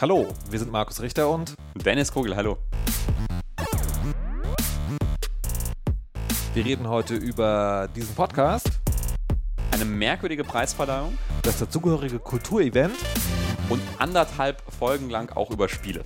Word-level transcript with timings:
Hallo, 0.00 0.28
wir 0.50 0.58
sind 0.58 0.70
Markus 0.70 1.00
Richter 1.00 1.28
und 1.30 1.54
Dennis 1.74 2.12
Kogel, 2.12 2.36
hallo. 2.36 2.58
wir 6.54 6.64
reden 6.64 6.88
heute 6.88 7.14
über 7.14 7.88
diesen 7.94 8.14
Podcast, 8.14 8.70
Eine 9.72 9.84
merkwürdige 9.84 10.44
Preisverleihung 10.44 11.16
das 11.42 11.58
dazugehörige 11.58 12.18
Kulturevent. 12.18 12.94
und 13.68 13.80
anderthalb 13.98 14.62
Folgen 14.78 15.10
lang 15.10 15.30
auch 15.36 15.50
über 15.50 15.68
Spiele. 15.68 16.04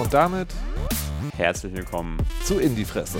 Und 0.00 0.12
damit 0.12 0.48
Herzlich 1.36 1.74
willkommen. 1.74 2.18
zu 2.44 2.58
In 2.58 2.76
die 2.76 2.84
Fresse. 2.84 3.18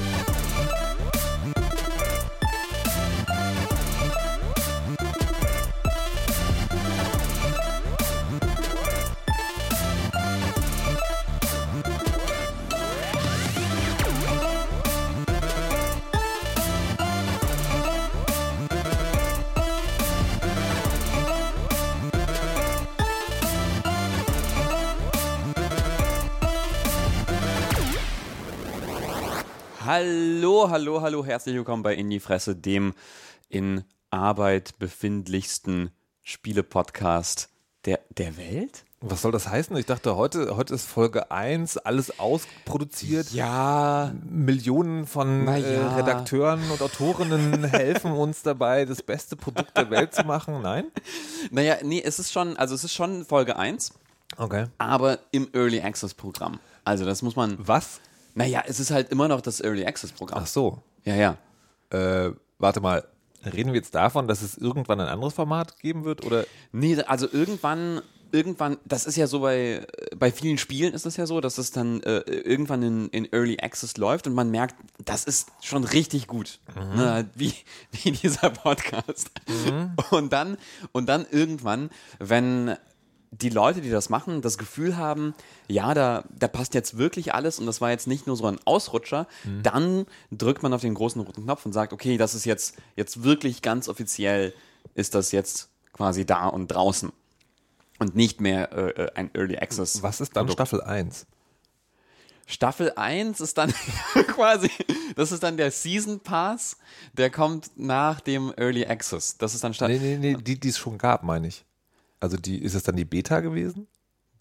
Hallo, 29.97 30.69
hallo, 30.71 31.03
hallo, 31.03 31.25
herzlich 31.25 31.55
willkommen 31.55 31.85
bei 31.85 31.95
In 31.95 32.11
die 32.11 32.19
Fresse, 32.19 32.57
dem 32.57 32.95
in 33.49 33.85
Arbeit 34.11 34.77
befindlichsten 34.81 35.93
Spiele-Podcast 36.25 37.49
der, 37.85 38.01
der 38.19 38.37
Welt? 38.37 38.85
Was 39.01 39.23
soll 39.23 39.31
das 39.31 39.49
heißen? 39.49 39.77
Ich 39.77 39.87
dachte, 39.87 40.17
heute, 40.17 40.57
heute 40.57 40.75
ist 40.75 40.87
Folge 40.87 41.31
1, 41.31 41.77
alles 41.77 42.19
ausproduziert. 42.19 43.31
Ja, 43.31 44.13
Millionen 44.29 45.07
von 45.07 45.47
äh, 45.47 45.75
ja. 45.77 45.95
Redakteuren 45.95 46.69
und 46.73 46.83
Autorinnen 46.83 47.63
helfen 47.71 48.11
uns 48.11 48.43
dabei, 48.43 48.87
das 48.87 49.01
beste 49.01 49.37
Produkt 49.37 49.77
der 49.77 49.91
Welt 49.91 50.13
zu 50.13 50.25
machen. 50.25 50.61
Nein? 50.61 50.87
naja, 51.53 51.77
nee, 51.85 52.03
es 52.05 52.19
ist 52.19 52.33
schon, 52.33 52.57
also 52.57 52.75
es 52.75 52.83
ist 52.83 52.95
schon 52.95 53.25
Folge 53.25 53.55
1, 53.55 53.93
Okay. 54.39 54.67
aber 54.77 55.21
im 55.31 55.51
Early 55.53 55.81
Access 55.83 56.15
Programm. 56.15 56.59
Also 56.83 57.05
das 57.05 57.23
muss 57.23 57.37
man, 57.37 57.57
Was? 57.61 58.01
Naja, 58.35 58.63
es 58.67 58.81
ist 58.81 58.91
halt 58.91 59.11
immer 59.11 59.29
noch 59.29 59.41
das 59.41 59.61
Early 59.61 59.85
Access 59.87 60.13
Programm. 60.13 60.41
Ach 60.43 60.47
so. 60.47 60.83
Ja, 61.05 61.15
ja. 61.15 61.37
Äh, 61.91 62.33
warte 62.59 62.81
mal. 62.81 63.05
Reden 63.45 63.73
wir 63.73 63.77
jetzt 63.77 63.95
davon, 63.95 64.27
dass 64.27 64.41
es 64.41 64.57
irgendwann 64.57 65.01
ein 65.01 65.09
anderes 65.09 65.35
Format 65.35 65.79
geben 65.79 66.05
wird? 66.05 66.25
Oder 66.25 66.47
Nee, 66.73 66.99
also 67.03 67.29
irgendwann, 67.31 68.01
irgendwann, 68.33 68.79
das 68.87 69.05
ist 69.05 69.17
ja 69.17 69.27
so 69.27 69.41
bei, 69.41 69.87
bei 70.17 70.33
vielen 70.33 70.57
Spielen 70.57 70.95
ist 70.95 71.05
es 71.05 71.19
ja 71.19 71.27
so, 71.27 71.43
dass 71.43 71.59
es 71.59 71.71
dann 71.71 72.03
äh, 72.05 72.21
irgendwann 72.21 72.83
in, 72.83 73.09
in 73.11 73.31
Early 73.31 73.59
Access 73.61 73.99
läuft 73.99 74.27
und 74.27 74.33
man 74.33 74.51
merkt, 74.51 74.77
das 75.05 75.25
ist 75.25 75.51
schon 75.61 75.85
richtig 75.85 76.27
gut. 76.27 76.59
Ne, 76.75 77.29
wie, 77.35 77.53
wie 78.03 78.13
dieser 78.13 78.49
Podcast. 78.49 79.31
Und 80.11 80.33
dann, 80.33 80.57
und 80.93 81.07
dann 81.07 81.27
irgendwann, 81.31 81.91
wenn 82.19 82.77
die 83.41 83.49
Leute, 83.49 83.81
die 83.81 83.91
das 83.91 84.09
machen, 84.11 84.43
das 84.43 84.59
Gefühl 84.59 84.97
haben, 84.97 85.35
ja, 85.69 85.95
da, 85.95 86.25
da 86.31 86.49
passt 86.49 86.75
jetzt 86.75 86.99
wirklich 86.99 87.35
alles 87.35 87.59
und 87.59 87.67
das 87.67 87.81
war 87.81 87.91
jetzt 87.91 88.07
nicht 88.07 88.27
nur 88.27 88.37
so 88.37 88.47
ein 88.47 88.59
Ausrutscher, 88.65 89.27
dann 89.63 90.07
drückt 90.31 90.63
man 90.63 90.73
auf 90.73 90.83
den 90.83 90.95
großen 90.95 91.21
roten 91.21 91.45
Knopf 91.45 91.67
und 91.67 91.73
sagt, 91.73 91.93
okay, 91.93 92.17
das 92.17 92.35
ist 92.35 92.45
jetzt, 92.45 92.77
jetzt 92.97 93.23
wirklich 93.23 93.63
ganz 93.63 93.89
offiziell, 93.89 94.55
ist 94.95 95.15
das 95.15 95.33
jetzt 95.33 95.69
quasi 95.93 96.25
da 96.25 96.47
und 96.49 96.69
draußen. 96.69 97.13
Und 98.01 98.17
nicht 98.17 98.41
mehr 98.41 98.73
äh, 98.73 99.05
äh, 99.05 99.11
ein 99.15 99.31
Early 99.35 99.57
Access. 99.57 100.03
was 100.03 100.21
ist 100.21 100.37
dann 100.37 100.47
Produkt. 100.47 100.69
Staffel 100.69 100.83
1? 100.83 101.27
Staffel 102.47 102.93
1 102.95 103.41
ist 103.41 103.57
dann 103.57 103.73
quasi, 104.27 104.71
das 105.17 105.33
ist 105.33 105.43
dann 105.43 105.57
der 105.57 105.71
Season 105.71 106.21
Pass, 106.21 106.77
der 107.13 107.31
kommt 107.31 107.71
nach 107.77 108.21
dem 108.21 108.53
Early 108.57 108.85
Access. 108.85 109.39
Das 109.39 109.55
ist 109.55 109.65
dann 109.65 109.75
Staffel. 109.75 109.99
Nee, 109.99 110.19
nee, 110.19 110.35
nee, 110.35 110.43
die, 110.43 110.59
die 110.59 110.69
es 110.69 110.79
schon 110.79 110.99
gab, 110.99 111.23
meine 111.23 111.47
ich. 111.47 111.65
Also 112.25 112.37
die, 112.37 112.59
ist 112.59 112.75
es 112.75 112.83
dann 112.83 112.97
die 112.97 113.05
Beta 113.05 113.41
gewesen? 113.41 113.87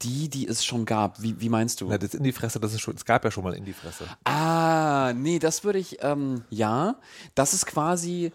Die, 0.02 0.28
die 0.28 0.48
es 0.48 0.66
schon 0.66 0.86
gab. 0.86 1.22
Wie, 1.22 1.40
wie 1.40 1.50
meinst 1.50 1.80
du? 1.80 1.88
Na, 1.88 1.98
das 1.98 2.14
in 2.14 2.24
die 2.24 2.32
Fresse, 2.34 2.60
das 2.60 2.74
ist 2.74 2.82
schon, 2.82 2.96
es 2.96 3.06
gab 3.06 3.24
ja 3.24 3.32
schon 3.32 3.44
mal 3.44 3.54
in 3.54 3.64
die 3.64 3.74
Fresse. 3.74 4.06
Ah, 4.26 5.14
nee, 5.16 5.40
das 5.40 5.64
würde 5.64 5.80
ich, 5.80 5.98
ähm, 6.02 6.44
ja, 6.50 6.96
das 7.36 7.54
ist 7.54 7.66
quasi 7.66 8.32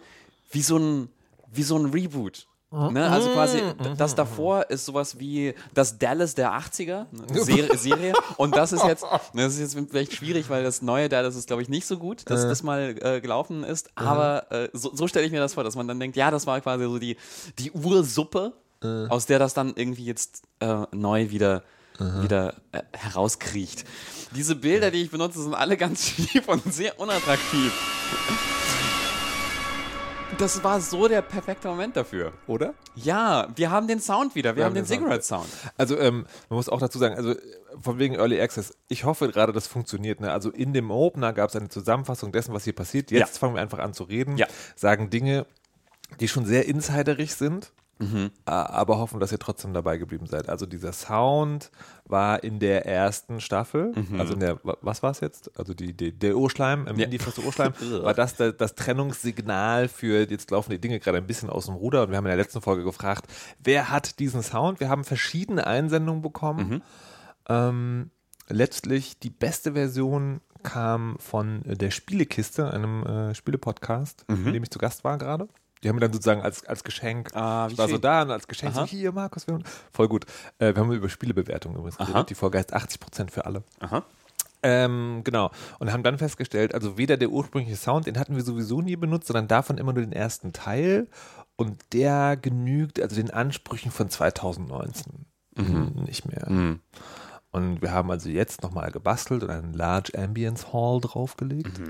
wie 0.50 0.62
so 0.62 0.78
ein, 0.78 1.08
wie 1.52 1.62
so 1.64 1.76
ein 1.76 1.86
Reboot. 1.86 2.46
Ne? 2.70 3.08
Also 3.10 3.30
quasi, 3.30 3.58
d- 3.60 3.94
das 3.96 4.14
davor 4.14 4.68
ist 4.70 4.84
sowas 4.84 5.18
wie 5.18 5.54
das 5.72 5.98
Dallas 5.98 6.34
der 6.34 6.52
80er, 6.52 7.06
ne? 7.10 7.26
Serie, 7.42 7.76
Serie. 7.78 8.12
Und 8.36 8.54
das 8.56 8.72
ist 8.72 8.84
jetzt, 8.84 9.04
ne, 9.32 9.42
das 9.44 9.54
ist 9.58 9.74
jetzt 9.74 9.88
vielleicht 9.90 10.12
schwierig, 10.14 10.50
weil 10.50 10.62
das 10.62 10.82
neue 10.82 11.08
Dallas 11.08 11.34
ist, 11.34 11.46
glaube 11.46 11.62
ich, 11.62 11.70
nicht 11.70 11.86
so 11.86 11.96
gut, 11.98 12.28
dass 12.30 12.42
das 12.48 12.62
mal 12.62 12.94
äh, 13.00 13.20
gelaufen 13.22 13.64
ist. 13.64 13.90
Aber 13.94 14.52
äh, 14.52 14.68
so, 14.74 14.94
so 14.94 15.08
stelle 15.08 15.24
ich 15.24 15.32
mir 15.32 15.40
das 15.40 15.54
vor, 15.54 15.64
dass 15.64 15.76
man 15.76 15.88
dann 15.88 15.98
denkt, 15.98 16.16
ja, 16.18 16.30
das 16.30 16.46
war 16.46 16.60
quasi 16.60 16.84
so 16.84 16.98
die, 16.98 17.16
die 17.58 17.70
Ursuppe, 17.72 18.52
aus 18.82 19.26
der 19.26 19.38
das 19.38 19.54
dann 19.54 19.72
irgendwie 19.76 20.04
jetzt 20.04 20.42
äh, 20.60 20.84
neu 20.92 21.30
wieder 21.30 21.62
wieder 21.98 22.54
äh, 22.70 22.82
herauskriecht. 22.92 23.84
Diese 24.36 24.54
Bilder, 24.54 24.92
die 24.92 25.02
ich 25.02 25.10
benutze, 25.10 25.42
sind 25.42 25.52
alle 25.54 25.76
ganz 25.76 26.04
schief 26.08 26.46
und 26.46 26.72
sehr 26.72 26.96
unattraktiv. 27.00 27.72
Das 30.36 30.62
war 30.62 30.80
so 30.80 31.08
der 31.08 31.22
perfekte 31.22 31.66
Moment 31.66 31.96
dafür. 31.96 32.32
Oder? 32.46 32.74
Ja, 32.94 33.48
wir 33.56 33.70
haben 33.72 33.88
den 33.88 33.98
Sound 33.98 34.36
wieder. 34.36 34.54
Wir, 34.54 34.64
haben 34.64 34.74
den, 34.74 34.84
den 34.84 34.86
Sound. 34.86 35.00
Cigarette-Sound. 35.00 35.48
Also 35.76 35.98
ähm, 35.98 36.26
man 36.48 36.56
muss 36.56 36.68
auch 36.68 36.78
dazu 36.78 36.98
sagen, 37.00 37.16
also 37.16 37.32
äh, 37.32 37.36
von 37.80 37.98
wegen 37.98 38.14
Early 38.14 38.40
Access, 38.40 38.74
ich 38.86 39.02
hoffe 39.02 39.28
gerade, 39.28 39.52
das 39.52 39.66
funktioniert. 39.66 40.20
Ne? 40.20 40.30
Also 40.30 40.50
in 40.50 40.72
dem 40.72 40.92
Opener 40.92 41.32
gab 41.32 41.48
es 41.50 41.56
eine 41.56 41.68
Zusammenfassung 41.68 42.30
dessen, 42.30 42.54
was 42.54 42.62
hier 42.62 42.74
passiert. 42.74 43.10
Jetzt 43.10 43.34
Ja. 43.34 43.38
fangen 43.40 43.54
wir 43.56 43.60
einfach 43.62 43.80
an 43.80 43.92
zu 43.94 44.04
reden, 44.04 44.36
Ja. 44.36 44.46
sagen 44.76 45.10
Dinge, 45.10 45.46
die 46.20 46.28
schon 46.28 46.46
sehr 46.46 46.66
insiderig 46.66 47.34
sind, 47.34 47.72
Mhm. 48.00 48.30
aber 48.44 48.98
hoffen, 48.98 49.18
dass 49.18 49.32
ihr 49.32 49.38
trotzdem 49.40 49.74
dabei 49.74 49.98
geblieben 49.98 50.26
seid. 50.26 50.48
Also 50.48 50.66
dieser 50.66 50.92
Sound 50.92 51.70
war 52.04 52.44
in 52.44 52.60
der 52.60 52.86
ersten 52.86 53.40
Staffel, 53.40 53.92
also 54.16 54.34
in 54.34 54.40
der, 54.40 54.64
wa- 54.64 54.76
was 54.82 55.02
war 55.02 55.10
es 55.10 55.20
jetzt? 55.20 55.50
Also 55.58 55.74
die, 55.74 55.92
die, 55.96 56.16
der 56.16 56.36
Urschleim, 56.36 56.86
im 56.86 56.96
Ja. 56.96 57.06
in 57.06 57.10
die 57.10 57.18
Fresse 57.18 57.40
Urschleim, 57.42 57.72
war 58.02 58.14
das 58.14 58.36
der, 58.36 58.52
das 58.52 58.74
Trennungssignal 58.76 59.88
für, 59.88 60.28
jetzt 60.30 60.50
laufen 60.50 60.70
die 60.70 60.80
Dinge 60.80 61.00
gerade 61.00 61.18
ein 61.18 61.26
bisschen 61.26 61.50
aus 61.50 61.66
dem 61.66 61.74
Ruder 61.74 62.02
und 62.04 62.10
wir 62.10 62.16
haben 62.16 62.24
in 62.26 62.30
der 62.30 62.36
letzten 62.36 62.60
Folge 62.60 62.84
gefragt, 62.84 63.26
wer 63.58 63.90
hat 63.90 64.18
diesen 64.20 64.42
Sound? 64.42 64.80
Wir 64.80 64.88
haben 64.88 65.02
verschiedene 65.04 65.66
Einsendungen 65.66 66.22
bekommen. 66.22 66.82
Ähm, 67.48 68.10
letztlich 68.48 69.18
die 69.18 69.30
beste 69.30 69.72
Version 69.72 70.40
kam 70.62 71.16
von 71.18 71.62
der 71.64 71.90
Spielekiste, 71.90 72.70
einem 72.72 73.04
äh, 73.06 73.34
Spielepodcast, 73.34 74.24
in 74.28 74.52
dem 74.52 74.62
ich 74.62 74.70
zu 74.70 74.78
Gast 74.78 75.04
war 75.04 75.16
gerade. 75.18 75.48
Die 75.82 75.88
haben 75.88 75.96
mir 75.96 76.00
dann 76.00 76.12
sozusagen 76.12 76.42
als, 76.42 76.64
als 76.66 76.82
Geschenk, 76.84 77.34
Ah, 77.34 77.68
ich 77.70 77.78
war 77.78 77.86
so 77.88 77.94
schön. 77.94 78.00
da 78.02 78.22
und 78.22 78.30
als 78.30 78.46
Geschenk 78.48 78.72
Aha. 78.74 78.80
so, 78.80 78.86
hier 78.86 79.12
Markus, 79.12 79.46
wir 79.46 79.54
haben, 79.54 79.64
voll 79.92 80.08
gut. 80.08 80.24
Äh, 80.58 80.74
wir 80.74 80.82
haben 80.82 80.92
über 80.92 81.08
Spielebewertungen 81.08 81.76
übrigens 81.78 81.96
geredet. 81.98 82.14
Aha. 82.16 82.22
Die 82.24 82.34
Folge 82.34 82.58
heißt 82.58 82.74
80% 82.74 83.30
für 83.30 83.44
alle. 83.46 83.62
Aha. 83.80 84.02
Ähm, 84.62 85.20
genau. 85.22 85.50
Und 85.78 85.92
haben 85.92 86.02
dann 86.02 86.18
festgestellt, 86.18 86.74
also 86.74 86.98
weder 86.98 87.16
der 87.16 87.30
ursprüngliche 87.30 87.76
Sound, 87.76 88.06
den 88.06 88.18
hatten 88.18 88.34
wir 88.34 88.42
sowieso 88.42 88.80
nie 88.82 88.96
benutzt, 88.96 89.28
sondern 89.28 89.46
davon 89.46 89.78
immer 89.78 89.92
nur 89.92 90.02
den 90.02 90.12
ersten 90.12 90.52
Teil. 90.52 91.06
Und 91.54 91.80
der 91.92 92.36
genügt 92.36 93.00
also 93.00 93.16
den 93.16 93.30
Ansprüchen 93.30 93.90
von 93.90 94.08
2019 94.10 95.26
nicht 96.06 96.24
mehr. 96.26 96.76
Und 97.50 97.82
wir 97.82 97.90
haben 97.92 98.10
also 98.12 98.28
jetzt 98.28 98.62
nochmal 98.62 98.92
gebastelt 98.92 99.42
und 99.42 99.50
einen 99.50 99.72
Large 99.74 100.12
Ambience 100.16 100.72
Hall 100.72 101.00
draufgelegt 101.00 101.80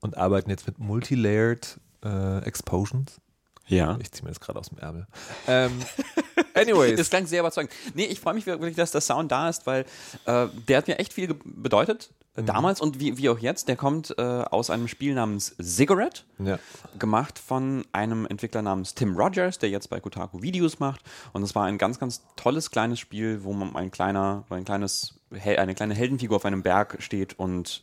und 0.00 0.16
arbeiten 0.18 0.50
jetzt 0.50 0.66
mit 0.66 0.78
Multilayered 0.78 1.80
äh, 2.04 2.38
Explosions. 2.44 3.20
Ja. 3.68 3.98
Ich 4.00 4.12
ziehe 4.12 4.24
mir 4.24 4.30
das 4.30 4.40
gerade 4.40 4.58
aus 4.58 4.68
dem 4.68 4.78
Ärmel. 4.78 5.06
Ähm, 5.48 5.72
anyways. 6.54 6.96
Das 6.96 7.10
klang 7.10 7.26
sehr 7.26 7.40
überzeugend. 7.40 7.72
Nee, 7.94 8.04
ich 8.04 8.20
freue 8.20 8.34
mich 8.34 8.46
wirklich, 8.46 8.76
dass 8.76 8.92
der 8.92 9.00
Sound 9.00 9.32
da 9.32 9.48
ist, 9.48 9.66
weil 9.66 9.84
äh, 10.26 10.46
der 10.68 10.78
hat 10.78 10.88
mir 10.88 10.98
echt 10.98 11.12
viel 11.12 11.34
bedeutet. 11.44 12.10
äh, 12.36 12.42
Damals 12.42 12.80
und 12.80 13.00
wie, 13.00 13.18
wie 13.18 13.28
auch 13.28 13.38
jetzt. 13.38 13.68
Der 13.68 13.76
kommt 13.76 14.14
äh, 14.18 14.22
aus 14.22 14.70
einem 14.70 14.88
Spiel 14.88 15.14
namens 15.14 15.56
Cigarette. 15.60 16.22
ja. 16.38 16.58
gemacht 16.98 17.38
von 17.38 17.84
einem 17.92 18.26
Entwickler 18.26 18.62
namens 18.62 18.94
Tim 18.94 19.16
Rogers, 19.16 19.58
der 19.58 19.70
jetzt 19.70 19.90
bei 19.90 19.98
Kotaku 20.00 20.42
Videos 20.42 20.78
macht. 20.78 21.00
Und 21.32 21.42
es 21.42 21.54
war 21.54 21.64
ein 21.64 21.78
ganz, 21.78 21.98
ganz 21.98 22.22
tolles 22.36 22.70
kleines 22.70 23.00
Spiel, 23.00 23.42
wo 23.42 23.52
man 23.52 23.74
ein 23.74 23.90
kleiner, 23.90 24.44
ein 24.50 24.64
kleines, 24.64 25.18
eine 25.30 25.74
kleine 25.74 25.94
Heldenfigur 25.94 26.36
auf 26.36 26.44
einem 26.44 26.62
Berg 26.62 26.96
steht 27.00 27.38
und 27.38 27.82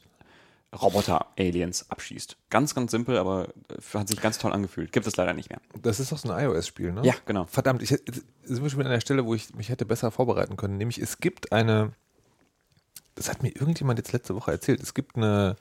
Roboter-Aliens 0.73 1.89
abschießt. 1.89 2.37
Ganz, 2.49 2.75
ganz 2.75 2.91
simpel, 2.91 3.17
aber 3.17 3.49
äh, 3.69 3.97
hat 3.97 4.07
sich 4.07 4.21
ganz 4.21 4.37
toll 4.37 4.53
angefühlt. 4.53 4.91
Gibt 4.91 5.07
es 5.07 5.15
leider 5.15 5.33
nicht 5.33 5.49
mehr. 5.49 5.59
Das 5.81 5.99
ist 5.99 6.11
doch 6.11 6.17
so 6.17 6.31
ein 6.31 6.45
iOS-Spiel, 6.45 6.91
ne? 6.91 7.05
Ja, 7.05 7.13
genau. 7.25 7.45
Verdammt, 7.45 7.81
ich, 7.81 7.89
sind 7.89 8.63
wir 8.63 8.69
schon 8.69 8.79
wieder 8.79 8.89
an 8.89 8.95
der 8.95 9.01
Stelle, 9.01 9.25
wo 9.25 9.33
ich 9.35 9.53
mich 9.55 9.69
hätte 9.69 9.85
besser 9.85 10.11
vorbereiten 10.11 10.57
können. 10.57 10.77
Nämlich, 10.77 10.99
es 10.99 11.19
gibt 11.19 11.51
eine, 11.51 11.93
das 13.15 13.29
hat 13.29 13.43
mir 13.43 13.49
irgendjemand 13.49 13.99
jetzt 13.99 14.11
letzte 14.11 14.35
Woche 14.35 14.51
erzählt, 14.51 14.81
es 14.81 14.93
gibt 14.93 15.15
eine, 15.15 15.55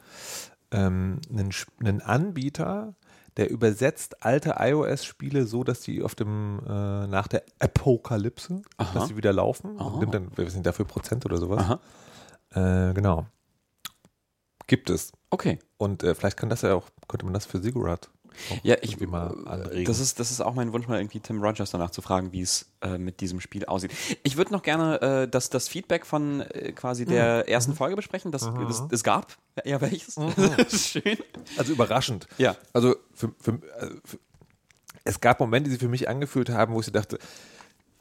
ähm, 0.71 1.21
einen, 1.31 1.51
einen 1.81 2.01
Anbieter, 2.01 2.95
der 3.37 3.51
übersetzt 3.51 4.25
alte 4.25 4.57
iOS-Spiele 4.59 5.47
so, 5.47 5.65
dass 5.65 5.81
die 5.81 6.03
auf 6.03 6.15
dem, 6.15 6.61
äh, 6.67 7.07
nach 7.07 7.29
der 7.29 7.43
Apokalypse, 7.59 8.63
Aha. 8.77 8.93
dass 8.93 9.09
sie 9.09 9.17
wieder 9.17 9.33
laufen. 9.33 9.77
Und 9.77 10.01
nimmt 10.01 10.15
dann, 10.15 10.37
wir 10.37 10.51
sind 10.51 10.67
dafür 10.67 10.85
Prozent 10.85 11.25
oder 11.25 11.39
sowas. 11.39 11.79
Äh, 12.51 12.93
genau. 12.93 13.27
Gibt 14.73 14.89
es. 14.89 15.13
Okay. 15.29 15.59
Und 15.77 16.03
äh, 16.03 16.15
vielleicht 16.15 16.39
kann 16.39 16.49
das 16.49 16.63
ja 16.63 16.73
auch, 16.73 16.87
könnte 17.07 17.27
man 17.27 17.35
das 17.35 17.45
für 17.45 17.61
Sigurat 17.61 18.09
Ja, 18.63 18.77
ich, 18.81 18.99
mal 19.01 19.47
anregen. 19.47 19.85
das 19.85 19.99
ist, 20.01 20.19
das 20.19 20.31
ist 20.31 20.41
auch 20.41 20.55
mein 20.55 20.73
Wunsch, 20.73 20.89
mal 20.89 20.99
irgendwie 20.99 21.21
Tim 21.21 21.43
Rogers 21.43 21.73
danach 21.73 21.91
zu 21.91 22.01
fragen, 22.01 22.33
wie 22.33 22.41
es 22.41 22.73
äh, 22.81 22.97
mit 22.97 23.21
diesem 23.21 23.43
Spiel 23.43 23.67
aussieht. 23.67 23.91
Ich 24.23 24.39
würde 24.39 24.51
noch 24.51 24.63
gerne 24.63 24.99
äh, 25.03 25.29
das, 25.29 25.51
das 25.51 25.69
Feedback 25.69 26.07
von 26.07 26.41
äh, 26.41 26.73
quasi 26.73 27.05
der 27.05 27.51
ersten 27.51 27.75
Folge 27.75 27.97
besprechen. 27.97 28.33
Das, 28.33 28.51
das, 28.51 28.85
es 28.91 29.05
gab 29.05 29.37
ja 29.63 29.79
welches. 29.83 30.15
Das 30.57 30.73
ist 30.73 30.89
schön. 30.89 31.19
also 31.59 31.75
überraschend. 31.75 32.27
Ja. 32.39 32.57
Also 32.73 32.97
für, 33.13 33.31
für, 33.39 33.61
also 33.79 33.97
für, 34.07 34.19
es 35.05 35.21
gab 35.21 35.39
Momente, 35.39 35.69
die 35.69 35.73
sich 35.73 35.83
für 35.83 35.91
mich 35.91 36.09
angefühlt 36.09 36.49
haben, 36.49 36.73
wo 36.73 36.81
ich 36.81 36.91
dachte, 36.91 37.19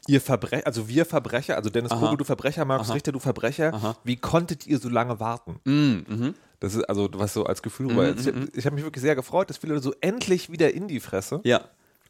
ihr 0.08 0.22
Verbrecher, 0.22 0.66
also 0.66 0.88
wir 0.88 1.06
Verbrecher, 1.06 1.56
also 1.58 1.70
Dennis 1.70 1.92
Kogel, 1.92 2.18
du 2.18 2.24
Verbrecher, 2.24 2.66
Markus 2.66 2.94
Richter, 2.94 3.12
du 3.12 3.20
Verbrecher, 3.20 3.96
wie 4.04 4.16
konntet 4.18 4.66
ihr 4.68 4.80
so 4.80 4.90
lange 4.90 5.20
warten? 5.20 5.60
Mhm. 5.66 6.36
Das 6.60 6.76
ist 6.76 6.84
also 6.86 7.10
was 7.14 7.34
so 7.34 7.46
als 7.46 7.62
Gefühl. 7.62 7.88
rüber. 7.88 8.10
ich 8.16 8.28
ich 8.56 8.66
habe 8.66 8.76
mich 8.76 8.84
wirklich 8.84 9.02
sehr 9.02 9.16
gefreut, 9.16 9.50
dass 9.50 9.58
viele 9.58 9.80
so 9.80 9.94
endlich 10.02 10.52
wieder 10.52 10.74
in 10.74 10.88
die 10.88 11.00
Fresse. 11.00 11.42
Ja. 11.44 11.62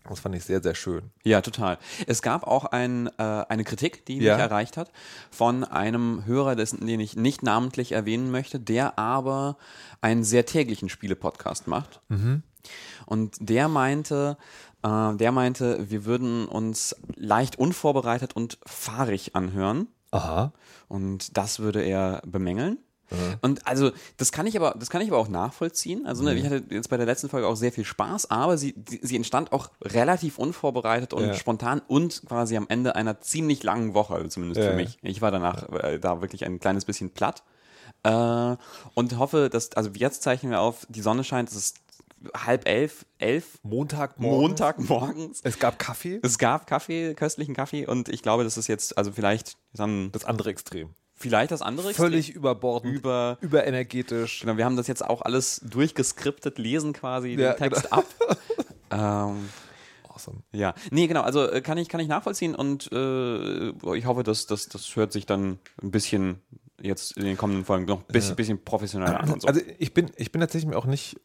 Das 0.10 0.20
fand 0.20 0.34
ich 0.36 0.44
sehr, 0.44 0.64
sehr 0.64 0.74
schön. 0.74 1.12
Ja, 1.24 1.42
total. 1.42 1.78
Es 2.08 2.24
gab 2.24 2.48
auch 2.48 2.66
ein, 2.66 3.08
äh, 3.20 3.22
eine 3.22 3.64
Kritik, 3.64 4.04
die 4.08 4.18
Ja. 4.18 4.34
mich 4.36 4.42
erreicht 4.44 4.76
hat, 4.76 4.92
von 5.30 5.64
einem 5.64 6.26
Hörer, 6.26 6.56
dessen, 6.56 6.88
den 6.88 7.00
ich 7.00 7.16
nicht 7.16 7.44
namentlich 7.44 7.92
erwähnen 7.92 8.32
möchte, 8.32 8.60
der 8.60 8.98
aber 8.98 9.58
einen 10.02 10.24
sehr 10.24 10.48
täglichen 10.48 10.90
Spiele-Podcast 10.90 11.68
macht. 11.68 12.02
Und 13.06 13.36
der 13.40 13.68
meinte, 13.68 14.38
äh, 14.84 15.16
der 15.16 15.32
meinte, 15.32 15.90
wir 15.90 16.06
würden 16.06 16.48
uns 16.48 16.96
leicht 17.16 17.58
unvorbereitet 17.58 18.36
und 18.36 18.58
fahrig 18.66 19.36
anhören. 19.36 19.88
Aha. 20.12 20.52
Und 20.88 21.38
das 21.38 21.60
würde 21.60 21.82
er 21.82 22.22
bemängeln. 22.26 22.78
Und 23.42 23.68
also, 23.68 23.92
das 24.16 24.32
kann 24.32 24.48
ich 24.48 24.56
aber, 24.56 24.74
das 24.80 24.90
kann 24.90 25.02
ich 25.02 25.10
aber 25.10 25.18
auch 25.18 25.28
nachvollziehen. 25.28 26.06
Also, 26.06 26.24
ne, 26.24 26.34
ich 26.34 26.46
hatte 26.46 26.64
jetzt 26.70 26.90
bei 26.90 26.96
der 26.96 27.06
letzten 27.06 27.28
Folge 27.28 27.46
auch 27.46 27.58
sehr 27.58 27.74
viel 27.74 27.84
Spaß, 27.84 28.32
aber 28.32 28.58
sie, 28.58 28.74
sie 29.02 29.18
entstand 29.18 29.52
auch 29.52 29.70
relativ 29.82 30.38
unvorbereitet 30.38 31.14
und 31.14 31.26
Ja. 31.26 31.34
spontan 31.34 31.82
und 31.90 32.24
quasi 32.26 32.56
am 32.56 32.68
Ende 32.70 32.96
einer 32.96 33.20
ziemlich 33.20 33.64
langen 33.64 33.94
Woche, 33.94 34.14
also 34.16 34.30
zumindest 34.30 34.62
Ja. 34.62 34.70
für 34.70 34.76
mich. 34.78 34.98
Ich 35.02 35.22
war 35.22 35.30
danach 35.30 35.68
äh, 35.84 36.00
da 36.00 36.22
wirklich 36.22 36.46
ein 36.46 36.62
kleines 36.62 36.86
bisschen 36.86 37.10
platt. 37.10 37.44
Äh, 38.04 38.56
und 38.94 39.18
hoffe, 39.18 39.50
dass, 39.52 39.74
also 39.74 39.90
jetzt 39.94 40.24
zeichnen 40.24 40.54
wir 40.54 40.62
auf, 40.62 40.88
die 40.88 41.02
Sonne 41.02 41.26
scheint, 41.26 41.50
es 41.50 41.56
ist 41.56 41.78
halb 42.36 42.68
elf, 42.68 43.06
elf, 43.18 43.60
Montagmorgen. 43.64 44.40
Montagmorgens. 44.42 45.42
Es 45.44 45.60
gab 45.60 45.80
Kaffee. 45.80 46.20
Es 46.24 46.38
gab 46.38 46.68
Kaffee, 46.68 47.14
köstlichen 47.16 47.54
Kaffee 47.56 47.86
und 47.86 48.10
ich 48.10 48.22
glaube, 48.22 48.44
das 48.44 48.58
ist 48.58 48.68
jetzt, 48.68 48.98
also 48.98 49.12
vielleicht 49.12 49.58
dann, 49.74 50.12
Das 50.12 50.26
andere 50.26 50.50
Extrem. 50.50 50.90
vielleicht 51.16 51.52
das 51.52 51.62
andere 51.62 51.94
Völlig 51.94 52.30
überbordend. 52.32 52.94
über 52.96 53.38
überenergetisch. 53.42 54.42
Genau, 54.42 54.58
wir 54.58 54.66
haben 54.66 54.78
das 54.78 54.88
jetzt 54.88 55.04
auch 55.04 55.22
alles 55.22 55.62
durchgeskriptet, 55.64 56.58
lesen 56.58 56.94
quasi 56.94 57.30
Ja, 57.30 57.54
den 57.54 57.58
Text 57.58 57.92
ab. 57.94 58.06
ähm, 58.92 59.50
Awesome. 60.10 60.40
ja, 60.52 60.74
nee, 60.92 61.08
genau, 61.08 61.22
also 61.22 61.50
äh, 61.50 61.62
kann 61.62 61.78
ich, 61.78 61.88
kann 61.90 62.02
ich 62.02 62.08
nachvollziehen 62.08 62.54
und 62.54 62.92
äh, 62.92 63.70
ich 63.96 64.06
hoffe, 64.06 64.24
dass 64.24 64.46
das, 64.46 64.68
das 64.68 64.96
hört 64.96 65.14
sich 65.14 65.26
dann 65.26 65.58
ein 65.82 65.90
bisschen 65.92 66.42
jetzt 66.82 67.16
in 67.16 67.24
den 67.24 67.38
kommenden 67.38 67.64
Folgen 67.64 67.86
noch 67.86 68.00
ein 68.02 68.06
bisschen, 68.12 68.36
bisschen 68.36 68.64
professioneller 68.64 69.20
an 69.22 69.40
so. 69.40 69.48
Also 69.48 69.62
ich 69.80 69.94
bin, 69.94 70.12
ich 70.18 70.32
bin 70.32 70.42
tatsächlich 70.42 70.70
mir 70.70 70.78
auch 70.78 70.86
nicht, 70.86 71.20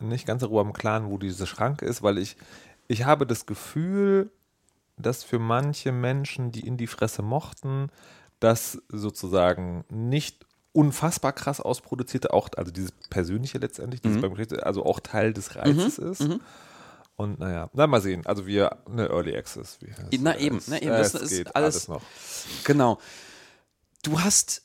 nicht 0.00 0.26
ganz 0.26 0.40
darüber 0.42 0.62
im 0.62 0.72
Klaren, 0.72 1.10
wo 1.10 1.18
diese 1.18 1.46
Schranke 1.46 1.84
ist, 1.86 2.02
weil 2.02 2.18
ich, 2.18 2.36
ich 2.88 3.04
habe 3.04 3.26
das 3.26 3.46
Gefühl, 3.46 4.30
dass 4.96 5.24
für 5.24 5.38
manche 5.38 5.92
Menschen, 5.92 6.52
die 6.52 6.66
in 6.66 6.76
die 6.76 6.86
Fresse 6.86 7.22
mochten, 7.22 7.90
das 8.40 8.80
sozusagen 8.88 9.84
nicht 9.90 10.46
unfassbar 10.72 11.32
krass 11.32 11.60
ausproduzierte, 11.60 12.32
auch, 12.32 12.48
also 12.56 12.70
dieses 12.70 12.92
Persönliche 13.10 13.58
letztendlich, 13.58 14.00
dieses 14.02 14.20
beim 14.20 14.32
Gericht, 14.34 14.62
also 14.62 14.84
auch 14.84 15.00
Teil 15.00 15.32
des 15.32 15.56
Reizes 15.56 15.98
ist. 15.98 16.26
Und 17.16 17.38
naja, 17.40 17.68
na 17.74 17.86
mal 17.86 18.00
sehen. 18.00 18.24
Also 18.24 18.46
wir, 18.46 18.78
eine 18.86 19.08
Early 19.08 19.36
Access. 19.36 19.78
Wie 19.80 19.90
heißt 19.92 20.08
Na 20.20 20.34
es? 20.36 20.40
eben, 20.40 20.60
na 20.68 20.78
eben, 20.80 20.92
Es 20.92 21.12
das 21.12 21.22
ist 21.22 21.30
geht 21.30 21.54
alles- 21.56 21.88
noch. 21.88 22.02
genau. 22.64 22.98
Du 24.02 24.20
hast, 24.20 24.62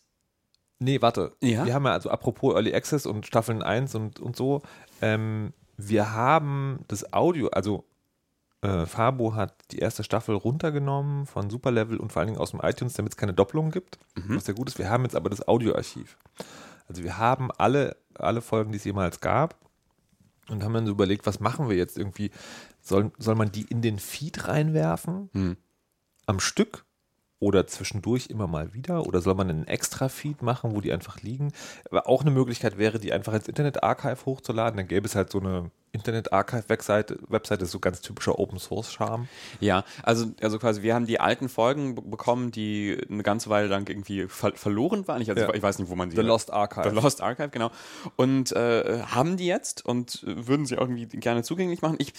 Nee, 0.77 1.01
warte. 1.01 1.31
Ja? 1.41 1.65
Wir 1.65 1.73
haben 1.73 1.85
ja, 1.85 1.93
also 1.93 2.09
apropos 2.09 2.53
Early 2.53 2.75
Access 2.75 3.05
und 3.05 3.25
Staffeln 3.25 3.61
1 3.63 3.95
und, 3.95 4.19
und 4.19 4.35
so, 4.35 4.61
ähm, 5.01 5.53
wir 5.77 6.13
haben 6.13 6.79
das 6.87 7.11
Audio, 7.13 7.47
also 7.49 7.85
äh, 8.61 8.85
Fabo 8.85 9.35
hat 9.35 9.53
die 9.71 9.79
erste 9.79 10.03
Staffel 10.03 10.35
runtergenommen 10.35 11.25
von 11.25 11.49
Superlevel 11.49 11.97
und 11.97 12.11
vor 12.11 12.21
allen 12.21 12.27
Dingen 12.29 12.39
aus 12.39 12.51
dem 12.51 12.61
iTunes, 12.63 12.93
damit 12.93 13.13
es 13.13 13.17
keine 13.17 13.33
Doppelungen 13.33 13.71
gibt, 13.71 13.99
Mhm. 14.15 14.35
was 14.37 14.45
sehr 14.45 14.55
gut 14.55 14.69
ist. 14.69 14.77
Wir 14.79 14.89
haben 14.89 15.03
jetzt 15.03 15.15
aber 15.15 15.29
das 15.29 15.47
Audioarchiv. 15.47 16.17
Also 16.87 17.03
wir 17.03 17.17
haben 17.17 17.51
alle, 17.51 17.97
alle 18.15 18.41
Folgen, 18.41 18.71
die 18.71 18.77
es 18.77 18.83
jemals 18.85 19.19
gab 19.19 19.55
und 20.49 20.63
haben 20.63 20.73
dann 20.73 20.85
so 20.85 20.91
überlegt, 20.91 21.25
was 21.25 21.39
machen 21.39 21.67
wir 21.69 21.75
jetzt 21.75 21.97
irgendwie? 21.97 22.31
Soll, 22.81 23.11
soll 23.17 23.35
man 23.35 23.51
die 23.51 23.63
in 23.63 23.81
den 23.81 23.99
Feed 23.99 24.47
reinwerfen? 24.47 25.29
Hm. 25.33 25.57
am 26.27 26.39
Stück 26.39 26.85
oder 27.39 27.67
zwischendurch 27.67 28.27
immer 28.27 28.47
mal 28.47 28.73
wieder? 28.73 29.05
Oder 29.05 29.21
soll 29.21 29.35
man 29.35 29.49
einen 29.49 29.67
Extra-Feed 29.67 30.41
machen, 30.41 30.75
wo 30.75 30.81
die 30.81 30.93
einfach 30.93 31.21
liegen? 31.21 31.51
Aber 31.89 32.07
auch 32.07 32.21
eine 32.21 32.31
Möglichkeit 32.31 32.77
wäre, 32.77 32.99
die 32.99 33.13
einfach 33.13 33.33
ins 33.33 33.47
Internet-Archive 33.47 34.25
hochzuladen. 34.25 34.77
Dann 34.77 34.87
gäbe 34.87 35.05
es 35.05 35.15
halt 35.15 35.31
so 35.31 35.39
eine 35.39 35.71
Internet-Archive-Webseite, 35.95 37.17
Webseite 37.27 37.63
ist 37.63 37.71
so 37.71 37.79
ganz 37.79 38.01
typischer 38.01 38.37
Open-Source-Charme. 38.37 39.27
ja, 39.59 39.83
also, 40.03 40.27
also 40.41 40.59
quasi, 40.59 40.81
wir 40.83 40.93
haben 40.93 41.05
die 41.07 41.19
alten 41.19 41.49
Folgen 41.49 41.95
be- 41.95 42.01
bekommen, 42.01 42.51
die 42.51 42.97
eine 43.09 43.23
ganze 43.23 43.49
Weile 43.49 43.67
lang 43.67 43.87
irgendwie 43.89 44.27
ver 44.27 44.53
verloren 44.55 45.07
waren. 45.07 45.21
Ich, 45.21 45.29
also, 45.29 45.41
Ja. 45.43 45.53
ich 45.53 45.63
weiß 45.63 45.79
nicht, 45.79 45.89
wo 45.89 45.95
man 45.95 46.09
sie 46.11 46.15
The 46.17 46.21
Lost 46.21 46.51
Archive. 46.51 46.89
The 46.89 46.95
Lost 46.95 47.21
Archive, 47.21 47.49
genau. 47.49 47.71
Und 48.15 48.51
äh, 48.51 49.01
haben 49.03 49.37
die 49.37 49.47
jetzt 49.47 49.85
und 49.85 50.23
würden 50.25 50.65
sie 50.65 50.77
auch 50.77 50.81
irgendwie 50.81 51.05
gerne 51.07 51.43
zugänglich 51.43 51.81
machen. 51.81 51.95
Ich, 51.99 52.13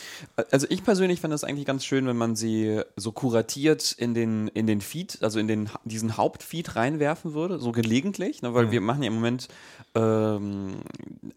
also 0.50 0.66
ich 0.70 0.82
persönlich 0.82 1.20
fände 1.20 1.34
es 1.34 1.44
eigentlich 1.44 1.66
ganz 1.66 1.84
schön, 1.84 2.06
wenn 2.06 2.16
man 2.16 2.34
sie 2.36 2.80
so 2.96 3.12
kuratiert 3.12 3.92
in 3.92 4.14
den, 4.14 4.48
in 4.48 4.66
den 4.66 4.80
Feed, 4.80 5.18
also 5.22 5.38
in 5.38 5.46
den, 5.48 5.68
diesen 5.84 6.16
Hauptfeed 6.16 6.76
reinwerfen 6.76 7.34
würde, 7.34 7.58
so 7.58 7.72
gelegentlich, 7.72 8.42
ne, 8.42 8.54
weil 8.54 8.70
wir 8.70 8.80
machen 8.80 9.02
ja 9.02 9.08
im 9.08 9.14
Moment 9.14 9.48
ähm, 9.94 10.76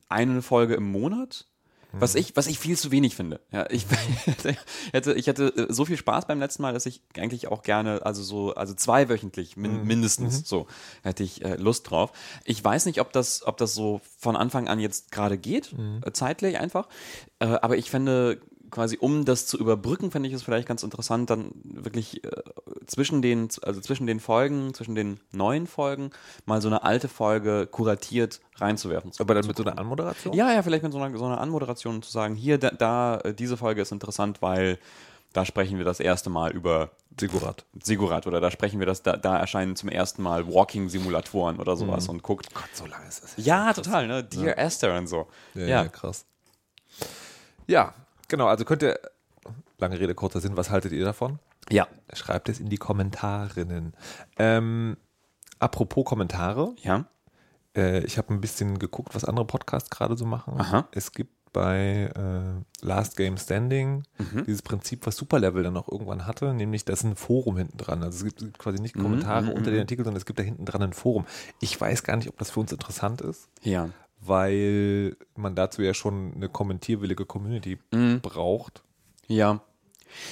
eine 0.10 0.42
Folge 0.42 0.76
im 0.76 0.92
Monat. 0.92 1.46
Was 1.92 2.16
ich, 2.16 2.36
was 2.36 2.48
ich 2.48 2.60
viel 2.60 2.78
zu 2.78 2.92
wenig 2.92 3.16
finde. 3.16 3.40
Ja, 3.52 3.68
ich 3.70 3.86
hätte, 4.92 5.14
ich 5.14 5.28
hätte 5.28 5.48
äh, 5.56 5.74
so 5.74 5.86
viel 5.86 5.98
Spaß 5.98 6.28
beim 6.28 6.40
letzten 6.40 6.62
Mal, 6.62 6.74
dass 6.74 6.86
ich 6.86 7.02
eigentlich 7.18 7.48
auch 7.48 7.64
gerne, 7.64 8.06
also 8.06 8.22
so, 8.22 8.54
also 8.54 8.74
zweiwöchentlich 8.74 9.58
min, 9.58 9.86
mindestens, 9.86 10.48
so 10.48 10.68
hätte 11.02 11.24
ich 11.24 11.44
äh, 11.44 11.56
Lust 11.56 11.90
drauf. 11.90 12.12
Ich 12.46 12.64
weiß 12.64 12.86
nicht, 12.86 13.02
ob 13.02 13.12
das, 13.12 13.46
ob 13.46 13.58
das 13.58 13.74
so 13.74 14.02
von 14.20 14.36
Anfang 14.36 14.68
an 14.68 14.80
jetzt 14.80 15.12
gerade 15.12 15.38
geht, 15.38 15.74
äh, 16.06 16.12
zeitlich 16.12 16.60
einfach. 16.60 16.88
Äh, 17.40 17.46
aber 17.46 17.78
ich 17.78 17.90
fände 17.90 18.40
quasi, 18.72 18.98
um 19.00 19.26
das 19.26 19.46
zu 19.46 19.58
überbrücken, 19.58 20.12
fände 20.12 20.28
ich 20.30 20.36
es 20.36 20.44
vielleicht 20.44 20.68
ganz 20.68 20.84
interessant, 20.84 21.30
dann 21.30 21.52
wirklich 21.64 22.24
äh, 22.24 22.30
zwischen 22.86 23.22
den, 23.22 23.50
also 23.62 23.82
zwischen 23.82 24.08
den 24.08 24.20
Folgen, 24.20 24.74
zwischen 24.74 24.96
den 24.96 25.20
neuen 25.32 25.68
Folgen, 25.68 26.12
mal 26.46 26.62
so 26.62 26.68
eine 26.68 26.84
alte 26.84 27.08
Folge 27.08 27.68
kuratiert 27.68 28.40
reinzuwerfen. 28.56 29.12
Aber 29.20 29.34
dann 29.34 29.46
mit 29.48 29.58
so 29.58 29.64
einer 29.64 29.78
Anmoderation? 29.78 30.34
Ja, 30.34 30.52
ja, 30.54 30.64
vielleicht 30.64 30.84
mit 30.84 30.92
so 30.92 31.00
einer, 31.00 31.18
so 31.18 31.26
einer 31.26 31.40
Anmoderation 31.42 32.02
zu 32.02 32.12
sagen, 32.12 32.36
hier, 32.36 32.58
da, 32.58 32.72
da, 32.72 33.18
äh, 33.20 33.34
diese 33.34 33.58
Folge 33.58 33.82
ist 33.82 33.92
interessant, 33.92 34.42
weil 34.42 34.78
da 35.34 35.46
sprechen 35.46 35.78
wir 35.78 35.86
das 35.86 36.00
erste 36.00 36.30
Mal 36.30 36.52
über 36.52 36.90
Sigurat. 37.20 37.66
Sigurat 37.84 38.26
oder 38.26 38.40
da 38.42 38.50
sprechen 38.50 38.80
wir 38.80 38.86
das, 38.88 39.04
da, 39.04 39.16
da 39.18 39.38
erscheinen 39.38 39.76
zum 39.76 39.90
ersten 39.90 40.24
Mal 40.24 40.48
Walking-Simulatoren 40.48 41.60
oder 41.60 41.76
sowas 41.76 42.08
und 42.08 42.24
guckt. 42.24 42.54
Gott, 42.54 42.70
so 42.74 42.86
lange 42.86 43.08
ist 43.08 43.24
es. 43.24 43.46
Ja, 43.46 43.74
total, 43.74 44.08
ne? 44.08 44.24
Dear 44.24 44.58
Esther 44.58 44.98
und 44.98 45.08
so. 45.08 45.28
Ja, 45.54 45.62
Ja. 45.62 45.68
ja, 45.84 45.88
krass. 45.88 46.26
Ja, 47.68 47.94
genau. 48.30 48.48
Also 48.48 48.64
könnt 48.64 48.82
ihr, 48.84 48.98
lange 49.78 50.00
Rede, 50.00 50.16
kurzer 50.16 50.40
Sinn, 50.40 50.56
was 50.56 50.70
haltet 50.70 50.94
ihr 50.94 51.04
davon? 51.04 51.40
Ja. 51.70 51.88
Schreibt 52.14 52.48
es 52.50 52.60
in 52.60 52.70
die 52.70 52.78
Kommentarinnen. 52.78 53.94
Ähm, 54.38 54.98
apropos 55.60 56.06
Kommentare. 56.06 56.74
Ja. 56.82 57.06
Äh, 57.76 58.04
ich 58.06 58.18
habe 58.18 58.34
ein 58.34 58.42
bisschen 58.42 58.80
geguckt, 58.80 59.14
was 59.14 59.26
andere 59.26 59.46
Podcasts 59.46 59.90
gerade 59.90 60.16
so 60.18 60.26
machen. 60.26 60.60
Aha. 60.60 60.88
Es 60.92 61.12
gibt 61.12 61.34
bei 61.52 62.12
äh, 62.16 62.86
Last 62.86 63.18
Game 63.18 63.38
Standing 63.38 64.04
Mhm. 64.20 64.44
dieses 64.46 64.62
Prinzip, 64.62 65.08
was 65.08 65.16
Superlevel 65.16 65.64
dann 65.64 65.78
auch 65.78 65.88
irgendwann 65.88 66.28
hatte, 66.28 66.54
nämlich 66.54 66.86
da 66.86 66.94
ist 66.94 67.04
ein 67.04 67.16
Forum 67.16 67.58
hinten 67.58 67.78
dran. 67.78 68.04
Also 68.04 68.26
es 68.28 68.36
gibt 68.36 68.58
quasi 68.60 68.78
Mhm, 68.78 68.84
nicht 68.84 68.96
Kommentare 68.96 69.52
unter 69.52 69.72
den 69.72 69.80
Artikeln, 69.82 70.06
sondern 70.06 70.18
es 70.20 70.28
gibt 70.28 70.38
da 70.38 70.44
hinten 70.44 70.66
dran 70.66 70.84
ein 70.84 70.94
Forum. 70.94 71.26
Ich 71.60 71.80
weiß 71.80 72.04
gar 72.04 72.16
nicht, 72.18 72.30
ob 72.30 72.38
das 72.38 72.52
für 72.52 72.60
uns 72.60 72.72
interessant 72.72 73.22
ist, 73.22 73.48
Ja. 73.64 73.90
Weil 74.22 75.16
man 75.36 75.56
dazu 75.56 75.82
ja 75.82 75.94
schon 75.94 76.34
eine 76.36 76.50
kommentierwillige 76.50 77.26
Community 77.26 77.78
Mhm. 77.94 78.22
braucht. 78.22 78.84
Ja. 79.28 79.62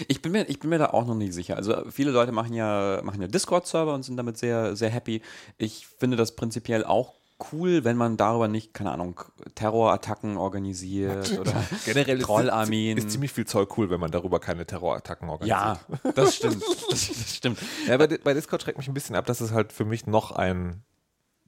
Ich 0.08 0.22
bin, 0.24 0.32
mir, 0.32 0.50
ich 0.50 0.60
bin 0.60 0.72
mir 0.72 0.79
da 0.79 0.88
auch 0.88 1.06
noch 1.06 1.13
nicht 1.15 1.34
sicher. 1.34 1.56
Also 1.56 1.84
viele 1.91 2.10
Leute 2.12 2.32
machen 2.32 2.53
ja, 2.53 3.00
machen 3.03 3.22
ja 3.22 3.27
Discord-Server 3.27 3.94
und 3.94 4.01
sind 4.03 4.17
damit 4.17 4.38
sehr, 4.38 4.75
sehr 4.75 4.89
happy. 4.89 5.22
Ich 5.60 5.86
finde 5.86 6.17
das 6.17 6.36
prinzipiell 6.36 6.84
auch 6.84 7.13
cool, 7.51 7.84
wenn 7.84 7.96
man 7.96 8.17
darüber 8.17 8.48
nicht, 8.48 8.74
keine 8.74 8.89
Ahnung, 8.91 9.22
Terrorattacken 9.53 10.38
organisiert 10.38 11.38
oder 11.39 11.53
Generell 11.86 12.17
Trollarmeen. 12.17 12.98
Ist, 12.98 13.03
ist 13.06 13.12
ziemlich 13.12 13.32
viel 13.32 13.46
Zeug 13.46 13.77
cool, 13.77 13.91
wenn 13.91 14.00
man 14.00 14.10
darüber 14.10 14.39
keine 14.39 14.65
Terrorattacken 14.65 15.29
organisiert. 15.29 15.79
ja, 16.03 16.12
das 16.13 16.36
stimmt. 16.36 16.63
Das, 16.89 17.08
das 17.10 17.36
stimmt. 17.36 17.60
Ja, 17.88 17.98
bei, 17.98 18.08
bei 18.08 18.34
Discord 18.34 18.63
schreckt 18.63 18.79
mich 18.79 18.88
ein 18.88 18.96
bisschen 18.96 19.15
ab, 19.15 19.27
dass 19.27 19.41
es 19.41 19.51
halt 19.51 19.72
für 19.72 19.86
mich 19.86 20.08
noch 20.08 20.32
ein 20.32 20.82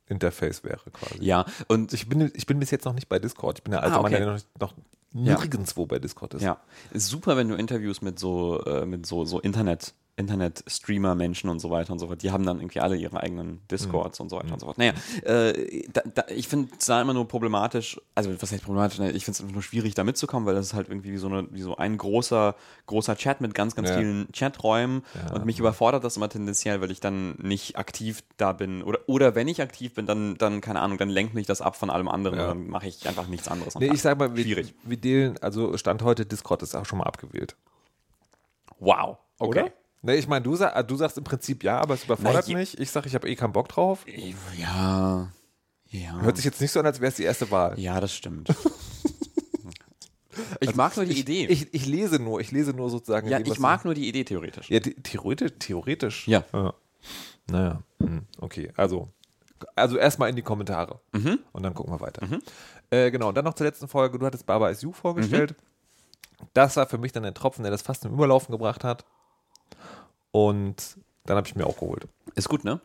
Interface 0.09 0.63
wäre 0.63 0.81
quasi. 0.91 1.23
Ja, 1.23 1.45
und 1.67 1.93
Ich 1.93 2.09
bin, 2.09 2.31
ich 2.35 2.45
bin 2.45 2.59
bis 2.59 2.71
jetzt 2.71 2.85
noch 2.85 2.93
nicht 2.93 3.07
bei 3.09 3.19
Discord. 3.19 3.59
Ich 3.59 3.63
bin 3.63 3.71
der 3.71 3.83
alte 3.83 3.95
Ah, 3.95 4.01
Mann, 4.01 4.13
okay. 4.13 4.23
der 4.23 4.33
noch, 4.33 4.41
noch 4.59 4.73
Ja. 5.13 5.37
nirgendwo 5.39 5.85
bei 5.85 5.99
Discord 5.99 6.33
ist. 6.35 6.41
Ja, 6.41 6.59
ist 6.91 7.07
super, 7.07 7.37
wenn 7.37 7.47
du 7.47 7.55
Interviews 7.55 8.01
mit 8.01 8.19
so, 8.19 8.63
äh, 8.65 8.85
mit 8.85 9.05
so, 9.05 9.23
so 9.25 9.39
Internet, 9.39 9.93
Internet-Streamer-Menschen 10.19 11.49
und 11.49 11.59
so 11.59 11.69
weiter 11.71 11.93
und 11.93 11.99
so 11.99 12.07
fort, 12.07 12.21
die 12.21 12.31
haben 12.31 12.45
dann 12.45 12.59
irgendwie 12.59 12.79
alle 12.81 12.95
ihre 12.95 13.19
eigenen 13.21 13.61
Discords 13.71 14.19
und 14.19 14.29
so 14.29 14.35
weiter 14.37 14.53
und 14.53 14.59
so 14.59 14.65
fort. 14.67 14.77
Naja, 14.77 14.93
äh, 15.23 15.87
da, 15.91 16.01
da, 16.13 16.23
ich 16.29 16.47
finde 16.47 16.69
es 16.77 16.85
da 16.85 17.01
immer 17.01 17.13
nur 17.13 17.27
problematisch, 17.27 17.99
also 18.15 18.29
was 18.41 18.51
heißt 18.51 18.63
problematisch, 18.63 18.99
Ne, 18.99 19.11
ich 19.11 19.23
finde 19.25 19.35
es 19.37 19.41
einfach 19.41 19.53
nur 19.53 19.63
schwierig, 19.63 19.93
da 19.95 20.03
mitzukommen, 20.03 20.45
weil 20.45 20.55
das 20.55 20.67
ist 20.67 20.73
halt 20.73 20.89
irgendwie 20.89 21.11
wie 21.13 21.17
so, 21.17 21.27
eine, 21.27 21.47
wie 21.51 21.61
so 21.61 21.77
ein 21.77 21.97
großer, 21.97 22.55
großer 22.85 23.15
Chat 23.15 23.41
mit 23.41 23.53
ganz, 23.53 23.75
ganz 23.75 23.89
Ja. 23.89 23.97
vielen 23.97 24.27
Chaträumen 24.33 25.03
und 25.33 25.45
mich 25.45 25.57
überfordert 25.59 26.03
das 26.03 26.17
immer 26.17 26.29
tendenziell, 26.29 26.81
weil 26.81 26.91
ich 26.91 26.99
dann 26.99 27.35
nicht 27.41 27.77
aktiv 27.77 28.23
da 28.37 28.51
bin 28.53 28.83
oder, 28.83 28.99
oder 29.07 29.35
wenn 29.35 29.47
ich 29.47 29.61
aktiv 29.61 29.93
bin, 29.93 30.05
dann, 30.05 30.37
dann, 30.37 30.59
keine 30.61 30.81
Ahnung, 30.81 30.97
dann 30.97 31.09
lenkt 31.09 31.33
mich 31.33 31.47
das 31.47 31.61
ab 31.61 31.75
von 31.77 31.89
allem 31.89 32.07
anderen 32.09 32.37
Ja. 32.37 32.43
und 32.43 32.49
dann 32.49 32.67
mache 32.69 32.87
ich 32.87 33.07
einfach 33.07 33.27
nichts 33.27 33.47
anderes. 33.47 33.75
Nee, 33.75 33.91
ich 33.93 34.01
sag 34.01 34.19
mal, 34.19 34.35
wir, 34.35 34.43
Schwierig. 34.43 34.73
wir 34.83 34.97
dealen, 34.97 35.37
also 35.41 35.77
Stand 35.77 36.01
heute, 36.03 36.25
Discord 36.25 36.61
ist 36.63 36.75
auch 36.75 36.85
schon 36.85 36.99
mal 36.99 37.05
abgewählt. 37.05 37.55
Wow. 38.79 39.17
Okay. 39.39 39.61
Oder? 39.61 39.71
Nee, 40.01 40.15
ich 40.15 40.27
meine, 40.27 40.43
du, 40.43 40.51
du 40.51 40.95
sagst 40.95 41.17
im 41.17 41.23
Prinzip 41.23 41.63
ja, 41.63 41.79
aber 41.79 41.95
es 41.95 42.05
überfordert 42.05 42.45
Na, 42.47 42.57
mich. 42.57 42.79
Ich 42.79 42.89
sage, 42.89 43.07
ich 43.07 43.15
habe 43.15 43.29
eh 43.29 43.35
keinen 43.35 43.53
Bock 43.53 43.67
drauf. 43.67 44.05
Ja. 44.57 45.29
Ja. 45.87 46.21
Hört 46.21 46.37
sich 46.37 46.45
jetzt 46.45 46.61
nicht 46.61 46.71
so 46.71 46.79
an, 46.79 46.85
als 46.85 47.01
wäre 47.01 47.09
es 47.09 47.15
die 47.15 47.23
erste 47.23 47.49
Wahl. 47.51 47.77
Ja, 47.79 47.99
das 47.99 48.13
stimmt. 48.13 48.49
ich 50.59 50.75
mag 50.75 50.95
nur 50.95 51.05
die 51.05 51.19
Idee. 51.19 51.45
Ich, 51.47 51.73
ich 51.73 51.85
lese 51.85 52.19
nur, 52.19 52.39
ich 52.39 52.51
lese 52.51 52.71
nur 52.73 52.89
sozusagen. 52.89 53.27
ja, 53.27 53.39
dem, 53.39 53.51
ich 53.51 53.59
mag 53.59 53.85
nur 53.85 53.93
die 53.93 54.07
Idee 54.07 54.23
theoretisch. 54.23 54.69
Ja, 54.69 54.79
the- 54.83 54.93
theoretisch, 54.95 55.51
theoretisch. 55.59 56.27
Ja. 56.27 56.43
Naja, 57.47 57.81
hm, 57.99 58.25
okay. 58.39 58.71
Also, 58.77 59.09
also 59.75 59.97
erstmal 59.97 60.29
in 60.29 60.35
die 60.35 60.41
Kommentare. 60.43 60.99
Und 61.11 61.63
dann 61.63 61.73
gucken 61.73 61.93
wir 61.93 61.99
weiter. 61.99 62.21
Äh, 62.91 63.11
genau, 63.11 63.29
und 63.29 63.35
dann 63.35 63.45
noch 63.45 63.55
zur 63.55 63.65
letzten 63.65 63.87
Folge. 63.87 64.19
Du 64.19 64.25
hattest 64.25 64.45
Baba 64.45 64.69
is 64.69 64.81
You 64.81 64.91
vorgestellt. 64.93 65.55
Das 66.53 66.77
war 66.77 66.87
für 66.87 66.97
mich 66.97 67.11
dann 67.11 67.23
der 67.23 67.33
Tropfen, 67.33 67.63
der 67.63 67.71
das 67.71 67.81
fast 67.81 68.03
zum 68.03 68.13
Überlaufen 68.13 68.51
gebracht 68.51 68.83
hat. 68.83 69.05
Und 70.31 70.97
dann 71.25 71.37
habe 71.37 71.47
ich 71.47 71.55
mir 71.55 71.65
auch 71.65 71.77
geholt. 71.79 72.07
Ist 72.35 72.49
gut, 72.49 72.63
ne? 72.63 72.79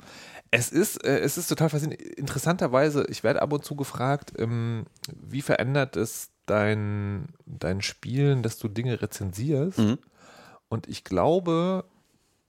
Es 0.51 0.71
ist, 0.71 1.05
äh, 1.05 1.19
es 1.19 1.37
ist 1.39 1.49
total 1.49 1.69
faszinierend. 1.71 2.07
Interessanterweise, 2.17 3.07
ich 3.09 3.25
werde 3.25 3.43
ab 3.43 3.53
und 3.53 3.65
zu 3.65 3.75
gefragt, 3.75 4.33
ähm, 4.39 4.87
wie 5.13 5.43
verändert 5.43 5.97
es 5.97 6.31
dein, 6.47 7.29
dein 7.47 7.81
Spielen, 7.83 8.43
dass 8.43 8.59
du 8.59 8.69
Dinge 8.69 9.01
rezensierst? 9.01 9.79
Mhm. 9.79 9.99
Und 10.69 10.89
ich 10.89 11.05
glaube, 11.05 11.85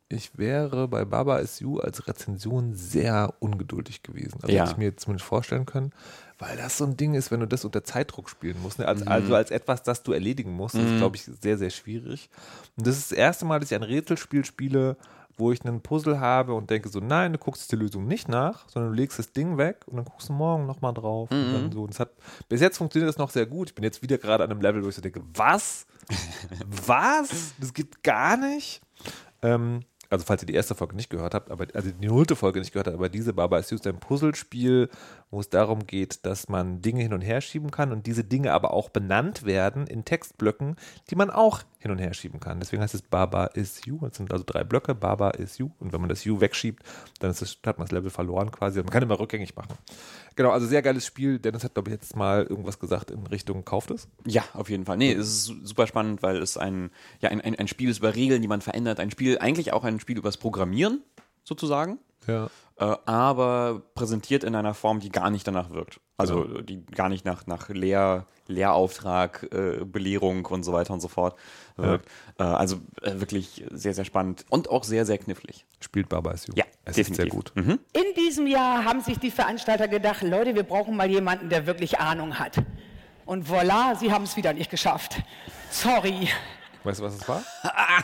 ich 0.08 0.38
wäre 0.38 0.88
bei 0.88 1.04
Baba 1.06 1.40
Is 1.40 1.60
You 1.60 1.80
als 1.80 2.08
Rezension 2.08 2.74
sehr 2.76 3.34
ungeduldig 3.40 4.04
gewesen. 4.04 4.40
Also 4.42 4.54
Ja. 4.54 4.62
hätte 4.64 4.74
ich 4.74 4.78
mir 4.78 4.98
zumindest 4.98 5.28
vorstellen 5.28 5.66
können, 5.66 5.92
weil 6.40 6.58
das 6.58 6.78
so 6.78 6.86
ein 6.86 6.98
Ding 6.98 7.14
ist, 7.14 7.32
wenn 7.32 7.40
du 7.40 7.48
das 7.48 7.64
unter 7.66 7.84
Zeitdruck 7.84 8.30
spielen 8.30 8.62
musst. 8.62 8.80
Ne? 8.80 8.88
Als, 8.88 9.02
Mhm. 9.02 9.08
Also 9.08 9.36
als 9.36 9.52
etwas, 9.52 9.84
das 9.84 10.04
du 10.04 10.12
erledigen 10.12 10.52
musst, 10.52 10.76
ist, 10.76 10.98
glaube 10.98 11.16
ich, 11.16 11.24
sehr, 11.24 11.58
sehr 11.58 11.70
schwierig. 11.70 12.30
Und 12.78 12.86
das 12.88 12.98
ist 12.98 13.12
das 13.12 13.18
erste 13.18 13.46
Mal, 13.46 13.60
dass 13.60 13.72
ich 13.72 13.76
ein 13.76 13.84
Rätselspiel 13.84 14.44
spiele, 14.46 14.98
wo 15.38 15.52
ich 15.52 15.66
einen 15.66 15.82
Puzzle 15.82 16.20
habe 16.22 16.54
und 16.54 16.70
denke 16.70 16.88
so, 16.88 17.00
nein, 17.02 17.34
du 17.34 17.38
guckst 17.40 17.70
die 17.70 17.76
Lösung 17.76 18.08
nicht 18.08 18.30
nach, 18.30 18.70
sondern 18.70 18.92
du 18.94 18.98
legst 18.98 19.20
das 19.20 19.34
Ding 19.34 19.58
weg 19.58 19.82
und 19.86 19.98
dann 19.98 20.06
guckst 20.06 20.30
du 20.30 20.34
morgen 20.34 20.66
nochmal 20.66 20.94
drauf. 20.94 21.30
Und 21.30 21.50
Mhm. 21.50 21.54
dann 21.54 21.72
so. 21.74 21.84
Und 21.84 21.92
es 21.92 22.00
hat, 22.00 22.12
bis 22.48 22.62
jetzt 22.62 22.78
funktioniert 22.78 23.10
das 23.10 23.18
noch 23.18 23.30
sehr 23.30 23.46
gut. 23.46 23.70
Ich 23.70 23.76
bin 23.76 23.84
jetzt 23.84 24.02
wieder 24.02 24.18
gerade 24.18 24.44
an 24.46 24.52
einem 24.52 24.62
Level, 24.62 24.84
wo 24.84 24.88
ich 24.90 24.96
so 24.96 25.02
denke, 25.02 25.22
was? 25.34 25.86
was? 26.86 27.54
Das 27.60 27.74
gibt 27.74 28.04
gar 28.04 28.38
nicht. 28.38 28.82
Ähm, 29.42 29.82
also 30.10 30.24
falls 30.26 30.44
ihr 30.44 30.46
die 30.48 30.54
erste 30.54 30.76
Folge 30.76 30.96
nicht 30.96 31.10
gehört 31.10 31.34
habt, 31.34 31.50
aber 31.52 31.66
also 31.74 31.90
die 31.90 32.08
nullte 32.08 32.36
Folge 32.36 32.60
nicht 32.60 32.72
gehört 32.72 32.88
habt, 32.88 32.96
aber 32.96 33.10
diese 33.10 33.34
Baba 33.34 33.58
ist 33.58 33.72
ein 33.88 34.00
Puzzlespiel, 34.00 34.90
wo 35.32 35.40
es 35.40 35.50
darum 35.50 35.86
geht, 35.86 36.26
dass 36.26 36.48
man 36.48 36.82
Dinge 36.82 37.02
hin 37.02 37.14
und 37.14 37.22
her 37.22 37.42
schieben 37.42 37.72
kann 37.72 37.92
und 37.92 38.06
diese 38.08 38.24
Dinge 38.24 38.54
aber 38.54 38.72
auch 38.74 38.90
benannt 38.90 39.44
werden 39.46 39.86
in 39.88 40.06
Textblöcken, 40.06 40.76
die 41.10 41.16
man 41.16 41.30
auch 41.30 41.62
hin 41.80 41.92
und 41.92 41.98
her 42.00 42.14
schieben 42.14 42.40
kann. 42.40 42.60
Deswegen 42.60 42.82
heißt 42.82 42.94
es 42.96 43.02
Baba 43.02 43.48
is 43.48 43.86
You. 43.86 44.00
Das 44.02 44.18
sind 44.18 44.32
also 44.32 44.44
drei 44.48 44.64
Blöcke, 44.64 44.96
Baba 44.96 45.32
is 45.32 45.58
You. 45.58 45.72
Und 45.80 45.92
wenn 45.94 46.00
man 46.00 46.10
das 46.10 46.24
You 46.24 46.40
wegschiebt, 46.42 46.84
dann 47.20 47.32
ist 47.32 47.42
das, 47.42 47.58
hat 47.66 47.78
man 47.78 47.86
das 47.88 47.92
Level 47.92 48.10
verloren 48.10 48.52
quasi. 48.52 48.80
Man 48.80 48.90
kann 48.92 49.04
immer 49.04 49.20
rückgängig 49.20 49.56
machen. 49.56 49.74
Genau, 50.36 50.52
also 50.52 50.68
sehr 50.68 50.82
geiles 50.82 51.06
Spiel. 51.06 51.40
Dennis 51.40 51.64
hat, 51.64 51.74
glaube 51.74 51.90
ich, 51.90 51.94
jetzt 51.96 52.16
mal 52.16 52.44
irgendwas 52.44 52.80
gesagt 52.80 53.12
in 53.12 53.26
Richtung 53.28 53.66
kauft 53.66 53.92
es. 53.92 54.08
Ja, 54.26 54.44
auf 54.54 54.70
jeden 54.70 54.86
Fall. 54.86 54.98
Nee, 54.98 55.12
es 55.14 55.28
ist 55.28 55.44
su- 55.46 55.66
super 55.66 55.88
spannend, 55.88 56.24
weil 56.24 56.38
es 56.38 56.58
ein, 56.58 56.92
ja, 57.20 57.30
ein, 57.30 57.42
ein, 57.42 57.56
ein 57.56 57.68
Spiel 57.68 57.90
ist 57.90 58.00
über 58.00 58.16
Regeln, 58.16 58.42
die 58.42 58.48
man 58.48 58.62
verändert. 58.62 59.00
Ein 59.00 59.12
Spiel, 59.12 59.38
eigentlich 59.40 59.74
auch 59.74 59.84
ein 59.84 60.00
Spiel 60.00 60.18
übers 60.18 60.38
Programmieren, 60.38 61.02
sozusagen. 61.44 62.00
Ja. 62.28 62.50
Äh, 62.78 62.96
aber 63.06 63.82
präsentiert 63.94 64.44
in 64.44 64.54
einer 64.54 64.74
Form, 64.74 65.00
die 65.00 65.10
gar 65.10 65.30
nicht 65.30 65.48
danach 65.48 65.70
wirkt. 65.70 66.02
Also 66.18 66.62
die 66.62 66.86
gar 66.86 67.10
nicht 67.10 67.26
nach, 67.26 67.48
nach 67.48 67.70
Lehr, 67.70 68.26
Lehrauftrag, 68.48 69.48
äh, 69.52 69.86
Belehrung 69.86 70.46
und 70.46 70.64
so 70.64 70.74
weiter 70.74 70.94
und 70.94 71.00
so 71.00 71.08
fort 71.08 71.38
wirkt. 71.78 72.10
Äh, 72.38 72.44
also 72.44 72.78
äh, 73.02 73.20
wirklich 73.20 73.66
sehr, 73.72 73.94
sehr 73.94 74.06
spannend 74.06 74.46
und 74.50 74.70
auch 74.70 74.84
sehr, 74.84 75.06
sehr 75.06 75.18
knifflig. 75.18 75.66
Spielt 75.80 76.10
Baba 76.10 76.32
is 76.32 76.48
You. 76.48 76.54
Ja, 76.56 76.66
es 76.84 76.96
definitiv. 76.96 77.10
ist 77.10 77.16
sehr 77.16 77.28
gut. 77.28 77.54
In 77.94 78.14
diesem 78.18 78.48
Jahr 78.48 78.84
haben 78.84 79.02
sich 79.02 79.20
die 79.20 79.32
Veranstalter 79.32 79.88
gedacht, 79.88 80.22
Leute, 80.22 80.56
wir 80.56 80.64
brauchen 80.64 80.98
mal 80.98 81.10
jemanden, 81.10 81.50
der 81.50 81.66
wirklich 81.66 82.00
Ahnung 82.00 82.40
hat. 82.40 82.62
Und 83.26 83.48
voilà, 83.48 83.98
sie 83.98 84.12
haben 84.12 84.26
es 84.26 84.36
wieder 84.38 84.54
nicht 84.54 84.70
geschafft. 84.70 85.22
Sorry. 85.72 86.30
Weißt 86.86 87.00
du, 87.00 87.04
was 87.04 87.16
es 87.16 87.28
war? 87.28 87.44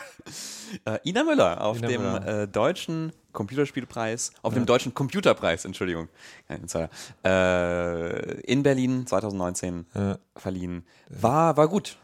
Äh, 0.86 0.98
Ina 1.04 1.22
Müller 1.22 1.60
auf 1.60 1.76
Ina 1.78 1.88
dem 1.88 2.00
Müller. 2.00 2.42
Äh, 2.44 2.48
deutschen 2.48 3.12
Computerspielpreis, 3.32 4.32
auf 4.40 4.54
dem 4.54 4.64
deutschen 4.64 4.94
Computerpreis, 4.94 5.66
Entschuldigung, 5.66 6.08
äh, 6.48 8.40
in 8.42 8.62
Berlin 8.62 9.06
2019 9.06 9.84
Ja. 9.94 10.18
verliehen. 10.34 10.86
War, 11.10 11.58
war 11.58 11.68
gut. 11.68 11.98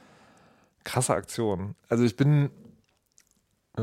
krasse 0.85 1.15
Aktion. 1.15 1.77
Also 1.89 2.05
ich 2.05 2.15
bin, 2.17 2.51
äh, 3.79 3.81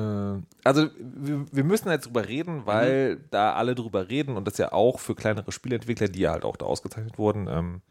also 0.63 0.87
wir, 0.99 1.45
wir 1.51 1.63
müssen 1.63 1.89
jetzt 1.89 2.05
drüber 2.05 2.27
reden, 2.27 2.67
weil 2.67 3.17
da 3.31 3.53
alle 3.53 3.73
drüber 3.73 4.09
reden 4.09 4.37
und 4.37 4.45
das 4.45 4.57
ja 4.59 4.71
auch 4.71 4.99
für 4.99 5.15
kleinere 5.15 5.51
Spielentwickler, 5.51 6.09
die 6.09 6.19
ja 6.19 6.31
halt 6.31 6.45
auch 6.45 6.57
da 6.57 6.65
ausgezeichnet 6.67 7.17
wurden, 7.17 7.47
ähm, 7.47 7.81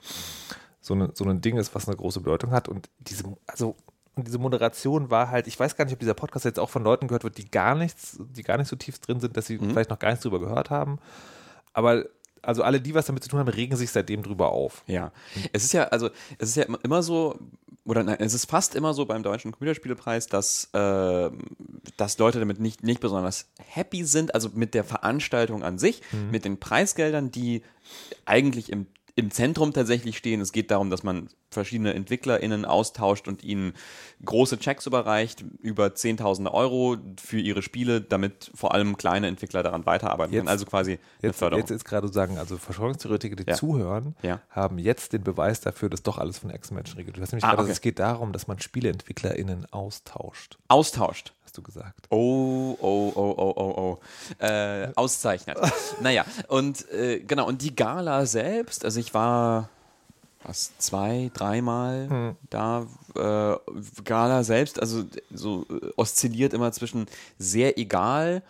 so, 0.80 0.94
eine, 0.94 1.10
so 1.14 1.24
ein 1.24 1.40
Ding 1.40 1.56
ist, 1.56 1.74
was 1.74 1.88
eine 1.88 1.96
große 1.96 2.20
Bedeutung 2.20 2.52
hat. 2.52 2.68
Und 2.68 2.88
diese, 3.00 3.24
also 3.48 3.74
und 4.16 4.26
diese 4.26 4.38
Moderation 4.38 5.10
war 5.10 5.30
halt, 5.30 5.46
ich 5.46 5.58
weiß 5.58 5.76
gar 5.76 5.84
nicht, 5.84 5.94
ob 5.94 6.00
dieser 6.00 6.14
Podcast 6.14 6.44
jetzt 6.44 6.60
auch 6.60 6.70
von 6.70 6.84
Leuten 6.84 7.08
gehört 7.08 7.24
wird, 7.24 7.38
die 7.38 7.50
gar 7.50 7.74
nichts, 7.74 8.18
die 8.20 8.42
gar 8.42 8.58
nicht 8.58 8.68
so 8.68 8.76
tief 8.76 8.98
drin 9.00 9.20
sind, 9.20 9.36
dass 9.36 9.46
sie 9.46 9.58
vielleicht 9.58 9.90
noch 9.90 9.98
gar 9.98 10.10
nichts 10.10 10.22
drüber 10.22 10.40
gehört 10.40 10.70
haben. 10.70 10.98
Aber 11.72 12.04
also 12.42 12.62
alle, 12.62 12.80
die 12.80 12.94
was 12.94 13.06
damit 13.06 13.22
zu 13.22 13.28
tun 13.28 13.40
haben, 13.40 13.48
regen 13.48 13.76
sich 13.76 13.90
seitdem 13.90 14.22
drüber 14.22 14.52
auf. 14.52 14.84
Ja. 14.86 15.12
Es 15.52 15.64
ist 15.64 15.72
ja, 15.72 15.84
also, 15.84 16.10
es 16.38 16.50
ist 16.50 16.56
ja 16.56 16.64
immer, 16.82 17.02
so, 17.02 17.38
oder 17.84 18.02
nein, 18.02 18.16
es 18.20 18.34
ist 18.34 18.48
fast 18.48 18.74
immer 18.74 18.94
so 18.94 19.06
beim 19.06 19.22
Deutschen 19.22 19.52
Computerspielepreis, 19.52 20.26
dass, 20.26 20.68
äh, 20.72 21.30
dass 21.96 22.18
Leute 22.18 22.38
damit 22.38 22.60
nicht, 22.60 22.82
nicht 22.82 23.00
besonders 23.00 23.46
happy 23.66 24.04
sind, 24.04 24.34
also 24.34 24.50
mit 24.54 24.74
der 24.74 24.84
Veranstaltung 24.84 25.62
an 25.62 25.78
sich, 25.78 26.02
mit 26.30 26.44
den 26.44 26.60
Preisgeldern, 26.60 27.30
die 27.30 27.62
eigentlich 28.24 28.70
im, 28.70 28.86
im 29.16 29.30
Zentrum 29.30 29.72
tatsächlich 29.72 30.16
stehen. 30.16 30.40
Es 30.40 30.52
geht 30.52 30.70
darum, 30.70 30.90
dass 30.90 31.02
man 31.02 31.28
verschiedene 31.54 31.94
EntwicklerInnen 31.94 32.64
austauscht 32.66 33.26
und 33.28 33.42
ihnen 33.42 33.72
große 34.24 34.58
Checks 34.58 34.86
überreicht, 34.86 35.44
über 35.60 35.94
Zehntausende 35.94 36.52
Euro 36.52 36.96
für 37.22 37.38
ihre 37.38 37.62
Spiele, 37.62 38.00
damit 38.00 38.50
vor 38.54 38.74
allem 38.74 38.96
kleine 38.96 39.26
Entwickler 39.28 39.62
daran 39.62 39.86
weiterarbeiten 39.86 40.32
Jetzt- 40.32 40.40
können. 40.40 40.48
Also 40.48 40.66
quasi 40.66 40.92
eine 40.92 41.00
Jetzt, 41.30 41.38
Förderung. 41.38 41.60
jetzt 41.60 41.70
ist 41.70 41.84
gerade 41.84 42.08
sagen, 42.08 42.36
also 42.38 42.58
Verschwörungstheoretiker, 42.58 43.36
die 43.36 43.44
Ja. 43.48 43.54
zuhören, 43.56 44.14
Ja. 44.22 44.40
haben 44.50 44.78
jetzt 44.78 45.12
den 45.14 45.22
Beweis 45.22 45.60
dafür, 45.60 45.88
dass 45.88 46.02
doch 46.02 46.18
alles 46.18 46.38
von 46.38 46.50
Ex-Menschen 46.50 46.96
regelt. 46.96 47.16
Du 47.16 47.22
hast 47.22 47.32
nämlich 47.32 47.44
Ah, 47.44 47.50
gerade, 47.50 47.62
okay. 47.62 47.72
es 47.72 47.80
geht 47.80 47.98
darum, 47.98 48.32
dass 48.32 48.46
man 48.46 48.58
SpieleentwicklerInnen 48.58 49.66
austauscht, 49.72 50.58
austauscht. 50.68 51.32
hast 51.44 51.56
du 51.58 51.62
gesagt. 51.62 52.06
Oh, 52.10 52.76
oh, 52.80 53.12
oh, 53.14 53.34
oh, 53.36 53.52
oh, 53.56 53.98
oh. 54.40 54.44
Äh, 54.44 54.88
auszeichnet. 54.96 55.56
naja, 56.00 56.24
und 56.48 56.90
äh, 56.90 57.20
genau, 57.20 57.46
und 57.46 57.62
die 57.62 57.74
Gala 57.76 58.26
selbst, 58.26 58.84
also 58.84 58.98
ich 58.98 59.14
war 59.14 59.68
was, 60.44 60.76
zwei, 60.78 61.30
dreimal 61.34 62.36
da. 62.50 62.86
Äh, 63.16 63.56
Gala 64.04 64.42
selbst, 64.44 64.80
also 64.80 65.04
so 65.32 65.66
äh, 65.70 65.90
oszilliert 65.96 66.52
immer 66.52 66.72
zwischen 66.72 67.06
sehr 67.38 67.78
egal 67.78 68.42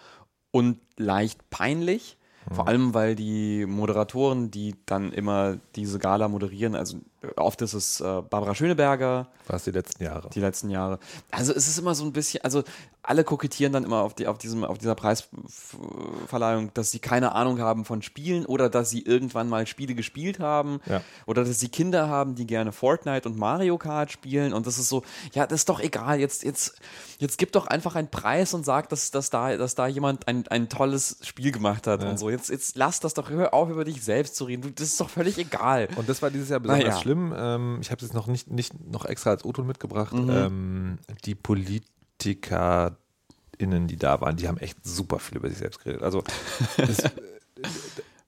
und 0.50 0.78
leicht 0.96 1.50
peinlich. 1.50 2.16
Vor 2.52 2.68
allem, 2.68 2.92
weil 2.92 3.14
die 3.14 3.64
Moderatoren, 3.64 4.50
die 4.50 4.74
dann 4.84 5.12
immer 5.12 5.56
diese 5.76 5.98
Gala 5.98 6.28
moderieren, 6.28 6.74
also 6.74 6.98
oft 7.36 7.60
ist 7.62 7.74
es 7.74 8.00
äh, 8.00 8.04
Barbara 8.04 8.54
Schöneberger. 8.54 9.28
War 9.46 9.56
es 9.56 9.64
die 9.64 9.70
letzten 9.70 10.02
Jahre. 10.04 10.30
Die 10.30 10.40
letzten 10.40 10.70
Jahre. 10.70 10.98
Also 11.30 11.52
es 11.52 11.68
ist 11.68 11.78
immer 11.78 11.94
so 11.94 12.04
ein 12.04 12.12
bisschen, 12.12 12.42
also 12.44 12.62
alle 13.02 13.22
kokettieren 13.24 13.72
dann 13.72 13.84
immer 13.84 13.98
auf, 14.00 14.14
die, 14.14 14.26
auf, 14.26 14.38
diesem, 14.38 14.64
auf 14.64 14.78
dieser 14.78 14.94
Preisverleihung, 14.94 16.70
dass 16.74 16.90
sie 16.90 16.98
keine 16.98 17.32
Ahnung 17.34 17.60
haben 17.60 17.84
von 17.84 18.00
Spielen 18.02 18.46
oder 18.46 18.70
dass 18.70 18.90
sie 18.90 19.02
irgendwann 19.02 19.48
mal 19.48 19.66
Spiele 19.66 19.94
gespielt 19.94 20.40
haben 20.40 20.80
Ja. 20.86 21.02
oder 21.26 21.44
dass 21.44 21.60
sie 21.60 21.68
Kinder 21.68 22.08
haben, 22.08 22.34
die 22.34 22.46
gerne 22.46 22.72
Fortnite 22.72 23.28
und 23.28 23.36
Mario 23.36 23.76
Kart 23.78 24.10
spielen 24.10 24.52
und 24.54 24.66
das 24.66 24.78
ist 24.78 24.88
so, 24.88 25.02
ja, 25.32 25.46
das 25.46 25.60
ist 25.60 25.68
doch 25.68 25.80
egal, 25.80 26.18
jetzt, 26.18 26.44
jetzt, 26.44 26.80
jetzt 27.18 27.36
gib 27.38 27.52
doch 27.52 27.66
einfach 27.66 27.94
einen 27.94 28.08
Preis 28.08 28.54
und 28.54 28.64
sag, 28.64 28.88
dass, 28.88 29.10
dass, 29.10 29.28
da, 29.30 29.54
dass 29.56 29.74
da 29.74 29.86
jemand 29.86 30.26
ein, 30.28 30.46
ein 30.48 30.68
tolles 30.68 31.18
Spiel 31.22 31.52
gemacht 31.52 31.86
hat 31.86 32.02
und 32.04 32.18
so. 32.18 32.30
Jetzt, 32.30 32.48
jetzt 32.50 32.76
lass 32.76 33.00
das 33.00 33.14
doch, 33.14 33.28
hör 33.30 33.52
auf, 33.54 33.68
über 33.68 33.84
dich 33.84 34.02
selbst 34.02 34.36
zu 34.36 34.44
reden. 34.44 34.62
Du, 34.62 34.70
das 34.70 34.88
ist 34.88 35.00
doch 35.00 35.10
völlig 35.10 35.36
egal. 35.38 35.88
Und 35.96 36.08
das 36.08 36.22
war 36.22 36.30
dieses 36.30 36.48
Jahr 36.48 36.60
besonders 36.60 36.88
Naja. 36.88 37.00
schlimm. 37.00 37.13
Ähm, 37.36 37.78
ich 37.80 37.90
habe 37.90 37.98
es 37.98 38.08
jetzt 38.08 38.14
noch 38.14 38.26
nicht, 38.26 38.50
nicht 38.50 38.74
noch 38.90 39.04
extra 39.04 39.30
als 39.30 39.44
O-Ton 39.44 39.66
mitgebracht. 39.66 40.14
Ähm, 40.14 40.98
die 41.24 41.34
PolitikerInnen, 41.34 43.86
die 43.86 43.96
da 43.96 44.20
waren, 44.20 44.36
die 44.36 44.48
haben 44.48 44.58
echt 44.58 44.84
super 44.84 45.18
viel 45.18 45.38
über 45.38 45.48
sich 45.48 45.58
selbst 45.58 45.82
geredet. 45.82 46.02
Also, 46.02 46.22
das, 46.76 46.98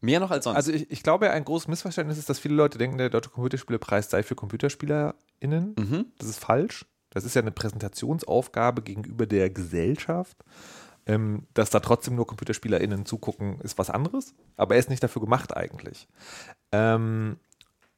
Mehr 0.00 0.20
noch 0.20 0.30
als 0.30 0.44
sonst. 0.44 0.56
also 0.56 0.72
ich, 0.72 0.90
ich 0.90 1.02
glaube, 1.02 1.30
ein 1.30 1.44
großes 1.44 1.68
Missverständnis 1.68 2.18
ist, 2.18 2.28
dass 2.28 2.38
viele 2.38 2.54
Leute 2.54 2.78
denken, 2.78 2.98
der 2.98 3.10
Deutsche 3.10 3.30
Computerspielepreis 3.30 4.10
sei 4.10 4.22
für 4.22 4.36
ComputerspielerInnen. 4.36 5.74
Das 6.18 6.28
ist 6.28 6.38
falsch. 6.38 6.86
Das 7.10 7.24
ist 7.24 7.34
ja 7.34 7.42
eine 7.42 7.50
Präsentationsaufgabe 7.50 8.82
gegenüber 8.82 9.26
der 9.26 9.50
Gesellschaft. 9.50 10.36
Ähm, 11.08 11.46
dass 11.54 11.70
da 11.70 11.78
trotzdem 11.78 12.16
nur 12.16 12.26
ComputerspielerInnen 12.26 13.06
zugucken, 13.06 13.60
ist 13.60 13.78
was 13.78 13.90
anderes. 13.90 14.34
Aber 14.56 14.74
er 14.74 14.80
ist 14.80 14.90
nicht 14.90 15.02
dafür 15.02 15.22
gemacht 15.22 15.56
eigentlich. 15.56 16.08
Ähm, 16.72 17.38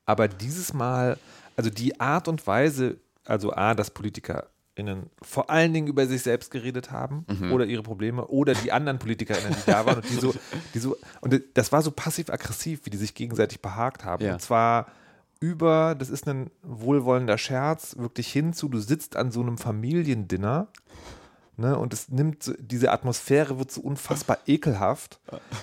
aber 0.08 0.26
dieses 0.26 0.72
Mal, 0.72 1.18
also 1.54 1.68
die 1.68 2.00
Art 2.00 2.28
und 2.28 2.46
Weise, 2.46 2.96
also 3.26 3.52
A, 3.52 3.74
dass 3.74 3.90
PolitikerInnen 3.90 5.10
vor 5.20 5.50
allen 5.50 5.74
Dingen 5.74 5.86
über 5.86 6.06
sich 6.06 6.22
selbst 6.22 6.50
geredet 6.50 6.90
haben 6.90 7.26
oder 7.52 7.66
ihre 7.66 7.82
Probleme 7.82 8.26
oder 8.26 8.54
die 8.54 8.72
anderen 8.72 8.98
PolitikerInnen, 8.98 9.52
die 9.52 9.70
da 9.70 9.84
waren 9.84 9.96
und 9.96 10.08
die 10.08 10.14
so, 10.14 10.34
die 10.74 10.78
so, 10.78 10.96
und 11.20 11.38
das 11.52 11.72
war 11.72 11.82
so 11.82 11.90
passiv-aggressiv, 11.90 12.86
wie 12.86 12.90
die 12.90 12.96
sich 12.96 13.12
gegenseitig 13.14 13.60
behagt 13.60 14.02
haben. 14.02 14.24
Ja. 14.24 14.32
Und 14.32 14.40
zwar 14.40 14.86
über, 15.40 15.94
das 15.94 16.08
ist 16.08 16.26
ein 16.26 16.50
wohlwollender 16.62 17.36
Scherz, 17.36 17.94
wirklich 17.98 18.32
hinzu, 18.32 18.70
du 18.70 18.78
sitzt 18.78 19.14
an 19.14 19.30
so 19.30 19.42
einem 19.42 19.58
Familiendinner 19.58 20.68
Ne, 21.60 21.76
und 21.76 21.92
es 21.92 22.08
nimmt 22.08 22.54
diese 22.60 22.92
Atmosphäre 22.92 23.58
wird 23.58 23.72
so 23.72 23.80
unfassbar 23.80 24.38
ekelhaft, 24.46 25.18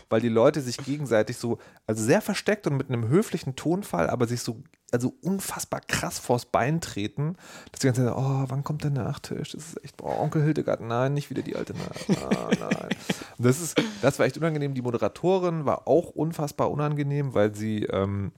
weil 0.09 0.19
die 0.19 0.27
Leute 0.27 0.59
sich 0.59 0.75
gegenseitig 0.75 1.37
so, 1.37 1.57
also 1.87 2.03
sehr 2.03 2.21
versteckt 2.21 2.67
und 2.67 2.75
mit 2.75 2.89
einem 2.89 3.07
höflichen 3.07 3.55
Tonfall, 3.55 4.09
aber 4.09 4.27
sich 4.27 4.41
so, 4.41 4.61
also 4.91 5.13
unfassbar 5.21 5.79
krass 5.79 6.19
vors 6.19 6.47
Bein 6.47 6.81
treten, 6.81 7.37
dass 7.71 7.79
die 7.79 7.87
ganze 7.87 8.03
Zeit, 8.03 8.13
oh, 8.13 8.43
wann 8.45 8.65
kommt 8.65 8.83
der 8.83 8.91
Nachtisch? 8.91 9.53
Das 9.53 9.67
ist 9.67 9.83
echt, 9.85 9.95
boah, 9.95 10.19
Onkel 10.19 10.43
Hildegard, 10.43 10.81
nein, 10.81 11.13
nicht 11.13 11.29
wieder 11.29 11.43
die 11.43 11.55
alte 11.55 11.73
Nacht. 11.73 12.05
Ah, 12.25 12.89
das 13.37 13.61
ist, 13.61 13.81
das 14.01 14.19
war 14.19 14.25
echt 14.25 14.37
unangenehm. 14.37 14.73
Die 14.73 14.81
Moderatorin 14.81 15.65
war 15.65 15.87
auch 15.87 16.09
unfassbar 16.09 16.71
unangenehm, 16.71 17.33
weil 17.33 17.55
sie, 17.55 17.83
ähm, 17.83 18.33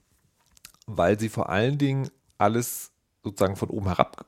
weil 0.85 1.19
sie 1.19 1.29
vor 1.29 1.49
allen 1.49 1.79
Dingen 1.79 2.09
alles 2.37 2.91
sozusagen 3.23 3.55
von 3.55 3.71
oben 3.71 3.87
herab 3.87 4.25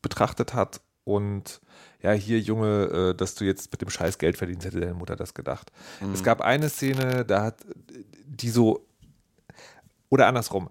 betrachtet 0.00 0.54
hat 0.54 0.80
und 1.04 1.60
ja, 2.04 2.12
hier 2.12 2.38
Junge, 2.38 3.12
äh, 3.12 3.14
dass 3.14 3.34
du 3.34 3.46
jetzt 3.46 3.72
mit 3.72 3.80
dem 3.80 3.88
Scheiß 3.88 4.18
Geld 4.18 4.36
verdienst, 4.36 4.66
hätte 4.66 4.78
deine 4.78 4.92
Mutter 4.92 5.16
das 5.16 5.32
gedacht. 5.32 5.72
Es 6.12 6.22
gab 6.22 6.42
eine 6.42 6.68
Szene, 6.68 7.24
da 7.24 7.44
hat 7.44 7.56
die 8.26 8.50
so, 8.50 8.86
oder 10.10 10.26
andersrum, 10.26 10.68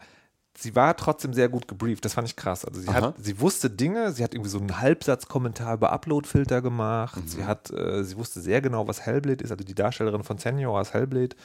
sie 0.56 0.76
war 0.76 0.96
trotzdem 0.96 1.34
sehr 1.34 1.50
gut 1.50 1.68
gebrieft, 1.68 2.06
das 2.06 2.14
fand 2.14 2.28
ich 2.28 2.36
krass. 2.36 2.66
Also 2.66 2.82
sie, 2.82 2.88
Aha. 2.88 3.02
hat, 3.02 3.16
sie 3.18 3.40
wusste 3.40 3.72
Dinge, 3.72 4.12
sie 4.12 4.24
hat 4.24 4.36
irgendwie 4.36 4.52
so 4.52 4.60
einen 4.60 4.80
Halbsatzkommentar 4.80 5.74
über 5.74 5.92
Uploadfilter 5.92 6.62
gemacht, 6.62 7.28
sie 7.28 7.46
hat, 7.46 7.72
äh, 7.72 8.04
sie 8.04 8.16
wusste 8.16 8.40
sehr 8.40 8.62
genau, 8.62 8.88
was 8.88 9.02
Hellblade 9.02 9.44
ist, 9.44 9.50
also 9.50 9.64
die 9.64 9.74
Darstellerin 9.74 10.24
von 10.24 10.38
Senior 10.38 10.78
als 10.78 10.94
Hellblade 10.94 11.36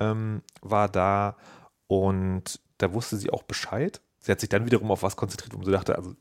ähm, 0.00 0.42
war 0.62 0.88
da 0.88 1.36
und 1.86 2.58
da 2.78 2.92
wusste 2.92 3.16
sie 3.16 3.30
auch 3.30 3.44
Bescheid. 3.44 4.00
Sie 4.18 4.32
hat 4.32 4.40
sich 4.40 4.48
dann 4.48 4.66
wiederum 4.66 4.90
auf 4.90 5.04
was 5.04 5.14
konzentriert, 5.14 5.56
wo 5.56 5.64
sie 5.64 5.70
dachte, 5.70 5.94
also 5.94 6.16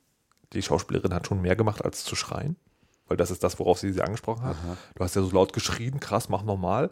die 0.53 0.61
Schauspielerin 0.61 1.15
hat 1.15 1.25
schon 1.25 1.41
mehr 1.41 1.55
gemacht, 1.55 1.83
als 1.83 2.03
zu 2.03 2.15
schreien. 2.15 2.57
Weil 3.07 3.17
das 3.17 3.31
ist 3.31 3.43
das, 3.43 3.57
worauf 3.59 3.79
sie 3.79 3.91
sie 3.91 4.01
angesprochen 4.01 4.43
hat. 4.43 4.57
Du 4.95 5.03
hast 5.03 5.15
ja 5.15 5.21
so 5.21 5.31
laut 5.31 5.53
geschrien, 5.53 5.99
krass, 5.99 6.29
mach 6.29 6.43
nochmal. 6.43 6.89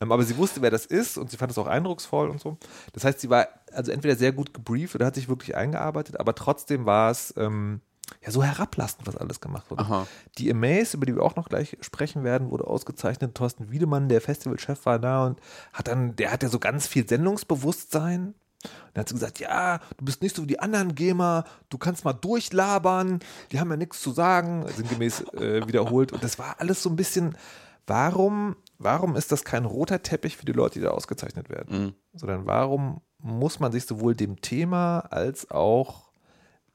Ähm, 0.00 0.12
aber 0.12 0.22
sie 0.24 0.36
wusste, 0.36 0.62
wer 0.62 0.70
das 0.70 0.86
ist 0.86 1.18
und 1.18 1.30
sie 1.30 1.36
fand 1.36 1.50
es 1.52 1.58
auch 1.58 1.66
eindrucksvoll 1.66 2.28
und 2.30 2.40
so. 2.40 2.56
Das 2.92 3.04
heißt, 3.04 3.20
sie 3.20 3.30
war 3.30 3.48
also 3.72 3.92
entweder 3.92 4.16
sehr 4.16 4.32
gut 4.32 4.54
gebrieft 4.54 4.94
oder 4.94 5.06
hat 5.06 5.14
sich 5.14 5.28
wirklich 5.28 5.56
eingearbeitet, 5.56 6.20
aber 6.20 6.34
trotzdem 6.34 6.86
war 6.86 7.10
es 7.10 7.34
ähm, 7.36 7.80
ja 8.24 8.30
so 8.30 8.42
herablassend, 8.42 9.06
was 9.06 9.16
alles 9.16 9.40
gemacht 9.40 9.70
wurde. 9.70 9.82
Aha. 9.82 10.06
Die 10.38 10.50
Amaze, 10.50 10.96
über 10.96 11.06
die 11.06 11.14
wir 11.14 11.22
auch 11.22 11.36
noch 11.36 11.48
gleich 11.48 11.76
sprechen 11.80 12.24
werden, 12.24 12.50
wurde 12.50 12.66
ausgezeichnet. 12.66 13.34
Thorsten 13.34 13.70
Wiedemann, 13.70 14.08
der 14.08 14.20
Festivalchef, 14.20 14.86
war 14.86 14.98
da 14.98 15.26
und 15.26 15.40
hat 15.72 15.88
dann, 15.88 16.16
der 16.16 16.32
hat 16.32 16.42
ja 16.42 16.48
so 16.48 16.58
ganz 16.58 16.86
viel 16.86 17.06
Sendungsbewusstsein. 17.06 18.34
Und 18.64 18.72
dann 18.94 19.02
hat 19.02 19.08
sie 19.08 19.14
gesagt, 19.14 19.38
ja, 19.38 19.78
du 19.96 20.04
bist 20.04 20.22
nicht 20.22 20.34
so 20.34 20.42
wie 20.42 20.48
die 20.48 20.60
anderen 20.60 20.94
Gamer, 20.94 21.44
du 21.68 21.78
kannst 21.78 22.04
mal 22.04 22.12
durchlabern, 22.12 23.20
die 23.52 23.60
haben 23.60 23.70
ja 23.70 23.76
nichts 23.76 24.00
zu 24.00 24.10
sagen, 24.10 24.66
sinngemäß 24.76 25.20
äh, 25.34 25.66
wiederholt. 25.66 26.12
Und 26.12 26.24
das 26.24 26.38
war 26.38 26.56
alles 26.58 26.82
so 26.82 26.90
ein 26.90 26.96
bisschen, 26.96 27.36
warum, 27.86 28.56
warum 28.78 29.16
ist 29.16 29.30
das 29.32 29.44
kein 29.44 29.64
roter 29.64 30.02
Teppich 30.02 30.36
für 30.36 30.46
die 30.46 30.52
Leute, 30.52 30.80
die 30.80 30.84
da 30.84 30.90
ausgezeichnet 30.90 31.48
werden? 31.50 31.94
Sondern 32.14 32.46
warum 32.46 33.00
muss 33.18 33.60
man 33.60 33.72
sich 33.72 33.86
sowohl 33.86 34.14
dem 34.14 34.40
Thema 34.40 35.00
als 35.10 35.50
auch 35.50 36.10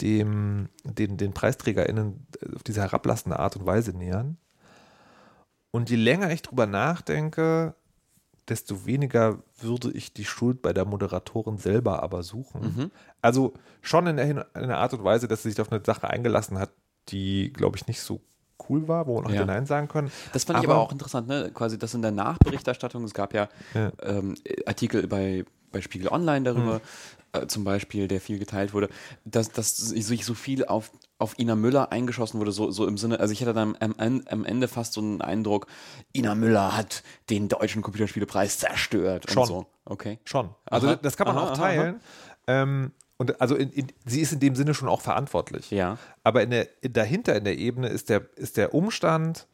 dem, 0.02 0.70
den, 0.84 1.18
den 1.18 1.34
PreisträgerInnen 1.34 2.28
auf 2.56 2.64
diese 2.64 2.82
herablassende 2.82 3.40
Art 3.40 3.56
und 3.56 3.66
Weise 3.66 3.92
nähern? 3.92 4.38
Und 5.72 5.90
je 5.90 5.96
länger 5.96 6.32
ich 6.32 6.44
drüber 6.44 6.68
nachdenke, 6.68 7.76
desto 8.50 8.86
weniger 8.86 9.40
würde 9.60 9.92
ich 9.92 10.14
die 10.14 10.26
Schuld 10.26 10.62
bei 10.62 10.74
der 10.74 10.86
Moderatorin 10.86 11.58
selber 11.58 12.04
aber 12.04 12.24
suchen. 12.24 12.92
Also 13.22 13.54
schon 13.82 14.08
in 14.08 14.18
der, 14.18 14.78
Art 14.78 14.94
und 14.94 15.04
Weise, 15.04 15.28
dass 15.28 15.44
sie 15.44 15.50
sich 15.50 15.62
auf 15.62 15.72
eine 15.72 15.82
Sache 15.86 16.10
eingelassen 16.10 16.60
hat, 16.60 16.72
die, 17.10 17.52
glaube 17.54 17.78
ich, 17.78 17.88
nicht 17.88 18.02
so 18.02 18.22
cool 18.70 18.88
war, 18.88 19.08
wo 19.08 19.16
man 19.16 19.26
auch 19.26 19.30
Ja. 19.30 19.38
hätte 19.38 19.48
Nein 19.48 19.66
sagen 19.66 19.88
können. 19.88 20.12
Das 20.32 20.44
fand 20.46 20.60
ich 20.60 20.66
aber 20.66 20.78
auch 20.78 20.92
interessant, 20.92 21.28
ne? 21.28 21.52
Quasi 21.54 21.78
das 21.78 21.94
in 21.94 22.02
der 22.02 22.12
Nachberichterstattung. 22.12 23.04
Es 23.04 23.14
gab 23.14 23.34
ja, 23.34 23.50
Ja. 23.74 23.92
Ähm, 24.02 24.36
Artikel 24.66 25.08
bei, 25.08 25.46
bei 25.72 25.82
Spiegel 25.82 26.08
Online 26.10 26.44
darüber, 26.44 26.82
äh, 27.34 27.48
zum 27.48 27.64
Beispiel, 27.64 28.08
der 28.08 28.22
viel 28.22 28.40
geteilt 28.40 28.74
wurde, 28.74 28.90
dass, 29.26 29.50
dass 29.50 29.76
sich 29.76 30.26
so 30.26 30.34
viel 30.34 30.66
auf, 30.66 30.92
auf 31.24 31.40
Ina 31.40 31.56
Müller 31.56 31.92
eingeschossen 31.92 32.40
wurde, 32.40 32.52
so, 32.52 32.70
so 32.70 32.86
im 32.86 32.98
Sinne, 32.98 33.20
also 33.20 33.32
ich 33.32 33.42
hatte 33.42 33.54
dann 33.54 33.76
am, 33.80 34.22
am 34.28 34.46
Ende 34.46 34.68
fast 34.68 34.94
so 34.94 35.02
einen 35.02 35.22
Eindruck, 35.22 35.68
Ina 36.14 36.36
Müller 36.36 36.76
hat 36.78 37.02
den 37.30 37.48
deutschen 37.48 37.82
Computerspielepreis 37.82 38.60
zerstört 38.60 39.32
Schon. 39.32 39.42
und 39.42 39.48
so. 39.48 39.66
Okay. 39.86 40.20
Schon. 40.26 40.50
Also 40.66 40.90
Aha. 40.90 40.96
das 40.98 41.18
kann 41.18 41.28
man 41.28 41.38
Aha, 41.38 41.52
auch 41.52 41.58
teilen. 41.58 42.02
Ähm, 42.48 42.92
und 43.18 43.40
also 43.40 43.56
in, 43.56 43.72
in, 43.72 43.88
sie 44.06 44.20
ist 44.20 44.34
in 44.34 44.42
dem 44.42 44.56
Sinne 44.56 44.74
schon 44.74 44.90
auch 44.90 45.02
verantwortlich. 45.02 45.72
Ja. 45.72 45.98
Aber 46.24 46.44
in 46.44 46.50
der, 46.50 46.68
in, 46.84 46.92
dahinter 46.92 47.36
in 47.36 47.46
der 47.46 47.58
Ebene 47.58 47.88
ist 47.88 48.10
der, 48.10 48.28
ist 48.36 48.58
der 48.58 48.74
Umstand, 48.74 49.48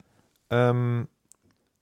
ähm, 0.49 1.07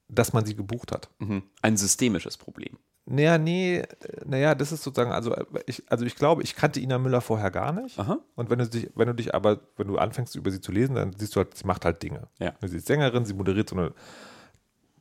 dass 0.10 0.34
man 0.34 0.46
sie 0.46 0.56
gebucht 0.56 0.92
hat. 0.92 1.10
Mhm. 1.20 1.44
Ein 1.62 1.78
systemisches 1.78 2.36
Problem. 2.36 2.78
Naja, 3.10 3.38
nee, 3.38 3.84
naja, 4.26 4.54
das 4.54 4.74
ist 4.74 4.84
sozusagen, 4.84 5.14
also 5.14 5.34
ich, 5.66 5.82
also 5.90 6.06
ich 6.06 6.16
glaube, 6.16 6.44
ich 6.44 6.56
kannte 6.56 6.82
Ina 6.82 6.98
Müller 6.98 7.22
vorher 7.22 7.52
gar 7.52 7.72
nicht. 7.72 7.98
Aha. 7.98 8.20
Und 8.36 8.50
wenn 8.50 8.60
du 8.60 8.68
dich, 8.68 8.90
wenn 8.96 9.08
du 9.08 9.14
dich 9.14 9.34
aber, 9.34 9.62
wenn 9.78 9.88
du 9.88 9.98
anfängst 9.98 10.36
über 10.36 10.52
sie 10.52 10.60
zu 10.60 10.74
lesen, 10.74 10.96
dann 10.96 11.14
siehst 11.14 11.36
du 11.36 11.40
halt, 11.40 11.56
sie 11.56 11.66
macht 11.66 11.86
halt 11.86 12.04
Dinge. 12.04 12.28
Ja. 12.40 12.54
Sie 12.62 12.78
ist 12.78 12.88
Sängerin, 12.88 13.24
sie 13.26 13.34
moderiert 13.34 13.70
so 13.70 13.78
eine 13.78 13.94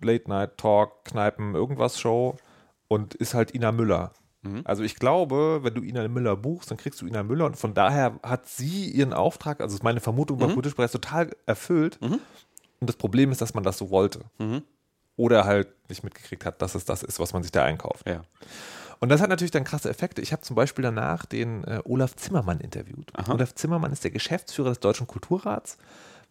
Late 0.01 0.29
Night 0.29 0.57
Talk, 0.57 1.05
Kneipen, 1.05 1.55
irgendwas 1.57 1.99
Show 1.99 2.37
und 2.87 3.14
ist 3.14 3.35
halt 3.35 3.55
Ina 3.55 3.73
Müller. 3.73 4.12
Also 4.62 4.85
ich 4.85 4.95
glaube, 4.95 5.64
wenn 5.64 5.75
du 5.75 5.83
Ina 5.83 6.07
Müller 6.07 6.37
buchst, 6.37 6.71
dann 6.71 6.79
kriegst 6.79 7.01
du 7.01 7.07
Ina 7.09 7.25
Müller 7.25 7.47
und 7.47 7.57
von 7.57 7.75
daher 7.75 8.21
hat 8.23 8.47
sie 8.47 8.88
ihren 8.88 9.12
Auftrag, 9.12 9.61
also 9.61 9.75
ist 9.75 9.83
meine 9.83 9.99
Vermutung 9.99 10.38
beim 10.38 10.55
Kulturpreis 10.55 10.92
total 10.92 11.31
erfüllt. 11.47 11.99
Und 12.01 12.88
das 12.88 12.95
Problem 12.95 13.33
ist, 13.33 13.40
dass 13.40 13.55
man 13.55 13.64
das 13.64 13.79
so 13.79 13.90
wollte. 13.90 14.21
Oder 15.16 15.44
halt 15.44 15.68
nicht 15.88 16.05
mitgekriegt 16.05 16.44
hat, 16.44 16.61
dass 16.61 16.74
es 16.74 16.85
das 16.85 17.02
ist, 17.02 17.18
was 17.18 17.33
man 17.33 17.42
sich 17.42 17.52
da 17.52 17.64
einkauft. 17.64 18.07
Ja. 18.07 18.22
Und 18.98 19.11
das 19.11 19.20
hat 19.20 19.29
natürlich 19.29 19.50
dann 19.50 19.64
krasse 19.64 19.90
Effekte. 19.90 20.22
Ich 20.22 20.33
habe 20.33 20.42
zum 20.42 20.57
Beispiel 20.57 20.83
danach 20.83 21.26
den 21.26 21.64
äh, 21.64 21.81
Olaf 21.85 22.16
Zimmermann 22.16 22.61
interviewt. 22.61 23.12
Olaf 23.29 23.55
Zimmermann 23.55 23.92
ist 23.92 24.05
der 24.05 24.11
Geschäftsführer 24.11 24.70
des 24.70 24.81
Deutschen 24.81 25.07
Kulturrats, 25.07 25.79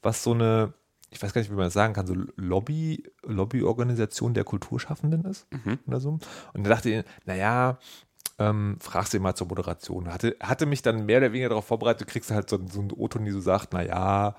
was 0.02 0.24
so 0.24 0.34
eine, 0.34 0.74
ich 1.12 1.22
weiß 1.22 1.34
gar 1.34 1.42
nicht, 1.42 1.52
wie 1.52 1.56
man 1.56 1.66
das 1.66 1.74
sagen 1.74 1.94
kann, 1.94 2.08
so 2.08 2.16
Lobby, 2.36 3.04
Lobbyorganisation 3.24 4.34
der 4.34 4.44
Kulturschaffenden 4.44 5.26
ist 5.26 5.48
oder 5.88 6.00
so. 6.00 6.20
Und 6.54 6.64
da 6.64 6.70
dachte 6.70 6.90
ich, 6.90 7.06
naja, 7.26 7.78
ähm, 8.38 8.78
fragst 8.82 9.14
du 9.14 9.18
ihn 9.18 9.24
mal 9.24 9.36
zur 9.36 9.48
Moderation. 9.48 10.12
Hatte, 10.12 10.36
hatte 10.42 10.66
mich 10.66 10.82
dann 10.82 11.06
mehr 11.06 11.20
oder 11.20 11.32
weniger 11.32 11.50
darauf 11.50 11.66
vorbereitet, 11.66 12.08
du 12.08 12.12
kriegst 12.12 12.32
halt 12.32 12.50
so, 12.50 12.60
so 12.70 12.82
einen 12.82 12.92
O-Ton, 12.92 13.26
die 13.26 13.32
so 13.32 13.40
sagt, 13.40 13.74
naja, 13.74 14.36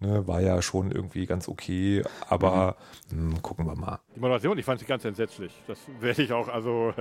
ne, 0.00 0.26
war 0.26 0.40
ja 0.40 0.60
schon 0.62 0.90
irgendwie 0.90 1.26
ganz 1.26 1.48
okay, 1.48 2.02
aber 2.28 2.76
hm, 3.10 3.40
gucken 3.42 3.66
wir 3.66 3.76
mal. 3.76 4.00
Die 4.14 4.20
Moderation, 4.20 4.58
ich 4.58 4.64
fand 4.64 4.80
sie 4.80 4.86
ganz 4.86 5.04
entsetzlich. 5.04 5.52
Das 5.66 5.78
werde 6.00 6.22
ich 6.22 6.32
auch 6.32 6.48
also 6.48 6.94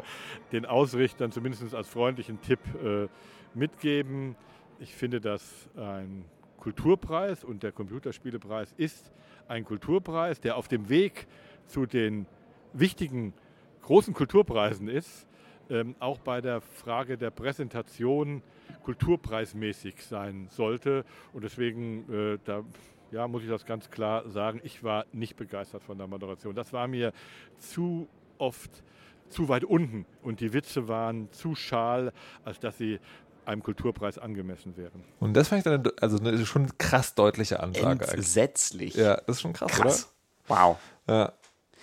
den 0.51 0.65
Ausrichtern 0.65 1.31
zumindest 1.31 1.73
als 1.73 1.87
freundlichen 1.87 2.41
Tipp 2.41 2.59
äh, 2.83 3.07
mitgeben. 3.53 4.35
Ich 4.79 4.95
finde, 4.95 5.19
dass 5.19 5.69
ein 5.75 6.25
Kulturpreis 6.57 7.43
und 7.43 7.63
der 7.63 7.71
Computerspielepreis 7.71 8.73
ist 8.77 9.11
ein 9.47 9.65
Kulturpreis, 9.65 10.39
der 10.39 10.57
auf 10.57 10.67
dem 10.67 10.89
Weg 10.89 11.27
zu 11.67 11.85
den 11.85 12.25
wichtigen 12.73 13.33
großen 13.81 14.13
Kulturpreisen 14.13 14.87
ist, 14.87 15.27
ähm, 15.69 15.95
auch 15.99 16.19
bei 16.19 16.41
der 16.41 16.61
Frage 16.61 17.17
der 17.17 17.31
Präsentation 17.31 18.41
kulturpreismäßig 18.83 20.03
sein 20.03 20.47
sollte. 20.49 21.05
Und 21.33 21.43
deswegen, 21.43 22.11
äh, 22.11 22.39
da 22.43 22.63
ja, 23.11 23.27
muss 23.27 23.43
ich 23.43 23.49
das 23.49 23.65
ganz 23.65 23.89
klar 23.89 24.29
sagen, 24.29 24.61
ich 24.63 24.83
war 24.83 25.05
nicht 25.11 25.35
begeistert 25.35 25.83
von 25.83 25.97
der 25.97 26.07
Moderation. 26.07 26.55
Das 26.55 26.73
war 26.73 26.87
mir 26.87 27.11
zu 27.57 28.07
oft 28.37 28.83
zu 29.29 29.47
weit 29.47 29.63
unten 29.63 30.05
und 30.23 30.39
die 30.39 30.53
Witze 30.53 30.87
waren 30.87 31.31
zu 31.31 31.55
schal, 31.55 32.13
als 32.43 32.59
dass 32.59 32.77
sie 32.77 32.99
einem 33.45 33.63
Kulturpreis 33.63 34.17
angemessen 34.17 34.77
wären. 34.77 35.03
Und 35.19 35.33
das 35.33 35.47
fand 35.47 35.59
ich 35.59 35.63
dann 35.63 35.91
also 36.01 36.19
eine 36.19 36.45
schon 36.45 36.77
krass 36.77 37.15
deutliche 37.15 37.59
Ansage. 37.59 38.07
Entsetzlich. 38.07 38.95
Ja, 38.95 39.17
das 39.17 39.37
ist 39.37 39.41
schon 39.41 39.53
krass, 39.53 39.71
Krass. 39.71 40.15
oder? 40.47 40.59
Wow. 40.59 40.77
Ja. 41.07 41.33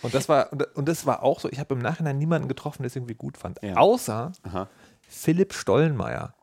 Und 0.02 0.14
das 0.14 0.28
war 0.28 0.52
und, 0.52 0.88
das 0.88 1.06
war 1.06 1.22
auch 1.22 1.40
so. 1.40 1.48
Ich 1.50 1.58
habe 1.58 1.74
im 1.74 1.80
Nachhinein 1.80 2.18
niemanden 2.18 2.48
getroffen, 2.48 2.82
der 2.82 2.88
es 2.88 2.96
irgendwie 2.96 3.14
gut 3.14 3.36
fand, 3.38 3.58
Ja. 3.62 3.76
außer 3.76 4.32
Aha. 4.42 4.68
Philipp 5.08 5.52
Stollenmeier. 5.54 6.34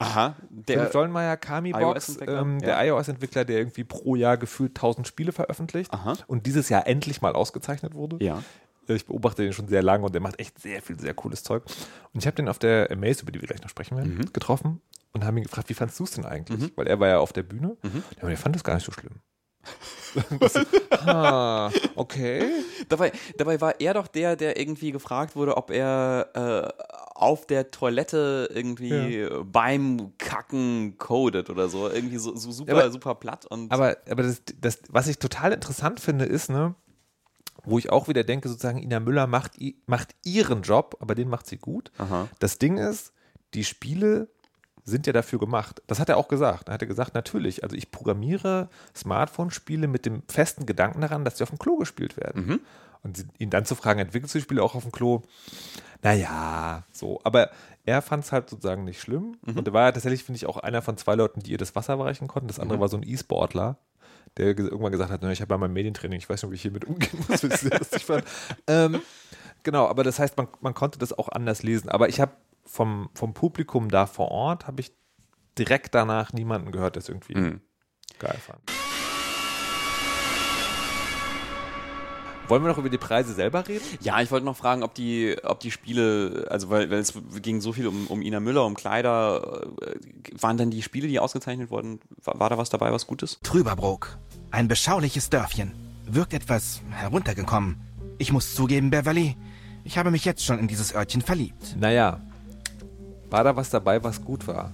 Aha. 0.00 0.36
Philipp 0.48 0.66
Der, 0.66 0.86
Stollenmeier, 0.88 1.36
Kami-Box, 1.36 2.08
iOS-Entwickler? 2.08 2.40
ähm, 2.40 2.58
der 2.60 2.68
Ja. 2.84 2.94
iOS-Entwickler, 2.94 3.44
der 3.44 3.58
irgendwie 3.58 3.84
pro 3.84 4.14
Jahr 4.14 4.36
gefühlt 4.36 4.74
1000 4.76 5.06
Spiele 5.08 5.32
veröffentlicht 5.32 5.92
Aha. 5.92 6.14
und 6.28 6.46
dieses 6.46 6.68
Jahr 6.68 6.86
endlich 6.86 7.20
mal 7.20 7.32
ausgezeichnet 7.34 7.94
wurde. 7.94 8.16
ja. 8.24 8.42
Ich 8.90 9.04
beobachte 9.04 9.42
den 9.42 9.52
schon 9.52 9.68
sehr 9.68 9.82
lange 9.82 10.06
und 10.06 10.14
der 10.14 10.22
macht 10.22 10.40
echt 10.40 10.58
sehr 10.58 10.80
viel, 10.80 10.98
sehr 10.98 11.12
cooles 11.12 11.42
Zeug. 11.42 11.62
Und 12.14 12.20
ich 12.20 12.26
habe 12.26 12.36
den 12.36 12.48
auf 12.48 12.58
der 12.58 12.90
Amaze, 12.90 13.20
über 13.20 13.32
die 13.32 13.38
wir 13.42 13.46
gleich 13.46 13.60
noch 13.60 13.68
sprechen 13.68 13.98
werden, 13.98 14.16
Mhm. 14.16 14.32
getroffen 14.32 14.80
und 15.12 15.26
haben 15.26 15.36
ihn 15.36 15.42
gefragt, 15.42 15.68
wie 15.68 15.74
fandst 15.74 16.00
du 16.00 16.04
es 16.04 16.12
denn 16.12 16.24
eigentlich? 16.24 16.72
Weil 16.74 16.86
er 16.86 16.98
war 16.98 17.08
ja 17.08 17.18
auf 17.18 17.34
der 17.34 17.42
Bühne. 17.42 17.76
Mhm. 17.82 18.02
Ja, 18.16 18.20
aber 18.22 18.28
der 18.30 18.38
fand 18.38 18.56
es 18.56 18.64
gar 18.64 18.72
nicht 18.76 18.86
so 18.86 18.92
schlimm. 18.92 19.16
ah, 20.90 21.70
okay. 21.96 22.50
Dabei, 22.88 23.12
dabei 23.36 23.60
war 23.60 23.80
er 23.80 23.94
doch 23.94 24.06
der, 24.06 24.36
der 24.36 24.58
irgendwie 24.58 24.92
gefragt 24.92 25.36
wurde, 25.36 25.56
ob 25.56 25.70
er 25.70 26.28
äh, 26.34 26.82
auf 27.14 27.46
der 27.46 27.70
Toilette 27.70 28.48
irgendwie 28.52 29.26
beim 29.44 30.12
Kacken 30.18 30.96
codet 30.98 31.50
oder 31.50 31.68
so. 31.68 31.88
Irgendwie 31.90 32.18
so, 32.18 32.36
so 32.36 32.50
super, 32.52 32.72
Ja, 32.72 32.78
aber- 32.82 32.90
super 32.92 33.14
platt. 33.14 33.46
Und 33.46 33.72
Aber, 33.72 33.96
aber 34.08 34.22
das, 34.22 34.42
das, 34.60 34.80
was 34.88 35.08
ich 35.08 35.18
total 35.18 35.52
interessant 35.52 36.00
finde, 36.00 36.24
ist, 36.24 36.48
ne, 36.50 36.74
wo 37.64 37.78
ich 37.78 37.90
auch 37.90 38.08
wieder 38.08 38.24
denke, 38.24 38.48
sozusagen, 38.48 38.78
Ina 38.82 39.00
Müller 39.00 39.26
macht, 39.26 39.52
macht 39.86 40.14
ihren 40.24 40.62
Job, 40.62 40.96
aber 41.00 41.14
den 41.14 41.28
macht 41.28 41.46
sie 41.46 41.58
gut. 41.58 41.90
Aha. 41.98 42.28
Das 42.38 42.58
Ding 42.58 42.78
ist, 42.78 43.12
die 43.54 43.64
Spiele 43.64 44.28
sind 44.88 45.06
ja 45.06 45.12
dafür 45.12 45.38
gemacht. 45.38 45.82
Das 45.86 46.00
hat 46.00 46.08
er 46.08 46.16
auch 46.16 46.28
gesagt. 46.28 46.68
Er 46.68 46.74
hat 46.74 46.86
gesagt, 46.88 47.14
natürlich, 47.14 47.62
also 47.62 47.76
ich 47.76 47.90
programmiere 47.90 48.68
Smartphone-Spiele 48.96 49.86
mit 49.88 50.06
dem 50.06 50.22
festen 50.28 50.66
Gedanken 50.66 51.00
daran, 51.00 51.24
dass 51.24 51.38
sie 51.38 51.42
auf 51.44 51.50
dem 51.50 51.58
Klo 51.58 51.76
gespielt 51.76 52.16
werden. 52.16 52.60
Und 53.02 53.16
sie- 53.16 53.26
ihn 53.38 53.50
dann 53.50 53.64
zu 53.64 53.74
fragen, 53.74 54.00
entwickelst 54.00 54.34
du 54.34 54.38
die 54.38 54.42
Spiele 54.44 54.62
auch 54.62 54.74
auf 54.74 54.82
dem 54.82 54.92
Klo? 54.92 55.22
Naja, 56.02 56.84
so. 56.92 57.20
Aber 57.24 57.50
er 57.84 58.02
fand 58.02 58.24
es 58.24 58.32
halt 58.32 58.50
sozusagen 58.50 58.84
nicht 58.84 59.00
schlimm. 59.00 59.36
Und 59.46 59.66
er 59.66 59.72
war 59.72 59.84
ja 59.86 59.92
tatsächlich, 59.92 60.24
finde 60.24 60.36
ich, 60.36 60.46
auch 60.46 60.56
einer 60.58 60.82
von 60.82 60.96
zwei 60.96 61.14
Leuten, 61.14 61.40
die 61.40 61.52
ihr 61.52 61.58
das 61.58 61.74
Wasser 61.74 61.98
reichen 61.98 62.28
konnten. 62.28 62.48
Das 62.48 62.58
andere 62.60 62.78
war 62.80 62.88
so 62.88 62.96
ein 62.96 63.02
E-Sportler, 63.02 63.76
der 64.36 64.54
ge- 64.54 64.66
irgendwann 64.66 64.92
gesagt 64.92 65.10
hat, 65.10 65.22
"Na, 65.22 65.30
ich 65.32 65.40
habe 65.40 65.54
ja 65.54 65.58
mein 65.58 65.72
Medientraining, 65.72 66.18
ich 66.18 66.28
weiß 66.28 66.42
nicht, 66.42 66.50
wie 66.52 66.56
ich 66.56 66.62
hiermit 66.62 66.84
umgehen 66.84 67.24
muss, 67.28 67.42
ich 67.42 68.04
fand. 68.04 68.24
Ähm, 68.66 69.00
genau, 69.62 69.86
aber 69.86 70.04
das 70.04 70.18
heißt, 70.18 70.36
man, 70.36 70.48
man 70.60 70.74
konnte 70.74 70.98
das 70.98 71.16
auch 71.16 71.28
anders 71.28 71.62
lesen. 71.62 71.88
Aber 71.88 72.08
ich 72.08 72.20
habe 72.20 72.32
vom, 72.68 73.08
vom 73.14 73.34
Publikum 73.34 73.88
da 73.90 74.06
vor 74.06 74.30
Ort, 74.30 74.66
habe 74.66 74.80
ich 74.80 74.92
direkt 75.58 75.94
danach 75.94 76.32
niemanden 76.32 76.70
gehört, 76.70 76.94
der 76.94 77.00
es 77.02 77.08
irgendwie 77.08 77.34
Mhm. 77.34 77.60
geil 78.18 78.38
fand. 78.44 78.60
Wollen 82.48 82.62
wir 82.62 82.68
noch 82.70 82.78
über 82.78 82.88
die 82.88 82.96
Preise 82.96 83.34
selber 83.34 83.68
reden? 83.68 83.84
Ja, 84.00 84.22
ich 84.22 84.30
wollte 84.30 84.46
noch 84.46 84.56
fragen, 84.56 84.82
ob 84.82 84.94
die, 84.94 85.36
ob 85.44 85.60
die 85.60 85.70
Spiele, 85.70 86.46
also 86.48 86.70
weil, 86.70 86.90
weil 86.90 86.98
es 87.00 87.12
ging 87.42 87.60
so 87.60 87.74
viel 87.74 87.86
um, 87.86 88.06
um 88.06 88.22
Ina 88.22 88.40
Müller, 88.40 88.64
um 88.64 88.74
Kleider, 88.74 89.66
äh, 89.82 89.96
waren 90.40 90.56
denn 90.56 90.70
die 90.70 90.80
Spiele, 90.82 91.08
die 91.08 91.20
ausgezeichnet 91.20 91.70
wurden, 91.70 92.00
war, 92.24 92.40
war 92.40 92.48
da 92.48 92.56
was 92.56 92.70
dabei, 92.70 92.90
was 92.90 93.06
Gutes? 93.06 93.38
Trüberbrook. 93.42 94.16
Ein 94.50 94.66
beschauliches 94.66 95.28
Dörfchen. 95.28 95.72
Wirkt 96.06 96.32
etwas 96.32 96.80
heruntergekommen. 96.90 97.76
Ich 98.16 98.32
muss 98.32 98.54
zugeben, 98.54 98.88
Beverly, 98.88 99.36
ich 99.84 99.98
habe 99.98 100.10
mich 100.10 100.24
jetzt 100.24 100.42
schon 100.42 100.58
in 100.58 100.68
dieses 100.68 100.94
Örtchen 100.94 101.20
verliebt. 101.20 101.76
Naja, 101.78 102.18
war 103.30 103.44
da 103.44 103.56
was 103.56 103.70
dabei, 103.70 104.02
was 104.02 104.24
gut 104.24 104.46
war? 104.46 104.72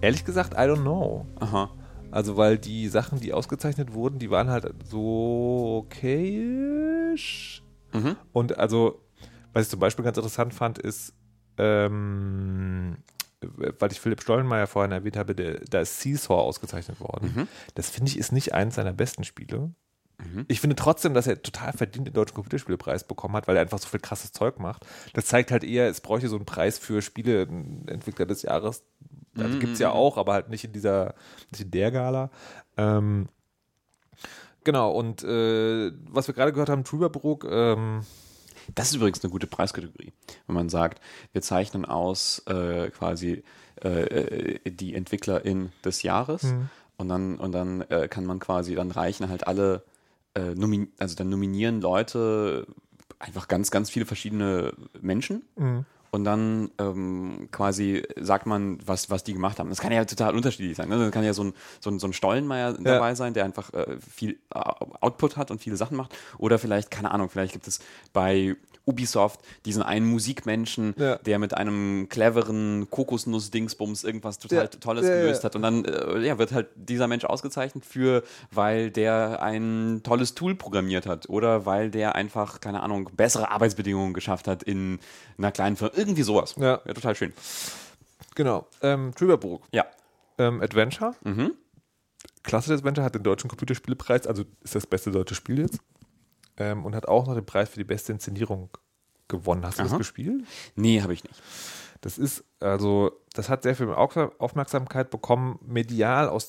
Ehrlich 0.00 0.24
gesagt, 0.24 0.54
I 0.54 0.68
don't 0.68 0.82
know. 0.82 1.26
Aha. 1.40 1.70
Also, 2.10 2.36
weil 2.36 2.58
die 2.58 2.88
Sachen, 2.88 3.20
die 3.20 3.32
ausgezeichnet 3.32 3.92
wurden, 3.92 4.18
die 4.18 4.30
waren 4.30 4.50
halt 4.50 4.72
so 4.84 5.84
okayisch. 5.86 7.62
Mhm. 7.92 8.16
Und 8.32 8.58
also, 8.58 9.02
was 9.52 9.64
ich 9.64 9.70
zum 9.70 9.80
Beispiel 9.80 10.04
ganz 10.04 10.16
interessant 10.16 10.54
fand, 10.54 10.78
ist, 10.78 11.14
ähm, 11.58 12.98
weil 13.40 13.92
ich 13.92 14.00
Philipp 14.00 14.22
Stollenmeier 14.22 14.66
vorhin 14.66 14.92
erwähnt 14.92 15.16
habe, 15.16 15.34
der, 15.34 15.60
da 15.60 15.80
ist 15.80 16.00
Seesaw 16.00 16.40
ausgezeichnet 16.40 17.00
worden. 17.00 17.32
Mhm. 17.34 17.48
Das 17.74 17.90
finde 17.90 18.10
ich 18.10 18.18
ist 18.18 18.32
nicht 18.32 18.54
eins 18.54 18.76
seiner 18.76 18.92
besten 18.92 19.24
Spiele. 19.24 19.74
Ich 20.48 20.60
finde 20.60 20.76
trotzdem, 20.76 21.12
dass 21.12 21.26
er 21.26 21.42
total 21.42 21.72
verdient 21.74 22.06
den 22.06 22.14
Deutschen 22.14 22.34
Computerspielepreis 22.34 23.04
bekommen 23.04 23.36
hat, 23.36 23.46
weil 23.48 23.56
er 23.56 23.62
einfach 23.62 23.78
so 23.78 23.86
viel 23.88 24.00
krasses 24.00 24.32
Zeug 24.32 24.58
macht. 24.58 24.86
Das 25.12 25.26
zeigt 25.26 25.50
halt 25.50 25.62
eher, 25.62 25.88
es 25.88 26.00
bräuchte 26.00 26.28
so 26.28 26.36
einen 26.36 26.46
Preis 26.46 26.78
für 26.78 27.02
Spieleentwickler 27.02 28.24
des 28.24 28.42
Jahres. 28.42 28.82
Also 29.36 29.58
gibt 29.58 29.74
es 29.74 29.78
ja 29.78 29.90
auch, 29.90 30.16
aber 30.16 30.32
halt 30.32 30.48
nicht 30.48 30.64
in 30.64 30.72
dieser, 30.72 31.14
nicht 31.50 31.60
in 31.64 31.70
der 31.70 31.90
Gala. 31.90 32.30
Ähm, 32.78 33.28
genau, 34.64 34.90
und 34.92 35.22
äh, 35.22 35.92
was 36.08 36.26
wir 36.28 36.34
gerade 36.34 36.52
gehört 36.52 36.70
haben, 36.70 36.84
Trüberbrook, 36.84 37.44
ähm, 37.50 38.00
Das 38.74 38.88
ist 38.88 38.96
übrigens 38.96 39.22
eine 39.22 39.30
gute 39.30 39.46
Preiskategorie, 39.46 40.12
wenn 40.46 40.54
man 40.54 40.68
sagt, 40.68 41.00
wir 41.32 41.42
zeichnen 41.42 41.84
aus 41.84 42.42
äh, 42.46 42.90
quasi 42.90 43.44
äh, 43.84 43.88
äh, 43.88 44.70
die 44.70 44.94
Entwicklerin 44.94 45.72
des 45.84 46.02
Jahres 46.02 46.44
Mhm. 46.44 46.68
und 46.96 47.08
dann, 47.08 47.36
und 47.36 47.52
dann 47.52 47.82
äh, 47.82 48.08
kann 48.08 48.24
man 48.24 48.38
quasi, 48.40 48.74
dann 48.74 48.90
reichen 48.90 49.28
halt 49.28 49.46
alle, 49.46 49.84
äh, 50.36 50.86
also 50.98 51.16
dann 51.16 51.28
nominieren 51.28 51.80
Leute 51.80 52.66
einfach 53.18 53.48
ganz, 53.48 53.70
ganz 53.70 53.90
viele 53.90 54.06
verschiedene 54.06 54.72
Menschen. 55.00 55.42
Mhm. 55.56 55.84
Und 56.10 56.24
dann 56.24 56.70
ähm, 56.78 57.48
quasi 57.50 58.02
sagt 58.18 58.46
man, 58.46 58.78
was, 58.86 59.10
was 59.10 59.24
die 59.24 59.34
gemacht 59.34 59.58
haben. 59.58 59.68
Das 59.68 59.80
kann 59.80 59.92
ja 59.92 60.04
total 60.04 60.34
unterschiedlich 60.34 60.76
sein. 60.76 60.88
Ne? 60.88 60.98
Das 60.98 61.10
kann 61.10 61.24
ja 61.24 61.34
so 61.34 61.44
ein, 61.44 61.52
so 61.80 61.90
ein, 61.90 61.98
so 61.98 62.06
ein 62.06 62.12
Stollenmeier 62.12 62.74
dabei 62.74 63.14
sein, 63.14 63.34
der 63.34 63.44
einfach 63.44 63.72
äh, 63.74 63.98
viel 63.98 64.38
äh, 64.54 64.60
Output 65.00 65.36
hat 65.36 65.50
und 65.50 65.60
viele 65.60 65.76
Sachen 65.76 65.96
macht. 65.96 66.16
Oder 66.38 66.58
vielleicht, 66.58 66.90
keine 66.90 67.10
Ahnung, 67.10 67.28
vielleicht 67.28 67.52
gibt 67.52 67.66
es 67.66 67.80
bei 68.12 68.56
Ubisoft 68.86 69.40
diesen 69.64 69.82
einen 69.82 70.06
Musikmenschen, 70.06 70.94
Ja. 70.96 71.16
der 71.16 71.38
mit 71.40 71.54
einem 71.54 72.08
cleveren 72.08 72.88
Kokosnuss-Dingsbums 72.88 74.04
irgendwas 74.04 74.38
total 74.38 74.58
Ja. 74.64 74.66
Tolles 74.68 75.06
Ja, 75.06 75.16
gelöst 75.16 75.42
hat. 75.44 75.56
Und 75.56 75.62
dann 75.62 75.84
äh, 75.84 76.20
ja, 76.20 76.38
wird 76.38 76.52
halt 76.52 76.68
dieser 76.76 77.08
Mensch 77.08 77.24
ausgezeichnet 77.24 77.84
für, 77.84 78.22
weil 78.52 78.90
der 78.90 79.42
ein 79.42 80.00
tolles 80.04 80.34
Tool 80.34 80.54
programmiert 80.54 81.06
hat 81.06 81.28
oder 81.28 81.66
weil 81.66 81.90
der 81.90 82.14
einfach, 82.14 82.60
keine 82.60 82.82
Ahnung, 82.82 83.10
bessere 83.16 83.50
Arbeitsbedingungen 83.50 84.14
geschafft 84.14 84.46
hat 84.46 84.62
in 84.62 85.00
einer 85.36 85.50
kleinen 85.52 85.76
Firma. 85.76 85.92
Irgendwie 85.96 86.22
sowas. 86.22 86.54
Ja. 86.56 86.80
ja 86.86 86.94
total 86.94 87.16
schön. 87.16 87.32
genau, 88.36 88.66
ähm, 88.82 89.12
Trüberbrook, 89.16 89.62
Ja. 89.72 89.84
ähm, 90.38 90.60
Adventure. 90.62 91.14
Mhm. 91.24 91.52
Klasse 92.44 92.72
Adventure 92.72 93.04
hat 93.04 93.14
den 93.16 93.24
deutschen 93.24 93.48
Computerspielepreis, 93.48 94.26
also 94.28 94.44
ist 94.62 94.74
das 94.76 94.86
beste 94.86 95.10
deutsche 95.10 95.34
Spiel 95.34 95.58
jetzt. 95.58 95.80
Ähm, 96.58 96.84
und 96.84 96.94
hat 96.94 97.06
auch 97.08 97.26
noch 97.26 97.34
den 97.34 97.44
Preis 97.46 97.68
für 97.68 97.78
die 97.78 97.84
beste 97.84 98.12
Inszenierung 98.12 98.70
gewonnen. 99.28 99.64
Hast 99.66 99.78
du 99.78 99.82
das 99.82 99.92
Aha. 99.92 99.98
gespielt? 99.98 100.44
Nee, 100.74 101.02
habe 101.02 101.12
ich 101.12 101.24
nicht. 101.24 101.42
Das 102.00 102.18
ist, 102.18 102.44
also, 102.60 103.12
das 103.34 103.48
hat 103.48 103.62
sehr 103.62 103.74
viel 103.74 103.88
Au- 103.88 104.30
Aufmerksamkeit 104.38 105.10
bekommen, 105.10 105.58
medial 105.66 106.28
aus 106.28 106.48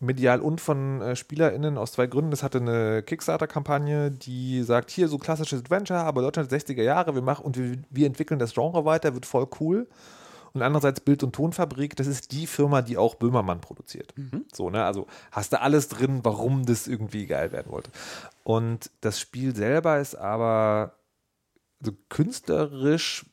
medial 0.00 0.40
und 0.40 0.60
von 0.60 1.02
äh, 1.02 1.16
SpielerInnen 1.16 1.76
aus 1.76 1.90
zwei 1.92 2.06
Gründen. 2.06 2.30
Das 2.30 2.44
hatte 2.44 2.58
eine 2.58 3.02
Kickstarter-Kampagne, 3.02 4.12
die 4.12 4.62
sagt, 4.62 4.90
hier 4.92 5.08
so 5.08 5.18
klassisches 5.18 5.58
Adventure, 5.60 5.98
aber 6.00 6.22
Deutschland 6.22 6.52
60er 6.52 6.82
Jahre, 6.82 7.16
wir 7.16 7.22
machen 7.22 7.44
und 7.44 7.56
wir, 7.58 7.78
wir 7.90 8.06
entwickeln 8.06 8.38
das 8.38 8.54
Genre 8.54 8.84
weiter, 8.84 9.14
wird 9.14 9.26
voll 9.26 9.48
cool. 9.58 9.88
Und 10.52 10.62
andererseits 10.62 11.00
Bild- 11.00 11.22
und 11.22 11.34
Tonfabrik, 11.34 11.96
das 11.96 12.06
ist 12.06 12.32
die 12.32 12.46
Firma, 12.46 12.82
die 12.82 12.96
auch 12.96 13.14
Böhmermann 13.14 13.60
produziert. 13.60 14.14
So, 14.52 14.70
ne? 14.70 14.84
Also 14.84 15.06
hast 15.30 15.52
du 15.52 15.60
alles 15.60 15.88
drin, 15.88 16.20
warum 16.22 16.66
das 16.66 16.86
irgendwie 16.86 17.26
geil 17.26 17.52
werden 17.52 17.70
wollte. 17.72 17.90
Und 18.44 18.90
das 19.00 19.20
Spiel 19.20 19.54
selber 19.54 19.98
ist 19.98 20.14
aber 20.14 20.94
so 21.80 21.92
künstlerisch 22.08 23.24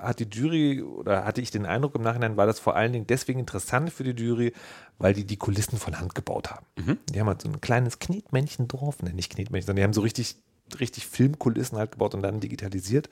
hat 0.00 0.18
die 0.18 0.26
Jury 0.28 0.82
oder 0.82 1.24
hatte 1.24 1.40
ich 1.40 1.52
den 1.52 1.66
Eindruck 1.66 1.94
im 1.94 2.02
Nachhinein, 2.02 2.36
war 2.36 2.46
das 2.46 2.58
vor 2.58 2.74
allen 2.74 2.92
Dingen 2.92 3.06
deswegen 3.06 3.38
interessant 3.38 3.92
für 3.92 4.02
die 4.02 4.10
Jury, 4.10 4.52
weil 4.98 5.14
die 5.14 5.24
die 5.24 5.36
Kulissen 5.36 5.78
von 5.78 6.00
Hand 6.00 6.16
gebaut 6.16 6.50
haben. 6.50 6.66
Die 7.10 7.20
haben 7.20 7.28
halt 7.28 7.42
so 7.42 7.48
ein 7.48 7.60
kleines 7.60 8.00
Knetmännchen-Dorf, 8.00 9.02
ne, 9.02 9.12
nicht 9.12 9.32
Knetmännchen, 9.32 9.66
sondern 9.66 9.76
die 9.76 9.84
haben 9.84 9.92
so 9.92 10.00
richtig, 10.00 10.36
richtig 10.80 11.06
Filmkulissen 11.06 11.78
halt 11.78 11.92
gebaut 11.92 12.14
und 12.16 12.22
dann 12.22 12.40
digitalisiert. 12.40 13.08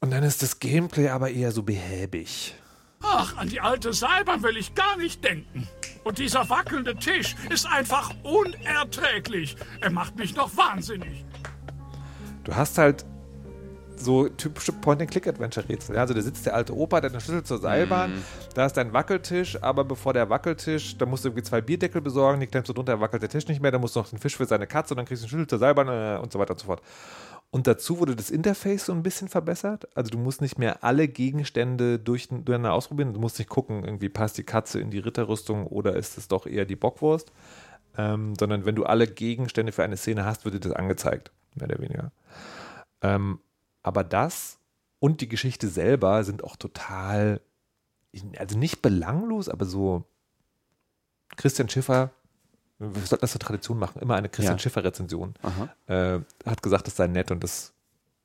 Und 0.00 0.12
dann 0.12 0.22
ist 0.22 0.42
das 0.42 0.58
Gameplay 0.58 1.08
aber 1.08 1.30
eher 1.30 1.52
so 1.52 1.62
behäbig. 1.62 2.54
Ach, 3.02 3.36
an 3.36 3.48
die 3.48 3.60
alte 3.60 3.92
Seilbahn 3.92 4.42
will 4.42 4.56
ich 4.56 4.74
gar 4.74 4.96
nicht 4.96 5.22
denken. 5.22 5.68
Und 6.04 6.18
dieser 6.18 6.48
wackelnde 6.48 6.96
Tisch 6.96 7.36
ist 7.50 7.66
einfach 7.66 8.10
unerträglich. 8.22 9.56
Er 9.80 9.90
macht 9.90 10.16
mich 10.16 10.34
noch 10.34 10.56
wahnsinnig. 10.56 11.24
Du 12.44 12.54
hast 12.54 12.78
halt 12.78 13.04
so 13.96 14.28
typische 14.28 14.72
Point-and-Click-Adventure-Rätsel. 14.72 15.96
Also 15.98 16.14
da 16.14 16.22
sitzt 16.22 16.46
der 16.46 16.54
alte 16.54 16.74
Opa, 16.74 17.00
der 17.00 17.10
hat 17.10 17.14
eine 17.14 17.20
Schlüssel 17.20 17.44
zur 17.44 17.58
Seilbahn, 17.58 18.24
da 18.54 18.66
ist 18.66 18.74
dein 18.76 18.92
Wackeltisch, 18.94 19.62
aber 19.62 19.84
bevor 19.84 20.14
der 20.14 20.30
Wackeltisch, 20.30 20.96
da 20.96 21.06
musst 21.06 21.24
du 21.24 21.28
irgendwie 21.28 21.42
zwei 21.42 21.60
Bierdeckel 21.60 22.00
besorgen, 22.00 22.40
die 22.40 22.46
klemmst 22.46 22.68
du 22.68 22.72
drunter, 22.72 22.98
wackelt 23.00 23.22
der 23.22 23.28
Tisch 23.28 23.46
nicht 23.48 23.60
mehr, 23.60 23.70
dann 23.70 23.80
musst 23.80 23.96
du 23.96 24.00
noch 24.00 24.08
den 24.08 24.18
Fisch 24.18 24.36
für 24.36 24.46
seine 24.46 24.66
Katze 24.66 24.94
und 24.94 24.98
dann 24.98 25.06
kriegst 25.06 25.22
du 25.22 25.26
einen 25.26 25.30
Schlüssel 25.30 25.48
zur 25.48 25.58
Seilbahn 25.58 25.88
äh, 25.88 26.18
und 26.18 26.32
so 26.32 26.38
weiter 26.38 26.52
und 26.52 26.60
so 26.60 26.66
fort. 26.66 26.82
Und 27.52 27.66
dazu 27.66 27.98
wurde 27.98 28.14
das 28.14 28.30
Interface 28.30 28.86
so 28.86 28.92
ein 28.92 29.02
bisschen 29.02 29.28
verbessert. 29.28 29.88
Also 29.96 30.10
du 30.10 30.18
musst 30.18 30.40
nicht 30.40 30.58
mehr 30.58 30.84
alle 30.84 31.08
Gegenstände 31.08 31.98
durch, 31.98 32.28
durcheinander 32.28 32.72
ausprobieren. 32.72 33.12
Du 33.12 33.20
musst 33.20 33.38
nicht 33.38 33.50
gucken, 33.50 33.82
irgendwie 33.82 34.08
passt 34.08 34.38
die 34.38 34.44
Katze 34.44 34.78
in 34.78 34.90
die 34.90 35.00
Ritterrüstung 35.00 35.66
oder 35.66 35.96
ist 35.96 36.16
es 36.16 36.28
doch 36.28 36.46
eher 36.46 36.64
die 36.64 36.76
Bockwurst. 36.76 37.32
Ähm, 37.98 38.34
sondern 38.38 38.66
wenn 38.66 38.76
du 38.76 38.84
alle 38.84 39.08
Gegenstände 39.08 39.72
für 39.72 39.82
eine 39.82 39.96
Szene 39.96 40.24
hast, 40.24 40.44
wird 40.44 40.54
dir 40.54 40.60
das 40.60 40.72
angezeigt. 40.72 41.32
Mehr 41.56 41.68
oder 41.68 41.80
weniger. 41.80 42.12
Ähm, 43.02 43.40
aber 43.82 44.04
das 44.04 44.58
und 45.00 45.20
die 45.20 45.28
Geschichte 45.28 45.66
selber 45.68 46.22
sind 46.22 46.44
auch 46.44 46.54
total, 46.54 47.40
also 48.36 48.56
nicht 48.56 48.80
belanglos, 48.80 49.48
aber 49.48 49.64
so 49.64 50.04
Christian 51.36 51.68
Schiffer, 51.68 52.10
wir 52.80 53.02
sollten 53.02 53.20
das 53.20 53.32
zur 53.32 53.40
Tradition 53.40 53.78
machen, 53.78 54.00
immer 54.02 54.14
eine 54.16 54.28
Christian 54.28 54.56
Ja. 54.56 54.58
Schiffer-Rezension, 54.58 55.34
äh, 55.86 56.18
hat 56.46 56.62
gesagt, 56.62 56.86
das 56.86 56.96
sei 56.96 57.06
nett 57.06 57.30
und 57.30 57.44
das, 57.44 57.72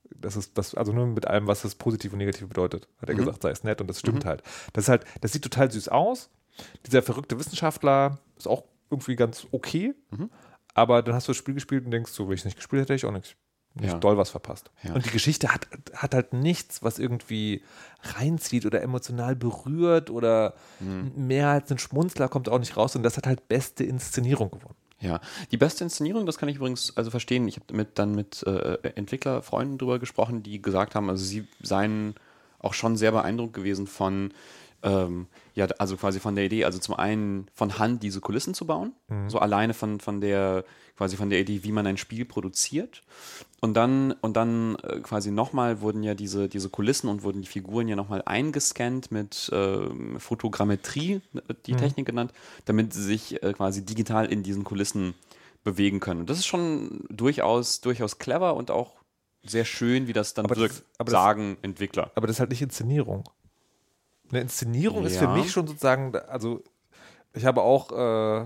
das 0.10 0.36
ist 0.36 0.58
das, 0.58 0.74
also 0.76 0.94
nur 0.94 1.06
mit 1.08 1.28
allem, 1.28 1.46
was 1.48 1.62
das 1.64 1.76
positiv 1.76 2.14
und 2.14 2.20
negativ 2.20 2.48
bedeutet, 2.48 2.88
hat 3.02 3.10
er 3.10 3.16
Mhm. 3.16 3.20
gesagt, 3.20 3.44
sei 3.44 3.50
es 3.52 3.64
nett 3.64 3.82
und 3.82 3.88
das 3.88 4.00
stimmt 4.00 4.24
halt. 4.26 4.42
Das 4.74 4.86
ist 4.86 4.90
halt, 4.90 5.04
das 5.22 5.34
sieht 5.34 5.44
total 5.44 5.70
süß 5.72 5.90
aus. 5.90 6.30
Dieser 6.86 7.04
verrückte 7.04 7.38
Wissenschaftler 7.38 8.20
ist 8.38 8.48
auch 8.48 8.64
irgendwie 8.90 9.16
ganz 9.16 9.46
okay, 9.52 9.94
Mhm. 10.12 10.30
aber 10.74 11.02
dann 11.02 11.16
hast 11.16 11.28
du 11.28 11.32
das 11.32 11.38
Spiel 11.38 11.54
gespielt 11.54 11.84
und 11.86 11.92
denkst 11.92 12.12
so, 12.12 12.28
wenn 12.28 12.34
ich 12.36 12.42
es 12.42 12.46
nicht 12.46 12.56
gespielt 12.58 12.82
hätte, 12.84 12.94
hätte 12.94 13.06
ich 13.06 13.10
auch 13.10 13.12
nichts. 13.14 13.36
Nicht 13.78 13.92
Ja. 13.94 14.00
doll 14.00 14.18
was 14.18 14.30
verpasst. 14.30 14.72
Ja. 14.84 14.94
Und 14.94 15.06
die 15.06 15.10
Geschichte 15.10 15.54
hat, 15.54 15.68
hat 15.94 16.14
halt 16.14 16.32
nichts, 16.34 16.82
was 16.82 16.98
irgendwie 16.98 17.62
reinzieht 18.18 18.66
oder 18.66 18.82
emotional 18.82 19.36
berührt 19.36 20.10
oder 20.10 20.54
Mhm. 20.80 21.12
mehr 21.28 21.50
als 21.50 21.72
ein 21.72 21.78
Schmunzler 21.78 22.28
kommt 22.30 22.48
auch 22.50 22.60
nicht 22.60 22.78
raus 22.78 22.96
und 22.96 23.04
das 23.04 23.18
hat 23.18 23.28
halt 23.28 23.48
beste 23.50 23.84
Inszenierung 23.84 24.50
gewonnen. 24.52 24.76
Ja, 25.02 25.20
die 25.52 25.58
beste 25.58 25.84
Inszenierung, 25.84 26.26
das 26.26 26.38
kann 26.38 26.48
ich 26.48 26.56
übrigens 26.56 26.96
also 26.96 27.12
verstehen. 27.12 27.48
Ich 27.50 27.58
habe 27.58 27.74
mit, 27.76 28.00
dann 28.00 28.16
mit 28.16 28.44
äh, 28.44 28.78
Entwicklerfreunden 28.96 29.78
drüber 29.78 30.00
gesprochen, 30.00 30.42
die 30.42 30.62
gesagt 30.62 30.96
haben, 30.96 31.10
also 31.10 31.24
sie 31.24 31.46
seien 31.62 32.16
auch 32.60 32.74
schon 32.74 32.96
sehr 32.96 33.12
beeindruckt 33.12 33.54
gewesen 33.54 33.88
von, 33.88 34.34
ähm, 34.84 35.28
ja, 35.56 35.66
also 35.80 35.96
quasi 35.98 36.20
von 36.20 36.36
der 36.36 36.46
Idee, 36.46 36.66
also 36.66 36.78
zum 36.80 36.96
einen 36.96 37.48
von 37.54 37.80
Hand 37.80 38.04
diese 38.04 38.20
Kulissen 38.22 38.54
zu 38.54 38.66
bauen, 38.68 38.94
so 39.28 39.40
alleine 39.40 39.74
von, 39.74 40.00
von 40.02 40.20
der, 40.22 40.66
quasi 40.98 41.16
von 41.16 41.30
der 41.30 41.40
Idee, 41.40 41.64
wie 41.64 41.72
man 41.72 41.88
ein 41.88 41.98
Spiel 41.98 42.26
produziert. 42.26 43.02
Und 43.62 43.74
dann, 43.74 44.12
und 44.22 44.36
dann 44.38 44.76
äh, 44.84 45.00
quasi 45.00 45.32
nochmal 45.32 45.80
wurden 45.82 46.04
ja 46.04 46.14
diese, 46.14 46.50
diese 46.50 46.70
Kulissen 46.70 47.08
und 47.10 47.24
wurden 47.24 47.42
die 47.42 47.48
Figuren 47.48 47.88
ja 47.88 47.96
nochmal 47.96 48.22
eingescannt 48.26 49.12
mit 49.12 49.50
ähm, 49.54 50.20
Fotogrammetrie, 50.20 51.22
wird 51.32 51.66
die 51.68 51.74
Technik 51.78 52.06
genannt, 52.06 52.32
damit 52.66 52.94
sie 52.94 53.02
sich 53.04 53.42
äh, 53.42 53.54
quasi 53.54 53.84
digital 53.86 54.26
in 54.26 54.44
diesen 54.44 54.64
Kulissen 54.66 55.14
bewegen 55.64 56.00
können. 56.00 56.20
Und 56.20 56.30
das 56.30 56.38
ist 56.38 56.46
schon 56.46 57.06
durchaus, 57.10 57.82
durchaus 57.82 58.20
clever 58.20 58.56
und 58.56 58.70
auch 58.72 58.94
sehr 59.44 59.66
schön, 59.66 60.08
wie 60.08 60.14
das 60.14 60.34
dann 60.34 60.46
Aber 60.46 60.56
das- 60.56 60.62
wirkt, 60.64 60.84
aber 60.98 61.06
das- 61.12 61.14
sagen 61.14 61.58
Entwickler. 61.62 62.12
Aber 62.16 62.28
das 62.28 62.36
ist 62.36 62.40
halt 62.42 62.50
nicht 62.52 62.62
Inszenierung. 62.62 63.24
Eine 64.32 64.42
Inszenierung 64.42 65.06
ist 65.06 65.18
für 65.18 65.26
Ja. 65.26 65.34
mich 65.36 65.52
schon 65.52 65.68
sozusagen, 65.68 66.16
also 66.16 66.64
ich 67.34 67.46
habe 67.46 67.62
auch, 67.62 67.92
äh, 67.92 68.46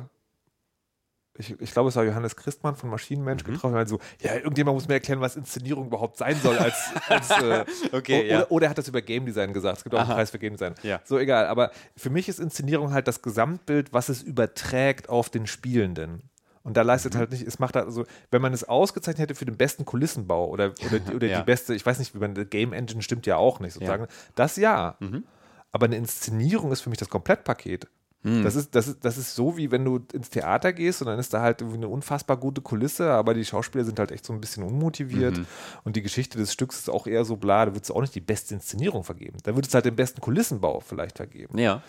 ich, 1.38 1.58
ich 1.62 1.72
glaube, 1.72 1.88
es 1.88 1.96
war 1.96 2.04
Johannes 2.04 2.36
Christmann 2.36 2.76
von 2.76 2.90
Maschinenmensch 2.90 3.44
Mhm. 3.48 3.54
getroffen, 3.54 3.76
also, 3.76 4.00
ja, 4.22 4.36
irgendjemand 4.36 4.76
muss 4.76 4.88
mir 4.90 4.96
erklären, 4.96 5.22
was 5.22 5.38
Inszenierung 5.38 5.88
überhaupt 5.88 6.18
sein 6.18 6.36
soll. 6.44 6.58
Als, 6.58 6.76
als, 7.08 7.30
äh, 7.32 7.66
Okay, 7.94 8.28
ja. 8.28 8.38
oder, 8.40 8.52
oder 8.52 8.66
er 8.68 8.70
hat 8.72 8.78
das 8.78 8.90
über 8.90 9.02
Game 9.02 9.26
Design 9.26 9.54
gesagt. 9.54 9.78
Es 9.78 9.84
gibt 9.84 9.96
auch 9.96 10.00
einen 10.00 10.10
Aha. 10.10 10.16
Preis 10.16 10.32
für 10.32 10.40
Game 10.40 10.54
Design. 10.54 10.76
Ja. 10.84 11.00
So, 11.06 11.18
egal. 11.18 11.48
Aber 11.48 11.72
für 11.96 12.10
mich 12.10 12.28
ist 12.28 12.40
Inszenierung 12.40 12.92
halt 12.94 13.08
das 13.08 13.22
Gesamtbild, 13.22 13.94
was 13.94 14.10
es 14.10 14.22
überträgt 14.22 15.08
auf 15.08 15.30
den 15.30 15.48
Spielenden. 15.48 16.24
Und 16.62 16.76
da 16.76 16.82
leistet 16.82 17.14
Mhm. 17.14 17.20
halt 17.20 17.32
nicht, 17.32 17.48
es 17.48 17.58
macht 17.58 17.76
halt, 17.78 17.86
also, 17.86 18.06
wenn 18.32 18.42
man 18.42 18.52
es 18.52 18.66
ausgezeichnet 18.66 19.22
hätte 19.30 19.36
für 19.36 19.46
den 19.46 19.56
besten 19.56 19.86
Kulissenbau 19.86 20.50
oder, 20.50 20.74
oder, 20.86 21.00
die- 21.00 21.16
oder 21.16 21.28
Ja. 21.28 21.40
die 21.40 21.46
beste, 21.46 21.74
ich 21.74 21.86
weiß 21.86 22.00
nicht, 22.00 22.14
wie 22.14 22.20
man, 22.20 22.34
Game 22.50 22.74
Engine 22.74 23.02
stimmt 23.02 23.26
ja 23.26 23.38
auch 23.38 23.62
nicht, 23.62 23.76
sozusagen. 23.76 24.08
Das 24.36 24.58
ja. 24.58 24.98
Mhm. 25.00 25.24
Aber 25.72 25.86
eine 25.86 25.98
Inszenierung 25.98 26.72
ist 26.72 26.82
für 26.82 26.90
mich 26.90 27.00
das 27.00 27.10
Komplettpaket. 27.10 27.88
Mhm. 28.24 28.44
Das, 28.44 28.56
ist, 28.56 28.76
das, 28.76 28.88
ist, 28.90 29.06
das 29.06 29.18
ist 29.18 29.34
so, 29.36 29.56
wie 29.56 29.72
wenn 29.72 29.86
du 29.86 30.00
ins 30.12 30.30
Theater 30.30 30.74
gehst 30.74 31.02
und 31.02 31.08
dann 31.08 31.20
ist 31.20 31.34
da 31.34 31.42
halt 31.42 31.62
irgendwie 31.62 31.78
eine 31.78 31.88
unfassbar 31.88 32.36
gute 32.36 32.60
Kulisse, 32.62 33.12
aber 33.12 33.34
die 33.34 33.46
Schauspieler 33.46 33.86
sind 33.86 33.98
halt 33.98 34.12
echt 34.12 34.26
so 34.26 34.34
ein 34.34 34.42
bisschen 34.42 34.64
unmotiviert 34.64 35.38
Mhm. 35.38 35.46
und 35.86 35.96
die 35.96 36.02
Geschichte 36.02 36.38
des 36.38 36.52
Stücks 36.52 36.80
ist 36.80 36.90
auch 36.90 37.08
eher 37.08 37.24
so 37.24 37.38
bla, 37.38 37.66
da 37.66 37.74
wird 37.74 37.86
es 37.86 37.92
auch 37.92 38.02
nicht 38.02 38.14
die 38.16 38.20
beste 38.22 38.54
Inszenierung 38.56 39.06
vergeben. 39.06 39.38
Da 39.44 39.56
wird 39.56 39.68
es 39.68 39.74
halt 39.74 39.86
den 39.86 39.96
besten 39.96 40.20
Kulissenbau 40.20 40.82
vielleicht 40.82 41.16
vergeben. 41.18 41.58
Ja. 41.58 41.82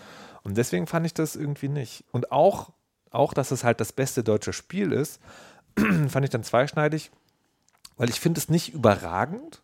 Und 0.44 0.56
deswegen 0.56 0.86
fand 0.86 1.04
ich 1.04 1.14
das 1.14 1.34
irgendwie 1.34 1.68
nicht. 1.68 2.04
Und 2.12 2.30
auch, 2.30 2.70
auch 3.10 3.34
dass 3.34 3.50
es 3.50 3.64
halt 3.64 3.80
das 3.80 3.92
beste 3.92 4.22
deutsche 4.22 4.52
Spiel 4.52 4.92
ist, 4.92 5.20
fand 6.08 6.22
ich 6.24 6.30
dann 6.30 6.44
zweischneidig, 6.44 7.10
weil 7.96 8.08
ich 8.08 8.20
finde 8.20 8.38
es 8.38 8.48
nicht 8.48 8.72
überragend. 8.72 9.62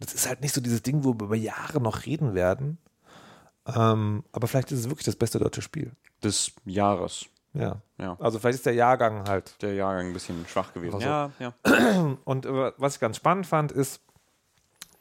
Das 0.00 0.14
ist 0.14 0.26
halt 0.28 0.40
nicht 0.40 0.52
so 0.52 0.60
dieses 0.60 0.82
Ding, 0.82 1.04
wo 1.04 1.14
wir 1.14 1.26
über 1.26 1.36
Jahre 1.36 1.80
noch 1.80 2.06
reden 2.06 2.34
werden. 2.34 2.78
Ähm, 3.66 4.24
aber 4.32 4.48
vielleicht 4.48 4.72
ist 4.72 4.80
es 4.80 4.88
wirklich 4.88 5.06
das 5.06 5.16
beste 5.16 5.38
deutsche 5.38 5.62
Spiel. 5.62 5.92
Des 6.22 6.52
Jahres. 6.64 7.26
Ja. 7.54 7.82
Ja. 7.98 8.16
Also 8.18 8.38
vielleicht 8.38 8.56
ist 8.56 8.66
der 8.66 8.74
Jahrgang 8.74 9.28
halt. 9.28 9.60
Der 9.62 9.74
Jahrgang 9.74 10.06
ein 10.08 10.12
bisschen 10.12 10.44
schwach 10.48 10.72
gewesen. 10.72 10.94
Also- 10.94 11.06
Ja, 11.06 11.30
ja. 11.38 11.52
Und 12.24 12.46
äh, 12.46 12.72
was 12.78 12.94
ich 12.94 13.00
ganz 13.00 13.16
spannend 13.16 13.46
fand, 13.46 13.70
ist, 13.72 14.00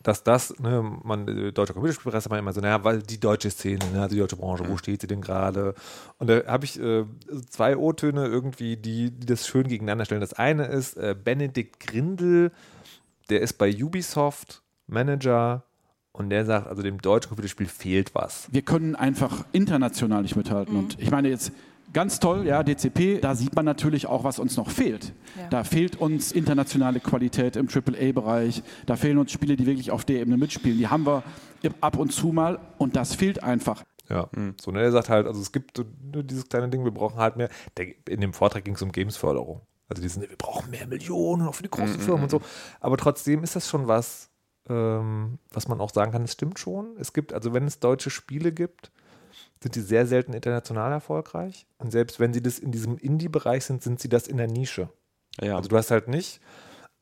dass 0.04 0.24
das, 0.24 0.58
ne, 0.60 0.82
man, 1.04 1.28
äh, 1.28 1.52
deutsche 1.54 1.74
Computerspielpresse 1.74 2.28
man 2.30 2.40
immer 2.40 2.52
so, 2.54 2.60
naja, 2.60 2.84
weil 2.84 3.04
die 3.04 3.20
deutsche 3.20 3.52
Szene, 3.52 3.86
ne, 3.94 4.02
also 4.02 4.16
die 4.16 4.20
deutsche 4.20 4.36
Branche, 4.36 4.68
wo 4.68 4.76
steht 4.78 5.00
sie 5.02 5.08
denn 5.08 5.22
gerade? 5.22 5.76
Und 6.18 6.28
da 6.28 6.44
habe 6.48 6.66
ich 6.66 6.80
äh, 6.80 7.06
zwei 7.50 7.78
O-Töne 7.78 8.26
irgendwie, 8.26 8.78
die, 8.78 9.12
die 9.12 9.26
das 9.28 9.48
schön 9.48 9.68
gegeneinander 9.68 10.06
stellen. 10.06 10.22
Das 10.22 10.34
eine 10.34 10.66
ist 10.66 10.98
äh, 10.98 11.16
Benedikt 11.16 11.80
Grindel, 11.80 12.52
der 13.30 13.42
ist 13.42 13.54
bei 13.60 13.72
Ubisoft 13.72 14.64
Manager 14.88 15.64
und 16.14 16.30
der 16.30 16.46
sagt, 16.46 16.68
also 16.68 16.82
dem 16.82 17.02
deutschen 17.02 17.30
Computerspiel 17.30 17.68
fehlt 17.68 18.14
was. 18.14 18.48
wir 18.52 18.62
können 18.62 18.96
einfach 18.96 19.46
international 19.52 20.24
nicht 20.24 20.36
mithalten. 20.36 20.76
Und 20.76 21.00
ich 21.00 21.10
meine 21.10 21.30
jetzt 21.30 21.52
ganz 21.94 22.20
toll, 22.20 22.46
ja, 22.46 22.64
DCP, 22.64 23.20
da 23.22 23.36
sieht 23.36 23.56
man 23.56 23.66
natürlich 23.66 24.08
auch, 24.08 24.24
was 24.24 24.40
uns 24.40 24.58
noch 24.58 24.70
fehlt. 24.70 25.14
Ja. 25.38 25.48
Da 25.50 25.64
fehlt 25.64 25.98
uns 26.00 26.32
internationale 26.32 27.00
Qualität 27.00 27.56
im 27.56 27.68
AAA-Bereich. 27.68 28.64
Da 28.86 28.96
fehlen 28.96 29.18
uns 29.18 29.32
Spiele, 29.32 29.56
die 29.56 29.66
wirklich 29.66 29.92
auf 29.92 30.06
der 30.06 30.22
Ebene 30.22 30.38
mitspielen. 30.38 30.78
Die 30.78 30.88
haben 30.88 31.06
wir 31.06 31.24
ab 31.80 31.98
und 31.98 32.12
zu 32.12 32.28
mal 32.28 32.60
und 32.78 32.96
das 32.96 33.16
fehlt 33.16 33.44
einfach. 33.44 33.84
Ja, 34.10 34.28
so, 34.60 34.72
ne, 34.72 34.80
der 34.80 34.92
sagt 34.92 35.10
halt, 35.10 35.26
also 35.26 35.40
es 35.40 35.54
gibt 35.54 35.78
so, 35.78 35.86
nur 36.12 36.24
dieses 36.24 36.50
kleine 36.50 36.68
Ding, 36.68 36.84
wir 36.84 36.92
brauchen 36.92 37.18
halt 37.18 37.38
mehr. 37.38 37.50
Der, 37.78 37.88
in 38.10 38.20
dem 38.20 38.34
Vortrag 38.34 38.66
ging 38.66 38.76
es 38.76 38.82
um 38.82 38.92
Gamesförderung. 38.92 39.62
Also 39.88 40.02
diesen, 40.02 40.22
wir 40.22 40.38
brauchen 40.38 40.70
mehr 40.70 40.88
Millionen 40.88 41.48
auch 41.48 41.56
für 41.56 41.64
die 41.64 41.70
großen 41.70 42.00
Firmen 42.00 42.24
und 42.24 42.32
so. 42.32 42.42
Aber 42.80 42.98
trotzdem 42.98 43.44
ist 43.44 43.56
das 43.56 43.70
schon 43.70 43.88
was, 43.88 44.31
ähm, 44.70 45.40
was 45.52 45.68
man 45.68 45.82
auch 45.82 45.94
sagen 45.94 46.12
kann, 46.12 46.24
es 46.24 46.34
stimmt 46.34 46.60
schon. 46.60 46.96
Es 47.00 47.14
gibt, 47.14 47.34
also 47.34 47.54
wenn 47.54 47.66
es 47.66 47.80
deutsche 47.80 48.10
Spiele 48.10 48.52
gibt, 48.52 48.92
sind 49.62 49.76
die 49.76 49.82
sehr 49.82 50.08
selten 50.08 50.34
international 50.34 50.92
erfolgreich. 50.92 51.68
Und 51.78 51.92
selbst 51.92 52.20
wenn 52.20 52.34
sie 52.34 52.42
das 52.42 52.60
in 52.60 52.72
diesem 52.72 52.98
Indie-Bereich 52.98 53.66
sind, 53.66 53.84
sind 53.84 54.00
sie 54.00 54.10
das 54.10 54.28
in 54.28 54.38
der 54.38 54.48
Nische. 54.48 54.90
ja. 55.40 55.56
Also 55.56 55.70
du 55.70 55.78
hast 55.78 55.92
halt 55.92 56.08
nicht, 56.08 56.42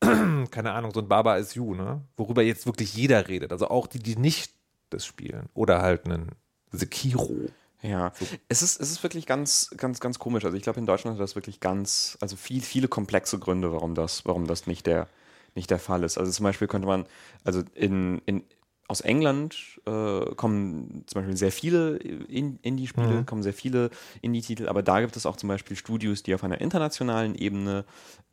keine 0.00 0.72
Ahnung, 0.72 0.92
so 0.92 1.00
ein 1.00 1.08
Baba 1.08 1.36
is 1.36 1.54
You, 1.54 1.74
ne? 1.74 2.02
Worüber 2.16 2.42
jetzt 2.42 2.66
wirklich 2.66 2.94
jeder 2.94 3.28
redet. 3.28 3.52
Also 3.52 3.68
auch 3.68 3.86
die, 3.86 3.98
die 3.98 4.16
nicht 4.16 4.52
das 4.90 5.06
spielen. 5.06 5.48
Oder 5.54 5.82
halt 5.82 6.04
einen 6.04 6.30
Sekiro. 6.72 7.48
Ja, 7.82 8.12
es 8.48 8.62
ist, 8.62 8.78
es 8.78 8.90
ist 8.90 9.02
wirklich 9.02 9.26
ganz, 9.26 9.70
ganz, 9.76 10.00
ganz 10.00 10.18
komisch. 10.18 10.44
Also 10.44 10.56
ich 10.56 10.62
glaube, 10.62 10.78
in 10.78 10.86
Deutschland 10.86 11.16
hat 11.16 11.22
das 11.22 11.34
wirklich 11.34 11.60
ganz, 11.60 12.18
also 12.20 12.36
viel, 12.36 12.60
viele 12.60 12.88
komplexe 12.88 13.38
Gründe, 13.38 13.72
warum 13.72 13.94
das, 13.94 14.26
warum 14.26 14.46
das 14.46 14.66
nicht 14.66 14.86
der, 14.86 15.08
nicht 15.54 15.70
der 15.70 15.78
Fall 15.78 16.04
ist. 16.04 16.18
Also 16.18 16.30
zum 16.32 16.44
Beispiel 16.44 16.68
könnte 16.68 16.86
man, 16.86 17.06
also 17.44 17.62
in, 17.74 18.20
in, 18.26 18.44
aus 18.90 19.00
England 19.02 19.80
äh, 19.86 20.34
kommen 20.34 21.04
zum 21.06 21.20
Beispiel 21.20 21.36
sehr 21.36 21.52
viele 21.52 21.96
in 21.96 22.58
Indie-Spiele, 22.60 23.22
kommen 23.24 23.44
sehr 23.44 23.54
viele 23.54 23.90
Indie-Titel, 24.20 24.68
aber 24.68 24.82
da 24.82 25.00
gibt 25.00 25.16
es 25.16 25.26
auch 25.26 25.36
zum 25.36 25.48
Beispiel 25.48 25.76
Studios, 25.76 26.24
die 26.24 26.34
auf 26.34 26.42
einer 26.42 26.60
internationalen 26.60 27.36
Ebene 27.36 27.84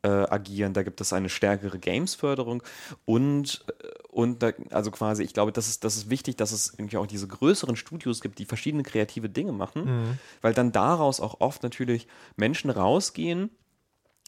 äh, 0.02 0.08
agieren. 0.08 0.72
Da 0.72 0.82
gibt 0.82 1.00
es 1.00 1.12
eine 1.12 1.28
stärkere 1.28 1.78
Games-Förderung 1.78 2.64
und, 3.04 3.64
äh, 3.68 3.88
und 4.08 4.42
da, 4.42 4.50
also 4.70 4.90
quasi, 4.90 5.22
ich 5.22 5.32
glaube, 5.32 5.52
das 5.52 5.68
ist, 5.68 5.84
das 5.84 5.96
ist 5.96 6.10
wichtig, 6.10 6.36
dass 6.36 6.50
es 6.50 6.74
irgendwie 6.76 6.96
auch 6.96 7.06
diese 7.06 7.28
größeren 7.28 7.76
Studios 7.76 8.20
gibt, 8.20 8.40
die 8.40 8.44
verschiedene 8.44 8.82
kreative 8.82 9.28
Dinge 9.28 9.52
machen, 9.52 10.18
weil 10.40 10.54
dann 10.54 10.72
daraus 10.72 11.20
auch 11.20 11.40
oft 11.40 11.62
natürlich 11.62 12.08
Menschen 12.34 12.70
rausgehen, 12.70 13.50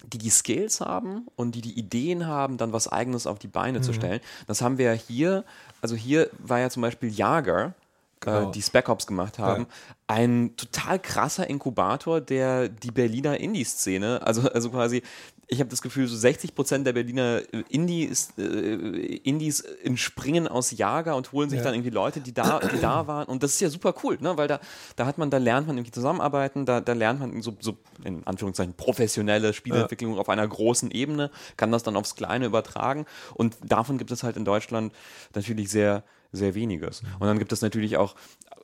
die 0.06 0.18
die 0.18 0.30
Skills 0.30 0.80
haben 0.80 1.26
und 1.36 1.54
die 1.54 1.60
die 1.60 1.78
Ideen 1.78 2.26
haben, 2.26 2.56
dann 2.56 2.72
was 2.72 2.88
Eigenes 2.88 3.26
auf 3.26 3.38
die 3.38 3.48
Beine 3.48 3.80
zu 3.80 3.92
stellen. 3.92 4.20
Das 4.46 4.62
haben 4.62 4.78
wir 4.78 4.86
ja 4.86 4.92
hier, 4.92 5.44
also 5.80 5.94
hier 5.94 6.30
war 6.38 6.58
ja 6.58 6.70
zum 6.70 6.82
Beispiel 6.82 7.10
Jager, 7.10 7.74
Genau. 8.20 8.48
äh, 8.48 8.52
die 8.52 8.62
Spec 8.62 8.88
Ops 8.88 9.06
gemacht 9.06 9.38
haben. 9.38 9.66
Ein 10.06 10.54
total 10.56 10.98
krasser 10.98 11.48
Inkubator, 11.48 12.20
der 12.20 12.68
die 12.68 12.90
Berliner 12.90 13.38
Indie-Szene, 13.38 14.20
also, 14.22 14.42
also 14.50 14.70
quasi, 14.70 15.02
ich 15.46 15.58
habe 15.58 15.70
das 15.70 15.82
Gefühl, 15.82 16.06
so 16.06 16.16
60 16.16 16.54
Prozent 16.54 16.86
der 16.86 16.92
Berliner 16.92 17.40
äh, 17.52 17.64
Indies, 17.70 18.32
äh, 18.38 18.42
Indies 18.44 19.60
entspringen 19.60 20.46
aus 20.48 20.70
Jager 20.70 21.16
und 21.16 21.32
holen 21.32 21.48
sich 21.50 21.58
Ja. 21.58 21.64
dann 21.64 21.74
irgendwie 21.74 21.90
Leute, 21.90 22.20
die 22.20 22.32
da, 22.34 22.60
die 22.60 22.80
da 22.80 23.06
waren. 23.06 23.26
Und 23.26 23.42
das 23.42 23.54
ist 23.54 23.60
ja 23.60 23.70
super 23.70 23.94
cool, 24.04 24.18
ne? 24.20 24.36
weil 24.36 24.48
da, 24.48 24.60
da 24.96 25.06
hat 25.06 25.16
man, 25.18 25.30
da 25.30 25.38
lernt 25.38 25.66
man 25.66 25.76
irgendwie 25.78 25.92
zusammenarbeiten, 25.92 26.66
da, 26.66 26.80
da 26.80 26.92
lernt 26.92 27.20
man 27.20 27.40
so, 27.42 27.56
so 27.58 27.78
in 28.04 28.26
Anführungszeichen 28.26 28.74
professionelle 28.74 29.52
Spieleentwicklung 29.52 30.18
auf 30.18 30.28
einer 30.28 30.46
großen 30.46 30.90
Ebene, 30.90 31.30
kann 31.56 31.72
das 31.72 31.82
dann 31.82 31.96
aufs 31.96 32.16
Kleine 32.16 32.46
übertragen. 32.46 33.06
Und 33.34 33.56
davon 33.64 33.96
gibt 33.98 34.10
es 34.10 34.22
halt 34.22 34.36
in 34.36 34.44
Deutschland 34.44 34.92
natürlich 35.34 35.70
sehr, 35.70 36.04
sehr 36.32 36.54
weniges. 36.54 37.02
Und 37.18 37.26
dann 37.26 37.38
gibt 37.38 37.52
es 37.52 37.62
natürlich 37.62 37.96
auch 37.96 38.14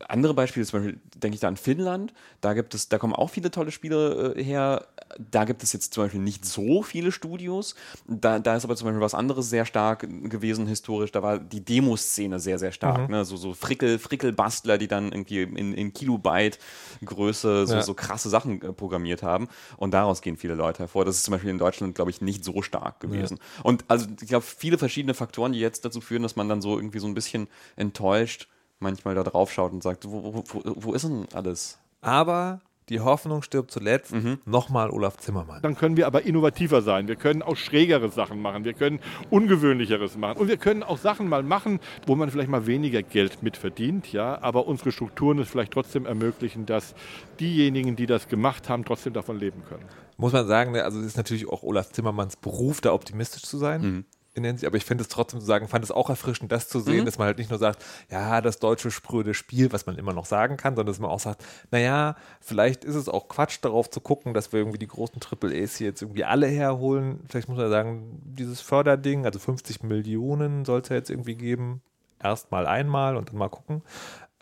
andere 0.08 0.34
Beispiele, 0.34 0.66
zum 0.66 0.80
Beispiel 0.80 1.00
denke 1.14 1.34
ich 1.36 1.40
da 1.40 1.48
an 1.48 1.56
Finnland, 1.56 2.12
da 2.40 2.52
gibt 2.52 2.74
es, 2.74 2.88
da 2.88 2.98
kommen 2.98 3.14
auch 3.14 3.30
viele 3.30 3.50
tolle 3.50 3.70
Spiele 3.70 4.34
äh, 4.36 4.44
her. 4.44 4.86
Da 5.18 5.44
gibt 5.44 5.62
es 5.62 5.72
jetzt 5.72 5.94
zum 5.94 6.04
Beispiel 6.04 6.20
nicht 6.20 6.44
so 6.44 6.82
viele 6.82 7.10
Studios. 7.12 7.74
Da, 8.06 8.38
da 8.38 8.56
ist 8.56 8.64
aber 8.64 8.76
zum 8.76 8.86
Beispiel 8.86 9.00
was 9.00 9.14
anderes 9.14 9.48
sehr 9.48 9.64
stark 9.64 10.00
gewesen 10.00 10.66
historisch. 10.66 11.12
Da 11.12 11.22
war 11.22 11.38
die 11.38 11.64
Demoszene 11.64 12.38
sehr, 12.38 12.58
sehr 12.58 12.72
stark. 12.72 13.08
Ne? 13.08 13.24
So, 13.24 13.36
so 13.36 13.54
Frickel, 13.54 13.98
Frickelbastler, 13.98 14.76
die 14.76 14.88
dann 14.88 15.12
irgendwie 15.12 15.42
in, 15.42 15.72
in 15.72 15.92
Kilobyte 15.94 16.58
Größe 17.04 17.66
so, 17.66 17.74
Ja. 17.76 17.82
so 17.82 17.94
krasse 17.94 18.28
Sachen 18.28 18.60
äh, 18.60 18.72
programmiert 18.72 19.22
haben. 19.22 19.48
Und 19.78 19.92
daraus 19.92 20.20
gehen 20.20 20.36
viele 20.36 20.54
Leute 20.54 20.80
hervor. 20.80 21.04
Das 21.04 21.16
ist 21.16 21.24
zum 21.24 21.32
Beispiel 21.32 21.50
in 21.50 21.58
Deutschland, 21.58 21.94
glaube 21.94 22.10
ich, 22.10 22.20
nicht 22.20 22.44
so 22.44 22.60
stark 22.62 23.00
gewesen. 23.00 23.38
Und 23.62 23.84
also 23.88 24.06
ich 24.20 24.28
glaube, 24.28 24.44
viele 24.44 24.76
verschiedene 24.76 25.14
Faktoren, 25.14 25.52
die 25.52 25.60
jetzt 25.60 25.84
dazu 25.84 26.00
führen, 26.00 26.22
dass 26.22 26.36
man 26.36 26.48
dann 26.48 26.60
so 26.60 26.76
irgendwie 26.76 26.98
so 26.98 27.06
ein 27.06 27.14
bisschen 27.14 27.48
enttäuscht 27.76 28.48
manchmal 28.78 29.14
da 29.14 29.22
drauf 29.22 29.52
schaut 29.52 29.72
und 29.72 29.82
sagt, 29.82 30.04
wo, 30.08 30.34
wo, 30.34 30.44
wo, 30.46 30.62
wo 30.64 30.92
ist 30.92 31.04
denn 31.04 31.26
alles? 31.32 31.78
Aber 32.00 32.60
die 32.88 33.00
Hoffnung 33.00 33.42
stirbt 33.42 33.72
zuletzt. 33.72 34.12
Mhm. 34.12 34.38
Nochmal 34.44 34.90
Olaf 34.90 35.16
Zimmermann. 35.16 35.60
Dann 35.62 35.76
können 35.76 35.96
wir 35.96 36.06
aber 36.06 36.22
innovativer 36.22 36.82
sein. 36.82 37.08
Wir 37.08 37.16
können 37.16 37.42
auch 37.42 37.56
schrägere 37.56 38.10
Sachen 38.10 38.40
machen. 38.40 38.64
Wir 38.64 38.74
können 38.74 39.00
ungewöhnlicheres 39.30 40.16
machen. 40.16 40.38
Und 40.38 40.48
wir 40.48 40.56
können 40.56 40.84
auch 40.84 40.98
Sachen 40.98 41.28
mal 41.28 41.42
machen, 41.42 41.80
wo 42.06 42.14
man 42.14 42.30
vielleicht 42.30 42.48
mal 42.48 42.66
weniger 42.66 43.02
Geld 43.02 43.42
mit 43.42 43.56
verdient. 43.56 44.12
Ja? 44.12 44.40
Aber 44.40 44.68
unsere 44.68 44.92
Strukturen 44.92 45.40
es 45.40 45.48
vielleicht 45.48 45.72
trotzdem 45.72 46.06
ermöglichen, 46.06 46.64
dass 46.64 46.94
diejenigen, 47.40 47.96
die 47.96 48.06
das 48.06 48.28
gemacht 48.28 48.68
haben, 48.68 48.84
trotzdem 48.84 49.12
davon 49.12 49.38
leben 49.38 49.64
können. 49.68 49.84
Muss 50.16 50.32
man 50.32 50.46
sagen, 50.46 50.72
ne, 50.72 50.84
also 50.84 51.00
es 51.00 51.06
ist 51.06 51.16
natürlich 51.16 51.48
auch 51.48 51.62
Olaf 51.62 51.90
Zimmermanns 51.90 52.36
Beruf, 52.36 52.80
da 52.80 52.92
optimistisch 52.92 53.42
zu 53.42 53.58
sein. 53.58 53.82
Mhm. 53.82 54.04
In 54.36 54.42
der 54.42 54.50
Hinsicht. 54.50 54.66
Aber 54.66 54.76
ich 54.76 54.84
finde 54.84 55.02
es 55.02 55.08
trotzdem 55.08 55.40
zu 55.40 55.46
sagen, 55.46 55.66
fand 55.66 55.82
es 55.84 55.90
auch 55.90 56.08
erfrischend, 56.10 56.52
das 56.52 56.68
zu 56.68 56.78
Mhm. 56.78 56.82
sehen, 56.84 57.04
dass 57.06 57.18
man 57.18 57.26
halt 57.26 57.38
nicht 57.38 57.50
nur 57.50 57.58
sagt, 57.58 57.84
ja, 58.10 58.40
das 58.40 58.58
deutsche 58.58 58.90
spröde 58.90 59.34
Spiel, 59.34 59.72
was 59.72 59.86
man 59.86 59.96
immer 59.96 60.12
noch 60.12 60.26
sagen 60.26 60.56
kann, 60.56 60.76
sondern 60.76 60.92
dass 60.92 61.00
man 61.00 61.10
auch 61.10 61.20
sagt, 61.20 61.44
naja, 61.70 62.16
vielleicht 62.40 62.84
ist 62.84 62.94
es 62.94 63.08
auch 63.08 63.28
Quatsch, 63.28 63.58
darauf 63.62 63.90
zu 63.90 64.00
gucken, 64.00 64.34
dass 64.34 64.52
wir 64.52 64.60
irgendwie 64.60 64.78
die 64.78 64.86
großen 64.86 65.18
Triple 65.20 65.54
A's 65.62 65.76
hier 65.76 65.88
jetzt 65.88 66.02
irgendwie 66.02 66.24
alle 66.24 66.46
herholen. 66.46 67.20
Vielleicht 67.28 67.48
muss 67.48 67.58
man 67.58 67.70
sagen, 67.70 68.20
dieses 68.24 68.60
Förderding, 68.60 69.24
also 69.24 69.38
50 69.38 69.82
Millionen 69.82 70.64
soll 70.64 70.80
es 70.80 70.88
ja 70.90 70.96
jetzt 70.96 71.10
irgendwie 71.10 71.34
geben. 71.34 71.80
Erstmal 72.22 72.66
einmal 72.66 73.16
und 73.16 73.30
dann 73.30 73.38
mal 73.38 73.48
gucken. 73.48 73.82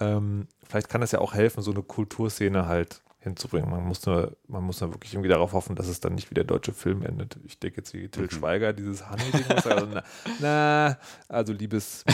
Ähm, 0.01 0.49
vielleicht 0.69 0.89
kann 0.89 1.03
es 1.03 1.13
ja 1.13 1.21
auch 1.21 1.35
helfen, 1.35 1.63
so 1.63 1.71
eine 1.71 1.83
Kulturszene 1.83 2.67
halt 2.67 3.01
hinzubringen. 3.25 3.69
Man 3.69 3.85
muss 3.85 4.07
nur, 4.07 4.37
man 4.47 4.63
muss 4.63 4.81
nur 4.81 4.93
wirklich 4.95 5.15
irgendwie 5.15 5.29
darauf 5.29 5.53
hoffen, 5.53 5.75
dass 5.75 5.89
es 5.89 6.01
dann 6.01 6.15
nicht 6.15 6.31
wie 6.31 6.35
der 6.35 6.45
deutsche 6.45 6.73
Film 6.73 7.03
endet. 7.03 7.37
Ich 7.45 7.59
denke 7.59 7.79
jetzt 7.79 7.93
wie 7.95 8.09
Till 8.09 8.31
Schweiger, 8.31 8.73
dieses 8.73 9.11
Honey-Ding. 9.11 9.45
also, 9.51 9.87
na, 9.87 10.05
na, 10.41 10.99
also 11.29 11.53
liebes, 11.53 12.05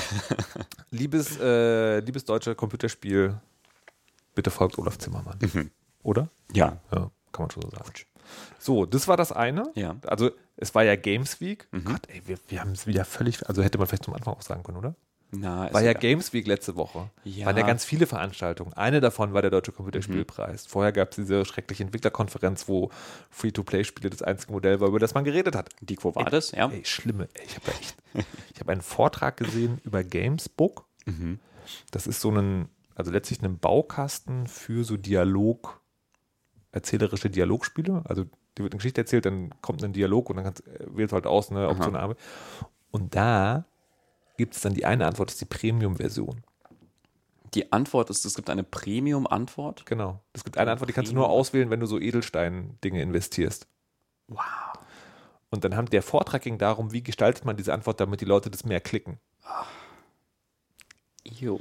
liebes, 0.91 1.39
äh, 1.39 2.01
liebes 2.01 2.25
deutsche 2.25 2.55
Computerspiel, 2.55 3.39
bitte 4.35 4.51
folgt 4.51 4.79
Olaf 4.79 4.99
Zimmermann. 4.99 5.39
Oder? 6.03 6.31
Ja. 6.53 6.81
Ja, 6.93 7.11
kann 7.33 7.45
man 7.45 7.51
schon 7.51 7.63
so 7.63 7.71
sagen. 7.71 7.91
So, 8.59 8.87
das 8.87 9.09
war 9.09 9.17
das 9.17 9.33
eine. 9.33 9.71
Ja. 9.75 9.97
Also 10.07 10.31
es 10.57 10.75
war 10.75 10.85
ja 10.85 10.97
Games 10.97 11.41
Week. 11.41 11.69
Gott, 11.85 12.03
ey, 12.09 12.23
wir, 12.27 12.39
wir 12.49 12.61
haben 12.61 12.73
es 12.73 12.87
wieder 12.87 13.05
völlig, 13.05 13.47
also 13.49 13.63
hätte 13.63 13.79
man 13.79 13.87
vielleicht 13.87 14.05
zum 14.05 14.15
Anfang 14.15 14.35
auch 14.35 14.43
sagen 14.43 14.63
können, 14.63 14.79
oder? 14.79 14.95
Na, 15.33 15.73
War 15.73 15.83
ja 15.83 15.91
egal. 15.91 16.01
Games 16.01 16.33
Week 16.33 16.47
letzte 16.47 16.75
Woche. 16.77 17.09
Ja. 17.25 17.47
Waren 17.47 17.57
ja 17.57 17.65
ganz 17.67 17.85
viele 17.85 18.07
Veranstaltungen. 18.07 18.73
Eine 18.73 19.01
davon 19.01 19.33
war 19.33 19.43
der 19.43 19.51
Deutsche 19.51 19.71
Computerspielpreis. 19.71 20.67
Vorher 20.67 20.91
gab 20.93 21.11
es 21.11 21.17
diese 21.17 21.45
schreckliche 21.45 21.85
Entwicklerkonferenz, 21.85 22.67
wo 22.67 22.91
Free-to-Play-Spiele 23.31 24.11
das 24.11 24.23
einzige 24.23 24.53
Modell 24.53 24.81
war, 24.81 24.89
über 24.89 24.99
das 24.99 25.15
man 25.15 25.25
geredet 25.25 25.55
hat. 25.55 25.71
Die 25.81 25.95
Quo 25.95 26.15
Vadis, 26.15 26.51
ja. 26.51 26.69
Ey, 26.69 26.85
schlimme. 26.85 27.29
Ey, 27.35 27.47
ich 27.47 27.57
habe 27.57 28.25
ich 28.55 28.61
habe 28.61 28.73
einen 28.73 28.83
Vortrag 28.83 29.37
gesehen 29.37 29.81
über 29.85 30.03
Gamesbook. 30.03 30.85
Das 31.91 32.07
ist 32.07 32.21
so 32.21 32.31
ein, 32.31 32.69
also 32.97 33.11
letztlich 33.13 33.41
ein 33.43 33.59
Baukasten 33.59 34.47
für 34.49 34.85
so 34.85 34.97
Dialog, 34.97 35.81
erzählerische 36.73 37.31
Dialogspiele. 37.31 38.03
Also 38.05 38.25
dir 38.25 38.65
wird 38.65 38.73
eine 38.73 38.79
Geschichte 38.79 39.01
erzählt, 39.01 39.27
dann 39.27 39.55
kommt 39.61 39.83
ein 39.85 39.93
Dialog 39.93 40.29
und 40.31 40.37
dann 40.37 40.45
kannst, 40.45 40.67
äh, 40.67 40.87
wählst 40.89 41.13
du 41.13 41.15
halt 41.15 41.27
aus, 41.27 41.51
ne, 41.51 41.69
Option 41.69 41.95
A. 41.97 42.15
Und 42.91 43.15
da 43.15 43.65
gibt 44.41 44.55
es 44.57 44.61
dann 44.63 44.75
die 44.75 44.85
eine 44.85 45.07
Antwort, 45.07 45.29
das 45.31 45.35
ist 45.37 45.41
die 45.43 45.45
Premium-Version. 45.47 46.43
Die 47.55 47.73
Antwort 47.73 48.11
ist, 48.11 48.25
es 48.25 48.35
gibt 48.35 48.49
eine 48.51 48.63
Premium-Antwort. 48.63 49.85
Genau. 49.87 50.21
Es 50.33 50.45
gibt 50.45 50.57
eine 50.59 50.71
Antwort, 50.73 50.89
die 50.89 50.93
kannst 50.93 51.11
du 51.11 51.15
nur 51.17 51.29
auswählen, 51.29 51.71
wenn 51.71 51.81
du 51.81 51.87
so 51.87 51.99
Edelstein-Dinge 51.99 53.03
investierst. 53.03 53.67
Wow. 54.29 54.41
Und 55.51 55.65
dann 55.65 55.75
haben 55.77 55.91
der 55.91 56.03
Vortrag 56.03 56.43
ging 56.43 56.59
darum, 56.59 56.93
wie 56.93 57.03
gestaltet 57.03 57.45
man 57.45 57.57
diese 57.57 57.73
Antwort, 57.75 57.99
damit 58.01 58.21
die 58.21 58.25
Leute 58.25 58.51
das 58.51 58.65
mehr 58.65 58.81
klicken. 58.81 59.19
Jo. 61.25 61.59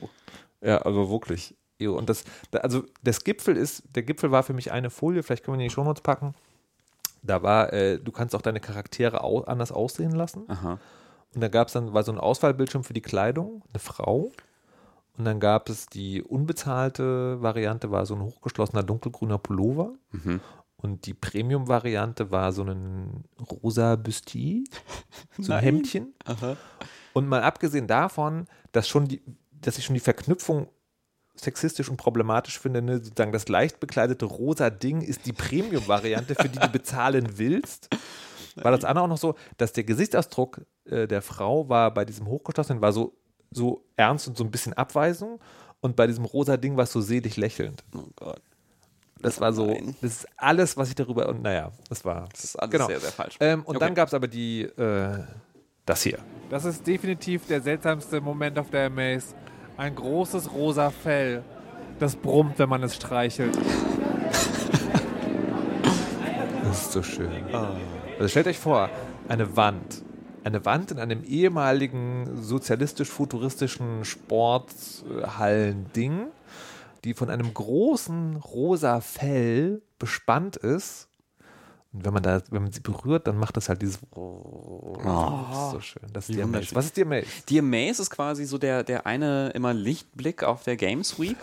Ja, 0.62 0.78
also 0.80 1.10
wirklich. 1.10 1.56
Jo, 1.80 1.98
Und 1.98 2.10
das, 2.10 2.24
da- 2.52 2.60
also 2.60 2.84
das 3.04 3.24
Gipfel 3.24 3.56
ist, 3.56 3.84
der 3.96 4.04
Gipfel 4.04 4.32
war 4.32 4.44
für 4.44 4.54
mich 4.54 4.72
eine 4.72 4.90
Folie, 4.90 5.24
vielleicht 5.24 5.44
können 5.46 5.56
wir 5.56 5.60
die 5.60 5.66
in 5.66 5.70
die 5.70 5.74
Shownotes 5.74 6.02
packen. 6.04 6.36
Da 7.24 7.42
war, 7.42 7.72
äh, 7.74 7.98
du 8.00 8.12
kannst 8.12 8.36
auch 8.36 8.42
deine 8.42 8.60
Charaktere 8.60 9.24
au 9.24 9.42
anders 9.42 9.72
aussehen 9.72 10.12
lassen. 10.12 10.44
Aha. 10.50 10.78
Und 11.36 11.42
da 11.42 11.48
gab 11.48 11.68
es 11.68 11.74
dann, 11.74 11.94
war 11.94 12.04
so 12.04 12.12
ein 12.12 12.18
Auswahlbildschirm 12.18 12.84
für 12.84 12.94
die 12.94 13.02
Kleidung, 13.02 13.64
eine 13.70 13.80
Frau. 13.80 14.32
Und 15.18 15.26
dann 15.26 15.40
gab 15.40 15.70
es 15.70 15.88
die 15.88 16.24
unbezahlte 16.24 17.42
Variante, 17.42 17.92
war 17.92 18.06
so 18.06 18.16
ein 18.16 18.22
hochgeschlossener 18.22 18.84
dunkelgrüner 18.84 19.38
Pullover. 19.38 19.94
Und 20.78 21.06
die 21.06 21.14
Premium-Variante 21.14 22.32
war 22.32 22.54
so 22.54 22.64
ein 22.64 23.26
rosa 23.40 23.98
Bustier, 23.98 24.64
so 25.38 25.52
ein 25.52 25.60
Hemdchen. 25.62 26.14
Und 27.14 27.28
mal 27.28 27.44
abgesehen 27.44 27.86
davon, 27.86 28.46
dass 28.72 28.88
schon 28.88 29.08
die, 29.08 29.22
dass 29.52 29.78
ich 29.78 29.86
schon 29.86 29.96
die 29.96 30.00
Verknüpfung 30.00 30.70
sexistisch 31.36 31.90
und 31.90 31.98
problematisch 31.98 32.60
finde, 32.60 32.82
ne? 32.82 33.00
sozusagen 33.00 33.32
das 33.32 33.48
leicht 33.50 33.80
bekleidete 33.80 34.26
rosa 34.26 34.70
Ding 34.70 35.02
ist 35.02 35.26
die 35.26 35.34
Premium-Variante, 35.34 36.36
für 36.36 36.50
die 36.50 36.60
du 36.60 36.68
bezahlen 36.70 37.38
willst. 37.38 37.90
War 38.64 38.72
das 38.72 38.84
andere 38.86 39.06
auch 39.06 39.10
noch 39.10 39.18
so, 39.18 39.36
dass 39.58 39.74
der 39.74 39.84
Gesichtsausdruck 39.84 40.62
äh, 40.86 41.08
der 41.08 41.22
Frau 41.22 41.70
war 41.70 41.94
bei 41.94 42.06
diesem 42.06 42.28
Hochgeschlossenen 42.28 42.82
war 42.82 42.92
so, 42.94 43.14
so 43.52 43.84
ernst 43.96 44.28
und 44.28 44.38
so 44.38 44.44
ein 44.44 44.52
bisschen 44.52 44.74
Abweisung 44.74 45.40
und 45.82 45.96
bei 45.96 46.08
diesem 46.08 46.26
rosa 46.26 46.58
Ding 46.58 46.76
war 46.78 46.84
es 46.84 46.92
so 46.92 47.02
selig 47.02 47.38
lächelnd. 47.38 47.84
Oh 47.96 48.04
Gott. 48.16 48.42
Das 49.22 49.42
war 49.42 49.52
so, 49.52 49.66
Nein. 49.68 49.96
das 50.02 50.12
ist 50.12 50.28
alles, 50.38 50.78
was 50.78 50.88
ich 50.90 50.96
darüber, 50.96 51.28
und 51.28 51.42
naja, 51.42 51.72
das 51.90 52.06
war. 52.06 52.30
Das 52.32 52.44
ist 52.46 52.56
alles 52.56 52.72
Genau. 52.72 52.88
sehr, 52.88 53.02
sehr 53.02 53.12
falsch. 53.12 53.36
Ähm, 53.42 53.64
und 53.66 53.76
Okay. 53.76 53.86
dann 53.86 53.94
gab 53.96 54.08
es 54.08 54.14
aber 54.14 54.28
die, 54.30 54.62
äh, 54.62 55.24
das 55.86 56.04
hier. 56.04 56.20
Das 56.50 56.64
ist 56.64 56.88
definitiv 56.88 57.46
der 57.48 57.60
seltsamste 57.62 58.22
Moment 58.22 58.58
auf 58.58 58.70
der 58.70 58.86
Amaze. 58.88 59.36
Ein 59.76 59.94
großes 59.96 60.54
rosa 60.54 60.90
Fell, 60.90 61.44
das 62.00 62.16
brummt, 62.16 62.60
wenn 62.60 62.70
man 62.70 62.82
es 62.84 62.96
streichelt. 62.96 63.58
Das 66.64 66.82
ist 66.84 66.92
so 66.94 67.04
schön. 67.04 67.30
Also 68.20 68.30
stellt 68.30 68.48
euch 68.48 68.60
vor, 68.60 68.90
eine 69.30 69.56
Wand. 69.56 70.04
Eine 70.44 70.66
Wand 70.66 70.92
in 70.92 71.00
einem 71.00 71.24
ehemaligen 71.24 72.42
sozialistisch-futuristischen 72.42 74.04
Sporthallen-Ding, 74.04 76.28
die 77.06 77.14
von 77.14 77.30
einem 77.30 77.54
großen 77.54 78.36
rosa 78.36 79.00
Fell 79.00 79.82
bespannt 80.00 80.58
ist. 80.58 81.08
Und 81.94 82.04
wenn 82.06 82.14
man 82.14 82.22
da, 82.22 82.42
wenn 82.52 82.64
man 82.64 82.74
sie 82.74 82.82
berührt, 82.82 83.28
dann 83.28 83.38
macht 83.38 83.56
das 83.58 83.70
halt 83.70 83.82
dieses. 83.82 84.00
Oh, 84.12 84.98
das 85.02 85.66
ist 85.66 85.72
so 85.72 85.80
schön. 85.80 86.04
Das 86.14 86.30
ist 86.30 86.38
wunderschön. 86.38 86.76
Was 86.76 86.86
ist 86.86 86.98
die 86.98 87.04
Amaze? 87.04 87.26
Die 87.48 87.60
Amaze 87.60 88.02
ist 88.02 88.10
quasi 88.10 88.44
so 88.46 88.58
der, 88.58 88.84
der 88.84 89.06
eine 89.06 89.52
immer 89.52 89.74
Lichtblick 89.74 90.44
auf 90.44 90.64
der 90.64 90.76
Games 90.76 91.18
Week. 91.20 91.38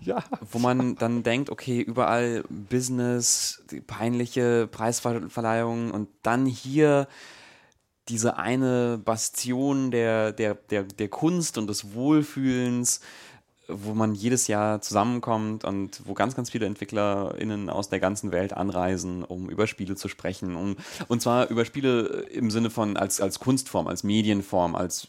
Ja. 0.06 0.24
wo 0.50 0.58
man 0.58 0.96
dann 0.96 1.22
denkt, 1.22 1.50
okay, 1.50 1.80
überall 1.80 2.42
Business, 2.48 3.62
peinliche 3.86 4.66
Preisverleihungen 4.66 5.90
und 5.90 6.08
dann 6.22 6.46
hier 6.46 7.06
diese 8.08 8.36
eine 8.36 9.00
Bastion 9.04 9.90
der, 9.90 10.32
der, 10.32 10.54
der, 10.54 10.82
der 10.84 11.08
Kunst 11.08 11.58
und 11.58 11.68
des 11.68 11.94
Wohlfühlens, 11.94 13.00
wo 13.72 13.94
man 13.94 14.14
jedes 14.14 14.46
Jahr 14.46 14.80
zusammenkommt 14.80 15.64
und 15.64 16.00
wo 16.04 16.14
ganz, 16.14 16.34
ganz 16.36 16.50
viele 16.50 16.66
EntwicklerInnen 16.66 17.70
aus 17.70 17.88
der 17.88 18.00
ganzen 18.00 18.32
Welt 18.32 18.52
anreisen, 18.52 19.24
um 19.24 19.48
über 19.50 19.66
Spiele 19.66 19.94
zu 19.96 20.08
sprechen. 20.08 20.56
Um, 20.56 20.76
und 21.08 21.22
zwar 21.22 21.48
über 21.48 21.64
Spiele 21.64 22.26
im 22.32 22.50
Sinne 22.50 22.70
von 22.70 22.96
als, 22.96 23.20
als 23.20 23.38
Kunstform, 23.38 23.86
als 23.86 24.02
Medienform, 24.04 24.74
als 24.76 25.08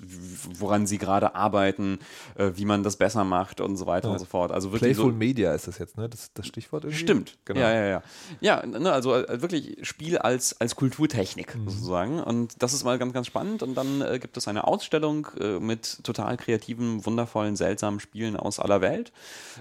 woran 0.60 0.88
sie 0.88 0.98
gerade 0.98 1.36
arbeiten, 1.36 2.00
äh, 2.36 2.52
wie 2.56 2.66
man 2.66 2.84
das 2.84 2.98
besser 2.98 3.24
macht 3.24 3.62
und 3.62 3.78
so 3.78 3.86
weiter 3.86 4.08
Ja. 4.08 4.14
und 4.14 4.20
so 4.20 4.26
fort. 4.26 4.52
Also 4.52 4.72
wirklich 4.72 4.94
Playful 4.96 5.12
so, 5.12 5.18
Media 5.18 5.54
ist 5.54 5.68
das 5.68 5.78
jetzt, 5.78 5.98
ne? 5.98 6.08
Das, 6.10 6.32
das 6.34 6.48
Stichwort 6.48 6.84
irgendwie. 6.84 7.00
Stimmt. 7.00 7.38
Genau. 7.46 7.60
Ja, 7.60 7.74
ja, 7.74 7.86
ja. 7.88 8.04
Ja, 8.40 8.66
ne, 8.66 8.92
also 8.92 9.16
äh, 9.16 9.42
wirklich 9.42 9.78
Spiel 9.88 10.18
als, 10.18 10.60
als 10.60 10.76
Kulturtechnik 10.76 11.56
Mhm. 11.56 11.70
sozusagen. 11.70 12.20
Und 12.20 12.62
das 12.62 12.74
ist 12.74 12.84
mal 12.84 12.98
ganz, 12.98 13.14
ganz 13.14 13.28
spannend. 13.28 13.64
Und 13.64 13.76
dann 13.76 14.02
äh, 14.02 14.20
gibt 14.20 14.38
es 14.38 14.48
eine 14.48 14.66
Ausstellung 14.68 15.28
äh, 15.40 15.60
mit 15.60 16.04
total 16.04 16.38
kreativen, 16.38 17.06
wundervollen, 17.06 17.56
seltsamen 17.56 18.00
Spielen 18.00 18.36
aus 18.38 18.51
aller 18.60 18.82
Welt. 18.82 19.12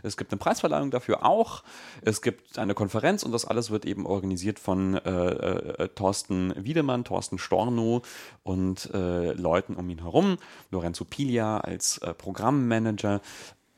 Es 0.02 0.16
gibt 0.16 0.32
eine 0.32 0.38
Preisverleihung 0.38 0.90
dafür 0.90 1.24
auch. 1.24 1.62
Es 2.02 2.22
gibt 2.22 2.58
eine 2.58 2.74
Konferenz 2.74 3.22
und 3.22 3.32
das 3.32 3.44
alles 3.44 3.70
wird 3.70 3.84
eben 3.84 4.06
organisiert 4.06 4.58
von 4.58 4.94
äh, 4.94 5.10
äh, 5.10 5.88
Thorsten 5.88 6.52
Wiedemann, 6.56 7.04
Thorsten 7.04 7.38
Storno 7.38 8.02
und 8.42 8.90
äh, 8.92 9.32
Leuten 9.32 9.74
um 9.74 9.88
ihn 9.90 10.02
herum. 10.02 10.36
Lorenzo 10.70 11.04
Piglia 11.04 11.58
als 11.58 11.98
äh, 11.98 12.14
Programmmanager 12.14 13.20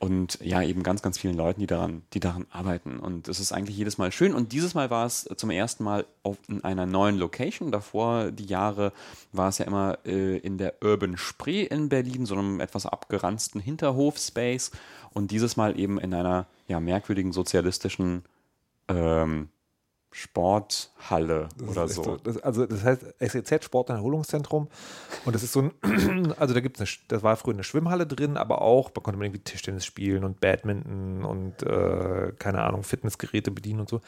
und 0.02 0.40
ja, 0.42 0.60
eben 0.64 0.82
ganz, 0.82 1.00
ganz 1.00 1.16
vielen 1.16 1.36
Leuten, 1.36 1.60
die 1.60 1.68
daran, 1.68 2.02
die 2.12 2.18
daran 2.18 2.46
arbeiten. 2.50 2.98
Und 2.98 3.28
es 3.28 3.38
ist 3.38 3.52
eigentlich 3.52 3.76
jedes 3.76 3.98
Mal 3.98 4.10
schön. 4.10 4.34
Und 4.34 4.50
dieses 4.50 4.74
Mal 4.74 4.90
war 4.90 5.06
es 5.06 5.28
zum 5.36 5.50
ersten 5.50 5.84
Mal 5.84 6.06
auf, 6.24 6.38
in 6.48 6.64
einer 6.64 6.86
neuen 6.86 7.18
Location. 7.18 7.70
Davor 7.70 8.32
die 8.32 8.46
Jahre 8.46 8.92
war 9.30 9.48
es 9.48 9.58
ja 9.58 9.64
immer 9.64 10.00
äh, 10.04 10.38
in 10.38 10.58
der 10.58 10.82
Urban 10.82 11.16
Spree 11.16 11.62
in 11.62 11.88
Berlin, 11.88 12.26
so 12.26 12.34
einem 12.34 12.58
etwas 12.58 12.84
abgeranzten 12.84 13.60
Hinterhof-Space. 13.60 14.72
Und 15.12 15.30
dieses 15.30 15.56
Mal 15.56 15.78
eben 15.78 16.00
in 16.00 16.12
einer 16.14 16.48
ja, 16.66 16.80
merkwürdigen 16.80 17.30
sozialistischen 17.30 18.24
ähm, 18.88 19.50
Sporthalle 20.12 21.48
Das 21.58 21.68
oder 21.68 21.88
so. 21.88 22.16
Das, 22.18 22.36
also 22.38 22.66
das 22.66 22.84
heißt 22.84 23.02
SEZ 23.18 23.64
Sport- 23.64 23.90
und 23.90 23.96
Erholungszentrum 23.96 24.68
und 25.24 25.34
das 25.34 25.42
ist 25.42 25.52
so 25.52 25.62
ein, 25.62 26.32
also 26.38 26.52
da 26.52 26.60
gibt 26.60 26.80
es, 26.80 26.98
das 27.08 27.22
war 27.22 27.36
früher 27.36 27.54
eine 27.54 27.64
Schwimmhalle 27.64 28.06
drin, 28.06 28.36
aber 28.36 28.60
auch, 28.60 28.90
da 28.90 29.00
konnte 29.00 29.18
man 29.18 29.26
irgendwie 29.26 29.42
Tischtennis 29.42 29.86
spielen 29.86 30.24
und 30.24 30.40
Badminton 30.40 31.24
und 31.24 31.62
äh, 31.62 32.32
keine 32.38 32.62
Ahnung, 32.62 32.82
Fitnessgeräte 32.82 33.50
bedienen 33.50 33.80
und 33.80 33.88
so. 33.88 34.00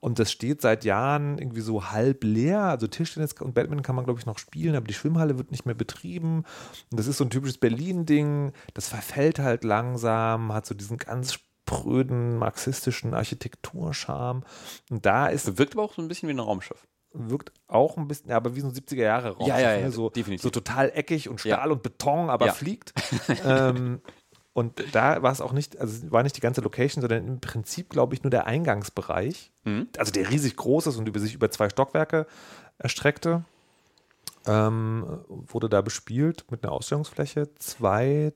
Und 0.00 0.18
das 0.18 0.32
steht 0.32 0.62
seit 0.62 0.84
Jahren 0.84 1.38
irgendwie 1.38 1.60
so 1.60 1.90
halb 1.90 2.24
leer, 2.24 2.62
also 2.62 2.88
Tischtennis 2.88 3.34
und 3.40 3.54
Badminton 3.54 3.84
kann 3.84 3.94
man 3.94 4.04
glaube 4.04 4.18
ich 4.18 4.26
noch 4.26 4.38
spielen, 4.38 4.74
aber 4.74 4.86
die 4.86 4.94
Schwimmhalle 4.94 5.38
wird 5.38 5.52
nicht 5.52 5.64
mehr 5.64 5.76
betrieben. 5.76 6.44
Und 6.90 6.98
das 6.98 7.06
ist 7.06 7.18
so 7.18 7.24
ein 7.24 7.30
typisches 7.30 7.58
Berlin-Ding, 7.58 8.52
das 8.74 8.88
verfällt 8.88 9.38
halt 9.38 9.62
langsam, 9.62 10.52
hat 10.52 10.66
so 10.66 10.74
diesen 10.74 10.98
ganz 10.98 11.38
spröden 11.68 12.38
marxistischen 12.38 13.14
Architekturscharme 13.14 14.42
und 14.90 15.06
da 15.06 15.28
ist 15.28 15.58
Wirkt 15.58 15.74
aber 15.74 15.84
auch 15.84 15.94
so 15.94 16.02
ein 16.02 16.08
bisschen 16.08 16.28
wie 16.28 16.34
ein 16.34 16.40
Raumschiff. 16.40 16.86
wirkt 17.12 17.52
auch 17.68 17.96
ein 17.96 18.08
bisschen, 18.08 18.30
ja, 18.30 18.36
aber 18.36 18.56
wie 18.56 18.60
so 18.60 18.68
ein 18.68 18.72
70er 18.74 19.02
Jahre 19.02 19.30
Raum. 19.36 19.46
Ja, 19.46 19.58
ja, 19.58 19.76
ja, 19.76 19.90
so, 19.90 20.10
definitiv. 20.10 20.42
so 20.42 20.50
total 20.50 20.90
eckig 20.94 21.28
und 21.28 21.42
Ja. 21.44 21.56
Stahl 21.56 21.70
und 21.72 21.82
Beton, 21.82 22.30
aber 22.30 22.46
Ja. 22.46 22.52
fliegt. 22.52 22.92
ähm, 23.44 24.00
und 24.54 24.82
da 24.92 25.22
war 25.22 25.32
es 25.32 25.40
auch 25.40 25.52
nicht, 25.52 25.78
also 25.78 26.10
war 26.10 26.22
nicht 26.22 26.36
die 26.36 26.40
ganze 26.42 26.60
Location, 26.62 27.00
sondern 27.00 27.26
im 27.26 27.40
Prinzip, 27.40 27.88
glaube 27.90 28.14
ich, 28.14 28.22
nur 28.22 28.30
der 28.30 28.46
Eingangsbereich. 28.46 29.50
Mhm. 29.64 29.88
Also 29.96 30.12
der 30.12 30.28
riesig 30.30 30.56
groß 30.56 30.88
ist 30.88 30.96
und 30.96 31.06
über 31.08 31.20
sich 31.20 31.32
über 31.34 31.50
zwei 31.50 31.68
Stockwerke 31.70 32.26
erstreckte. 32.78 33.44
Ähm, 34.44 35.20
wurde 35.28 35.68
da 35.68 35.80
bespielt 35.82 36.44
mit 36.50 36.64
einer 36.64 36.72
Ausstellungsfläche. 36.72 37.54
Zwei, 37.58 38.32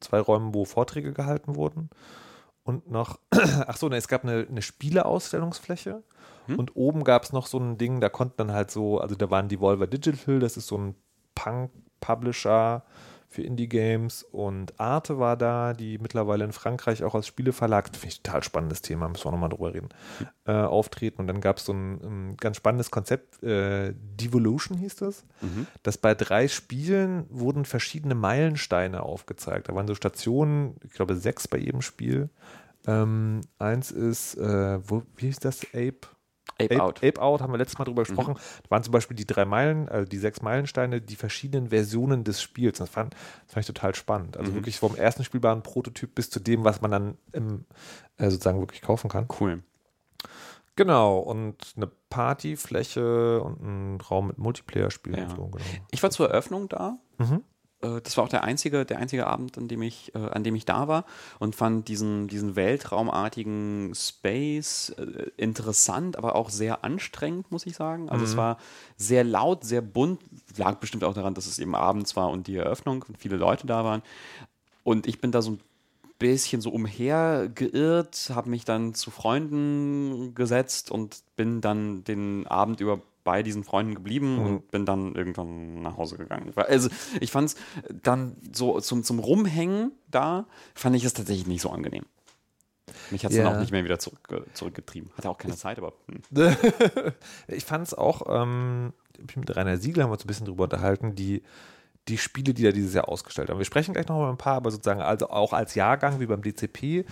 zwei 0.00 0.20
Räumen, 0.20 0.54
wo 0.54 0.64
Vorträge 0.64 1.12
gehalten 1.12 1.56
wurden. 1.56 1.90
Und 2.62 2.90
noch, 2.90 3.18
ach 3.30 3.76
so, 3.76 3.88
ne, 3.88 3.96
es 3.96 4.08
gab 4.08 4.24
eine, 4.24 4.46
eine 4.48 4.62
Spieleausstellungsfläche. 4.62 6.02
Hm? 6.46 6.58
Und 6.58 6.74
oben 6.74 7.04
gab 7.04 7.22
es 7.22 7.32
noch 7.32 7.46
so 7.46 7.58
ein 7.58 7.78
Ding, 7.78 8.00
da 8.00 8.08
konnten 8.08 8.36
dann 8.38 8.52
halt 8.52 8.70
so, 8.70 8.98
also 9.00 9.14
da 9.14 9.30
waren 9.30 9.48
Devolver 9.48 9.86
Digital, 9.86 10.40
das 10.40 10.56
ist 10.56 10.66
so 10.66 10.78
ein 10.78 10.94
Punk-Publisher 11.34 12.84
für 13.28 13.42
Indie-Games 13.42 14.22
und 14.22 14.78
Arte 14.78 15.18
war 15.18 15.36
da, 15.36 15.72
die 15.72 15.98
mittlerweile 15.98 16.44
in 16.44 16.52
Frankreich 16.52 17.04
auch 17.04 17.14
als 17.14 17.26
Spieleverlag, 17.26 17.88
finde 17.92 18.08
ich 18.08 18.22
total 18.22 18.42
spannendes 18.42 18.82
Thema, 18.82 19.08
müssen 19.08 19.24
wir 19.24 19.32
nochmal 19.32 19.48
drüber 19.48 19.74
reden, 19.74 19.88
äh, 20.46 20.52
auftreten. 20.52 21.20
Und 21.20 21.26
dann 21.26 21.40
gab 21.40 21.58
es 21.58 21.64
so 21.64 21.72
ein, 21.72 22.00
ein 22.30 22.36
ganz 22.36 22.56
spannendes 22.56 22.90
Konzept, 22.90 23.42
äh, 23.42 23.94
Devolution 23.94 24.78
hieß 24.78 24.96
das, 24.96 25.24
dass 25.82 25.98
bei 25.98 26.14
drei 26.14 26.48
Spielen 26.48 27.26
wurden 27.28 27.64
verschiedene 27.64 28.14
Meilensteine 28.14 29.02
aufgezeigt. 29.02 29.68
Da 29.68 29.74
waren 29.74 29.86
so 29.86 29.94
Stationen, 29.94 30.76
ich 30.84 30.92
glaube 30.92 31.16
sechs 31.16 31.48
bei 31.48 31.58
jedem 31.58 31.82
Spiel. 31.82 32.30
Ähm, 32.86 33.40
eins 33.58 33.90
ist, 33.90 34.36
äh, 34.36 34.78
wo, 34.88 35.02
wie 35.16 35.26
hieß 35.26 35.40
das, 35.40 35.64
Ape? 35.74 36.15
Ape, 36.58 36.80
Out. 36.80 37.02
Mhm. 37.02 37.08
Ape 37.08 37.20
Out 37.22 37.40
haben 37.42 37.52
wir 37.52 37.58
letztes 37.58 37.78
Mal 37.78 37.84
drüber 37.84 38.04
gesprochen. 38.04 38.34
Da 38.64 38.70
waren 38.70 38.82
zum 38.82 38.92
Beispiel 38.92 39.16
die 39.16 39.26
drei 39.26 39.44
Meilen, 39.44 39.88
also 39.88 40.06
die 40.06 40.18
sechs 40.18 40.40
Meilensteine, 40.42 41.00
die 41.00 41.16
verschiedenen 41.16 41.68
Versionen 41.68 42.24
des 42.24 42.40
Spiels. 42.42 42.78
Das 42.78 42.88
fand, 42.88 43.14
das 43.14 43.54
fand 43.54 43.62
ich 43.62 43.66
total 43.66 43.94
spannend. 43.94 44.36
Mhm. 44.36 44.40
Also 44.40 44.54
wirklich 44.54 44.78
vom 44.78 44.96
ersten 44.96 45.24
spielbaren 45.24 45.62
Prototyp 45.62 46.14
bis 46.14 46.30
zu 46.30 46.40
dem, 46.40 46.64
was 46.64 46.80
man 46.80 46.90
dann 46.90 47.18
im, 47.32 47.64
äh, 48.16 48.30
sozusagen 48.30 48.60
wirklich 48.60 48.80
kaufen 48.82 49.08
kann. 49.10 49.26
Cool. 49.40 49.62
Genau, 50.76 51.18
und 51.18 51.72
eine 51.76 51.86
Partyfläche 52.10 53.40
und 53.42 53.62
ein 53.62 54.00
Raum 54.00 54.26
mit 54.28 54.38
Multiplayer-Spielen 54.38 55.18
Ja. 55.18 55.30
so. 55.30 55.46
Genau. 55.46 55.64
Ich 55.90 56.02
war 56.02 56.10
zur 56.10 56.28
Eröffnung 56.28 56.68
da. 56.68 56.98
Mhm. 57.18 57.42
Äh, 57.86 58.00
Das 58.02 58.16
war 58.16 58.24
auch 58.24 58.28
der 58.28 58.44
einzige, 58.44 58.84
der 58.84 58.98
einzige 58.98 59.26
Abend, 59.26 59.56
an 59.58 59.68
dem 59.68 59.82
ich, 59.82 60.14
äh, 60.14 60.18
an 60.18 60.44
dem 60.44 60.54
ich 60.54 60.64
da 60.64 60.88
war 60.88 61.04
und 61.38 61.54
fand 61.54 61.88
diesen, 61.88 62.28
diesen 62.28 62.56
weltraumartigen 62.56 63.92
Space 63.94 64.90
äh, 64.90 65.30
interessant, 65.36 66.16
aber 66.16 66.34
auch 66.34 66.50
sehr 66.50 66.84
anstrengend, 66.84 67.50
muss 67.50 67.66
ich 67.66 67.76
sagen. 67.76 68.08
Also 68.08 68.24
es 68.24 68.36
war 68.36 68.58
sehr 68.96 69.24
laut, 69.24 69.64
sehr 69.64 69.82
bunt, 69.82 70.20
lag 70.56 70.76
bestimmt 70.76 71.04
auch 71.04 71.14
daran, 71.14 71.34
dass 71.34 71.46
es 71.46 71.58
eben 71.58 71.74
abends 71.74 72.16
war 72.16 72.30
und 72.30 72.46
die 72.46 72.56
Eröffnung 72.56 73.04
und 73.08 73.18
viele 73.18 73.36
Leute 73.36 73.66
da 73.66 73.84
waren. 73.84 74.02
Und 74.84 75.06
ich 75.06 75.20
bin 75.20 75.32
da 75.32 75.42
so 75.42 75.52
ein 75.52 75.60
bisschen 76.18 76.62
so 76.62 76.70
umhergeirrt, 76.70 78.30
habe 78.34 78.50
mich 78.50 78.64
dann 78.64 78.94
zu 78.94 79.10
Freunden 79.10 80.34
gesetzt 80.34 80.90
und 80.90 81.22
bin 81.36 81.60
dann 81.60 82.04
den 82.04 82.46
Abend 82.46 82.80
über 82.80 83.00
bei 83.26 83.42
diesen 83.42 83.64
Freunden 83.64 83.94
geblieben 83.94 84.38
und 84.38 84.70
bin 84.70 84.86
dann 84.86 85.14
irgendwann 85.16 85.82
nach 85.82 85.98
Hause 85.98 86.16
gegangen. 86.16 86.52
Also 86.54 86.88
ich 87.20 87.30
fand 87.32 87.50
es 87.50 87.56
dann 88.02 88.36
so 88.54 88.80
zum, 88.80 89.02
zum 89.02 89.18
Rumhängen 89.18 89.92
da, 90.08 90.46
fand 90.74 90.96
ich 90.96 91.04
es 91.04 91.12
tatsächlich 91.12 91.46
nicht 91.48 91.60
so 91.60 91.70
angenehm. 91.70 92.04
Mich 93.10 93.24
hat 93.24 93.32
es 93.32 93.36
dann 93.36 93.46
Ja. 93.46 93.54
auch 93.54 93.60
nicht 93.60 93.72
mehr 93.72 93.84
wieder 93.84 93.98
zurück, 93.98 94.46
zurückgetrieben. 94.54 95.10
Hatte 95.18 95.28
auch 95.28 95.38
keine 95.38 95.56
Zeit, 95.56 95.78
aber 95.78 95.92
hm. 96.06 96.56
ich 97.48 97.64
fand 97.64 97.86
es 97.86 97.94
auch, 97.94 98.22
ähm, 98.28 98.92
mit 99.34 99.54
Rainer 99.56 99.76
Siegel 99.76 100.04
haben 100.04 100.10
wir 100.10 100.14
uns 100.14 100.24
ein 100.24 100.28
bisschen 100.28 100.46
drüber 100.46 100.64
unterhalten, 100.64 101.16
die, 101.16 101.42
die 102.06 102.16
Spiele, 102.18 102.54
die 102.54 102.62
da 102.62 102.70
dieses 102.70 102.94
Jahr 102.94 103.08
ausgestellt 103.08 103.50
haben. 103.50 103.58
Wir 103.58 103.64
sprechen 103.64 103.92
gleich 103.92 104.06
noch 104.06 104.18
über 104.18 104.30
ein 104.30 104.38
paar, 104.38 104.54
aber 104.54 104.70
sozusagen 104.70 105.00
also 105.00 105.30
auch 105.30 105.52
als 105.52 105.74
Jahrgang 105.74 106.20
wie 106.20 106.26
beim 106.26 106.42
DCP 106.42 107.04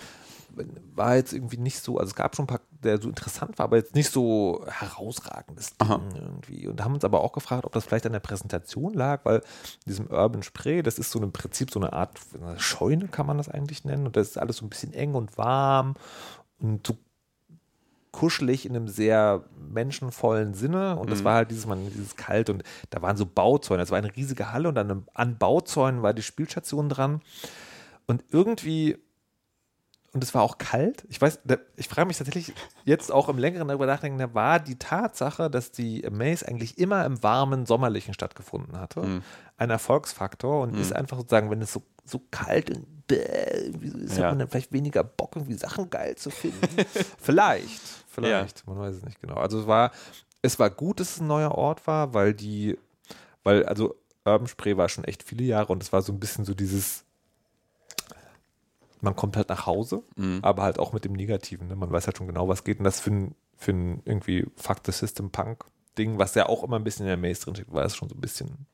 war 0.95 1.17
jetzt 1.17 1.33
irgendwie 1.33 1.57
nicht 1.57 1.81
so, 1.81 1.99
also 1.99 2.11
es 2.11 2.15
gab 2.15 2.37
schon 2.37 2.45
ein 2.45 2.49
paar, 2.49 2.61
der 2.83 3.01
so 3.01 3.09
interessant 3.09 3.59
war, 3.59 3.65
aber 3.65 3.77
jetzt 3.77 3.95
nicht 3.95 4.11
so 4.11 4.65
herausragendes 4.69 5.77
Ding 5.77 5.89
Aha. 5.89 6.01
irgendwie. 6.15 6.69
Und 6.69 6.83
haben 6.85 6.95
uns 6.95 7.05
aber 7.05 7.23
auch 7.23 7.33
gefragt, 7.33 7.65
ob 7.65 7.73
das 7.73 7.85
vielleicht 7.85 8.07
an 8.07 8.13
der 8.13 8.21
Präsentation 8.21 8.95
lag, 8.95 9.25
weil 9.25 9.39
in 9.39 9.43
diesem 9.87 10.07
Urban 10.07 10.43
Spray, 10.43 10.83
das 10.83 10.99
ist 10.99 11.11
so 11.11 11.23
im 11.23 11.33
Prinzip 11.33 11.71
so 11.71 11.81
eine 11.81 11.93
Art 11.93 12.19
eine 12.35 12.59
Scheune, 12.59 13.09
kann 13.09 13.27
man 13.27 13.39
das 13.39 13.49
eigentlich 13.49 13.85
nennen. 13.85 14.07
Und 14.07 14.17
das 14.17 14.29
ist 14.29 14.39
alles 14.39 14.59
so 14.59 14.67
ein 14.67 14.71
bisschen 14.71 14.93
eng 14.93 15.15
und 15.15 15.37
warm 15.39 15.95
und 16.59 16.87
so 16.87 16.97
kuschelig 18.15 18.65
in 18.65 18.77
einem 18.77 18.87
sehr 18.87 19.43
menschenvollen 19.59 20.55
Sinne. 20.55 20.97
Und 20.97 21.11
das 21.11 21.25
war 21.25 21.35
halt 21.35 21.51
dieses, 21.51 21.67
man, 21.67 21.85
dieses 21.91 22.15
kalt 22.15 22.49
und 22.49 22.63
da 22.91 23.03
waren 23.03 23.17
so 23.17 23.27
Bauzäune. 23.27 23.83
Das 23.83 23.91
war 23.91 23.99
eine 23.99 24.15
riesige 24.15 24.53
Halle 24.53 24.69
und 24.69 24.79
an, 24.79 25.05
an 25.15 25.37
Bauzäunen 25.37 26.03
war 26.03 26.15
die 26.15 26.23
Spielstation 26.23 26.89
dran. 26.89 27.23
Und 28.07 28.23
irgendwie, 28.31 28.99
und 30.15 30.25
es 30.25 30.33
war 30.35 30.43
auch 30.43 30.59
kalt. 30.59 31.05
Ich 31.09 31.21
weiß, 31.21 31.41
ich 31.77 31.89
frage 31.89 32.07
mich 32.07 32.17
tatsächlich 32.19 32.53
jetzt 32.85 33.13
auch 33.13 33.29
im 33.29 33.37
längeren 33.37 33.69
darüber 33.69 33.87
nachdenken, 33.87 34.19
da 34.19 34.33
war 34.33 34.61
die 34.61 34.79
Tatsache, 34.79 35.51
dass 35.51 35.73
die 35.73 36.07
Amaze 36.07 36.47
eigentlich 36.49 36.79
immer 36.79 37.05
im 37.05 37.23
warmen 37.23 37.67
Sommerlichen 37.67 38.15
stattgefunden 38.15 38.79
hatte, 38.79 39.23
ein 39.57 39.71
Erfolgsfaktor 39.71 40.63
und 40.63 40.79
ist 40.79 40.93
einfach 40.93 41.19
sozusagen, 41.19 41.51
wenn 41.51 41.61
es 41.63 41.73
so, 41.73 41.83
so 42.05 42.21
kalt 42.31 42.71
und 42.71 43.07
bäh, 43.07 43.19
ist, 43.19 44.17
Ja. 44.17 44.25
hat 44.25 44.31
man 44.31 44.39
dann 44.39 44.49
vielleicht 44.49 44.73
weniger 44.73 45.05
Bock, 45.05 45.37
irgendwie 45.37 45.55
Sachen 45.55 45.91
geil 45.91 46.15
zu 46.17 46.31
finden. 46.31 46.61
vielleicht, 47.19 47.81
vielleicht, 48.09 48.67
man 48.67 48.79
weiß 48.79 48.97
es 48.97 49.05
nicht 49.05 49.21
genau. 49.21 49.35
Also 49.37 49.61
es 49.61 49.67
war, 49.67 49.91
es 50.43 50.59
war 50.59 50.71
gut, 50.71 51.01
dass 51.01 51.17
es 51.17 51.21
ein 51.21 51.27
neuer 51.27 51.53
Ort 51.53 51.87
war, 51.87 52.15
weil 52.15 52.35
die, 52.35 52.79
weil, 53.43 53.65
also 53.67 53.95
Urban 54.25 54.47
Spray 54.49 54.77
war 54.77 54.89
schon 54.89 55.05
echt 55.05 55.23
viele 55.23 55.45
Jahre 55.45 55.73
und 55.73 55.83
es 55.83 55.93
war 55.93 56.01
so 56.03 56.13
ein 56.13 56.21
bisschen 56.21 56.45
so 56.45 56.55
dieses, 56.55 57.05
man 59.05 59.15
kommt 59.15 59.37
halt 59.37 59.49
nach 59.49 59.67
Hause, 59.67 60.03
aber 60.43 60.63
halt 60.63 60.79
auch 60.79 60.93
mit 60.93 61.05
dem 61.05 61.13
Negativen. 61.13 61.69
Ne? 61.69 61.77
Man 61.77 61.91
weiß 61.91 62.07
halt 62.07 62.17
schon 62.17 62.27
genau, 62.27 62.49
was 62.49 62.65
geht. 62.65 62.79
Und 62.79 62.85
das 62.85 63.01
für 63.01 63.11
ein, 63.11 63.35
für 63.57 63.73
ein 63.73 64.03
irgendwie 64.05 64.47
Fuck 64.57 64.79
the 64.87 64.93
System 64.93 65.31
Punk 65.31 65.65
Ding, 65.97 66.19
was 66.19 66.35
ja 66.35 66.47
auch 66.49 66.65
immer 66.65 66.77
ein 66.77 66.85
bisschen 66.85 67.07
in 67.07 67.09
der 67.09 67.17
Maze 67.17 67.43
drin 67.43 67.55
steckt, 67.55 67.73
war 67.73 67.85
es 67.85 67.95
schon 67.95 68.09
so 68.09 68.15
ein 68.15 68.21
bisschen 68.21 68.67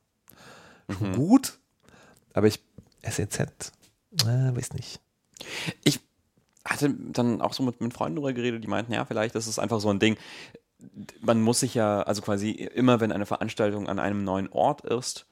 schon 0.88 1.12
gut. 1.12 1.58
Aber 2.32 2.46
ich, 2.46 2.60
SEZ, 3.02 3.40
äh, 3.40 4.24
weiß 4.24 4.72
nicht. 4.74 5.00
Ich 5.84 6.00
hatte 6.64 6.90
dann 6.90 7.40
auch 7.40 7.52
so 7.52 7.62
mit, 7.62 7.80
mit 7.80 7.92
Freunden 7.94 8.16
darüber 8.16 8.32
geredet, 8.32 8.62
die 8.62 8.68
meinten, 8.68 8.92
ja, 8.92 9.04
vielleicht 9.04 9.34
ist 9.34 9.46
es 9.46 9.58
einfach 9.58 9.80
so 9.80 9.90
ein 9.90 9.98
Ding. 9.98 10.16
Man 11.20 11.42
muss 11.42 11.60
sich 11.60 11.74
ja, 11.74 12.02
also 12.02 12.22
quasi 12.22 12.50
immer, 12.50 13.00
wenn 13.00 13.12
eine 13.12 13.26
Veranstaltung 13.26 13.88
an 13.88 13.98
einem 13.98 14.24
neuen 14.24 14.48
Ort 14.50 14.82
ist, 14.82 15.26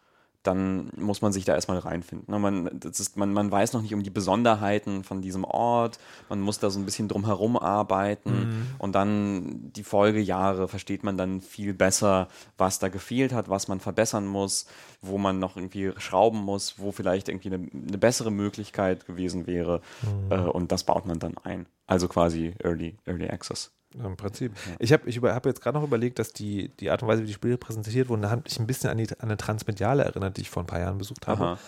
dann 0.49 0.91
muss 0.97 1.21
man 1.23 1.33
sich 1.33 1.45
da 1.45 1.55
erstmal 1.55 1.79
reinfinden. 1.79 2.33
Ne? 2.33 2.39
Man, 2.39 2.67
ist, 2.67 3.17
man, 3.17 3.33
man 3.33 3.51
weiß 3.51 3.73
noch 3.75 3.83
nicht 3.83 3.95
um 3.95 4.03
die 4.03 4.11
Besonderheiten 4.11 5.05
von 5.05 5.21
diesem 5.21 5.45
Ort, 5.45 5.99
man 6.29 6.41
muss 6.41 6.59
da 6.59 6.71
so 6.71 6.79
ein 6.81 6.85
bisschen 6.85 7.07
drum 7.09 7.27
herum 7.27 7.57
arbeiten 7.59 8.31
Mhm. 8.31 8.67
und 8.79 8.95
dann 8.95 9.73
die 9.75 9.85
Folgejahre 9.85 10.67
versteht 10.69 11.05
man 11.05 11.17
dann 11.17 11.41
viel 11.41 11.75
besser, 11.75 12.29
was 12.57 12.79
da 12.79 12.89
gefehlt 12.89 13.33
hat, 13.33 13.49
was 13.49 13.69
man 13.69 13.81
verbessern 13.81 14.27
muss, 14.27 14.67
wo 15.03 15.19
man 15.19 15.39
noch 15.39 15.57
irgendwie 15.57 15.93
schrauben 15.99 16.39
muss, 16.41 16.79
wo 16.79 16.91
vielleicht 16.93 17.29
irgendwie 17.29 17.55
eine, 17.55 17.69
eine 17.73 17.99
bessere 17.99 18.31
Möglichkeit 18.31 19.07
gewesen 19.07 19.47
wäre 19.47 19.81
Mhm. 20.03 20.33
äh, 20.33 20.39
und 20.41 20.73
das 20.73 20.85
baut 20.85 21.07
man 21.07 21.19
dann 21.19 21.37
ein. 21.39 21.67
Also 21.87 22.09
quasi 22.09 22.55
Early, 22.63 22.97
Early 23.07 23.29
Access. 23.29 23.71
Im 23.95 24.17
Prinzip. 24.17 24.53
Ich 24.79 24.93
habe 24.93 25.09
ich 25.09 25.17
über, 25.17 25.35
hab 25.35 25.47
jetzt 25.47 25.63
gerade 25.63 25.79
noch 25.79 25.85
überlegt, 25.85 26.19
dass 26.19 26.33
die, 26.33 26.69
die 26.77 26.91
Art 26.91 27.03
und 27.03 27.09
Weise, 27.09 27.23
wie 27.23 27.27
die 27.27 27.33
Spiele 27.33 27.57
präsentiert 27.57 28.09
wurden, 28.09 28.23
da 28.23 28.31
hat 28.31 28.45
mich 28.45 28.59
ein 28.61 28.67
bisschen 28.67 28.91
an, 28.91 28.99
die, 28.99 29.09
an 29.11 29.17
eine 29.21 29.37
Transmediale 29.37 30.05
erinnert, 30.05 30.37
die 30.37 30.43
ich 30.43 30.51
vor 30.51 30.63
ein 30.63 30.67
paar 30.67 30.81
Jahren 30.81 30.99
besucht 30.99 31.27
habe. 31.27 31.43
Aha. 31.43 31.59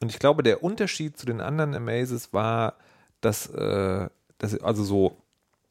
Und 0.00 0.10
ich 0.10 0.18
glaube, 0.18 0.42
der 0.42 0.62
Unterschied 0.62 1.16
zu 1.16 1.24
den 1.24 1.40
anderen 1.40 1.74
Amazes 1.74 2.32
war, 2.32 2.74
dass, 3.22 3.46
äh, 3.46 4.08
dass 4.38 4.60
also 4.62 4.84
so, 4.84 5.16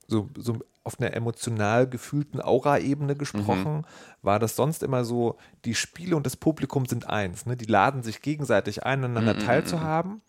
so, 0.07 0.29
so 0.35 0.57
auf 0.83 0.99
einer 0.99 1.13
emotional 1.13 1.87
gefühlten 1.87 2.41
Aura-Ebene 2.41 3.15
gesprochen, 3.15 3.85
war 4.21 4.39
das 4.39 4.55
sonst 4.55 4.83
immer 4.83 5.05
so, 5.05 5.37
die 5.63 5.75
Spiele 5.75 6.15
und 6.15 6.25
das 6.25 6.35
Publikum 6.35 6.85
sind 6.85 7.07
eins. 7.07 7.45
Ne? 7.45 7.55
Die 7.55 7.65
laden 7.65 8.03
sich 8.03 8.21
gegenseitig 8.21 8.83
ein, 8.83 9.03
aneinander 9.03 9.37
teilzuhaben. 9.37 10.21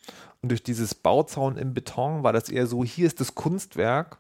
Und 0.43 0.51
durch 0.51 0.63
dieses 0.63 0.95
Bauzaun 0.95 1.57
im 1.57 1.75
Beton 1.75 2.23
war 2.23 2.33
das 2.33 2.51
eher 2.51 2.67
so, 2.67 2.85
hier 2.85 3.07
ist 3.07 3.21
das 3.21 3.35
Kunstwerk 3.35 4.19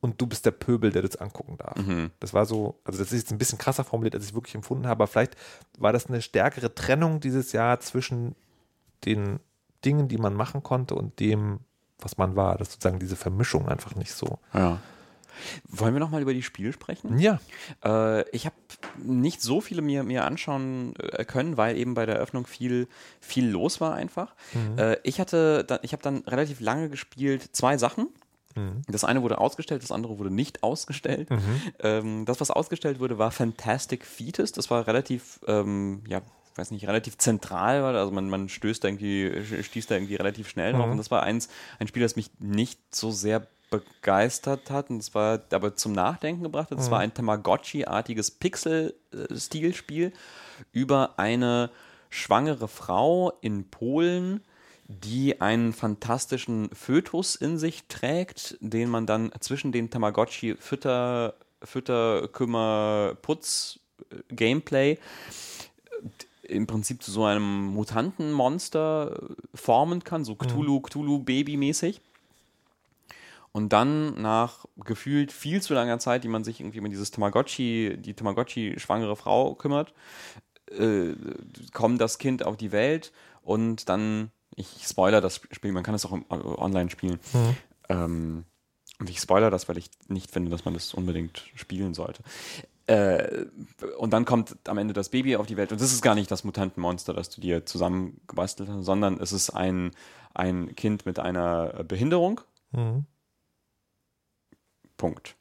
und 0.00 0.20
du 0.20 0.26
bist 0.26 0.46
der 0.46 0.50
Pöbel, 0.50 0.90
der 0.90 1.02
das 1.02 1.16
angucken 1.16 1.56
darf. 1.58 1.76
Das 2.20 2.34
war 2.34 2.46
so, 2.46 2.78
also 2.84 2.98
das 2.98 3.12
ist 3.12 3.20
jetzt 3.20 3.32
ein 3.32 3.38
bisschen 3.38 3.58
krasser 3.58 3.84
formuliert, 3.84 4.14
als 4.14 4.26
ich 4.26 4.34
wirklich 4.34 4.54
empfunden 4.54 4.86
habe, 4.86 5.02
aber 5.02 5.06
vielleicht 5.06 5.36
war 5.78 5.92
das 5.92 6.06
eine 6.06 6.22
stärkere 6.22 6.74
Trennung 6.74 7.20
dieses 7.20 7.52
Jahr 7.52 7.80
zwischen 7.80 8.34
den 9.04 9.40
Dingen, 9.84 10.08
die 10.08 10.18
man 10.18 10.34
machen 10.34 10.62
konnte 10.62 10.94
und 10.94 11.18
dem, 11.20 11.60
was 11.98 12.18
man 12.18 12.36
war. 12.36 12.58
Das 12.58 12.68
ist 12.68 12.74
sozusagen 12.74 12.98
diese 12.98 13.16
Vermischung 13.16 13.68
einfach 13.68 13.94
nicht 13.94 14.12
so. 14.12 14.38
Ja. 14.52 14.80
Wollen 15.68 15.94
wir 15.94 16.00
nochmal 16.00 16.22
über 16.22 16.32
die 16.32 16.42
Spiele 16.42 16.72
sprechen? 16.72 17.18
Ja. 17.18 17.40
Äh, 17.84 18.28
ich 18.30 18.46
habe 18.46 18.56
nicht 19.02 19.42
so 19.42 19.60
viele 19.60 19.82
mir, 19.82 20.02
mir 20.02 20.24
anschauen 20.24 20.94
äh, 20.96 21.24
können, 21.24 21.56
weil 21.56 21.76
eben 21.76 21.94
bei 21.94 22.06
der 22.06 22.16
Eröffnung 22.16 22.46
viel, 22.46 22.88
viel 23.20 23.48
los 23.48 23.80
war 23.80 23.94
einfach. 23.94 24.34
Äh, 24.78 24.96
ich 25.02 25.20
hatte, 25.20 25.64
da, 25.64 25.78
ich 25.82 25.92
habe 25.92 26.02
dann 26.02 26.18
relativ 26.26 26.60
lange 26.60 26.88
gespielt, 26.88 27.50
zwei 27.52 27.76
Sachen. 27.76 28.08
Das 28.88 29.04
eine 29.04 29.22
wurde 29.22 29.38
ausgestellt, 29.38 29.82
das 29.82 29.92
andere 29.92 30.18
wurde 30.18 30.30
nicht 30.30 30.62
ausgestellt. 30.62 31.28
Ähm, 31.80 32.24
das, 32.24 32.40
was 32.40 32.50
ausgestellt 32.50 33.00
wurde, 33.00 33.18
war 33.18 33.30
Fantastic 33.30 34.04
Fetus. 34.04 34.52
Das 34.52 34.70
war 34.70 34.86
relativ, 34.86 35.40
ähm, 35.46 36.02
ja, 36.08 36.22
ich 36.52 36.58
weiß 36.58 36.70
nicht, 36.70 36.86
relativ 36.88 37.18
zentral, 37.18 37.82
also 37.84 38.10
man, 38.12 38.30
man 38.30 38.48
stößt 38.48 38.82
da 38.82 38.88
irgendwie, 38.88 39.30
stieß 39.62 39.88
da 39.88 39.96
irgendwie 39.96 40.14
relativ 40.16 40.48
schnell 40.48 40.72
drauf. 40.72 40.86
Und 40.92 40.96
das 40.96 41.10
war 41.10 41.22
eins, 41.22 41.48
ein 41.78 41.86
Spiel, 41.86 42.02
das 42.02 42.16
mich 42.16 42.30
nicht 42.38 42.80
so 42.94 43.10
sehr 43.10 43.46
begeistert 43.68 44.70
hat 44.70 44.88
und 44.90 45.14
war 45.14 45.40
aber 45.50 45.74
zum 45.74 45.92
Nachdenken 45.92 46.44
gebracht 46.44 46.70
hat. 46.70 46.78
Es 46.78 46.90
war 46.90 47.00
ein 47.00 47.12
Tamagotchi-artiges 47.12 48.30
Pixel-Stilspiel 48.30 50.12
über 50.72 51.18
eine 51.18 51.70
schwangere 52.08 52.68
Frau 52.68 53.32
in 53.40 53.68
Polen, 53.68 54.40
die 54.88 55.40
einen 55.40 55.72
fantastischen 55.72 56.70
Fötus 56.72 57.34
in 57.34 57.58
sich 57.58 57.86
trägt, 57.88 58.56
den 58.60 58.88
man 58.88 59.06
dann 59.06 59.32
zwischen 59.40 59.72
den 59.72 59.90
Tamagotchi 59.90 60.56
Fütter, 60.58 61.34
Fütter, 61.62 62.28
Kümmer, 62.28 63.16
Putz, 63.20 63.80
äh, 64.10 64.34
Gameplay 64.34 64.98
im 66.42 66.66
Prinzip 66.68 67.02
zu 67.02 67.10
so 67.10 67.24
einem 67.24 67.66
Mutantenmonster 67.66 69.18
äh, 69.20 69.56
formen 69.56 70.04
kann, 70.04 70.24
so 70.24 70.36
Cthulhu, 70.36 70.80
Cthulhu-Baby-mäßig. 70.80 72.00
Und 73.50 73.72
dann 73.72 74.20
nach 74.20 74.66
gefühlt 74.76 75.32
viel 75.32 75.62
zu 75.62 75.72
langer 75.72 75.98
Zeit, 75.98 76.24
die 76.24 76.28
man 76.28 76.44
sich 76.44 76.60
irgendwie 76.60 76.78
um 76.78 76.90
dieses 76.90 77.10
Tamagotchi, 77.10 77.96
die 77.96 78.14
Tamagotchi-schwangere 78.14 79.16
Frau 79.16 79.54
kümmert, 79.54 79.94
äh, 80.70 81.14
kommt 81.72 82.00
das 82.00 82.18
Kind 82.18 82.44
auf 82.44 82.56
die 82.56 82.70
Welt 82.70 83.12
und 83.42 83.88
dann, 83.88 84.30
ich 84.56 84.84
spoiler 84.84 85.20
das 85.20 85.40
Spiel, 85.52 85.72
man 85.72 85.84
kann 85.84 85.94
es 85.94 86.04
auch 86.04 86.12
äh, 86.12 86.24
online 86.30 86.90
spielen. 86.90 87.20
Ähm, 87.88 88.44
und 88.98 89.10
ich 89.10 89.20
spoiler 89.20 89.50
das, 89.50 89.68
weil 89.68 89.76
ich 89.76 89.90
nicht 90.08 90.30
finde, 90.30 90.50
dass 90.50 90.64
man 90.64 90.74
das 90.74 90.94
unbedingt 90.94 91.44
spielen 91.54 91.94
sollte. 91.94 92.22
Äh, 92.86 93.46
und 93.98 94.12
dann 94.12 94.24
kommt 94.24 94.56
am 94.68 94.78
Ende 94.78 94.94
das 94.94 95.10
Baby 95.10 95.36
auf 95.36 95.46
die 95.46 95.56
Welt. 95.56 95.72
Und 95.72 95.80
das 95.80 95.92
ist 95.92 96.02
gar 96.02 96.14
nicht 96.14 96.30
das 96.30 96.44
Mutantenmonster, 96.44 97.12
das 97.12 97.28
du 97.30 97.40
dir 97.40 97.66
zusammengebastelt 97.66 98.70
hast, 98.70 98.84
sondern 98.84 99.20
es 99.20 99.32
ist 99.32 99.50
ein, 99.50 99.90
ein 100.34 100.74
Kind 100.74 101.04
mit 101.04 101.18
einer 101.18 101.84
Behinderung. 101.84 102.40
Punkt. 104.96 105.36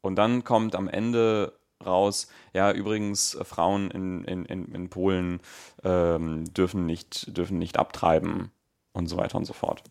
Und 0.00 0.16
dann 0.16 0.44
kommt 0.44 0.76
am 0.76 0.88
Ende 0.88 1.58
raus, 1.82 2.28
ja, 2.52 2.72
übrigens, 2.72 3.34
äh, 3.34 3.44
Frauen 3.44 3.90
in, 3.90 4.24
in, 4.24 4.44
in, 4.46 4.88
Polen 4.88 5.40
ähm, 5.84 6.44
dürfen, 6.52 6.86
nicht, 6.86 7.36
dürfen 7.36 7.58
nicht 7.58 7.78
abtreiben 7.78 8.50
und 8.92 9.08
so 9.08 9.16
weiter 9.16 9.38
und 9.38 9.44
so 9.44 9.52
fort. 9.52 9.82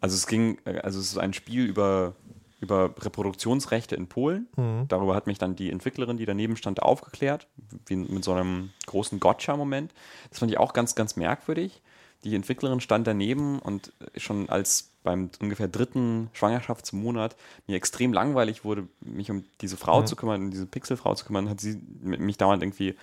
Also 0.00 0.16
es 0.16 0.26
ging, 0.26 0.58
äh, 0.64 0.78
also 0.78 0.98
es 0.98 1.06
ist 1.06 1.18
ein 1.18 1.32
Spiel 1.32 1.66
über, 1.66 2.14
über 2.60 2.94
Reproduktionsrechte 2.98 3.96
in 3.96 4.08
Polen. 4.08 4.48
Darüber 4.88 5.14
hat 5.14 5.26
mich 5.26 5.38
dann 5.38 5.56
die 5.56 5.70
Entwicklerin, 5.70 6.16
die 6.16 6.26
daneben 6.26 6.56
stand, 6.56 6.82
aufgeklärt, 6.82 7.48
wie 7.86 7.96
mit 7.96 8.24
so 8.24 8.32
einem 8.32 8.70
großen 8.86 9.20
Gotcha-Moment. 9.20 9.94
Das 10.28 10.38
fand 10.38 10.50
ich 10.50 10.58
auch 10.58 10.72
ganz, 10.72 10.94
ganz 10.94 11.16
merkwürdig. 11.16 11.82
Die 12.24 12.34
Entwicklerin 12.34 12.80
stand 12.80 13.06
daneben 13.06 13.58
und 13.58 13.92
schon 14.16 14.48
als 14.48 14.90
beim 15.02 15.30
ungefähr 15.40 15.68
dritten 15.68 16.28
Schwangerschaftsmonat 16.34 17.36
mir 17.66 17.76
extrem 17.76 18.12
langweilig 18.12 18.64
wurde, 18.64 18.86
mich 19.00 19.30
um 19.30 19.44
diese 19.62 19.78
Frau 19.78 20.02
zu 20.02 20.16
kümmern, 20.16 20.42
um 20.42 20.50
diese 20.50 20.66
Pixelfrau 20.66 21.14
zu 21.14 21.24
kümmern, 21.24 21.48
hat 21.48 21.60
sie 21.60 21.80
mich 22.02 22.36
dauernd 22.36 22.62
irgendwie 22.62 22.94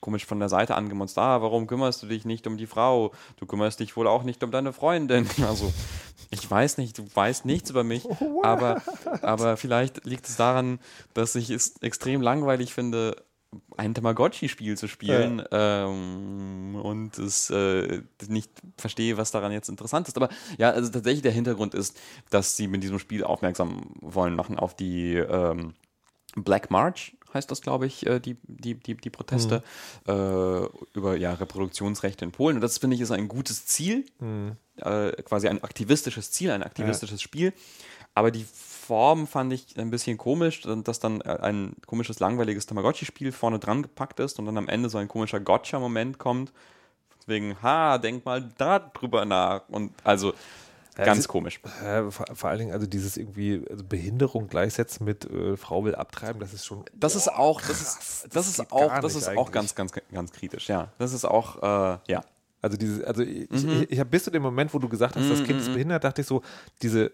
komisch 0.00 0.26
von 0.26 0.38
der 0.38 0.48
Seite 0.48 0.74
angemonst. 0.74 1.18
Ah, 1.18 1.42
warum 1.42 1.66
kümmerst 1.66 2.02
du 2.02 2.06
dich 2.06 2.24
nicht 2.24 2.46
um 2.46 2.56
die 2.56 2.66
Frau? 2.66 3.12
Du 3.36 3.46
kümmerst 3.46 3.80
dich 3.80 3.96
wohl 3.96 4.06
auch 4.06 4.22
nicht 4.22 4.42
um 4.44 4.50
deine 4.50 4.72
Freundin. 4.72 5.28
Also, 5.48 5.72
ich 6.30 6.48
weiß 6.50 6.76
nicht, 6.76 6.98
du 6.98 7.06
weißt 7.12 7.46
nichts 7.46 7.70
über 7.70 7.84
mich, 7.84 8.06
aber, 8.42 8.82
aber 9.22 9.56
vielleicht 9.56 10.04
liegt 10.04 10.28
es 10.28 10.36
daran, 10.36 10.78
dass 11.14 11.34
ich 11.34 11.48
es 11.48 11.80
extrem 11.80 12.20
langweilig 12.20 12.74
finde, 12.74 13.16
ein 13.76 13.94
Tamagotchi-Spiel 13.94 14.76
zu 14.76 14.88
spielen 14.88 15.42
ähm, 15.52 16.74
und 16.74 17.18
es 17.18 17.48
äh, 17.50 18.02
nicht 18.28 18.50
verstehe, 18.76 19.16
was 19.16 19.30
daran 19.30 19.52
jetzt 19.52 19.68
interessant 19.68 20.08
ist. 20.08 20.16
Aber 20.16 20.28
ja, 20.58 20.70
also 20.70 20.90
tatsächlich 20.90 21.22
der 21.22 21.32
Hintergrund 21.32 21.74
ist, 21.74 21.98
dass 22.30 22.56
sie 22.56 22.68
mit 22.68 22.82
diesem 22.82 22.98
Spiel 22.98 23.24
aufmerksam 23.24 23.90
wollen 24.00 24.34
machen 24.34 24.58
auf 24.58 24.74
die 24.74 25.14
ähm, 25.14 25.74
Black 26.36 26.70
March 26.70 27.16
heißt 27.32 27.50
das, 27.50 27.60
glaube 27.60 27.86
ich, 27.86 28.06
äh, 28.06 28.20
die, 28.20 28.36
die, 28.42 28.74
die, 28.74 28.96
die 28.96 29.10
Proteste 29.10 29.62
äh, 30.06 30.12
über 30.94 31.16
ja, 31.16 31.34
Reproduktionsrechte 31.34 32.24
in 32.24 32.32
Polen. 32.32 32.56
Und 32.56 32.62
das 32.62 32.78
finde 32.78 32.96
ich 32.96 33.02
ist 33.02 33.10
ein 33.10 33.28
gutes 33.28 33.66
Ziel, 33.66 34.06
äh, 34.76 35.22
quasi 35.22 35.48
ein 35.48 35.62
aktivistisches 35.62 36.30
Ziel, 36.30 36.50
ein 36.50 36.62
aktivistisches 36.62 37.20
Spiel. 37.20 37.52
Aber 38.14 38.30
die 38.30 38.46
Form 38.88 39.26
fand 39.26 39.52
ich 39.52 39.78
ein 39.78 39.90
bisschen 39.90 40.16
komisch, 40.16 40.62
dass 40.84 40.98
dann 40.98 41.20
äh, 41.20 41.28
ein 41.42 41.74
komisches, 41.86 42.20
langweiliges 42.20 42.64
Tamagotchi-Spiel 42.66 43.32
vorne 43.32 43.58
dran 43.58 43.82
gepackt 43.82 44.18
ist 44.18 44.38
und 44.38 44.46
dann 44.46 44.56
am 44.56 44.66
Ende 44.68 44.88
so 44.88 44.96
ein 44.98 45.08
komischer 45.08 45.40
Gotcha-Moment 45.40 46.18
kommt. 46.18 46.52
Wegen, 47.26 47.56
ha, 47.62 47.98
denk 47.98 48.24
mal 48.24 48.48
da 48.56 48.78
drüber 48.78 49.26
nach. 49.26 49.68
Und 49.68 49.92
also 50.04 50.32
ganz 50.96 51.20
es- 51.20 51.28
komisch. 51.28 51.60
Äh, 51.84 52.10
vor, 52.10 52.24
vor 52.34 52.48
allen 52.48 52.60
Dingen, 52.60 52.72
also 52.72 52.86
dieses 52.86 53.18
irgendwie 53.18 53.62
also 53.68 53.84
Behinderung 53.84 54.48
gleichsetzen 54.48 55.04
mit 55.04 55.26
äh, 55.30 55.58
Frau 55.58 55.84
will 55.84 55.94
abtreiben, 55.94 56.40
das 56.40 56.54
ist 56.54 56.64
schon. 56.64 56.84
Das 56.94 57.14
ist 57.14 57.28
auch, 57.30 57.60
das 57.60 57.80
ist, 57.82 57.98
das 57.98 58.28
das 58.32 58.48
ist 58.48 58.72
auch, 58.72 58.98
das 59.00 59.14
ist 59.14 59.28
auch 59.28 59.32
eigentlich. 59.32 59.52
ganz, 59.52 59.74
ganz, 59.74 59.92
ganz 60.10 60.32
kritisch, 60.32 60.68
ja. 60.70 60.88
Das 60.98 61.12
ist 61.12 61.26
auch, 61.26 61.62
äh, 61.62 61.98
ja. 62.10 62.24
Also 62.62 62.76
diese, 62.78 63.06
also 63.06 63.22
ich, 63.22 63.50
Mhm. 63.50 63.82
ich, 63.82 63.90
ich 63.92 64.00
habe 64.00 64.08
bis 64.10 64.24
zu 64.24 64.30
dem 64.30 64.42
Moment, 64.42 64.72
wo 64.74 64.78
du 64.78 64.88
gesagt 64.88 65.14
hast, 65.16 65.30
das 65.30 65.44
Kind 65.44 65.60
ist 65.60 65.70
behindert, 65.72 66.02
dachte 66.02 66.22
ich 66.22 66.26
so, 66.26 66.42
diese, 66.82 67.12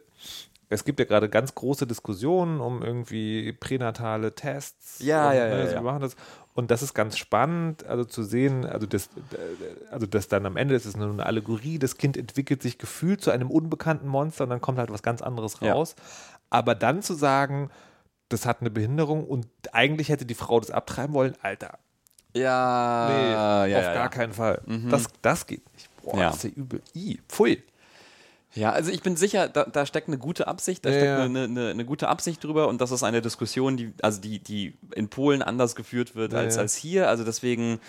es 0.68 0.84
gibt 0.84 0.98
ja 0.98 1.04
gerade 1.04 1.28
ganz 1.28 1.54
große 1.54 1.86
Diskussionen 1.86 2.60
um 2.60 2.82
irgendwie 2.82 3.52
pränatale 3.52 4.34
Tests. 4.34 4.98
Ja, 5.00 5.28
und, 5.30 5.36
ja, 5.36 5.46
ja, 5.46 5.54
ne, 5.56 5.64
ja. 5.66 5.72
Wir 5.72 5.80
machen 5.82 6.00
das. 6.00 6.16
Und 6.54 6.70
das 6.70 6.82
ist 6.82 6.94
ganz 6.94 7.18
spannend, 7.18 7.84
also 7.84 8.04
zu 8.04 8.22
sehen, 8.22 8.64
also 8.64 8.86
das, 8.86 9.08
also 9.90 10.06
das 10.06 10.28
dann 10.28 10.46
am 10.46 10.56
Ende, 10.56 10.74
das 10.74 10.86
ist 10.86 10.96
nur 10.96 11.10
eine 11.10 11.26
Allegorie, 11.26 11.80
das 11.80 11.96
Kind 11.96 12.16
entwickelt 12.16 12.62
sich 12.62 12.78
gefühlt 12.78 13.20
zu 13.22 13.32
einem 13.32 13.50
unbekannten 13.50 14.06
Monster 14.06 14.44
und 14.44 14.50
dann 14.50 14.60
kommt 14.60 14.78
halt 14.78 14.90
was 14.92 15.02
ganz 15.02 15.20
anderes 15.20 15.58
Ja. 15.60 15.72
raus. 15.72 15.96
Aber 16.50 16.76
dann 16.76 17.02
zu 17.02 17.14
sagen, 17.14 17.70
das 18.28 18.46
hat 18.46 18.60
eine 18.60 18.70
Behinderung 18.70 19.24
und 19.26 19.48
eigentlich 19.72 20.10
hätte 20.10 20.26
die 20.26 20.34
Frau 20.34 20.60
das 20.60 20.70
abtreiben 20.70 21.12
wollen, 21.12 21.34
Alter, 21.42 21.78
Ja, 22.34 23.08
nee, 23.10 23.30
ja, 23.32 23.62
auf 23.62 23.68
ja, 23.68 23.80
gar 23.94 24.04
ja. 24.04 24.08
keinen 24.08 24.32
Fall. 24.32 24.62
Das, 24.90 25.06
das 25.22 25.46
geht 25.48 25.62
nicht. 25.72 25.88
Boah, 26.02 26.18
Ja. 26.18 26.26
das 26.26 26.36
ist 26.36 26.44
ja 26.44 26.50
übel. 26.50 26.82
I, 26.94 27.20
pfui. 27.28 27.62
Ja, 28.54 28.70
also 28.70 28.90
ich 28.90 29.02
bin 29.02 29.16
sicher, 29.16 29.48
da, 29.48 29.64
da 29.64 29.84
steckt 29.84 30.08
eine 30.08 30.18
gute 30.18 30.46
Absicht, 30.46 30.84
da 30.84 30.90
Ja, 30.90 30.94
steckt 30.94 31.08
ja. 31.08 31.24
Eine, 31.24 31.44
eine, 31.44 31.70
eine 31.70 31.84
gute 31.84 32.08
Absicht 32.08 32.42
drüber 32.44 32.68
und 32.68 32.80
das 32.80 32.90
ist 32.92 33.02
eine 33.02 33.20
Diskussion, 33.20 33.76
die, 33.76 33.92
also 34.00 34.20
die, 34.20 34.38
die 34.38 34.76
in 34.94 35.08
Polen 35.08 35.42
anders 35.42 35.74
geführt 35.74 36.14
wird 36.14 36.32
Ja, 36.32 36.38
als, 36.40 36.56
als 36.56 36.76
hier. 36.76 37.08
Also 37.08 37.24
deswegen 37.24 37.80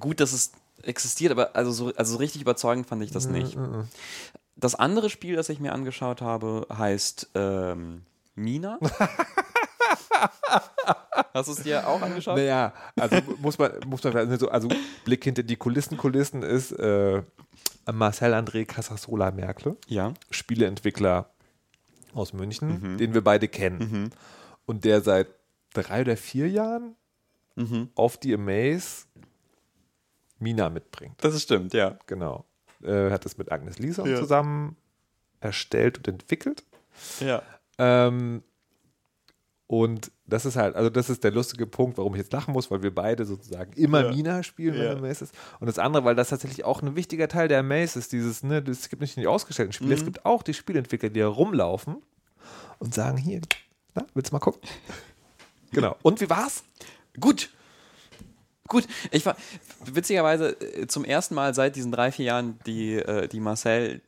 gut, 0.00 0.20
dass 0.20 0.32
es 0.32 0.52
existiert, 0.82 1.32
aber 1.32 1.56
also 1.56 1.70
so, 1.72 1.92
also 1.96 2.12
so 2.12 2.18
richtig 2.18 2.42
überzeugend 2.42 2.86
fand 2.86 3.02
ich 3.02 3.10
das 3.10 3.26
nicht. 3.26 3.56
Das 4.56 4.74
andere 4.74 5.08
Spiel, 5.10 5.36
das 5.36 5.48
ich 5.48 5.60
mir 5.60 5.72
angeschaut 5.72 6.20
habe, 6.20 6.66
heißt 6.76 7.30
ähm, 7.34 8.02
Mina. 8.34 8.78
Hast 11.34 11.48
du 11.48 11.52
es 11.52 11.62
dir 11.62 11.86
auch 11.86 12.00
angeschaut? 12.00 12.36
Naja, 12.36 12.72
also 12.96 13.16
muss 13.38 13.58
man, 13.58 13.72
muss 13.86 14.02
man 14.04 14.16
also, 14.16 14.48
also 14.50 14.68
Blick 15.04 15.24
hinter 15.24 15.42
die 15.42 15.56
Kulissen, 15.56 15.96
Kulissen 15.98 16.42
ist 16.42 16.72
äh, 16.72 17.22
Marcel 17.92 18.32
André 18.34 18.64
Casasola 18.64 19.30
Merkle, 19.30 19.76
Ja. 19.88 20.14
Spieleentwickler 20.30 21.30
aus 22.14 22.32
München, 22.32 22.80
Mhm. 22.94 22.98
den 22.98 23.14
wir 23.14 23.22
beide 23.22 23.48
kennen. 23.48 24.10
Und 24.66 24.84
der 24.84 25.00
seit 25.02 25.28
drei 25.74 26.02
oder 26.02 26.16
vier 26.16 26.48
Jahren 26.48 26.94
Mhm. 27.56 27.90
auf 27.94 28.16
die 28.16 28.32
Amaze 28.34 29.04
Mina 30.38 30.70
mitbringt. 30.70 31.14
Das 31.22 31.40
stimmt, 31.42 31.72
ja. 31.74 31.98
Genau. 32.06 32.44
Äh, 32.82 33.10
hat 33.10 33.24
es 33.26 33.36
mit 33.38 33.52
Agnes 33.52 33.78
Lisa 33.78 34.04
Ja. 34.06 34.16
zusammen 34.18 34.76
erstellt 35.40 35.98
und 35.98 36.08
entwickelt. 36.08 36.64
Ja. 37.20 37.42
Ähm, 37.78 38.42
und 39.66 40.10
das 40.26 40.44
ist 40.44 40.56
halt, 40.56 40.76
also 40.76 40.90
das 40.90 41.08
ist 41.08 41.24
der 41.24 41.30
lustige 41.30 41.66
Punkt, 41.66 41.96
warum 41.98 42.14
ich 42.14 42.20
jetzt 42.20 42.32
lachen 42.32 42.52
muss, 42.52 42.70
weil 42.70 42.82
wir 42.82 42.94
beide 42.94 43.24
sozusagen 43.24 43.72
immer 43.74 44.04
Ja. 44.04 44.10
Mina 44.12 44.42
spielen, 44.42 44.74
wenn 44.74 44.82
Ja. 44.84 44.92
Amaze 44.92 45.24
ist. 45.24 45.34
Und 45.60 45.66
das 45.66 45.78
andere, 45.78 46.04
weil 46.04 46.14
das 46.14 46.28
tatsächlich 46.28 46.64
auch 46.64 46.82
ein 46.82 46.94
wichtiger 46.96 47.28
Teil 47.28 47.48
der 47.48 47.60
Amaze 47.60 47.98
ist, 47.98 48.12
dieses, 48.12 48.42
ne, 48.42 48.62
es 48.68 48.88
gibt 48.90 49.00
nicht 49.00 49.16
nur 49.16 49.22
die 49.22 49.28
ausgestellten 49.28 49.72
Spiele, 49.72 49.90
Mhm. 49.94 49.98
es 49.98 50.04
gibt 50.04 50.24
auch 50.26 50.42
die 50.42 50.54
Spielentwickler, 50.54 51.08
die 51.10 51.20
da 51.20 51.28
rumlaufen 51.28 51.96
und 52.78 52.92
sagen, 52.94 53.16
hier, 53.16 53.40
na, 53.94 54.04
willst 54.14 54.30
du 54.30 54.34
mal 54.36 54.40
gucken? 54.40 54.60
genau. 55.70 55.96
Und 56.02 56.20
wie 56.20 56.28
war's? 56.28 56.64
Gut. 57.18 57.50
Gut, 58.68 58.86
ich 59.10 59.26
war 59.26 59.36
witzigerweise 59.84 60.50
äh, 60.60 60.86
zum 60.86 61.04
ersten 61.04 61.34
Mal 61.34 61.52
seit 61.54 61.76
diesen 61.76 61.92
drei, 61.92 62.10
vier 62.12 62.26
Jahren, 62.26 62.58
die, 62.66 62.94
äh, 62.94 63.28
die 63.28 63.40
Marcel 63.40 64.00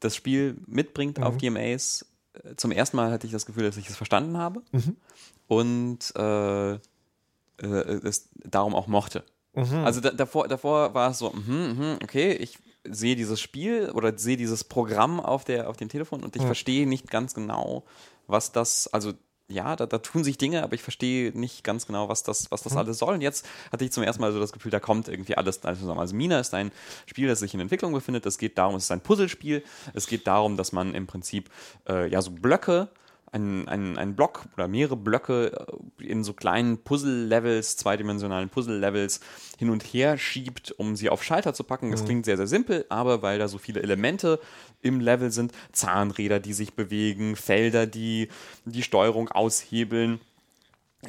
das 0.00 0.16
Spiel 0.16 0.56
mitbringt 0.66 1.22
auf 1.22 1.36
DMAs. 1.38 2.04
Zum 2.56 2.72
ersten 2.72 2.96
Mal 2.96 3.10
hatte 3.10 3.26
ich 3.26 3.32
das 3.32 3.46
Gefühl, 3.46 3.64
dass 3.64 3.76
ich 3.76 3.88
es 3.88 3.96
verstanden 3.96 4.38
habe 4.38 4.62
und 5.48 5.98
äh, 6.16 6.72
äh, 6.72 6.78
es 7.58 8.30
darum 8.44 8.74
auch 8.74 8.86
mochte. 8.86 9.24
Also 9.84 10.00
da, 10.00 10.10
davor, 10.10 10.48
davor 10.48 10.94
war 10.94 11.10
es 11.10 11.18
so, 11.18 11.30
mhm, 11.30 11.76
mhm, 11.78 11.98
okay, 12.02 12.32
ich 12.32 12.58
sehe 12.84 13.16
dieses 13.16 13.40
Spiel 13.40 13.90
oder 13.90 14.16
sehe 14.18 14.36
dieses 14.38 14.64
Programm 14.64 15.20
auf, 15.20 15.44
der, 15.44 15.68
auf 15.68 15.76
dem 15.76 15.88
Telefon 15.88 16.22
und 16.24 16.34
ich 16.36 16.42
verstehe 16.46 16.86
nicht 16.86 17.10
ganz 17.10 17.34
genau, 17.34 17.84
was 18.26 18.50
das, 18.52 18.88
also 18.88 19.12
ja, 19.52 19.76
da, 19.76 19.86
da 19.86 19.98
tun 19.98 20.24
sich 20.24 20.38
Dinge, 20.38 20.62
aber 20.62 20.74
ich 20.74 20.82
verstehe 20.82 21.38
nicht 21.38 21.64
ganz 21.64 21.86
genau, 21.86 22.08
was 22.08 22.22
das, 22.22 22.50
was 22.50 22.62
das 22.62 22.76
alles 22.76 22.98
soll. 22.98 23.14
Und 23.14 23.20
jetzt 23.20 23.46
hatte 23.70 23.84
ich 23.84 23.92
zum 23.92 24.02
ersten 24.02 24.20
Mal 24.22 24.32
so 24.32 24.40
das 24.40 24.52
Gefühl, 24.52 24.70
da 24.70 24.80
kommt 24.80 25.08
irgendwie 25.08 25.36
alles, 25.36 25.62
alles 25.64 25.80
zusammen. 25.80 26.00
Also 26.00 26.14
Mina 26.16 26.40
ist 26.40 26.54
ein 26.54 26.72
Spiel, 27.06 27.28
das 27.28 27.40
sich 27.40 27.54
in 27.54 27.60
Entwicklung 27.60 27.92
befindet. 27.92 28.26
Es 28.26 28.38
geht 28.38 28.58
darum, 28.58 28.76
es 28.76 28.84
ist 28.84 28.90
ein 28.90 29.00
Puzzlespiel. 29.00 29.62
Es 29.94 30.06
geht 30.06 30.26
darum, 30.26 30.56
dass 30.56 30.72
man 30.72 30.94
im 30.94 31.06
Prinzip 31.06 31.50
äh, 31.88 32.08
ja 32.08 32.22
so 32.22 32.30
Blöcke 32.30 32.88
ein, 33.32 33.66
ein, 33.66 33.98
ein 33.98 34.14
Block 34.14 34.44
oder 34.54 34.68
mehrere 34.68 34.96
Blöcke 34.96 35.66
äh, 35.98 36.04
in 36.04 36.22
so 36.22 36.34
kleinen 36.34 36.78
Puzzle-Levels, 36.78 37.76
zweidimensionalen 37.78 38.50
Puzzle-Levels 38.50 39.20
hin 39.58 39.70
und 39.70 39.82
her 39.82 40.18
schiebt, 40.18 40.72
um 40.72 40.96
sie 40.96 41.08
auf 41.08 41.24
Schalter 41.24 41.54
zu 41.54 41.64
packen. 41.64 41.90
Das 41.90 42.04
klingt 42.04 42.26
sehr, 42.26 42.36
sehr 42.36 42.46
simpel, 42.46 42.84
aber 42.90 43.22
weil 43.22 43.38
da 43.38 43.48
so 43.48 43.58
viele 43.58 43.82
Elemente 43.82 44.38
im 44.82 45.00
Level 45.00 45.30
sind, 45.30 45.52
Zahnräder, 45.72 46.40
die 46.40 46.52
sich 46.52 46.74
bewegen, 46.74 47.34
Felder, 47.34 47.86
die 47.86 48.28
die 48.66 48.82
Steuerung 48.82 49.28
aushebeln, 49.28 50.20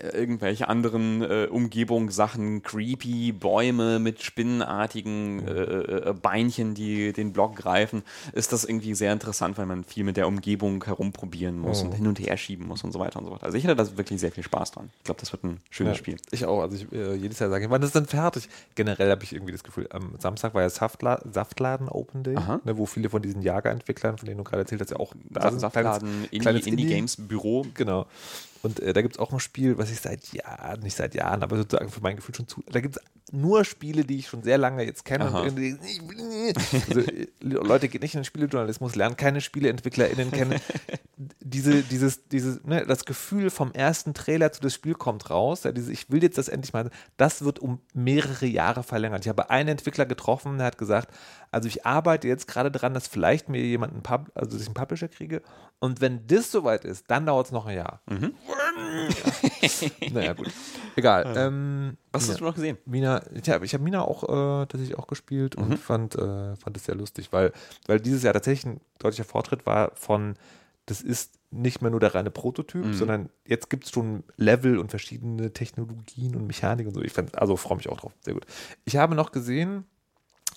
irgendwelche 0.01 0.67
anderen 0.69 1.21
äh, 1.21 1.47
Umgebungssachen, 1.51 2.63
creepy 2.63 3.31
Bäume 3.31 3.99
mit 3.99 4.23
spinnenartigen 4.23 5.47
äh, 5.47 5.51
äh, 5.51 6.13
Beinchen, 6.19 6.73
die 6.73 7.13
den 7.13 7.31
Block 7.31 7.55
greifen, 7.55 8.01
ist 8.33 8.51
das 8.53 8.63
irgendwie 8.65 8.95
sehr 8.95 9.13
interessant, 9.13 9.57
weil 9.59 9.67
man 9.67 9.83
viel 9.83 10.03
mit 10.03 10.17
der 10.17 10.27
Umgebung 10.27 10.83
herumprobieren 10.83 11.59
muss 11.59 11.83
und 11.83 11.93
hin 11.93 12.07
und 12.07 12.19
her 12.19 12.37
schieben 12.37 12.67
muss 12.67 12.83
und 12.83 12.91
so 12.91 12.99
weiter 12.99 13.19
und 13.19 13.25
so 13.25 13.31
weiter. 13.31 13.43
Also 13.43 13.57
ich 13.57 13.65
hatte 13.65 13.75
da 13.75 13.97
wirklich 13.97 14.19
sehr 14.19 14.31
viel 14.31 14.43
Spaß 14.43 14.71
dran. 14.71 14.89
Ich 14.97 15.03
glaube, 15.03 15.19
das 15.19 15.31
wird 15.31 15.43
ein 15.43 15.59
schönes 15.69 15.97
Spiel. 15.97 16.17
Ich 16.31 16.45
auch. 16.45 16.61
Also 16.61 16.75
ich, 16.77 16.91
äh, 16.91 17.13
jedes 17.13 17.37
Jahr 17.37 17.51
sage 17.51 17.65
ich, 17.65 17.69
wann 17.69 17.83
ist 17.83 17.93
denn 17.93 18.07
fertig? 18.07 18.49
Generell 18.73 19.11
habe 19.11 19.23
ich 19.23 19.31
irgendwie 19.33 19.51
das 19.51 19.63
Gefühl, 19.63 19.87
am 19.91 20.15
Samstag 20.17 20.55
war 20.55 20.63
ja 20.63 20.69
Saftla 20.69 21.21
Saftladen 21.31 21.87
Open 21.87 22.23
Day, 22.23 22.33
ne, 22.33 22.77
wo 22.77 22.87
viele 22.87 23.09
von 23.11 23.21
diesen 23.21 23.43
Jagerentwicklern, 23.43 24.17
von 24.17 24.25
denen 24.25 24.39
du 24.39 24.43
gerade 24.43 24.61
erzählt 24.63 24.81
hast, 24.81 24.89
ja 24.89 24.97
auch 24.97 25.13
da 25.29 25.41
Sa- 25.43 25.49
sind. 25.51 25.59
Saftladen, 25.59 26.09
Kleines- 26.29 26.41
kleines 26.41 26.65
Indie, 26.65 26.83
Indie 26.83 26.95
Games 26.95 27.15
Büro. 27.17 27.65
Genau. 27.75 28.07
Und 28.63 28.79
äh, 28.79 28.93
da 28.93 29.01
gibt 29.01 29.15
es 29.15 29.19
auch 29.19 29.33
ein 29.33 29.41
Spiel, 29.41 29.77
was 29.77 29.91
ich 29.91 29.99
seit 29.99 30.31
Jahren, 30.31 30.79
nicht 30.79 30.95
seit 30.95 31.15
Jahren, 31.15 31.43
aber 31.43 31.57
sozusagen 31.57 31.91
für 31.91 31.99
mein 31.99 32.15
Gefühl 32.15 32.33
schon 32.33 32.47
zu. 32.47 32.63
Da 32.71 32.79
gibt 32.79 32.95
es 32.95 33.03
nur 33.33 33.65
Spiele, 33.65 34.05
die 34.05 34.19
ich 34.19 34.27
schon 34.27 34.41
sehr 34.43 34.57
lange 34.57 34.83
jetzt 34.83 35.03
kenne. 35.03 35.25
Also, 36.89 36.99
äh, 37.01 37.27
Leute, 37.41 37.89
geht 37.89 38.01
nicht 38.01 38.13
in 38.13 38.21
den 38.21 38.25
Spielejournalismus, 38.25 38.95
lernen 38.95 39.17
keine 39.17 39.41
SpieleentwicklerInnen 39.41 40.31
kennen. 40.31 40.61
Diese, 41.39 41.83
dieses, 41.83 42.27
dieses, 42.27 42.63
ne, 42.63 42.85
das 42.85 43.05
Gefühl 43.05 43.49
vom 43.49 43.71
ersten 43.71 44.13
Trailer 44.13 44.51
zu 44.51 44.61
das 44.61 44.73
Spiel 44.73 44.93
kommt 44.93 45.29
raus. 45.29 45.63
Ja, 45.63 45.71
diese, 45.71 45.91
ich 45.91 46.09
will 46.09 46.23
jetzt 46.23 46.37
das 46.37 46.47
endlich 46.47 46.73
mal. 46.73 46.89
Das 47.17 47.43
wird 47.43 47.59
um 47.59 47.81
mehrere 47.93 48.45
Jahre 48.45 48.83
verlängert. 48.83 49.25
Ich 49.25 49.29
habe 49.29 49.49
einen 49.49 49.69
Entwickler 49.69 50.05
getroffen, 50.05 50.57
der 50.57 50.67
hat 50.67 50.77
gesagt, 50.77 51.13
also 51.51 51.67
ich 51.67 51.85
arbeite 51.85 52.27
jetzt 52.27 52.47
gerade 52.47 52.71
dran, 52.71 52.93
dass 52.93 53.07
vielleicht 53.07 53.49
mir 53.49 53.61
jemand 53.61 53.93
einen 53.93 54.03
Pub, 54.03 54.31
also 54.35 54.51
dass 54.51 54.61
ich 54.61 54.67
einen 54.67 54.73
Publisher 54.73 55.07
kriege. 55.07 55.41
Und 55.79 56.01
wenn 56.01 56.25
das 56.27 56.51
soweit 56.51 56.85
ist, 56.85 57.09
dann 57.11 57.25
dauert 57.25 57.47
es 57.47 57.51
noch 57.51 57.65
ein 57.65 57.75
Jahr. 57.75 58.01
naja, 60.11 60.33
gut. 60.33 60.51
Egal. 60.95 61.33
Ähm, 61.35 61.97
Was 62.11 62.25
ja. 62.25 62.33
hast 62.33 62.41
du 62.41 62.45
noch 62.45 62.55
gesehen? 62.55 62.77
Mina, 62.85 63.23
ja, 63.43 63.61
ich 63.61 63.73
habe 63.73 63.83
Mina 63.83 64.03
auch 64.03 64.23
äh, 64.23 64.65
tatsächlich 64.65 64.97
auch 64.97 65.07
gespielt 65.07 65.55
und 65.55 65.77
fand, 65.77 66.15
äh, 66.15 66.55
fand 66.55 66.77
es 66.77 66.85
sehr 66.85 66.95
lustig, 66.95 67.31
weil, 67.31 67.51
weil 67.87 67.99
dieses 67.99 68.23
Jahr 68.23 68.33
tatsächlich 68.33 68.65
ein 68.65 68.81
deutlicher 68.99 69.23
Fortschritt 69.23 69.65
war 69.65 69.91
von, 69.95 70.35
das 70.85 71.01
ist 71.01 71.33
nicht 71.51 71.81
mehr 71.81 71.91
nur 71.91 71.99
der 71.99 72.15
reine 72.15 72.31
Prototyp, 72.31 72.83
sondern 72.95 73.29
jetzt 73.45 73.69
gibt 73.69 73.85
es 73.85 73.91
schon 73.91 74.23
Level 74.37 74.79
und 74.79 74.89
verschiedene 74.89 75.53
Technologien 75.53 76.35
und 76.35 76.47
Mechanik 76.47 76.87
und 76.87 76.95
so. 76.95 77.01
Ich 77.01 77.13
fand, 77.13 77.37
also 77.37 77.55
freue 77.57 77.77
mich 77.77 77.89
auch 77.89 77.97
drauf. 77.97 78.11
Sehr 78.21 78.33
gut. 78.33 78.45
Ich 78.85 78.95
habe 78.97 79.13
noch 79.13 79.31
gesehen, 79.31 79.85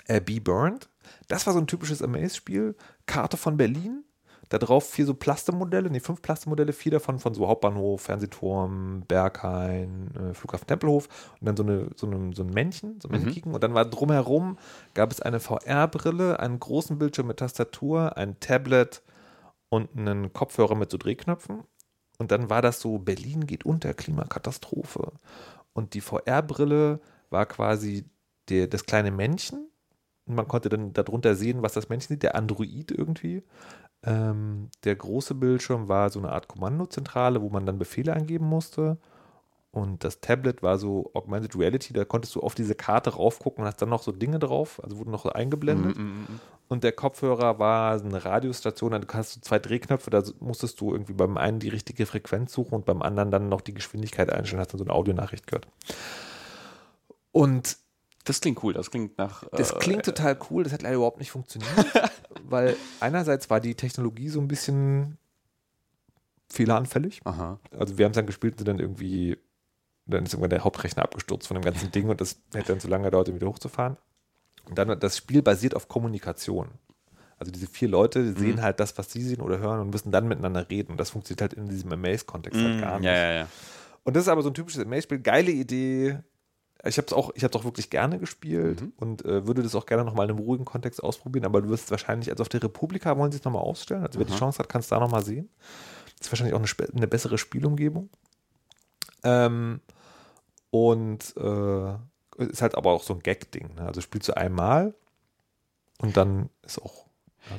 äh, 0.07 0.20
Be 0.20 0.40
Burned. 0.40 0.88
Das 1.28 1.47
war 1.47 1.53
so 1.53 1.61
ein 1.61 1.66
typisches 1.66 2.03
Amaze-Spiel. 2.03 2.76
Karte 3.05 3.36
von 3.36 3.57
Berlin. 3.57 4.05
Da 4.49 4.59
drauf 4.59 4.88
vier 4.88 5.07
so 5.07 5.14
Plastemodelle, 5.14 5.90
nee, 5.90 6.01
fünf 6.01 6.22
Plastemodelle, 6.22 6.72
vier 6.72 6.92
davon 6.92 7.18
von 7.18 7.34
so 7.34 7.49
Hauptbahnhof, 7.49 8.03
Fernsehturm, 8.03 9.03
Berghain, 9.09 10.11
äh, 10.14 10.34
Flughafen 10.34 10.66
Tempelhof 10.66 11.09
und 11.40 11.47
dann 11.47 11.57
so, 11.57 11.64
eine, 11.64 11.90
so, 11.97 12.07
eine, 12.07 12.34
so 12.34 12.42
ein 12.42 12.51
Männchen, 12.51 13.01
so 13.01 13.09
ein 13.09 13.20
Männchen. 13.20 13.55
Und 13.55 13.62
dann 13.62 13.74
war 13.74 13.84
drumherum, 13.84 14.59
gab 14.94 15.11
es 15.11 15.20
eine 15.20 15.40
VR-Brille, 15.40 16.38
einen 16.38 16.61
großen 16.61 16.99
Bildschirm 16.99 17.26
mit 17.26 17.38
Tastatur, 17.38 18.16
ein 18.16 18.38
Tablet 18.38 19.03
und 19.68 19.90
einen 19.97 20.32
Kopfhörer 20.32 20.76
mit 20.76 20.90
so 20.90 20.97
Drehknöpfen. 20.99 21.64
Und 22.18 22.30
dann 22.30 22.49
war 22.49 22.62
das 22.62 22.80
so, 22.80 22.99
Berlin 22.99 23.47
geht 23.47 23.66
unter, 23.66 23.94
Klimakatastrophe. 23.94 25.12
Und 25.72 25.94
die 25.94 26.01
VR-Brille 26.01 27.01
war 27.30 27.47
quasi 27.47 28.05
der, 28.49 28.66
das 28.68 28.86
kleine 28.86 29.11
Männchen. 29.11 29.68
Und 30.26 30.34
man 30.34 30.49
konnte 30.49 30.68
dann 30.68 30.92
darunter 30.92 31.34
sehen, 31.34 31.62
was 31.62 31.74
das 31.74 31.88
Männchen 31.88 32.09
sieht, 32.09 32.22
der 32.22 32.34
Android 32.34 32.90
irgendwie. 32.90 33.42
Ähm, 34.03 34.70
der 34.84 34.94
große 34.97 35.34
Bildschirm 35.34 35.88
war 35.88 36.11
so 36.11 36.18
eine 36.18 36.30
Art 36.32 36.49
Kommandozentrale, 36.49 37.42
wo 37.42 37.49
man 37.49 37.66
dann 37.66 37.78
Befehle 37.78 38.14
angeben 38.14 38.47
musste. 38.47 38.99
Und 39.72 40.05
das 40.05 40.20
Tablet 40.20 40.62
war 40.62 40.78
so 40.78 41.11
Augmented 41.12 41.55
Reality, 41.55 41.92
da 41.92 42.07
konntest 42.07 42.34
du 42.34 42.40
auf 42.40 42.55
diese 42.55 42.74
Karte 42.74 43.11
raufgucken 43.11 43.62
und 43.62 43.68
hast 43.68 43.82
dann 43.82 43.90
noch 43.90 44.03
so 44.03 44.11
Dinge 44.11 44.38
drauf, 44.38 44.80
also 44.82 44.97
wurden 44.97 45.11
noch 45.11 45.22
so 45.24 45.30
eingeblendet. 45.30 45.99
Und 46.68 46.82
der 46.82 46.92
Kopfhörer 46.92 47.59
war 47.59 48.01
eine 48.01 48.24
Radiostation, 48.24 48.92
da 48.92 49.01
hast 49.12 49.36
du 49.36 49.40
zwei 49.42 49.59
Drehknöpfe, 49.59 50.09
da 50.09 50.22
musstest 50.40 50.80
du 50.80 50.92
irgendwie 50.92 51.12
beim 51.12 51.36
einen 51.36 51.59
die 51.59 51.68
richtige 51.68 52.07
Frequenz 52.07 52.55
suchen 52.55 52.74
und 52.74 52.86
beim 52.86 53.03
anderen 53.03 53.30
dann 53.30 53.49
noch 53.51 53.61
die 53.61 53.74
Geschwindigkeit 53.74 54.30
einstellen, 54.32 54.61
hast 54.61 54.72
dann 54.72 54.78
so 54.78 54.84
eine 54.84 54.94
Audionachricht 54.94 55.47
gehört. 55.47 55.68
Und 57.32 57.76
Das 58.24 58.40
klingt 58.40 58.62
cool, 58.64 58.72
das 58.72 58.90
klingt 58.90 59.18
nach. 59.18 59.44
das 59.53 59.72
äh, 59.72 59.78
klingt 59.78 60.05
total 60.07 60.38
cool, 60.51 60.64
das 60.64 60.72
hat 60.72 60.82
leider 60.82 60.97
überhaupt 60.97 61.18
nicht 61.18 61.30
funktioniert, 61.30 61.70
weil 62.45 62.77
einerseits 63.01 63.51
war 63.51 63.61
die 63.61 63.74
Technologie 63.74 64.29
so 64.29 64.41
ein 64.41 64.49
bisschen 64.49 65.18
fehleranfällig. 66.49 67.20
Aha. 67.24 67.59
Also 67.79 67.99
wir 67.99 68.05
haben 68.05 68.12
es 68.12 68.16
dann 68.16 68.27
gespielt 68.27 68.55
und 68.55 68.59
sind 68.59 68.68
dann 68.68 68.79
irgendwie, 68.79 69.37
dann 70.07 70.24
ist 70.24 70.33
irgendwann 70.33 70.51
der 70.51 70.64
Hauptrechner 70.64 71.03
abgestürzt 71.03 71.49
von 71.49 71.57
dem 71.57 71.64
ganzen 71.64 71.91
Ding 71.91 72.09
und 72.09 72.20
das 72.20 72.41
hätte 72.55 72.72
dann 72.72 72.81
zu 72.81 72.89
lange 72.89 73.05
gedauert, 73.05 73.29
um 73.29 73.35
wieder 73.35 73.49
hochzufahren. 73.49 73.97
Und 74.64 74.79
dann, 74.79 74.99
das 74.99 75.16
Spiel 75.16 75.43
basiert 75.43 75.74
auf 75.74 75.89
Kommunikation. 75.89 76.70
Also 77.39 77.53
diese 77.53 77.66
vier 77.66 77.89
Leute 77.89 78.33
sehen 78.33 78.62
halt 78.62 78.81
das, 78.81 78.97
was 78.97 79.12
sie 79.12 79.22
sehen 79.22 79.43
oder 79.43 79.59
hören 79.59 79.81
und 79.81 79.91
müssen 79.91 80.11
dann 80.11 80.27
miteinander 80.27 80.68
reden. 80.70 80.93
Und 80.93 80.99
das 80.99 81.11
funktioniert 81.11 81.43
halt 81.43 81.53
in 81.53 81.68
diesem 81.68 81.93
Amaze-Kontext 81.93 82.59
halt 82.59 82.81
gar 82.81 82.99
nicht. 82.99 83.07
Ja, 83.07 83.14
ja, 83.14 83.33
ja. 83.33 83.49
Und 84.05 84.16
das 84.16 84.22
ist 84.22 84.29
aber 84.29 84.43
so 84.43 84.49
ein 84.49 84.55
typisches 84.55 84.83
Amaze-Spiel. 84.83 85.18
Geile 85.18 85.51
Idee, 85.51 86.18
ich 86.85 86.99
habe 86.99 87.07
es 87.07 87.12
auch, 87.12 87.31
ich 87.35 87.43
habe 87.45 87.57
auch 87.59 87.64
wirklich 87.64 87.91
gerne 87.91 88.18
gespielt 88.18 88.81
Mhm. 88.81 88.93
und 88.97 89.24
äh, 89.24 89.47
würde 89.47 89.62
das 89.62 89.74
auch 89.74 89.87
gerne 89.87 90.05
nochmal 90.05 90.27
in 90.27 90.31
einem 90.37 90.45
ruhigen 90.45 90.64
Kontext 90.64 91.03
ausprobieren, 91.03 91.45
aber 91.45 91.62
du 91.62 91.68
wirst 91.68 91.91
wahrscheinlich, 91.91 92.31
also 92.31 92.43
auf 92.43 92.49
der 92.49 92.62
Republika 92.62 93.16
wollen 93.16 93.33
sie 93.33 93.39
es 93.39 93.45
nochmal 93.45 93.62
ausstellen, 93.62 94.03
also 94.05 94.18
wer 94.18 94.27
die 94.27 94.35
Chance 94.35 94.59
hat, 94.59 94.68
kann 94.68 94.81
es 94.81 94.89
da 94.89 95.01
nochmal 95.01 95.24
sehen. 95.24 95.49
Das 96.18 96.29
ist 96.29 96.33
wahrscheinlich 96.33 96.55
auch 96.55 96.61
eine, 96.61 96.89
eine 96.97 97.07
bessere 97.07 97.39
Spielumgebung. 97.39 98.09
Ähm, 99.24 99.81
und 100.70 101.35
äh, 101.37 101.95
ist 102.45 102.62
halt 102.62 102.74
aber 102.74 102.93
auch 102.93 103.03
so 103.03 103.14
ein 103.14 103.20
Gag-Ding. 103.20 103.74
Ne? 103.77 103.87
Also 103.87 104.01
spielst 104.01 104.29
du 104.29 104.37
einmal 104.37 104.95
und 105.99 106.16
dann 106.16 106.51
ist 106.62 106.81
auch. 106.81 107.07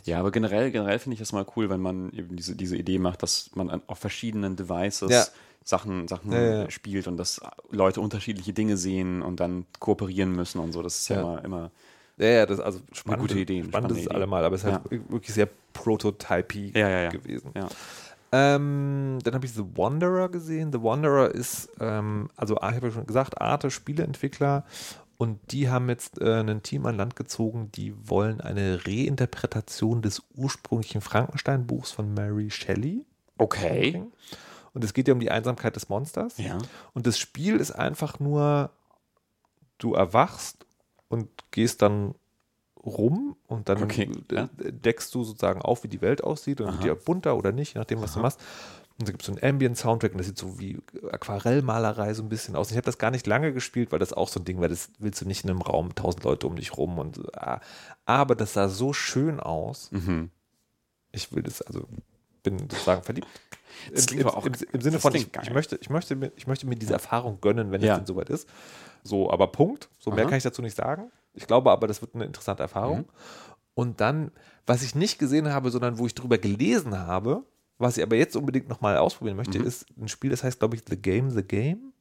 Ja, 0.03 0.19
aber 0.19 0.31
generell, 0.31 0.71
generell 0.71 0.99
finde 0.99 1.13
ich 1.13 1.19
das 1.19 1.31
mal 1.31 1.45
cool, 1.55 1.69
wenn 1.69 1.79
man 1.79 2.11
eben 2.11 2.35
diese, 2.35 2.55
diese 2.55 2.75
Idee 2.75 2.99
macht, 2.99 3.23
dass 3.23 3.51
man 3.55 3.69
an, 3.69 3.81
auf 3.87 3.99
verschiedenen 3.99 4.55
Devices 4.55 5.09
Ja. 5.09 5.25
Sachen, 5.67 6.07
Sachen 6.07 6.31
Ja, 6.31 6.39
ja, 6.41 6.63
ja. 6.63 6.69
spielt 6.69 7.07
und 7.07 7.17
dass 7.17 7.41
Leute 7.71 7.99
unterschiedliche 7.99 8.53
Dinge 8.53 8.77
sehen 8.77 9.21
und 9.21 9.39
dann 9.41 9.65
kooperieren 9.79 10.31
müssen 10.31 10.59
und 10.59 10.71
so. 10.71 10.81
Das 10.81 10.97
ist 10.99 11.09
ja, 11.09 11.17
Ja. 11.17 11.21
immer, 11.21 11.43
immer 11.45 11.71
Ja, 12.17 12.27
ja, 12.27 12.45
das 12.45 12.59
also 12.59 12.79
spannend. 12.93 13.21
gute 13.21 13.37
Idee, 13.39 13.63
Spannend 13.63 13.67
ist 13.67 13.97
spannende 13.97 14.01
es 14.01 14.07
allemal, 14.07 14.45
aber 14.45 14.55
es 14.55 14.63
ist 14.63 14.71
halt 14.71 14.89
wirklich 14.89 15.33
sehr 15.33 15.49
prototypy 15.73 16.71
Ja, 16.73 16.89
ja, 16.89 17.01
ja. 17.03 17.09
gewesen. 17.09 17.51
ja. 17.55 17.67
Ähm, 18.31 19.19
dann 19.23 19.33
habe 19.35 19.45
ich 19.45 19.53
The 19.53 19.63
Wanderer 19.75 20.29
gesehen. 20.29 20.71
The 20.73 20.81
Wanderer 20.83 21.33
ist, 21.33 21.69
ähm, 21.79 22.29
also 22.35 22.55
ich 22.57 22.61
habe 22.61 22.87
ja 22.87 22.91
schon 22.93 23.05
gesagt, 23.07 23.39
Arte 23.41 23.69
Spieleentwickler 23.71 24.65
und 25.17 25.39
die 25.51 25.69
haben 25.69 25.89
jetzt 25.89 26.19
äh, 26.21 26.41
ein 26.41 26.61
Team 26.63 26.85
an 26.85 26.95
Land 26.97 27.15
gezogen, 27.15 27.71
die 27.73 27.93
wollen 28.09 28.41
eine 28.41 28.85
Reinterpretation 28.85 30.01
des 30.01 30.21
ursprünglichen 30.35 31.01
Frankenstein-Buchs 31.01 31.91
von 31.91 32.13
Mary 32.13 32.49
Shelley. 32.51 33.05
Okay. 33.37 33.91
bringen. 33.91 34.11
Und 34.77 34.83
es 34.83 34.93
geht 34.93 35.07
ja 35.07 35.15
um 35.15 35.19
die 35.19 35.31
Einsamkeit 35.31 35.75
des 35.75 35.89
Monsters. 35.89 36.37
Ja. 36.37 36.59
Und 36.93 37.07
das 37.07 37.17
Spiel 37.17 37.55
ist 37.55 37.71
einfach 37.71 38.19
nur, 38.19 38.69
du 39.79 39.95
erwachst 39.95 40.67
und 41.07 41.29
gehst 41.49 41.81
dann 41.81 42.13
rum 42.85 43.35
und 43.47 43.69
dann 43.69 43.81
Okay, 43.81 44.07
ja. 44.31 44.47
deckst 44.53 45.15
du 45.15 45.23
sozusagen 45.23 45.63
auf, 45.63 45.83
wie 45.83 45.87
die 45.87 46.01
Welt 46.01 46.23
aussieht 46.23 46.61
und 46.61 46.67
Aha. 46.67 46.83
wird 46.83 47.01
die 47.01 47.05
bunter 47.05 47.35
oder 47.37 47.51
nicht, 47.51 47.73
je 47.73 47.79
nachdem, 47.79 48.03
was 48.03 48.13
du 48.13 48.19
machst. 48.19 48.39
Und 48.99 49.07
da 49.07 49.11
gibt 49.13 49.23
es 49.23 49.25
so 49.25 49.31
einen 49.31 49.43
Ambient-Soundtrack 49.43 50.11
und 50.11 50.19
das 50.19 50.27
sieht 50.27 50.37
so 50.37 50.59
wie 50.59 50.77
Aquarellmalerei 51.11 52.13
so 52.13 52.21
ein 52.21 52.29
bisschen 52.29 52.55
aus. 52.55 52.67
Und 52.67 52.73
ich 52.73 52.77
habe 52.77 52.85
das 52.85 52.99
gar 52.99 53.09
nicht 53.09 53.25
lange 53.25 53.53
gespielt, 53.53 53.91
weil 53.91 53.97
das 53.97 54.13
auch 54.13 54.29
so 54.29 54.39
ein 54.39 54.45
Ding 54.45 54.61
war, 54.61 54.69
das 54.69 54.91
willst 54.99 55.21
du 55.21 55.25
nicht 55.25 55.43
in 55.43 55.49
einem 55.49 55.63
Raum, 55.63 55.95
tausend 55.95 56.23
Leute 56.23 56.45
um 56.45 56.55
dich 56.55 56.77
rum 56.77 56.99
und 56.99 57.35
ah. 57.35 57.61
aber 58.05 58.35
das 58.35 58.53
sah 58.53 58.69
so 58.69 58.93
schön 58.93 59.39
aus. 59.39 59.91
Mhm. 59.91 60.29
Ich 61.11 61.33
will 61.33 61.41
das, 61.41 61.63
also 61.63 61.87
bin 62.49 62.59
sozusagen 62.69 63.03
verliebt. 63.03 63.27
Im, 63.91 64.19
im, 64.19 64.27
im, 64.27 64.53
im 64.73 64.81
Sinne 64.81 64.99
von, 64.99 65.13
ich, 65.15 65.27
ich, 65.43 65.51
möchte, 65.53 65.77
ich, 65.79 65.89
möchte, 65.89 66.15
mir- 66.15 66.31
ich 66.35 66.47
möchte 66.47 66.67
mir 66.67 66.75
diese 66.75 66.93
Erfahrung 66.93 67.39
gönnen, 67.41 67.71
wenn 67.71 67.81
Ja. 67.81 67.93
es 67.93 67.99
denn 67.99 68.07
soweit 68.07 68.29
ist. 68.29 68.47
So, 69.03 69.29
aber 69.31 69.47
Punkt. 69.51 69.89
So 69.99 70.11
mehr 70.11 70.21
Aha. 70.23 70.29
kann 70.29 70.37
ich 70.37 70.43
dazu 70.43 70.61
nicht 70.61 70.75
sagen. 70.75 71.11
Ich 71.33 71.45
glaube 71.47 71.71
aber, 71.71 71.87
das 71.87 72.01
wird 72.01 72.15
eine 72.15 72.25
interessante 72.25 72.63
Erfahrung. 72.63 72.99
Mhm. 72.99 73.05
Und 73.75 74.01
dann, 74.01 74.31
was 74.65 74.81
ich 74.81 74.95
nicht 74.95 75.19
gesehen 75.19 75.53
habe, 75.53 75.69
sondern 75.69 75.99
wo 75.99 76.07
ich 76.07 76.15
drüber 76.15 76.37
gelesen 76.39 76.97
habe, 76.97 77.43
was 77.77 77.95
ich 77.97 78.03
aber 78.03 78.15
jetzt 78.15 78.35
unbedingt 78.35 78.67
nochmal 78.67 78.97
ausprobieren 78.97 79.37
möchte, 79.37 79.59
Mhm. 79.59 79.65
ist 79.67 79.85
ein 80.01 80.07
Spiel, 80.07 80.31
das 80.31 80.43
heißt, 80.43 80.57
glaube 80.59 80.75
ich, 80.75 80.81
The 80.89 80.97
Game, 80.97 81.29
The 81.29 81.43
Game. 81.43 81.93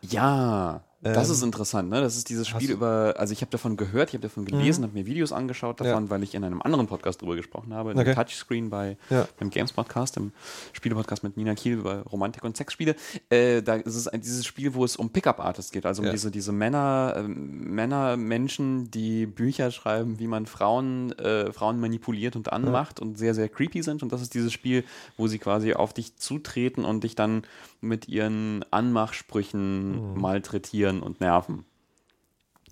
Ja, 0.00 0.82
das 1.02 1.28
Ähm, 1.28 1.34
ist 1.34 1.42
interessant, 1.42 1.88
ne? 1.88 2.00
Das 2.02 2.16
ist 2.16 2.28
dieses 2.28 2.46
Spiel 2.46 2.70
über, 2.70 3.14
also 3.16 3.32
ich 3.32 3.40
habe 3.40 3.50
davon 3.50 3.76
gehört, 3.78 4.10
ich 4.10 4.14
habe 4.14 4.22
davon 4.22 4.44
gelesen, 4.44 4.84
habe 4.84 4.92
mir 4.92 5.06
Videos 5.06 5.32
angeschaut 5.32 5.80
davon, 5.80 6.10
weil 6.10 6.22
ich 6.22 6.34
in 6.34 6.44
einem 6.44 6.60
anderen 6.60 6.86
Podcast 6.88 7.22
drüber 7.22 7.36
gesprochen 7.36 7.72
habe, 7.72 7.92
in 7.92 7.98
Okay. 7.98 8.10
dem 8.10 8.14
Touchscreen 8.16 8.68
bei 8.68 8.98
Ja. 9.08 9.26
dem 9.40 9.48
Games 9.48 9.72
Podcast, 9.72 10.16
dem 10.16 10.32
Spielepodcast 10.74 11.22
mit 11.22 11.38
Nina 11.38 11.54
Kiel 11.54 11.78
über 11.78 12.02
Romantik 12.02 12.44
und 12.44 12.54
Sexspiele. 12.56 12.96
Äh, 13.30 13.62
da 13.62 13.76
ist 13.76 13.94
es 13.94 14.08
ein, 14.08 14.20
dieses 14.20 14.44
Spiel, 14.44 14.74
wo 14.74 14.84
es 14.84 14.96
um 14.96 15.08
Pickup 15.08 15.40
Artists 15.40 15.72
geht, 15.72 15.86
also 15.86 16.02
um 16.02 16.06
Ja. 16.06 16.12
diese, 16.12 16.30
diese 16.30 16.52
Männer, 16.52 17.14
ähm, 17.16 17.74
Männer, 17.74 18.18
Menschen, 18.18 18.90
die 18.90 19.24
Bücher 19.24 19.70
schreiben, 19.70 20.18
wie 20.18 20.26
man 20.26 20.44
Frauen, 20.44 21.12
äh, 21.18 21.50
Frauen 21.52 21.80
manipuliert 21.80 22.36
und 22.36 22.52
anmacht 22.52 23.00
und 23.00 23.16
sehr, 23.16 23.34
sehr 23.34 23.48
creepy 23.48 23.82
sind. 23.82 24.02
Und 24.02 24.12
das 24.12 24.20
ist 24.20 24.34
dieses 24.34 24.52
Spiel, 24.52 24.84
wo 25.16 25.28
sie 25.28 25.38
quasi 25.38 25.72
auf 25.72 25.94
dich 25.94 26.16
zutreten 26.16 26.84
und 26.84 27.04
dich 27.04 27.14
dann 27.14 27.44
mit 27.80 28.06
ihren 28.08 28.64
Anmachsprüchen 28.70 30.14
Mhm. 30.14 30.20
malträtieren 30.20 30.89
und 30.98 31.20
nerven. 31.20 31.64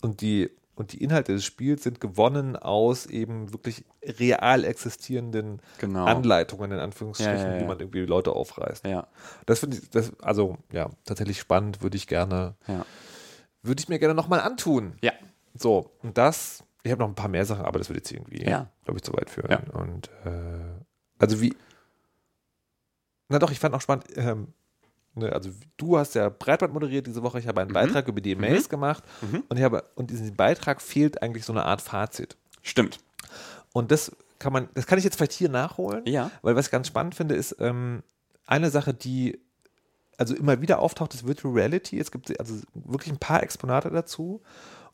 Und 0.02 0.20
die, 0.20 0.50
und 0.74 0.92
die 0.92 1.02
Inhalte 1.02 1.32
des 1.32 1.44
Spiels 1.44 1.82
sind 1.84 2.00
gewonnen 2.00 2.56
aus 2.56 3.06
eben 3.06 3.52
wirklich 3.52 3.84
real 4.02 4.64
existierenden 4.64 5.60
Genau. 5.78 6.04
Anleitungen, 6.04 6.72
in 6.72 6.78
Anführungsstrichen, 6.78 7.34
Ja, 7.36 7.46
ja, 7.46 7.54
ja. 7.54 7.60
wie 7.60 7.66
man 7.66 7.78
irgendwie 7.80 8.00
Leute 8.00 8.32
aufreißt. 8.32 8.84
Ja, 8.86 9.06
Das 9.46 9.60
finde 9.60 9.76
ich, 9.78 9.90
das, 9.90 10.12
also 10.20 10.58
ja, 10.72 10.90
tatsächlich 11.04 11.38
spannend, 11.40 11.82
würde 11.82 11.96
ich 11.96 12.06
gerne, 12.06 12.54
ja. 12.66 12.84
würde 13.62 13.80
ich 13.80 13.88
mir 13.88 13.98
gerne 13.98 14.14
nochmal 14.14 14.40
antun. 14.40 14.94
Ja. 15.02 15.12
So, 15.54 15.90
und 16.02 16.16
das, 16.18 16.62
ich 16.84 16.92
habe 16.92 17.00
noch 17.02 17.08
ein 17.08 17.14
paar 17.16 17.28
mehr 17.28 17.44
Sachen, 17.44 17.64
aber 17.64 17.78
das 17.78 17.88
würde 17.88 17.98
jetzt 17.98 18.12
irgendwie, 18.12 18.44
Ja. 18.44 18.70
glaube 18.84 18.98
ich, 18.98 19.02
zu 19.02 19.12
weit 19.14 19.30
führen. 19.30 19.50
Ja. 19.50 19.60
Und 19.80 20.08
äh, 20.24 20.80
also 21.18 21.40
wie, 21.40 21.56
na 23.28 23.38
doch, 23.40 23.50
ich 23.50 23.58
fand 23.58 23.74
auch 23.74 23.80
spannend, 23.80 24.04
ähm, 24.16 24.54
ne, 25.18 25.32
also 25.32 25.50
du 25.76 25.98
hast 25.98 26.14
ja 26.14 26.28
Breitband 26.28 26.72
moderiert 26.72 27.06
diese 27.06 27.22
Woche, 27.22 27.38
ich 27.38 27.46
habe 27.46 27.60
einen 27.60 27.72
Beitrag 27.72 28.08
über 28.08 28.20
die 28.20 28.34
Mails 28.34 28.68
gemacht 28.68 29.04
und 29.48 29.56
ich 29.56 29.62
habe, 29.62 29.84
und 29.94 30.10
in 30.10 30.16
diesem 30.18 30.36
Beitrag 30.36 30.80
fehlt 30.80 31.22
eigentlich 31.22 31.44
so 31.44 31.52
eine 31.52 31.64
Art 31.64 31.82
Fazit. 31.82 32.36
Stimmt. 32.62 32.98
Und 33.72 33.90
das 33.90 34.12
kann 34.38 34.52
man, 34.52 34.68
das 34.74 34.86
kann 34.86 34.98
ich 34.98 35.04
jetzt 35.04 35.16
vielleicht 35.16 35.32
hier 35.32 35.48
nachholen. 35.48 36.04
Ja. 36.06 36.30
Weil 36.42 36.56
was 36.56 36.66
ich 36.66 36.72
ganz 36.72 36.86
spannend 36.86 37.14
finde, 37.14 37.34
ist 37.34 37.56
ähm, 37.60 38.02
eine 38.46 38.70
Sache, 38.70 38.94
die 38.94 39.38
also 40.16 40.34
immer 40.34 40.60
wieder 40.60 40.80
auftaucht, 40.80 41.14
ist 41.14 41.26
Virtual 41.26 41.54
Reality. 41.54 41.98
Es 41.98 42.10
gibt 42.10 42.38
also 42.38 42.56
wirklich 42.74 43.12
ein 43.12 43.18
paar 43.18 43.42
Exponate 43.42 43.90
dazu. 43.90 44.42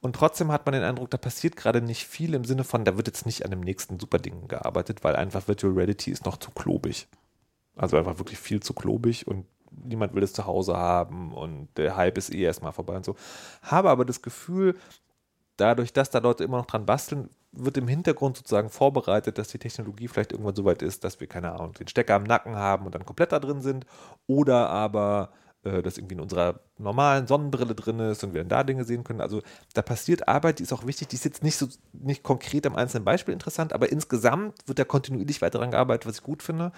Und 0.01 0.15
trotzdem 0.15 0.53
hat 0.53 0.67
man 0.67 0.75
den 0.75 0.83
Eindruck, 0.83 1.11
da 1.11 1.17
passiert 1.17 1.57
gerade 1.57 1.81
nicht 1.81 2.07
viel 2.07 2.35
im 2.35 2.45
Sinne 2.45 2.63
von, 2.63 2.85
da 2.85 2.99
wird 2.99 3.07
jetzt 3.07 3.25
nicht 3.25 3.43
an 3.43 3.51
dem 3.51 3.61
nächsten 3.61 3.99
Superding 3.99 4.49
gearbeitet, 4.49 5.03
weil 5.03 5.17
einfach 5.17 5.49
Virtual 5.49 5.73
Reality 5.73 6.11
ist 6.11 6.27
noch 6.27 6.37
zu 6.37 6.51
klobig. 6.51 7.09
Also 7.75 7.97
einfach 7.97 8.19
wirklich 8.19 8.39
viel 8.39 8.61
zu 8.61 8.75
klobig 8.75 9.27
und 9.27 9.47
niemand 9.83 10.15
will 10.15 10.23
es 10.23 10.33
zu 10.33 10.47
Hause 10.47 10.77
haben 10.77 11.33
und 11.33 11.69
der 11.77 11.97
Hype 11.97 12.19
ist 12.19 12.33
eh 12.33 12.43
erstmal 12.43 12.73
vorbei 12.73 12.97
und 12.97 13.05
so. 13.05 13.17
Habe 13.63 13.91
aber 13.91 14.05
das 14.05 14.23
Gefühl, 14.23 14.77
dadurch, 15.57 15.93
dass 15.93 16.11
da 16.11 16.19
Leute 16.19 16.45
immer 16.45 16.59
noch 16.59 16.67
dran 16.67 16.87
basteln, 16.87 17.29
wird 17.53 17.77
im 17.77 17.89
Hintergrund 17.89 18.37
sozusagen 18.37 18.69
vorbereitet, 18.69 19.39
dass 19.39 19.49
die 19.49 19.59
Technologie 19.59 20.09
vielleicht 20.09 20.33
irgendwann 20.33 20.57
so 20.57 20.65
weit 20.65 20.83
ist, 20.83 21.05
dass 21.05 21.21
wir, 21.21 21.27
keine 21.27 21.53
Ahnung, 21.53 21.73
den 21.75 21.89
Stecker 21.89 22.15
am 22.15 22.25
Nacken 22.25 22.57
haben 22.57 22.87
und 22.87 22.95
dann 22.95 23.05
komplett 23.05 23.33
da 23.33 23.39
drin 23.39 23.61
sind. 23.61 23.87
Oder 24.27 24.69
aber, 24.71 25.31
äh, 25.63 25.83
dass 25.83 25.97
irgendwie 25.97 26.15
in 26.15 26.21
unserer 26.21 26.61
normalen 26.79 27.27
Sonnenbrille 27.29 27.75
drin 27.77 28.01
ist 28.01 28.25
und 28.25 28.35
wir 28.35 28.41
dann 28.41 28.49
da 28.49 28.65
Dinge 28.65 28.85
sehen 28.85 29.05
können. 29.05 29.21
Also 29.21 29.41
da 29.73 29.83
passiert 29.83 30.27
Arbeit, 30.27 30.59
die 30.59 30.65
ist 30.65 30.73
auch 30.73 30.87
wichtig. 30.87 31.09
Die 31.09 31.17
ist 31.17 31.25
jetzt 31.25 31.45
nicht 31.45 31.57
so 31.57 31.69
nicht 31.93 32.25
konkret 32.25 32.67
am 32.67 32.75
einzelnen 32.75 33.05
Beispiel 33.05 33.35
interessant, 33.35 33.73
aber 33.73 33.93
insgesamt 33.93 34.67
wird 34.67 34.81
da 34.81 34.85
kontinuierlich 34.85 35.41
weiter 35.41 35.59
daran 35.59 35.71
gearbeitet, 35.71 36.09
was 36.09 36.17
ich 36.17 36.25
gut 36.25 36.43
finde. 36.43 36.73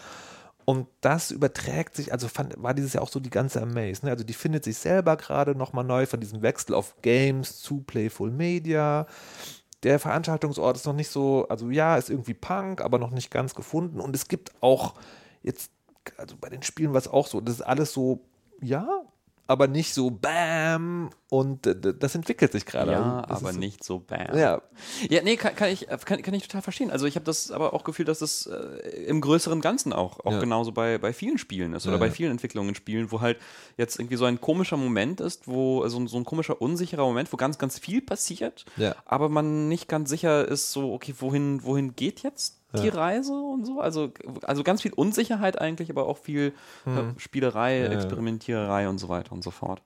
Und 0.66 0.88
das 1.00 1.30
überträgt 1.30 1.94
sich, 1.94 2.12
also 2.12 2.26
fand, 2.26 2.60
war 2.60 2.74
dieses 2.74 2.92
Jahr 2.92 3.04
auch 3.04 3.08
so 3.08 3.20
die 3.20 3.30
ganze 3.30 3.62
Amaze. 3.62 4.04
Ne? 4.04 4.10
Also 4.10 4.24
die 4.24 4.34
findet 4.34 4.64
sich 4.64 4.76
selber 4.76 5.16
gerade 5.16 5.54
nochmal 5.54 5.84
neu 5.84 6.06
von 6.06 6.18
diesem 6.18 6.42
Wechsel 6.42 6.74
auf 6.74 7.00
Games 7.02 7.62
zu 7.62 7.82
Playful 7.82 8.32
Media. 8.32 9.06
Der 9.84 10.00
Veranstaltungsort 10.00 10.76
ist 10.76 10.84
noch 10.84 10.92
nicht 10.92 11.08
so, 11.08 11.46
also 11.48 11.70
ja, 11.70 11.96
ist 11.96 12.10
irgendwie 12.10 12.34
Punk, 12.34 12.80
aber 12.80 12.98
noch 12.98 13.12
nicht 13.12 13.30
ganz 13.30 13.54
gefunden. 13.54 14.00
Und 14.00 14.16
es 14.16 14.26
gibt 14.26 14.50
auch 14.60 14.94
jetzt, 15.44 15.70
also 16.16 16.34
bei 16.36 16.48
den 16.48 16.64
Spielen 16.64 16.92
war 16.92 16.98
es 16.98 17.06
auch 17.06 17.28
so, 17.28 17.40
das 17.40 17.56
ist 17.56 17.62
alles 17.62 17.92
so, 17.92 18.24
ja, 18.60 19.02
aber 19.46 19.68
nicht 19.68 19.94
so 19.94 20.10
Bam 20.10 21.10
und 21.30 21.66
äh, 21.66 21.94
das 21.98 22.14
entwickelt 22.14 22.52
sich 22.52 22.66
gerade. 22.66 22.92
Ja, 22.92 23.20
Also, 23.20 23.46
aber 23.46 23.56
nicht 23.56 23.84
so 23.84 23.98
bam. 24.00 24.36
Ja, 24.36 24.62
Ja, 25.08 25.22
nee, 25.22 25.36
kann, 25.36 25.54
kann, 25.54 25.68
ich, 25.70 25.86
kann, 26.04 26.22
kann 26.22 26.34
ich 26.34 26.42
total 26.42 26.62
verstehen. 26.62 26.90
Also 26.90 27.06
ich 27.06 27.14
habe 27.16 27.24
das 27.24 27.50
aber 27.50 27.72
auch 27.74 27.84
Gefühl, 27.84 28.04
dass 28.04 28.18
das 28.20 28.46
äh, 28.46 28.56
im 29.06 29.20
größeren 29.20 29.60
Ganzen 29.60 29.92
auch, 29.92 30.20
auch 30.24 30.32
Ja. 30.32 30.40
genauso 30.40 30.72
bei, 30.72 30.98
bei 30.98 31.12
vielen 31.12 31.38
Spielen 31.38 31.74
ist 31.74 31.86
oder 31.86 31.94
Ja, 31.96 32.00
bei 32.00 32.10
vielen 32.10 32.30
Entwicklungen 32.32 32.70
in 32.70 32.74
Spielen, 32.74 33.10
wo 33.12 33.20
halt 33.20 33.38
jetzt 33.76 33.98
irgendwie 33.98 34.16
so 34.16 34.24
ein 34.24 34.40
komischer 34.40 34.76
Moment 34.76 35.20
ist, 35.20 35.46
wo 35.48 35.86
so, 35.88 35.98
ein- 35.98 36.06
so 36.08 36.16
ein 36.16 36.24
komischer, 36.24 36.60
unsicherer 36.60 37.04
Moment, 37.04 37.32
wo 37.32 37.36
ganz, 37.36 37.58
ganz 37.58 37.78
viel 37.78 38.02
passiert, 38.02 38.64
aber 39.04 39.28
man 39.28 39.68
nicht 39.68 39.88
ganz 39.88 40.10
sicher 40.10 40.46
ist, 40.46 40.72
so, 40.72 40.92
okay, 40.92 41.14
wohin, 41.18 41.62
wohin 41.64 41.94
geht 41.96 42.22
jetzt 42.22 42.60
die 42.82 42.88
Reise 42.88 43.32
und 43.34 43.64
so? 43.66 43.80
Also, 43.80 44.12
also 44.42 44.62
ganz 44.62 44.82
viel 44.82 44.92
Unsicherheit 44.92 45.60
eigentlich, 45.60 45.90
aber 45.90 46.06
auch 46.06 46.18
viel 46.18 46.52
äh, 46.86 47.18
Spielerei, 47.18 47.82
Hm. 47.84 47.92
Ja. 47.92 47.98
Experimentiererei 47.98 48.88
und 48.88 48.98
so 48.98 49.08
weiter 49.08 49.32
und 49.32 49.42
so 49.42 49.50
fort. 49.50 49.82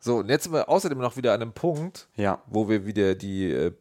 so, 0.00 0.16
und 0.18 0.28
jetzt 0.28 0.44
sind 0.44 0.52
wir 0.52 0.68
außerdem 0.68 0.98
noch 0.98 1.16
wieder 1.16 1.32
an 1.34 1.42
einem 1.42 1.52
Punkt, 1.52 2.08
Ja, 2.16 2.42
wo 2.46 2.68
wir 2.68 2.84
wieder 2.86 3.14
die 3.14 3.50
äh, 3.50 3.72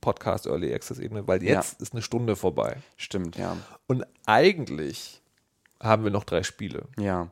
Podcast 0.00 0.46
Early 0.46 0.74
Access 0.74 0.98
Ebene, 0.98 1.26
weil 1.26 1.42
Ja. 1.42 1.54
jetzt 1.54 1.80
ist 1.80 1.92
eine 1.92 2.02
Stunde 2.02 2.36
vorbei. 2.36 2.76
stimmt, 2.96 3.36
ja. 3.36 3.56
Und 3.86 4.04
eigentlich 4.26 5.22
haben 5.80 6.02
wir 6.04 6.10
noch 6.10 6.24
drei 6.24 6.42
Spiele. 6.42 6.84
Ja, 6.98 7.28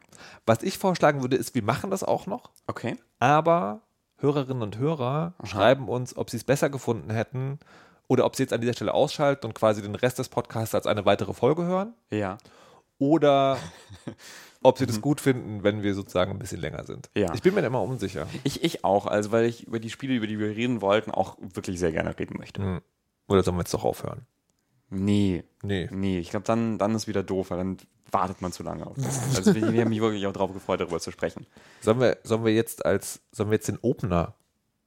Was 0.46 0.62
ich 0.62 0.78
vorschlagen 0.78 1.20
würde, 1.20 1.36
ist, 1.36 1.54
wir 1.54 1.62
machen 1.64 1.90
das 1.90 2.02
auch 2.04 2.26
noch, 2.26 2.50
okay. 2.66 2.96
aber 3.18 3.80
Hörerinnen 4.26 4.62
und 4.62 4.78
Hörer 4.78 5.34
schreiben 5.44 5.88
uns, 5.88 6.16
ob 6.16 6.30
sie 6.30 6.36
es 6.36 6.44
besser 6.44 6.68
gefunden 6.70 7.10
hätten 7.10 7.58
oder 8.08 8.24
ob 8.24 8.34
sie 8.36 8.42
jetzt 8.42 8.52
an 8.52 8.60
dieser 8.60 8.72
Stelle 8.74 8.92
ausschalten 8.94 9.46
und 9.46 9.54
quasi 9.54 9.82
den 9.82 9.94
Rest 9.94 10.18
des 10.18 10.28
Podcasts 10.28 10.74
als 10.74 10.86
eine 10.86 11.04
weitere 11.04 11.32
Folge 11.32 11.64
hören 11.64 11.94
Ja. 12.10 12.38
oder 12.98 13.56
ob 14.62 14.78
sie 14.78 14.86
das 14.86 15.00
gut 15.00 15.20
finden, 15.20 15.62
wenn 15.62 15.82
wir 15.84 15.94
sozusagen 15.94 16.32
ein 16.32 16.38
bisschen 16.40 16.60
länger 16.60 16.84
sind. 16.84 17.08
Ja. 17.16 17.32
Ich 17.34 17.42
bin 17.42 17.54
mir 17.54 17.60
da 17.60 17.68
immer 17.68 17.82
unsicher. 17.82 18.26
Ich, 18.42 18.64
ich 18.64 18.84
auch, 18.84 19.06
also 19.06 19.30
weil 19.30 19.44
ich 19.44 19.64
über 19.66 19.78
die 19.78 19.90
Spiele, 19.90 20.14
über 20.14 20.26
die 20.26 20.38
wir 20.40 20.48
reden 20.48 20.80
wollten, 20.80 21.10
auch 21.12 21.36
wirklich 21.40 21.78
sehr 21.78 21.92
gerne 21.92 22.18
reden 22.18 22.36
möchte. 22.38 22.82
Oder 23.28 23.42
sollen 23.44 23.56
wir 23.56 23.60
jetzt 23.62 23.74
doch 23.74 23.84
aufhören? 23.84 24.26
Nee, 24.90 25.44
Nee. 25.62 25.88
nee, 25.92 26.18
ich 26.18 26.30
glaube, 26.30 26.46
dann, 26.46 26.78
dann 26.78 26.94
ist 26.94 27.06
wieder 27.08 27.22
doof, 27.22 27.50
weil 27.50 27.58
dann 27.58 27.76
wartet 28.10 28.40
man 28.42 28.52
zu 28.52 28.62
lange 28.62 28.86
auf 28.86 28.96
das. 28.96 29.20
Also 29.36 29.54
wir, 29.54 29.72
wir 29.72 29.80
haben 29.82 29.88
mich 29.88 30.00
wirklich 30.00 30.26
auch 30.26 30.32
darauf 30.32 30.52
gefreut, 30.52 30.80
darüber 30.80 31.00
zu 31.00 31.10
sprechen. 31.10 31.46
Sollen 31.80 32.00
wir, 32.00 32.18
sollen 32.22 32.44
wir 32.44 32.52
jetzt 32.54 32.84
als, 32.84 33.20
sollen 33.32 33.50
wir 33.50 33.54
jetzt 33.56 33.68
den 33.68 33.78
Opener 33.82 34.34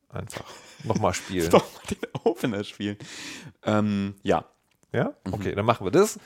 einfach 0.09 0.45
nochmal 0.83 1.13
spielen? 1.13 1.49
Doch 1.51 1.65
mal 1.73 1.81
den 1.89 2.09
Opener 2.23 2.63
spielen. 2.63 2.97
Ähm, 3.63 4.15
ja. 4.23 4.45
Ja? 4.91 5.13
Okay, 5.31 5.53
dann 5.53 5.65
machen 5.65 5.85
wir 5.85 5.91
das. 5.91 6.19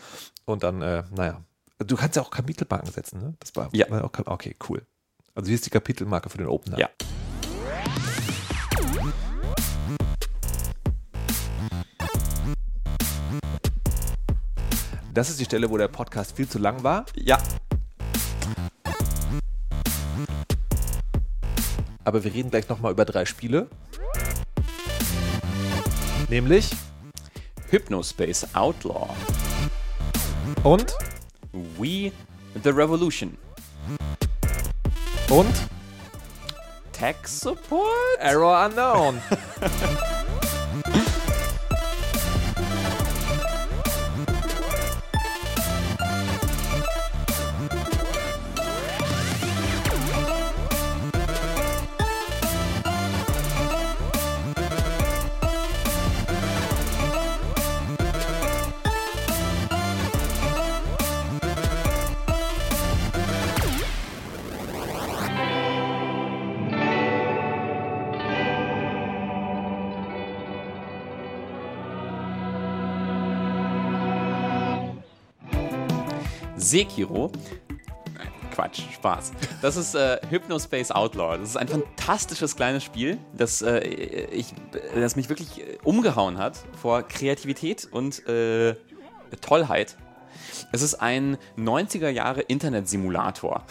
Und 0.46 0.64
dann, 0.64 0.82
äh, 0.82 1.04
naja. 1.16 1.44
Du 1.80 1.96
kannst 1.98 2.16
ja 2.16 2.22
auch 2.22 2.32
Kapitelmarken 2.32 2.92
setzen, 2.92 3.20
ne? 3.20 3.34
Das 3.40 3.56
war, 3.56 3.70
Ja. 3.74 3.90
war 3.90 4.06
auch, 4.06 4.12
okay, 4.28 4.56
cool. 4.70 4.86
Also 5.36 5.48
hier 5.48 5.56
ist 5.56 5.66
die 5.66 5.70
Kapitelmarke 5.70 6.30
für 6.30 6.38
den 6.38 6.48
Opener. 6.48 6.80
Ja. 6.80 6.90
Das 15.14 15.30
ist 15.30 15.40
die 15.40 15.46
Stelle, 15.46 15.70
wo 15.70 15.78
der 15.78 15.90
Podcast 15.90 16.36
viel 16.36 16.50
zu 16.50 16.58
lang 16.58 16.82
war. 16.84 17.06
Ja. 17.16 17.38
Aber 22.04 22.24
wir 22.24 22.34
reden 22.34 22.50
gleich 22.50 22.68
nochmal 22.68 22.92
über 22.94 23.06
drei 23.06 23.24
Spiele. 23.26 23.68
Nämlich 26.30 26.72
Hypnospace 27.70 28.56
Outlaw. 28.56 29.10
und 30.64 30.96
We 31.78 32.12
the 32.64 32.70
Revolution. 32.70 33.38
und 35.30 35.54
Tech 36.92 37.18
Support? 37.26 37.90
Error 38.20 38.66
Unknown. 38.66 39.22
Sekiro. 76.64 77.32
Quatsch, 78.54 78.82
Spaß. 78.94 79.32
Das 79.62 79.76
ist 79.76 79.96
äh, 79.96 80.20
Hypnospace 80.30 80.92
Outlaw. 80.92 81.38
Das 81.38 81.50
ist 81.50 81.58
ein 81.58 81.68
fantastisches 81.68 82.56
kleines 82.56 82.84
Spiel, 82.84 83.18
das, 83.36 83.62
äh, 83.62 83.80
ich, 83.80 84.54
das 84.96 85.16
mich 85.16 85.28
wirklich 85.30 85.60
äh, 85.60 85.78
umgehauen 85.84 86.38
hat 86.38 86.60
vor 86.80 87.04
Kreativität 87.04 87.88
und 87.92 88.26
äh, 88.28 88.76
Tollheit. 89.42 89.98
Es 90.72 90.84
ist 90.84 90.96
ein 90.96 91.38
90er 91.58 92.10
Jahre 92.10 92.42
Internet-Simulator. 92.42 93.66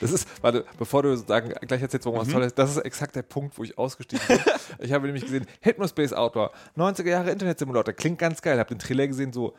Das 0.00 0.10
ist, 0.10 0.28
warte, 0.42 0.64
bevor 0.78 1.02
du 1.02 1.16
sagen, 1.16 1.54
gleich 1.66 1.80
erzählst, 1.80 2.06
warum 2.06 2.20
was 2.20 2.28
toll 2.28 2.42
ist, 2.42 2.58
das 2.58 2.70
ist 2.70 2.78
exakt 2.78 3.14
der 3.14 3.22
Punkt, 3.22 3.56
wo 3.56 3.62
ich 3.62 3.78
ausgestiegen 3.78 4.26
bin. 4.26 4.38
ich 4.80 4.92
habe 4.92 5.06
nämlich 5.06 5.24
gesehen, 5.24 5.46
Hypnospace 5.60 6.12
Outdoor, 6.12 6.50
90er 6.76 7.08
Jahre 7.08 7.30
Internet-Simulator, 7.30 7.94
klingt 7.94 8.18
ganz 8.18 8.42
geil. 8.42 8.58
Habe 8.58 8.70
den 8.70 8.78
Trailer 8.78 9.06
gesehen, 9.06 9.32
so, 9.32 9.54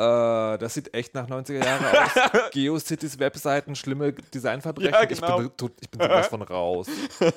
äh, 0.00 0.58
das 0.58 0.74
sieht 0.74 0.94
echt 0.94 1.14
nach 1.14 1.28
90er 1.28 1.64
Jahren 1.64 1.84
aus. 1.84 2.50
GeoCities 2.52 3.18
Webseiten, 3.18 3.74
schlimme 3.76 4.12
Designverbrechen. 4.12 4.92
Ja, 4.92 5.04
genau. 5.04 5.40
ich, 5.40 5.48
bin, 5.48 5.56
tot- 5.56 5.72
ich 5.80 5.90
bin 5.90 6.00
sowas 6.00 6.26
von 6.28 6.42
raus. 6.42 6.86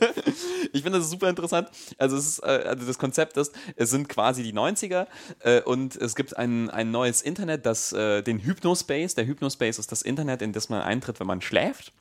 Ich 0.76 0.82
finde 0.82 0.98
das 1.00 1.10
super 1.12 1.30
interessant. 1.30 1.70
Also, 2.00 2.18
es 2.18 2.28
ist, 2.28 2.40
äh, 2.40 2.48
also 2.66 2.88
das 2.88 2.98
Konzept 2.98 3.38
ist, 3.38 3.54
es 3.76 3.92
sind 3.92 4.10
quasi 4.10 4.42
die 4.42 4.54
90er 4.54 5.06
äh, 5.42 5.62
und 5.62 5.96
es 5.96 6.16
gibt 6.16 6.36
ein, 6.36 6.70
ein 6.72 6.90
neues 6.90 7.22
Internet, 7.22 7.66
das 7.68 7.94
äh, 7.94 8.24
den 8.24 8.40
Hypnospace, 8.40 9.14
der 9.14 9.28
Hypnospace 9.28 9.78
ist 9.78 9.92
das 9.92 10.02
Internet, 10.02 10.42
in 10.42 10.52
das 10.52 10.70
man 10.70 10.82
eintritt, 10.82 11.20
wenn 11.20 11.28
man 11.28 11.42
schläft, 11.42 11.92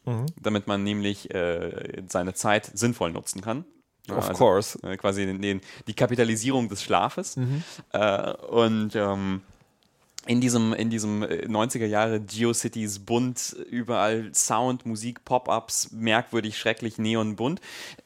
damit 0.40 0.68
man 0.68 0.82
nämlich 0.84 1.32
äh, 1.34 2.02
seine 2.08 2.32
Zeit 2.34 2.70
sinnvoll 2.72 3.12
nutzen 3.12 3.42
kann. 3.42 3.66
Of 4.10 4.32
course. 4.32 4.78
Äh, 4.82 4.96
quasi 4.96 5.26
den, 5.26 5.42
den, 5.42 5.60
die 5.86 5.94
Kapitalisierung 5.94 6.68
des 6.68 6.82
Schlafes. 6.82 7.36
Äh, 7.92 8.32
und 8.48 8.96
ähm, 8.96 9.42
in 10.26 10.40
diesem, 10.40 10.72
in 10.72 10.90
diesem 10.90 11.22
äh, 11.22 11.46
90er 11.46 11.86
Jahre 11.86 12.20
GeoCities 12.20 13.00
bunt, 13.00 13.56
überall 13.70 14.32
Sound, 14.34 14.86
Musik, 14.86 15.24
Pop-ups, 15.24 15.90
merkwürdig, 15.92 16.56
schrecklich, 16.58 16.98
neonbunt. 16.98 17.60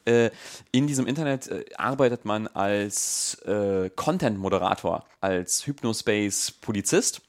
Äh, 0.05 0.31
in 0.71 0.87
diesem 0.87 1.05
Internet 1.05 1.47
äh, 1.47 1.65
arbeitet 1.75 2.25
man 2.25 2.47
als 2.47 3.35
äh, 3.45 3.89
Content-Moderator, 3.95 5.05
als 5.21 5.67
Hypnospace-Polizist 5.67 7.21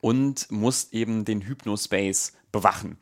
und 0.00 0.50
muss 0.50 0.92
eben 0.92 1.24
den 1.24 1.42
Hypnospace 1.42 2.34
bewachen. 2.52 2.98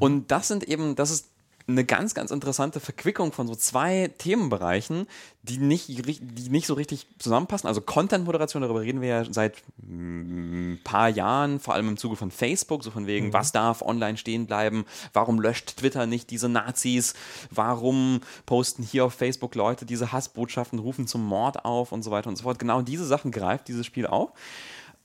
Und 0.00 0.30
das 0.30 0.48
sind 0.48 0.64
eben, 0.64 0.96
das 0.96 1.10
ist 1.10 1.28
eine 1.68 1.84
ganz, 1.84 2.14
ganz 2.14 2.30
interessante 2.30 2.80
Verquickung 2.80 3.32
von 3.32 3.46
so 3.46 3.54
zwei 3.54 4.10
Themenbereichen, 4.16 5.06
die 5.42 5.58
nicht, 5.58 5.88
die 5.88 6.48
nicht 6.48 6.66
so 6.66 6.72
richtig 6.72 7.06
zusammenpassen. 7.18 7.68
Also 7.68 7.82
Content-Moderation, 7.82 8.62
darüber 8.62 8.80
reden 8.80 9.02
wir 9.02 9.08
ja 9.08 9.24
seit 9.30 9.62
ein 9.82 10.80
paar 10.82 11.10
Jahren, 11.10 11.60
vor 11.60 11.74
allem 11.74 11.88
im 11.88 11.96
Zuge 11.98 12.16
von 12.16 12.30
Facebook, 12.30 12.82
so 12.84 12.90
von 12.90 13.06
wegen, 13.06 13.34
was 13.34 13.52
darf 13.52 13.82
online 13.82 14.16
stehen 14.16 14.46
bleiben, 14.46 14.86
warum 15.12 15.40
löscht 15.40 15.76
Twitter 15.76 16.06
nicht 16.06 16.30
diese 16.30 16.48
Nazis, 16.48 17.12
warum 17.50 18.20
posten 18.46 18.82
hier 18.82 19.04
auf 19.04 19.12
Facebook 19.12 19.54
Leute 19.54 19.84
diese 19.84 20.10
Hassbotschaften, 20.10 20.78
rufen 20.78 21.06
zum 21.06 21.22
Mord 21.24 21.66
auf 21.66 21.92
und 21.92 22.02
so 22.02 22.10
weiter 22.10 22.30
und 22.30 22.36
so 22.36 22.44
fort. 22.44 22.58
Genau 22.58 22.80
diese 22.80 23.04
Sachen 23.04 23.30
greift 23.30 23.68
dieses 23.68 23.84
Spiel 23.84 24.06
auf 24.06 24.32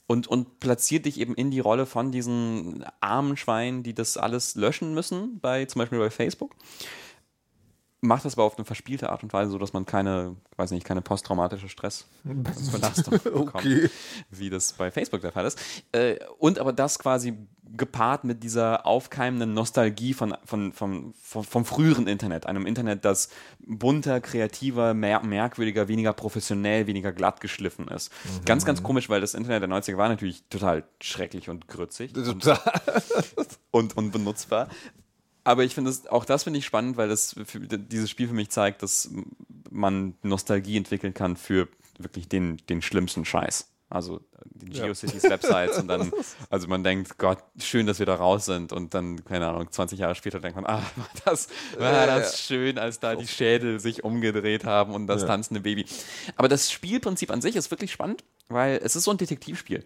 und, 0.06 0.26
und 0.26 0.60
platziert 0.60 1.06
dich 1.06 1.18
eben 1.18 1.34
in 1.34 1.50
die 1.50 1.60
Rolle 1.60 1.86
von 1.86 2.12
diesen 2.12 2.84
armen 3.00 3.36
Schweinen, 3.36 3.82
die 3.82 3.94
das 3.94 4.16
alles 4.16 4.54
löschen 4.54 4.94
müssen, 4.94 5.40
bei, 5.40 5.64
zum 5.64 5.80
Beispiel 5.80 5.98
bei 5.98 6.10
Facebook. 6.10 6.54
Macht 8.04 8.24
das 8.24 8.34
aber 8.34 8.44
auf 8.44 8.56
eine 8.58 8.64
verspielte 8.64 9.10
Art 9.10 9.22
und 9.22 9.32
Weise, 9.32 9.50
so 9.50 9.58
dass 9.58 9.72
man 9.72 9.86
keine, 9.86 10.36
weiß 10.56 10.70
nicht, 10.72 10.84
keine 10.84 11.00
posttraumatische 11.00 11.68
Stressbelastung 11.68 13.18
bekommt, 13.24 13.90
wie 14.30 14.50
das 14.50 14.74
bei 14.74 14.90
Facebook 14.90 15.22
der 15.22 15.32
Fall 15.32 15.46
ist. 15.46 15.58
Äh, 15.92 16.16
und 16.38 16.58
aber 16.58 16.72
das 16.72 16.98
quasi 16.98 17.34
gepaart 17.76 18.24
mit 18.24 18.42
dieser 18.42 18.86
aufkeimenden 18.86 19.54
Nostalgie 19.54 20.14
von, 20.14 20.36
von, 20.44 20.72
von, 20.72 21.14
von, 21.20 21.44
vom 21.44 21.64
früheren 21.64 22.06
Internet, 22.06 22.46
einem 22.46 22.66
Internet, 22.66 23.04
das 23.04 23.30
bunter, 23.58 24.20
kreativer, 24.20 24.94
mer 24.94 25.22
merkwürdiger, 25.24 25.88
weniger 25.88 26.12
professionell, 26.12 26.86
weniger 26.86 27.12
glatt 27.12 27.40
geschliffen 27.40 27.88
ist. 27.88 28.12
Ganz, 28.44 28.64
ganz 28.64 28.82
komisch, 28.82 29.08
weil 29.08 29.20
das 29.20 29.34
Internet 29.34 29.62
der 29.62 29.70
90er 29.70 29.96
war 29.96 30.08
natürlich 30.08 30.44
total 30.48 30.84
schrecklich 31.00 31.48
und 31.48 31.66
grützig 31.66 32.12
und, 33.70 33.96
und 33.96 34.12
benutzbar. 34.12 34.68
Aber 35.44 35.62
ich 35.62 35.74
finde 35.74 35.90
es, 35.90 36.06
auch 36.06 36.24
das 36.24 36.44
finde 36.44 36.58
ich 36.58 36.64
spannend, 36.64 36.96
weil 36.96 37.08
das 37.08 37.36
für, 37.44 37.60
dieses 37.60 38.10
Spiel 38.10 38.28
für 38.28 38.34
mich 38.34 38.50
zeigt, 38.50 38.82
dass 38.82 39.10
man 39.70 40.14
Nostalgie 40.22 40.76
entwickeln 40.76 41.14
kann 41.14 41.36
für 41.36 41.68
wirklich 41.98 42.28
den, 42.28 42.56
den 42.68 42.82
schlimmsten 42.82 43.24
Scheiß. 43.24 43.68
Also 43.90 44.20
die 44.44 44.70
GeoCities 44.70 45.22
Websites 45.24 45.78
und 45.78 45.86
dann, 45.86 46.10
also 46.50 46.66
man 46.66 46.82
denkt, 46.82 47.16
Gott, 47.18 47.38
schön, 47.60 47.86
dass 47.86 47.98
wir 47.98 48.06
da 48.06 48.14
raus 48.16 48.46
sind 48.46 48.72
und 48.72 48.94
dann, 48.94 49.24
keine 49.24 49.46
Ahnung, 49.48 49.70
20 49.70 49.98
Jahre 49.98 50.14
später 50.14 50.40
denkt 50.40 50.56
man, 50.56 50.66
ah, 50.66 50.82
war 50.96 51.08
das, 51.24 51.48
war 51.78 52.06
das 52.06 52.40
schön, 52.40 52.78
als 52.78 52.98
da 52.98 53.14
die 53.14 53.28
Schädel 53.28 53.78
sich 53.78 54.02
umgedreht 54.02 54.64
haben 54.64 54.94
und 54.94 55.06
das 55.06 55.26
tanzende 55.26 55.60
Baby. 55.60 55.84
Aber 56.36 56.48
das 56.48 56.72
Spielprinzip 56.72 57.30
an 57.30 57.40
sich 57.40 57.54
ist 57.54 57.70
wirklich 57.70 57.92
spannend, 57.92 58.24
weil 58.48 58.80
es 58.82 58.96
ist 58.96 59.04
so 59.04 59.10
ein 59.12 59.18
Detektivspiel. 59.18 59.84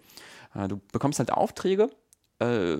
Äh, 0.54 0.68
Du 0.68 0.80
bekommst 0.92 1.18
halt 1.18 1.30
Aufträge 1.30 1.90
äh, 2.41 2.76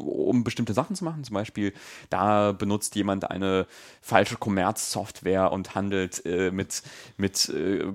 um 0.00 0.44
bestimmte 0.44 0.72
Sachen 0.74 0.96
zu 0.96 1.04
machen. 1.04 1.24
Zum 1.24 1.34
Beispiel, 1.34 1.72
da 2.10 2.52
benutzt 2.52 2.94
jemand 2.94 3.30
eine 3.30 3.66
falsche 4.00 4.36
Kommerzsoftware 4.36 5.52
und 5.52 5.74
handelt 5.74 6.24
äh, 6.26 6.50
mit, 6.50 6.82
mit 7.16 7.48
äh, 7.48 7.92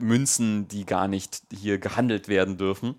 Münzen, 0.00 0.68
die 0.68 0.84
gar 0.86 1.08
nicht 1.08 1.42
hier 1.52 1.78
gehandelt 1.78 2.28
werden 2.28 2.56
dürfen. 2.58 2.96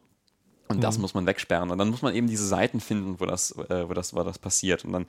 Und 0.69 0.84
das 0.84 0.97
muss 0.97 1.13
man 1.13 1.25
wegsperren. 1.25 1.71
Und 1.71 1.78
dann 1.78 1.88
muss 1.89 2.01
man 2.01 2.13
eben 2.13 2.28
diese 2.28 2.45
Seiten 2.45 2.82
finden, 2.82 3.21
wo 3.21 3.25
das, 3.25 3.51
äh, 3.69 3.88
wo 3.88 3.93
das, 3.93 4.13
wo 4.13 4.21
das 4.23 4.38
passiert. 4.38 4.84
Und 4.84 4.91
dann 4.91 5.05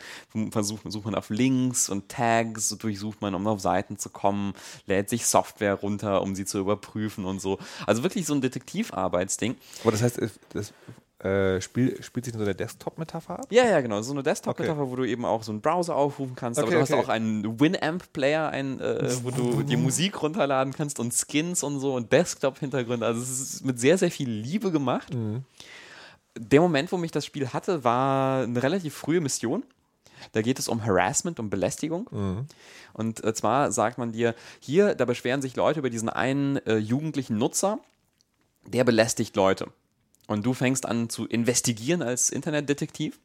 versucht, 0.53 0.83
sucht 0.93 1.05
man 1.07 1.17
auf 1.17 1.31
Links 1.31 1.89
und 1.89 2.09
Tags, 2.09 2.69
durchsucht 2.79 3.21
man, 3.21 3.35
um 3.35 3.45
auf 3.49 3.61
Seiten 3.61 3.99
zu 3.99 4.09
kommen, 4.09 4.53
lädt 4.87 5.09
sich 5.11 5.27
Software 5.27 5.75
runter, 5.75 6.23
um 6.23 6.37
sie 6.37 6.45
zu 6.45 6.59
überprüfen 6.61 7.25
und 7.25 7.41
so. 7.41 7.59
Also 7.89 8.05
wirklich 8.05 8.25
so 8.25 8.35
ein 8.35 8.41
Detektivarbeitsding. 8.41 9.57
Aber 9.83 9.91
das 9.91 10.03
heißt, 10.03 10.19
es- 10.19 10.39
das, 10.51 10.73
äh, 11.21 11.61
spiel, 11.61 12.01
spielt 12.03 12.27
sich 12.27 12.35
so 12.35 12.41
eine 12.41 12.55
Desktop-Metapher 12.55 13.41
ab? 13.41 13.47
Ja, 13.51 13.65
ja, 13.65 13.81
genau. 13.81 14.01
So 14.03 14.13
eine 14.13 14.23
Desktop-Metapher, 14.23 14.89
wo 14.89 14.95
du 14.97 15.05
eben 15.05 15.25
auch 15.25 15.43
so 15.43 15.51
einen 15.51 15.61
Browser 15.61 15.97
aufrufen 15.97 16.37
kannst. 16.37 16.59
aber 16.59 16.69
Okay, 16.69 16.77
du 16.77 16.83
hast 16.83 16.93
okay. 16.93 17.03
auch 17.03 17.09
einen 17.09 17.59
Winamp-Player, 17.59 18.49
ein, 18.51 18.81
äh, 18.81 19.11
wo 19.25 19.31
du 19.31 19.63
die 19.63 19.77
Musik 19.77 20.23
runterladen 20.23 20.73
kannst 20.73 21.01
und 21.01 21.13
Skins 21.13 21.63
und 21.65 21.81
so 21.81 21.95
und 21.95 22.13
Desktop-Hintergründe. 22.13 23.05
Also 23.05 23.21
es 23.21 23.31
ist 23.31 23.65
mit 23.65 23.81
sehr, 23.81 23.99
sehr 23.99 24.13
viel 24.13 24.31
Liebe 24.31 24.71
gemacht. 24.71 25.09
Der 26.39 26.61
Moment, 26.61 26.93
wo 26.93 26.97
mich 26.99 27.11
das 27.11 27.27
Spiel 27.27 27.49
hatte, 27.49 27.83
war 27.83 28.45
eine 28.45 28.63
relativ 28.63 28.95
frühe 28.95 29.21
Mission. 29.21 29.65
Da 30.33 30.43
geht 30.43 30.59
es 30.61 30.69
um 30.69 30.85
Harassment, 30.85 31.41
um 31.41 31.51
Belästigung. 31.51 32.47
Und 32.93 33.25
äh, 33.25 33.35
zwar 33.35 33.73
sagt 33.73 33.99
man 33.99 34.13
dir, 34.13 34.37
hier, 34.61 34.95
da 34.95 35.05
beschweren 35.05 35.43
sich 35.43 35.57
Leute 35.57 35.81
über 35.81 35.91
diesen 35.91 36.09
einen 36.09 36.59
äh, 36.59 36.77
jugendlichen 36.77 37.39
Nutzer, 37.39 37.81
der 38.67 38.85
belästigt 38.85 39.35
Leute. 39.35 39.69
Und 40.29 40.47
du 40.47 40.55
fängst 40.55 40.87
an 40.87 41.09
zu 41.09 41.27
investigieren 41.27 42.03
als 42.03 42.31
Internetdetektiv 42.31 43.19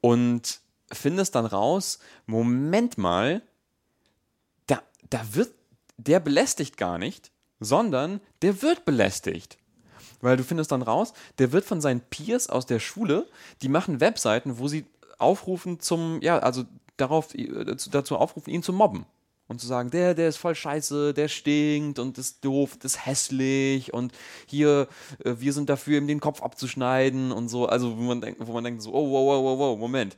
und 0.00 0.60
findest 0.92 1.34
dann 1.34 1.46
raus, 1.46 1.98
Moment 2.26 2.98
mal, 2.98 3.42
da, 4.66 4.82
da 5.08 5.22
wird, 5.32 5.52
der 5.96 6.20
belästigt 6.20 6.76
gar 6.76 6.98
nicht, 6.98 7.32
sondern 7.60 8.20
der 8.42 8.62
wird 8.62 8.84
belästigt. 8.84 9.56
Weil 10.20 10.36
du 10.36 10.44
findest 10.44 10.70
dann 10.70 10.82
raus, 10.82 11.14
der 11.38 11.50
wird 11.50 11.64
von 11.64 11.80
seinen 11.80 12.00
Peers 12.00 12.48
aus 12.48 12.66
der 12.66 12.78
Schule, 12.78 13.26
die 13.62 13.68
machen 13.68 14.00
Webseiten, 14.00 14.58
wo 14.58 14.68
sie 14.68 14.84
aufrufen 15.18 15.80
zum, 15.80 16.20
ja, 16.20 16.38
also 16.38 16.64
darauf, 16.98 17.34
äh, 17.34 17.64
dazu, 17.64 17.88
dazu 17.88 18.18
aufrufen, 18.18 18.50
ihn 18.50 18.62
zu 18.62 18.74
mobben. 18.74 19.06
Und 19.52 19.58
zu 19.58 19.66
sagen, 19.66 19.90
der, 19.90 20.14
der 20.14 20.30
ist 20.30 20.38
voll 20.38 20.54
scheiße, 20.54 21.12
der 21.12 21.28
stinkt 21.28 21.98
und 21.98 22.16
ist 22.16 22.42
doof, 22.42 22.78
das 22.80 22.94
ist 22.94 23.06
hässlich 23.06 23.92
und 23.92 24.12
hier, 24.46 24.88
äh, 25.22 25.34
wir 25.36 25.52
sind 25.52 25.68
dafür, 25.68 25.98
ihm 25.98 26.06
den 26.06 26.20
Kopf 26.20 26.42
abzuschneiden 26.42 27.32
und 27.32 27.50
so. 27.50 27.66
Also, 27.66 27.98
wo 27.98 28.00
man 28.00 28.22
denkt, 28.22 28.40
wo 28.46 28.50
man 28.54 28.64
denkt 28.64 28.80
so, 28.80 28.94
oh, 28.94 29.10
wow, 29.10 29.26
wow, 29.26 29.44
wow, 29.44 29.58
wow, 29.58 29.78
Moment. 29.78 30.16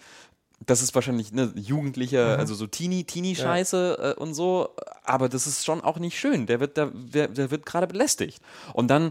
Das 0.65 0.83
ist 0.83 0.95
wahrscheinlich 0.95 1.33
eine 1.33 1.53
jugendliche, 1.57 2.39
also 2.39 2.55
so 2.55 2.69
Teenie, 2.69 3.03
Teenie-Scheiße 3.03 4.15
äh, 4.17 4.21
und 4.21 4.35
so, 4.35 4.71
aber 5.03 5.29
das 5.29 5.49
ist 5.49 5.65
schon 5.65 5.81
auch 5.81 5.99
nicht 5.99 6.17
schön. 6.17 6.47
Der 6.47 6.61
wird, 6.61 6.77
der, 6.77 6.93
der, 6.95 7.27
der 7.27 7.51
wird 7.51 7.67
gerade 7.67 7.89
belästigt. 7.89 8.41
Und 8.73 8.87
dann 8.87 9.11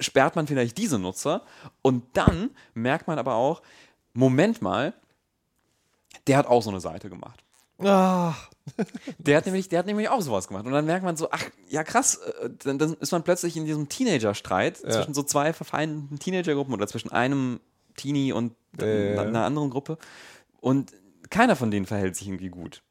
sperrt 0.00 0.34
man 0.34 0.48
vielleicht 0.48 0.76
diese 0.78 0.98
Nutzer 0.98 1.42
und 1.80 2.02
dann 2.14 2.50
merkt 2.74 3.06
man 3.06 3.20
aber 3.20 3.36
auch, 3.36 3.62
Moment 4.14 4.62
mal, 4.62 4.94
der 6.26 6.38
hat 6.38 6.48
auch 6.48 6.60
so 6.60 6.70
eine 6.70 6.80
Seite 6.80 7.08
gemacht. 7.08 7.44
Ah, 7.78 8.34
Der 9.18 9.36
hat 9.36 9.46
nämlich, 9.46 9.68
der 9.68 9.80
hat 9.80 9.86
nämlich 9.86 10.08
auch 10.08 10.20
sowas 10.20 10.48
gemacht. 10.48 10.66
Und 10.66 10.72
dann 10.72 10.86
merkt 10.86 11.04
man 11.04 11.16
so, 11.16 11.30
ach, 11.30 11.44
ja 11.68 11.84
krass, 11.84 12.16
äh, 12.16 12.50
dann, 12.64 12.78
dann 12.78 12.94
ist 12.94 13.12
man 13.12 13.22
plötzlich 13.22 13.56
in 13.56 13.64
diesem 13.64 13.88
Teenager-Streit 13.88 14.78
zwischen 14.78 15.14
so 15.14 15.22
zwei 15.22 15.52
verfeindeten 15.52 16.18
Teenagergruppen 16.18 16.74
oder 16.74 16.86
zwischen 16.86 17.10
einem 17.10 17.60
Teenie 17.96 18.32
und 18.32 18.54
äh, 18.80 19.14
ja. 19.14 19.22
einer 19.22 19.44
anderen 19.44 19.70
Gruppe. 19.70 19.98
Und 20.60 20.92
keiner 21.30 21.56
von 21.56 21.70
denen 21.70 21.86
verhält 21.86 22.16
sich 22.16 22.28
irgendwie 22.28 22.48
gut. 22.48 22.82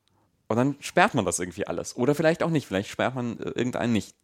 Und 0.47 0.57
dann 0.57 0.75
sperrt 0.79 1.13
man 1.13 1.25
das 1.25 1.39
irgendwie 1.39 1.67
alles. 1.67 1.95
Oder 1.95 2.15
vielleicht 2.15 2.43
auch 2.43 2.49
nicht. 2.49 2.67
Vielleicht 2.67 2.89
sperrt 2.89 3.15
man 3.15 3.39
äh, 3.39 3.49
irgendeinen 3.49 3.93
nicht. 3.93 4.15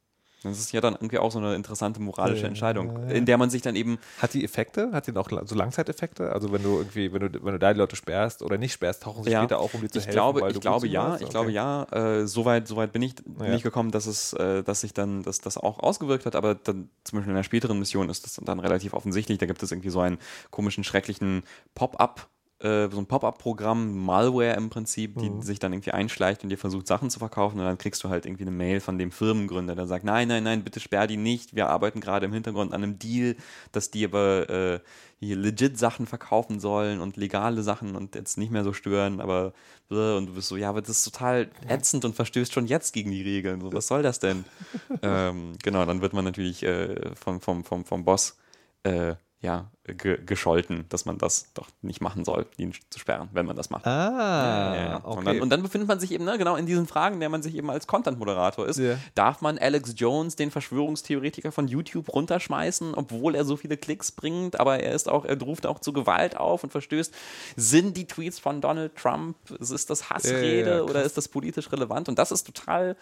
Das 0.44 0.60
ist 0.60 0.72
ja 0.74 0.82
dann 0.82 0.94
irgendwie 0.96 1.20
auch 1.20 1.32
so 1.32 1.40
eine 1.40 1.56
interessante 1.56 2.02
moralische 2.02 2.48
Entscheidung, 2.48 2.92
in 3.10 3.26
der 3.26 3.38
man 3.38 3.50
sich 3.50 3.62
dann 3.62 3.76
eben 3.76 3.98
hat 4.20 4.34
die 4.34 4.44
Effekte? 4.44 4.92
Hat 4.92 5.08
die 5.08 5.16
auch 5.16 5.30
so 5.46 5.56
Langzeiteffekte? 5.56 6.32
Also 6.34 6.52
wenn 6.52 6.64
du 6.64 6.78
irgendwie, 6.78 7.14
wenn 7.14 7.22
du, 7.22 7.44
wenn 7.44 7.54
du 7.54 7.60
da 7.60 7.74
die 7.74 7.80
Leute 7.80 7.96
sperrst 7.96 8.42
oder 8.42 8.58
nicht 8.58 8.74
sperrst, 8.74 9.04
tauchen 9.04 9.24
sie 9.24 9.32
Ja. 9.32 9.40
später 9.42 9.60
auf, 9.60 9.74
um 9.74 9.82
dir 9.82 9.90
zu 9.90 10.00
ich 10.00 10.06
helfen? 10.06 10.14
glaube, 10.16 10.52
ich 10.52 10.60
glaube 10.60 10.88
ja, 10.88 11.16
ich 11.16 11.24
Okay. 11.24 11.32
glaube 11.32 11.52
ja. 11.52 11.84
Äh, 11.92 12.28
Soweit 12.28 12.68
so 12.68 12.76
weit 12.76 12.92
bin 12.92 13.02
ich 13.02 13.16
ich 13.54 13.64
gekommen, 13.64 13.92
dass 13.92 14.06
es, 14.06 14.34
äh, 14.34 14.64
dass 14.64 14.82
sich 14.82 14.94
dann, 14.94 15.24
dass 15.24 15.40
das 15.40 15.58
auch 15.58 15.80
ausgewirkt 15.80 16.26
hat. 16.26 16.36
Aber 16.36 16.56
dann 16.56 16.90
zum 17.04 17.18
Beispiel 17.20 17.32
in 17.32 17.36
der 17.36 17.44
späteren 17.44 17.80
Mission 17.80 18.10
ist 18.10 18.26
das 18.26 18.40
dann 18.44 18.60
relativ 18.60 18.94
offensichtlich. 18.94 19.38
Da 19.38 19.46
gibt 19.46 19.64
es 19.64 19.72
irgendwie 19.72 19.90
so 19.90 20.00
einen 20.02 20.18
komischen, 20.52 20.84
schrecklichen 20.84 21.44
Pop-up. 21.76 22.28
Äh, 22.64 22.90
So 22.90 22.98
ein 22.98 23.06
Pop-up-Programm, 23.06 24.06
Malware 24.06 24.56
im 24.56 24.70
Prinzip, 24.70 25.18
die 25.18 25.32
sich 25.42 25.60
dann 25.60 25.74
irgendwie 25.74 25.92
einschleicht 25.92 26.44
und 26.44 26.50
dir 26.50 26.58
versucht, 26.58 26.88
Sachen 26.88 27.10
zu 27.10 27.20
verkaufen. 27.20 27.60
Und 27.60 27.66
dann 27.66 27.78
kriegst 27.78 28.04
du 28.04 28.10
halt 28.10 28.26
irgendwie 28.26 28.44
eine 28.44 28.52
Mail 28.52 28.80
von 28.80 28.98
dem 28.98 29.12
Firmengründer, 29.12 29.76
der 29.76 29.88
sagt: 29.88 30.06
Nein, 30.06 30.28
nein, 30.28 30.44
nein, 30.44 30.64
bitte 30.64 30.80
sperr 30.80 31.08
die 31.08 31.18
nicht. 31.18 31.56
Wir 31.56 31.70
arbeiten 31.70 32.00
gerade 32.00 32.26
im 32.26 32.34
Hintergrund 32.34 32.74
an 32.74 32.84
einem 32.84 33.00
Deal, 33.00 33.36
dass 33.72 33.92
die 33.92 34.06
aber 34.06 34.50
äh, 34.50 34.80
hier 35.20 35.36
legit 35.36 35.78
Sachen 35.78 36.06
verkaufen 36.06 36.60
sollen 36.60 37.00
und 37.00 37.18
legale 37.18 37.64
Sachen 37.64 37.96
und 37.96 38.16
jetzt 38.16 38.38
nicht 38.38 38.52
mehr 38.52 38.64
so 38.64 38.74
stören, 38.74 39.20
aber 39.22 39.54
und 39.90 40.26
du 40.26 40.34
bist 40.34 40.48
so, 40.48 40.58
ja, 40.58 40.70
aber 40.70 40.82
das 40.82 40.90
ist 40.90 41.04
total 41.04 41.50
ätzend 41.68 42.04
und 42.04 42.16
verstößt 42.16 42.52
schon 42.52 42.66
jetzt 42.66 42.94
gegen 42.94 43.12
die 43.12 43.22
Regeln. 43.22 43.62
So, 43.62 43.72
was 43.72 43.86
soll 43.86 44.02
das 44.02 44.20
denn? 44.20 44.44
ähm, 45.04 45.54
genau, 45.62 45.86
dann 45.86 46.02
wird 46.02 46.14
man 46.14 46.26
natürlich 46.26 46.64
äh, 46.64 47.14
vom, 47.16 47.42
vom, 47.42 47.64
vom, 47.64 47.86
vom 47.86 48.04
Boss 48.04 48.38
äh, 48.84 49.16
ja, 49.44 49.70
ge 49.84 50.18
gescholten, 50.26 50.86
dass 50.88 51.04
man 51.04 51.18
das 51.18 51.52
doch 51.54 51.68
nicht 51.82 52.00
machen 52.00 52.24
soll, 52.24 52.46
ihn 52.56 52.74
zu 52.90 52.98
sperren, 52.98 53.28
wenn 53.34 53.46
man 53.46 53.58
das 53.58 53.70
macht. 53.70 53.86
Ah, 53.86 54.74
Ja, 54.74 54.76
ja. 54.76 55.02
okay. 55.04 55.18
Und, 55.18 55.26
dann, 55.26 55.42
und 55.42 55.50
dann 55.50 55.62
befindet 55.62 55.90
man 55.90 56.00
sich 56.00 56.14
eben 56.14 56.24
ne, 56.24 56.38
genau 56.38 56.56
in 56.56 56.66
diesen 56.66 56.88
Fragen, 56.88 57.16
in 57.16 57.20
der 57.20 57.28
man 57.28 57.44
sich 57.44 57.54
eben 57.56 57.70
als 57.70 57.86
Content-Moderator 57.86 58.66
ist. 58.66 58.80
Ja. 58.80 58.96
Darf 59.16 59.42
man 59.42 59.58
Alex 59.58 59.96
Jones, 59.98 60.38
den 60.38 60.50
Verschwörungstheoretiker 60.50 61.52
von 61.52 61.68
YouTube, 61.68 62.14
runterschmeißen, 62.14 62.96
obwohl 62.96 63.36
er 63.36 63.44
so 63.44 63.58
viele 63.58 63.76
Klicks 63.76 64.14
bringt, 64.14 64.58
aber 64.58 64.80
er 64.80 64.94
ist 64.94 65.10
auch, 65.10 65.26
er 65.26 65.38
ruft 65.42 65.66
auch 65.66 65.80
zu 65.80 65.92
Gewalt 65.92 66.38
auf 66.38 66.64
und 66.64 66.72
verstößt. 66.72 67.14
Sind 67.58 67.98
die 67.98 68.08
Tweets 68.08 68.40
von 68.40 68.62
Donald 68.62 68.96
Trump, 68.96 69.36
ist 69.60 69.90
das 69.90 70.10
Hassrede 70.10 70.60
Ja, 70.62 70.66
ja, 70.68 70.78
ja, 70.78 70.84
oder 70.84 71.04
ist 71.04 71.18
das 71.18 71.28
politisch 71.28 71.70
relevant? 71.74 72.08
Und 72.08 72.18
das 72.18 72.32
ist 72.32 72.46
total 72.46 72.96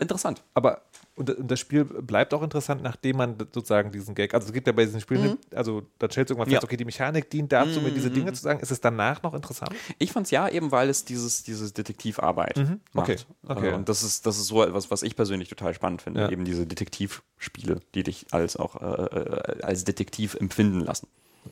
interessant. 0.00 0.42
Aber 0.54 0.80
und, 1.14 1.28
und 1.28 1.50
das 1.50 1.60
Spiel 1.60 1.84
bleibt 1.84 2.32
auch 2.32 2.42
interessant, 2.42 2.82
nachdem 2.82 3.18
man 3.18 3.36
sozusagen 3.38 3.92
diesen 3.92 4.14
Gag, 4.14 4.32
also 4.32 4.46
es 4.46 4.52
gibt 4.54 4.66
ja 4.66 4.72
bei 4.72 4.84
diesen 4.86 5.00
Spielen, 5.00 5.36
also 5.54 5.82
da 5.98 6.10
stellst 6.10 6.30
du 6.30 6.34
irgendwann 6.34 6.50
fest, 6.50 6.62
Ja. 6.62 6.66
okay, 6.66 6.76
die 6.78 6.86
Mechanik 6.86 7.28
dient 7.28 7.52
dazu, 7.52 7.80
mir 7.82 7.90
diese 7.90 8.10
Dinge 8.10 8.32
zu 8.32 8.40
sagen. 8.42 8.60
Ist 8.60 8.70
es 8.70 8.80
danach 8.80 9.22
noch 9.22 9.34
interessant? 9.34 9.72
Ich 9.98 10.10
fand 10.12 10.24
es 10.26 10.30
ja 10.30 10.48
eben, 10.48 10.72
weil 10.72 10.88
es 10.88 11.04
dieses, 11.04 11.42
dieses 11.42 11.74
Detektivarbeit 11.74 12.56
macht. 12.56 12.68
Mhm. 12.68 12.80
Okay, 12.94 13.16
okay. 13.46 13.68
Äh, 13.70 13.74
Und 13.74 13.88
das 13.90 14.02
ist, 14.02 14.24
das 14.26 14.38
ist 14.38 14.46
so 14.46 14.62
etwas, 14.62 14.90
was 14.90 15.02
ich 15.02 15.14
persönlich 15.14 15.48
total 15.50 15.74
spannend 15.74 16.00
finde. 16.00 16.20
Ja. 16.22 16.30
Eben 16.30 16.44
diese 16.46 16.66
Detektivspiele, 16.66 17.80
die 17.94 18.04
dich 18.04 18.26
als 18.30 18.56
auch 18.56 18.80
äh, 18.80 18.86
äh, 19.04 19.62
als 19.62 19.84
Detektiv 19.84 20.34
empfinden 20.34 20.80
lassen. 20.80 21.08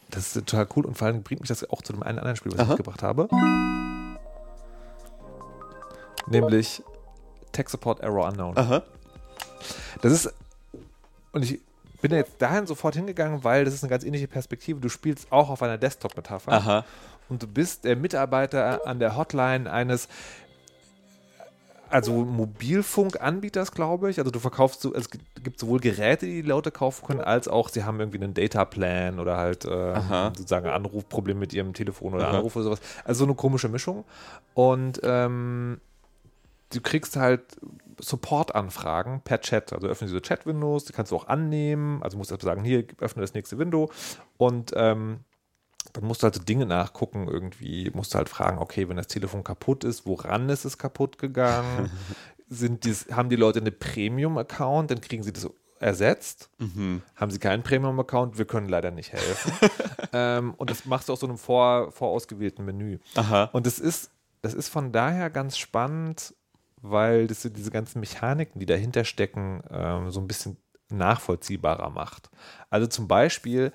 Das 0.08 0.34
ist 0.34 0.46
total 0.46 0.68
cool 0.76 0.86
und 0.86 0.96
vor 0.96 1.06
allem 1.08 1.22
bringt 1.22 1.40
mich 1.42 1.48
das 1.48 1.68
auch 1.68 1.82
zu 1.82 1.92
einem 1.92 2.02
einen 2.02 2.18
anderen 2.18 2.36
Spiel, 2.36 2.52
was 2.52 2.62
ich 2.62 2.68
mitgebracht 2.68 3.02
habe. 3.02 3.28
Nämlich 6.28 6.82
Tech 7.52 7.68
Support 7.68 8.00
Error 8.00 8.28
Unknown. 8.28 8.56
Aha. 8.56 8.82
Das 10.02 10.12
ist, 10.12 10.32
und 11.32 11.44
ich 11.44 11.60
bin 12.00 12.12
jetzt 12.12 12.40
dahin 12.40 12.66
sofort 12.66 12.94
hingegangen, 12.94 13.44
weil 13.44 13.64
das 13.64 13.74
ist 13.74 13.82
eine 13.82 13.90
ganz 13.90 14.04
ähnliche 14.04 14.28
Perspektive. 14.28 14.80
Du 14.80 14.88
spielst 14.88 15.30
auch 15.30 15.50
auf 15.50 15.62
einer 15.62 15.78
Desktop-Metapher. 15.78 16.52
Aha. 16.52 16.84
Und 17.28 17.42
du 17.42 17.46
bist 17.46 17.84
der 17.84 17.96
Mitarbeiter 17.96 18.86
an 18.86 18.98
der 18.98 19.16
Hotline 19.16 19.70
eines 19.70 20.08
also 21.90 22.24
Mobilfunkanbieters, 22.24 23.72
glaube 23.72 24.10
ich. 24.10 24.18
Also 24.18 24.30
du 24.30 24.38
verkaufst 24.38 24.80
so, 24.80 24.94
es 24.94 25.10
gibt 25.10 25.58
sowohl 25.58 25.80
Geräte, 25.80 26.24
die 26.24 26.42
die 26.42 26.48
Leute 26.48 26.70
kaufen 26.70 27.04
können, 27.04 27.20
als 27.20 27.48
auch 27.48 27.68
sie 27.68 27.84
haben 27.84 27.98
irgendwie 27.98 28.22
einen 28.22 28.32
Data-Plan 28.32 29.18
oder 29.18 29.36
halt 29.36 29.64
äh, 29.64 30.00
sozusagen 30.36 30.68
Anrufproblem 30.68 31.38
mit 31.38 31.52
ihrem 31.52 31.74
Telefon 31.74 32.14
oder 32.14 32.28
Aha. 32.28 32.38
Anruf 32.38 32.54
oder 32.54 32.64
sowas. 32.64 32.80
Also 33.04 33.20
so 33.20 33.24
eine 33.24 33.34
komische 33.34 33.68
Mischung. 33.68 34.04
Und 34.54 35.00
ähm, 35.02 35.80
du 36.72 36.80
kriegst 36.80 37.16
halt 37.16 37.42
Support-Anfragen 38.00 39.20
per 39.22 39.40
Chat. 39.40 39.72
Also 39.72 39.86
öffnen 39.86 40.08
diese 40.08 40.22
Chat-Windows, 40.22 40.84
die 40.84 40.92
kannst 40.92 41.12
du 41.12 41.16
auch 41.16 41.28
annehmen. 41.28 42.02
Also 42.02 42.16
musst 42.16 42.30
du 42.30 42.36
sagen, 42.40 42.64
hier, 42.64 42.84
öffne 42.98 43.22
das 43.22 43.34
nächste 43.34 43.58
Window. 43.58 43.90
Und 44.36 44.72
ähm, 44.74 45.20
dann 45.92 46.04
musst 46.04 46.22
du 46.22 46.24
halt 46.24 46.34
so 46.34 46.42
Dinge 46.42 46.66
nachgucken, 46.66 47.26
irgendwie 47.28 47.90
musst 47.94 48.14
du 48.14 48.18
halt 48.18 48.28
fragen, 48.28 48.58
okay, 48.58 48.88
wenn 48.88 48.96
das 48.96 49.06
Telefon 49.06 49.44
kaputt 49.44 49.84
ist, 49.84 50.06
woran 50.06 50.48
ist 50.48 50.64
es 50.64 50.78
kaputt 50.78 51.18
gegangen? 51.18 51.90
Sind 52.48 52.84
dies, 52.84 53.06
haben 53.12 53.28
die 53.28 53.36
Leute 53.36 53.60
eine 53.60 53.70
Premium-Account, 53.70 54.90
dann 54.90 55.00
kriegen 55.00 55.22
sie 55.22 55.32
das 55.32 55.48
ersetzt. 55.78 56.50
Haben 57.16 57.30
sie 57.30 57.38
keinen 57.38 57.62
Premium-Account, 57.62 58.38
wir 58.38 58.44
können 58.44 58.68
leider 58.68 58.90
nicht 58.90 59.12
helfen. 59.12 59.52
ähm, 60.12 60.54
und 60.56 60.68
das 60.68 60.84
machst 60.84 61.08
du 61.08 61.12
aus 61.12 61.20
so 61.20 61.26
einem 61.26 61.38
vor, 61.38 61.92
vorausgewählten 61.92 62.64
Menü. 62.64 62.98
Aha. 63.14 63.44
Und 63.52 63.66
das 63.66 63.78
ist, 63.78 64.10
das 64.42 64.54
ist 64.54 64.68
von 64.68 64.92
daher 64.92 65.30
ganz 65.30 65.56
spannend, 65.58 66.34
weil 66.82 67.26
das 67.26 67.42
diese 67.42 67.70
ganzen 67.70 68.00
Mechaniken, 68.00 68.58
die 68.58 68.66
dahinter 68.66 69.04
stecken, 69.04 69.62
ähm, 69.70 70.10
so 70.10 70.20
ein 70.20 70.26
bisschen 70.26 70.56
nachvollziehbarer 70.88 71.90
macht. 71.90 72.30
Also 72.68 72.86
zum 72.86 73.08
Beispiel, 73.08 73.72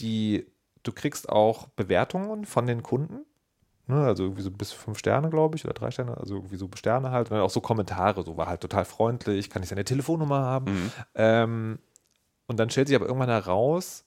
die, 0.00 0.46
du 0.82 0.92
kriegst 0.92 1.28
auch 1.28 1.68
Bewertungen 1.68 2.44
von 2.44 2.66
den 2.66 2.82
Kunden. 2.82 3.24
Ne, 3.88 4.04
also 4.04 4.24
irgendwie 4.24 4.42
so 4.42 4.50
bis 4.50 4.72
fünf 4.72 4.98
Sterne, 4.98 5.30
glaube 5.30 5.54
ich, 5.54 5.64
oder 5.64 5.72
drei 5.72 5.92
Sterne, 5.92 6.16
also 6.16 6.34
irgendwie 6.34 6.56
so 6.56 6.68
Sterne 6.74 7.12
halt. 7.12 7.30
Und 7.30 7.36
dann 7.36 7.44
auch 7.44 7.50
so 7.50 7.60
Kommentare, 7.60 8.24
so 8.24 8.36
war 8.36 8.48
halt 8.48 8.60
total 8.60 8.84
freundlich, 8.84 9.48
kann 9.48 9.62
ich 9.62 9.68
seine 9.68 9.84
Telefonnummer 9.84 10.40
haben. 10.40 10.90
Ähm, 11.14 11.78
und 12.48 12.58
dann 12.58 12.68
stellt 12.68 12.88
sich 12.88 12.96
aber 12.96 13.06
irgendwann 13.06 13.28
heraus, 13.28 14.04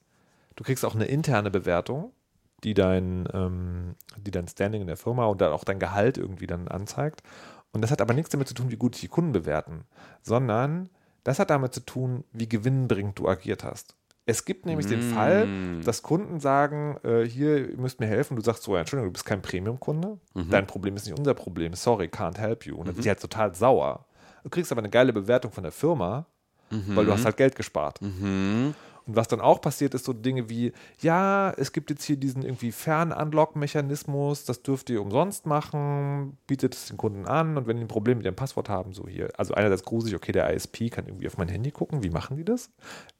du 0.57 0.65
kriegst 0.65 0.83
auch 0.83 0.95
eine 0.95 1.05
interne 1.05 1.49
Bewertung, 1.49 2.11
die 2.65 2.73
dein, 2.73 3.25
ähm, 3.33 3.95
die 4.17 4.31
dein 4.31 4.49
Standing 4.49 4.81
in 4.81 4.87
der 4.87 4.97
Firma 4.97 5.25
und 5.27 5.39
dann 5.39 5.53
auch 5.53 5.63
dein 5.63 5.79
Gehalt 5.79 6.17
irgendwie 6.17 6.47
dann 6.47 6.67
anzeigt. 6.67 7.23
Und 7.71 7.81
das 7.81 7.91
hat 7.91 8.01
aber 8.01 8.13
nichts 8.13 8.31
damit 8.31 8.47
zu 8.47 8.53
tun, 8.53 8.71
wie 8.71 8.77
gut 8.77 8.95
dich 8.95 9.01
die 9.01 9.07
Kunden 9.07 9.31
bewerten, 9.31 9.83
sondern 10.21 10.89
das 11.23 11.39
hat 11.39 11.49
damit 11.49 11.73
zu 11.73 11.81
tun, 11.81 12.23
wie 12.31 12.49
gewinnbringend 12.49 13.19
du 13.19 13.27
agiert 13.27 13.63
hast. 13.63 13.95
Es 14.25 14.45
gibt 14.45 14.65
nämlich 14.67 14.85
den 14.85 15.01
Fall, 15.01 15.47
dass 15.83 16.03
Kunden 16.03 16.39
sagen, 16.39 16.97
äh, 17.03 17.23
hier, 17.23 17.69
ihr 17.71 17.77
müsst 17.77 17.99
mir 17.99 18.05
helfen. 18.05 18.35
Du 18.35 18.43
sagst 18.43 18.61
so, 18.61 18.73
ja, 18.73 18.79
Entschuldigung, 18.81 19.09
du 19.09 19.13
bist 19.13 19.25
kein 19.25 19.41
Premium-Kunde. 19.41 20.19
Dein 20.51 20.67
Problem 20.67 20.95
ist 20.95 21.05
nicht 21.07 21.17
unser 21.17 21.33
Problem. 21.33 21.73
Sorry, 21.73 22.05
can't 22.07 22.37
help 22.37 22.65
you. 22.65 22.75
Und 22.75 22.87
dann 22.87 22.93
sind 22.95 23.05
die 23.05 23.09
halt 23.09 23.21
total 23.21 23.55
sauer. 23.55 24.05
Du 24.43 24.49
kriegst 24.49 24.71
aber 24.71 24.79
eine 24.79 24.89
geile 24.89 25.13
Bewertung 25.13 25.51
von 25.51 25.63
der 25.63 25.71
Firma, 25.71 26.25
weil 26.69 27.05
du 27.05 27.11
hast 27.11 27.25
halt 27.25 27.37
Geld 27.37 27.55
gespart. 27.55 27.99
Und 29.09 29.15
was 29.15 29.27
dann 29.27 29.41
auch 29.41 29.59
passiert, 29.59 29.95
ist 29.95 30.05
so 30.05 30.13
Dinge 30.13 30.51
wie, 30.51 30.71
ja, 31.01 31.51
es 31.57 31.71
gibt 31.71 31.89
jetzt 31.89 32.03
hier 32.03 32.15
diesen 32.15 32.43
irgendwie 32.43 32.71
Fern-Unlock-Mechanismus, 32.71 34.45
das 34.45 34.61
dürft 34.61 34.91
ihr 34.91 35.01
umsonst 35.01 35.47
machen, 35.47 36.37
bietet 36.45 36.75
es 36.75 36.85
den 36.85 36.97
Kunden 36.97 37.25
an 37.25 37.57
und 37.57 37.65
wenn 37.65 37.77
die 37.77 37.85
ein 37.85 37.87
Problem 37.87 38.19
mit 38.19 38.25
ihrem 38.25 38.35
Passwort 38.35 38.69
haben, 38.69 38.93
so 38.93 39.07
hier. 39.07 39.29
Also 39.35 39.55
einerseits 39.55 39.83
gruselig, 39.83 40.15
okay, 40.15 40.31
der 40.31 40.53
ISP 40.53 40.91
kann 40.91 41.07
irgendwie 41.07 41.25
auf 41.25 41.39
mein 41.39 41.47
Handy 41.47 41.71
gucken, 41.71 42.03
wie 42.03 42.11
machen 42.11 42.37
die 42.37 42.45
das? 42.45 42.69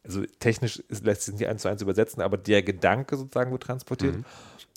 Also 0.04 0.24
technisch 0.38 0.84
lässt 0.90 1.24
sich 1.24 1.34
nicht 1.34 1.48
eins 1.48 1.64
zu 1.64 1.70
eins 1.70 1.82
übersetzen, 1.82 2.22
aber 2.22 2.38
der 2.38 2.62
Gedanke 2.62 3.18
sozusagen 3.18 3.52
wird 3.52 3.64
transportiert. 3.64 4.18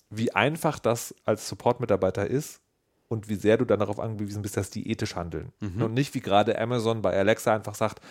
Wie 0.09 0.33
einfach 0.33 0.79
das 0.79 1.13
als 1.25 1.47
Support-Mitarbeiter 1.47 2.25
ist, 2.25 2.62
und 3.07 3.29
wie 3.29 3.35
sehr 3.35 3.57
du 3.57 3.65
dann 3.65 3.79
darauf 3.79 3.99
angewiesen 3.99 4.41
bist, 4.41 4.57
dass 4.57 4.69
die 4.69 4.89
ethisch 4.89 5.15
handeln. 5.15 5.51
Und 5.85 5.93
nicht 5.93 6.13
wie 6.13 6.19
gerade 6.19 6.59
Amazon 6.59 7.01
bei 7.01 7.15
Alexa 7.17 7.53
einfach 7.53 7.75
sagt, 7.75 8.01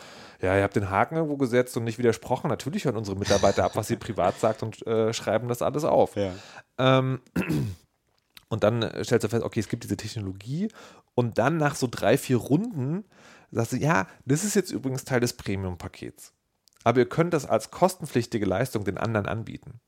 ja, 0.40 0.56
ihr 0.56 0.62
habt 0.62 0.76
den 0.76 0.90
Haken 0.90 1.16
irgendwo 1.16 1.36
gesetzt 1.36 1.76
und 1.76 1.84
nicht 1.84 1.98
widersprochen. 1.98 2.48
Natürlich 2.48 2.84
hören 2.84 2.96
unsere 2.96 3.16
Mitarbeiter 3.16 3.64
ab, 3.64 3.72
was 3.74 3.88
sie 3.88 3.96
privat 3.96 4.38
sagt 4.38 4.62
und 4.62 4.86
äh, 4.86 5.12
schreiben 5.12 5.48
das 5.48 5.62
alles 5.62 5.84
auf. 5.84 6.16
Ähm, 6.78 7.20
und 8.48 8.64
dann 8.64 8.82
äh, 8.82 9.04
stellst 9.04 9.24
du 9.24 9.28
fest, 9.28 9.44
okay, 9.44 9.60
es 9.60 9.68
gibt 9.68 9.84
diese 9.84 9.96
Technologie 9.96 10.68
und 11.14 11.38
dann 11.38 11.56
nach 11.56 11.74
so 11.74 11.88
drei, 11.90 12.16
vier 12.18 12.36
Runden 12.36 13.04
sagst 13.50 13.72
du, 13.72 13.76
ja, 13.76 14.06
das 14.24 14.44
ist 14.44 14.54
jetzt 14.54 14.70
übrigens 14.70 15.04
Teil 15.04 15.20
des 15.20 15.34
Premium-Pakets. 15.34 16.32
Aber 16.84 16.98
ihr 16.98 17.08
könnt 17.08 17.32
das 17.32 17.46
als 17.46 17.70
kostenpflichtige 17.70 18.46
Leistung 18.46 18.84
den 18.84 18.98
anderen 18.98 19.26
anbieten. 19.26 19.80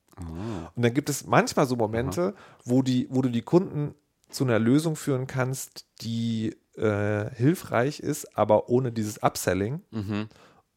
Und 0.77 0.83
dann 0.83 0.95
gibt 0.95 1.11
es 1.11 1.27
manchmal 1.27 1.67
so 1.67 1.77
Momente, 1.77 2.35
wo, 2.65 2.83
die, 2.83 3.09
wo 3.11 3.21
du 3.21 3.29
die 3.31 3.43
Kunden 3.43 3.95
zu 4.35 4.45
einer 4.45 4.59
Lösung 4.59 4.97
führen 4.97 5.27
kannst, 5.27 5.87
die 6.03 6.57
äh, 6.77 7.31
hilfreich 7.35 8.01
ist, 8.01 8.37
aber 8.37 8.69
ohne 8.69 8.93
dieses 8.93 9.23
Upselling. 9.23 9.81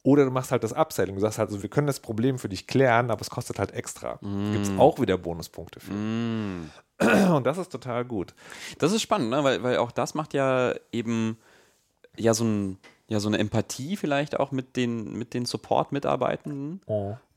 Oder 0.04 0.26
du 0.26 0.32
machst 0.32 0.52
halt 0.52 0.64
das 0.64 0.74
Upselling. 0.74 1.16
Du 1.16 1.22
sagst 1.22 1.38
halt 1.38 1.50
so, 1.50 1.62
wir 1.62 1.70
können 1.70 1.88
das 1.88 2.00
Problem 2.00 2.40
für 2.40 2.48
dich 2.48 2.68
klären, 2.68 3.12
aber 3.12 3.22
es 3.22 3.30
kostet 3.30 3.60
halt 3.60 3.72
extra. 3.74 4.20
Da 4.22 4.52
gibt 4.54 4.66
es 4.66 4.80
auch 4.80 5.00
wieder 5.02 5.18
Bonuspunkte 5.18 5.80
für. 5.80 5.92
Und 7.36 7.46
das 7.46 7.58
ist 7.58 7.72
total 7.72 8.06
gut. 8.06 8.34
Das 8.78 8.94
ist 8.94 9.02
spannend, 9.02 9.32
ne? 9.32 9.44
weil, 9.44 9.62
weil 9.64 9.78
auch 9.78 9.92
das 9.92 10.14
macht 10.14 10.34
ja 10.34 10.74
eben 10.92 11.38
ja 12.16 12.34
so, 12.34 12.46
ein, 12.46 12.78
ja 13.10 13.20
so 13.20 13.30
eine 13.30 13.38
Empathie 13.38 13.96
vielleicht 13.96 14.40
auch 14.40 14.52
mit 14.52 14.76
den, 14.76 15.14
mit 15.14 15.34
den 15.34 15.46
Support-Mitarbeitenden. 15.46 16.82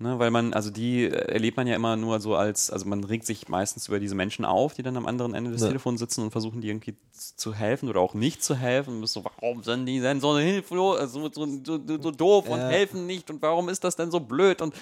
Ne? 0.00 0.18
Weil 0.18 0.30
man, 0.30 0.52
also 0.52 0.70
die 0.70 1.04
äh, 1.04 1.10
erlebt 1.10 1.56
man 1.56 1.66
ja 1.66 1.76
immer 1.76 1.96
nur 1.96 2.20
so 2.20 2.34
als, 2.34 2.70
also 2.70 2.86
man 2.86 3.04
regt 3.04 3.26
sich 3.26 3.48
meistens 3.48 3.86
über 3.86 4.00
diese 4.00 4.14
Menschen 4.14 4.44
auf, 4.44 4.74
die 4.74 4.82
dann 4.82 4.96
am 4.96 5.06
anderen 5.06 5.34
Ende 5.34 5.50
des 5.50 5.60
Ja. 5.60 5.68
Telefons 5.68 6.00
sitzen 6.00 6.22
und 6.24 6.30
versuchen, 6.30 6.60
die 6.60 6.68
irgendwie 6.68 6.96
zu 7.12 7.54
helfen 7.54 7.88
oder 7.88 8.00
auch 8.00 8.14
nicht 8.14 8.42
zu 8.42 8.56
helfen. 8.56 8.94
Und 8.94 9.00
bist 9.02 9.12
so, 9.12 9.24
warum 9.24 9.62
sind 9.62 9.86
die 9.86 10.00
denn 10.00 10.20
so 10.20 10.38
hilflos, 10.38 10.98
also 10.98 11.28
so, 11.32 11.46
so, 11.46 11.80
so, 11.86 12.02
so 12.02 12.10
doof 12.10 12.48
und 12.48 12.58
helfen 12.58 13.06
nicht 13.06 13.30
und 13.30 13.42
warum 13.42 13.68
ist 13.68 13.84
das 13.84 13.94
denn 13.94 14.10
so 14.10 14.20
blöd 14.20 14.62
und 14.62 14.74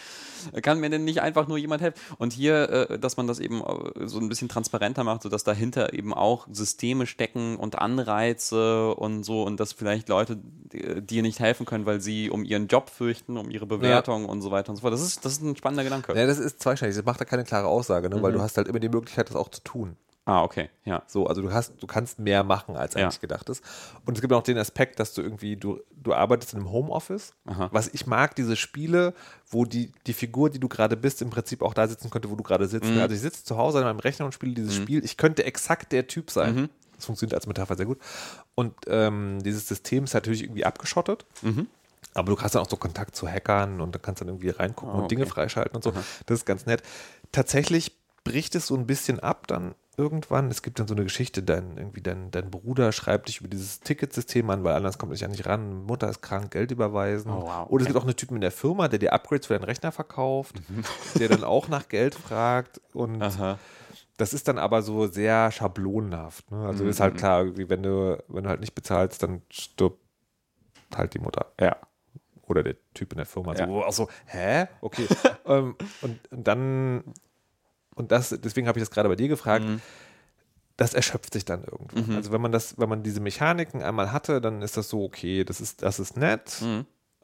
kann 0.63 0.79
mir 0.79 0.89
denn 0.89 1.05
nicht 1.05 1.21
einfach 1.21 1.49
nur 1.49 1.59
jemand 1.59 1.83
helfen? 1.83 2.01
Und 2.19 2.33
hier, 2.33 2.71
äh, 2.91 2.99
dass 2.99 3.17
man 3.17 3.27
das 3.27 3.41
eben 3.41 3.61
äh, 3.61 4.07
so 4.07 4.21
ein 4.21 4.29
bisschen 4.29 4.49
transparenter 4.49 5.05
macht, 5.05 5.23
sodass 5.23 5.45
dahinter 5.45 5.93
eben 5.93 6.15
auch 6.15 6.47
Systeme 6.51 7.07
stecken 7.07 7.57
und 7.57 7.77
Anreize 7.77 8.95
und 8.95 9.25
so 9.25 9.43
und 9.43 9.59
dass 9.61 9.73
vielleicht 9.73 10.09
Leute 10.09 10.39
die- 10.79 11.03
dir 11.03 11.23
nicht 11.23 11.41
helfen 11.41 11.67
können, 11.67 11.87
weil 11.87 12.01
sie 12.01 12.31
um 12.31 12.45
ihren 12.45 12.67
Job 12.69 12.91
fürchten, 12.91 13.37
um 13.37 13.51
ihre 13.51 13.67
Bewertung 13.67 14.25
und 14.27 14.41
so 14.43 14.51
weiter 14.51 14.71
und 14.71 14.77
so 14.77 14.83
fort. 14.83 14.93
Das 14.93 15.03
ist, 15.03 15.25
das 15.25 15.33
ist 15.33 15.43
ein 15.43 15.57
spannender 15.57 15.85
Gedanke. 15.85 16.17
Ja, 16.17 16.27
das 16.27 16.39
ist 16.39 16.61
zweischneidig. 16.63 16.97
Das 16.97 17.05
macht 17.05 17.21
da 17.21 17.25
keine 17.25 17.45
klare 17.45 17.67
Aussage, 17.69 18.09
ne? 18.09 18.23
weil 18.23 18.33
du 18.33 18.41
hast 18.41 18.57
halt 18.57 18.69
immer 18.69 18.81
die 18.81 18.89
Möglichkeit, 18.89 19.29
das 19.29 19.37
auch 19.37 19.49
zu 19.51 19.61
tun. 19.63 19.97
Ah, 20.25 20.43
okay, 20.43 20.69
ja. 20.85 21.03
So, 21.07 21.27
also 21.27 21.41
du 21.41 21.51
hast, 21.55 21.73
du 21.81 21.87
kannst 21.87 22.19
mehr 22.19 22.45
machen, 22.45 22.77
als 22.77 22.93
Ja. 22.93 23.05
eigentlich 23.07 23.23
gedacht 23.23 23.49
ist. 23.49 23.65
Und 24.05 24.15
es 24.15 24.21
gibt 24.21 24.31
auch 24.35 24.43
den 24.43 24.59
Aspekt, 24.59 25.01
dass 25.01 25.15
du 25.15 25.23
irgendwie, 25.23 25.57
du, 25.57 25.81
du 26.03 26.13
arbeitest 26.13 26.53
in 26.53 26.59
einem 26.59 26.71
Homeoffice. 26.71 27.33
Was 27.71 27.89
ich 27.89 28.07
mag, 28.07 28.37
diese 28.37 28.55
Spiele, 28.55 29.15
wo 29.49 29.65
die, 29.65 29.91
die 30.07 30.13
Figur, 30.13 30.51
die 30.51 30.59
du 30.61 30.69
gerade 30.69 30.99
bist, 30.99 31.23
im 31.23 31.31
Prinzip 31.31 31.63
auch 31.63 31.73
da 31.73 31.89
sitzen 31.89 32.11
könnte, 32.11 32.31
wo 32.31 32.35
du 32.37 32.43
gerade 32.43 32.69
sitzt. 32.69 32.91
Also 32.91 33.15
ich 33.15 33.23
sitze 33.23 33.43
zu 33.43 33.57
Hause 33.57 33.79
an 33.79 33.85
meinem 33.85 34.01
Rechner 34.01 34.27
und 34.27 34.33
spiele 34.33 34.53
dieses 34.53 34.75
Spiel. 34.75 35.03
Ich 35.03 35.17
könnte 35.17 35.45
exakt 35.47 35.93
der 35.93 36.07
Typ 36.09 36.31
sein. 36.31 36.69
Das 36.99 37.07
funktioniert 37.07 37.35
als 37.35 37.47
Metapher 37.47 37.77
sehr 37.77 37.87
gut. 37.87 37.99
Und 38.55 38.75
ähm, 38.89 39.39
dieses 39.43 39.67
System 39.67 40.05
ist 40.05 40.13
natürlich 40.15 40.43
irgendwie 40.43 40.65
abgeschottet. 40.67 41.25
Aber 42.15 42.35
du 42.35 42.41
hast 42.41 42.55
dann 42.55 42.63
auch 42.63 42.69
so 42.71 42.77
Kontakt 42.77 43.15
zu 43.17 43.29
Hackern 43.29 43.81
und 43.81 43.95
du 43.95 43.99
kannst 43.99 44.21
dann 44.21 44.29
irgendwie 44.29 44.51
reingucken 44.51 44.95
und 45.03 45.11
Dinge 45.11 45.27
freischalten 45.27 45.77
und 45.77 45.85
so. 45.85 45.93
Das 46.27 46.39
ist 46.41 46.45
ganz 46.47 46.67
nett. 46.67 46.83
Tatsächlich 47.33 47.97
bricht 48.25 48.55
es 48.55 48.67
so 48.67 48.77
ein 48.77 48.87
bisschen 48.87 49.21
ab 49.21 49.47
dann 49.47 49.75
irgendwann. 49.97 50.51
Es 50.51 50.63
gibt 50.63 50.79
dann 50.79 50.87
so 50.87 50.95
eine 50.95 51.03
Geschichte, 51.03 51.43
dein, 51.43 51.77
irgendwie 51.77 52.01
dein, 52.01 52.31
dein 52.31 52.51
Bruder 52.51 52.93
schreibt 52.93 53.29
dich 53.29 53.41
über 53.41 53.49
dieses 53.49 53.81
Ticketsystem 53.81 54.49
an, 54.49 54.65
weil 54.65 54.75
anders 54.75 54.97
kommt 54.97 55.13
es 55.13 55.21
ja 55.21 55.29
nicht 55.29 55.47
ran. 55.47 55.85
Mutter 55.85 56.09
ist 56.09 56.23
krank, 56.23 56.53
Geld 56.53 56.71
überweisen. 56.71 57.31
Oh, 57.33 57.43
wow, 57.43 57.67
Oder 57.69 57.83
es 57.83 57.87
gibt 57.89 57.99
auch 57.99 58.05
einen 58.05 58.17
Typen 58.17 58.37
in 58.37 58.41
der 58.41 58.53
Firma, 58.53 58.89
der 58.89 59.01
dir 59.01 59.13
Upgrades 59.13 59.47
für 59.47 59.55
deinen 59.55 59.65
Rechner 59.65 59.93
verkauft, 59.93 60.55
der 61.19 61.29
dann 61.29 61.45
auch 61.45 61.69
nach 61.69 61.89
Geld 61.89 62.15
fragt 62.15 62.81
und 62.93 63.21
Aha. 63.21 63.59
Das 64.19 64.35
ist 64.35 64.49
dann 64.49 64.59
aber 64.59 64.83
so 64.83 65.07
sehr 65.07 65.51
schablonenhaft. 65.53 66.51
Ne? 66.51 66.67
Also 66.67 66.85
ist 66.85 67.01
halt 67.01 67.17
klar, 67.17 67.45
irgendwie, 67.45 67.71
wenn 67.71 67.85
du, 67.85 68.23
wenn 68.27 68.45
du 68.45 68.51
halt 68.51 68.61
nicht 68.61 68.75
bezahlst, 68.75 69.23
dann 69.23 69.43
stirbt 69.49 70.01
halt 70.95 71.15
die 71.15 71.21
Mutter. 71.21 71.53
Ja. 71.59 71.77
Oder 72.43 72.65
der 72.65 72.75
Typ 72.95 73.13
in 73.13 73.19
der 73.19 73.27
Firma. 73.27 73.55
Ja. 73.55 73.67
So, 73.67 73.73
wo 73.73 73.81
auch 73.83 73.93
so, 73.93 74.09
hä? 74.27 74.67
Okay. 74.81 75.07
ähm, 75.47 75.77
und, 76.03 76.33
und 76.33 76.49
dann, 76.49 77.05
und 77.95 78.11
das, 78.11 78.31
deswegen 78.43 78.67
habe 78.67 78.79
ich 78.79 78.83
das 78.83 78.91
gerade 78.91 79.09
bei 79.09 79.17
dir 79.17 79.29
gefragt, 79.29 79.65
das 80.77 80.95
erschöpft 80.95 81.33
sich 81.33 81.45
dann 81.45 81.63
irgendwann. 81.63 82.17
Also 82.17 82.33
wenn 82.33 82.41
man 82.41 82.51
das, 82.51 82.77
wenn 82.77 82.89
man 82.89 83.05
diese 83.05 83.21
Mechaniken 83.21 83.83
einmal 83.83 84.11
hatte, 84.11 84.41
dann 84.41 84.63
ist 84.63 84.77
das 84.77 84.89
so, 84.89 85.05
okay, 85.05 85.45
das 85.45 85.61
ist, 85.61 85.83
das 85.83 86.01
ist 86.01 86.17
nett, 86.17 86.61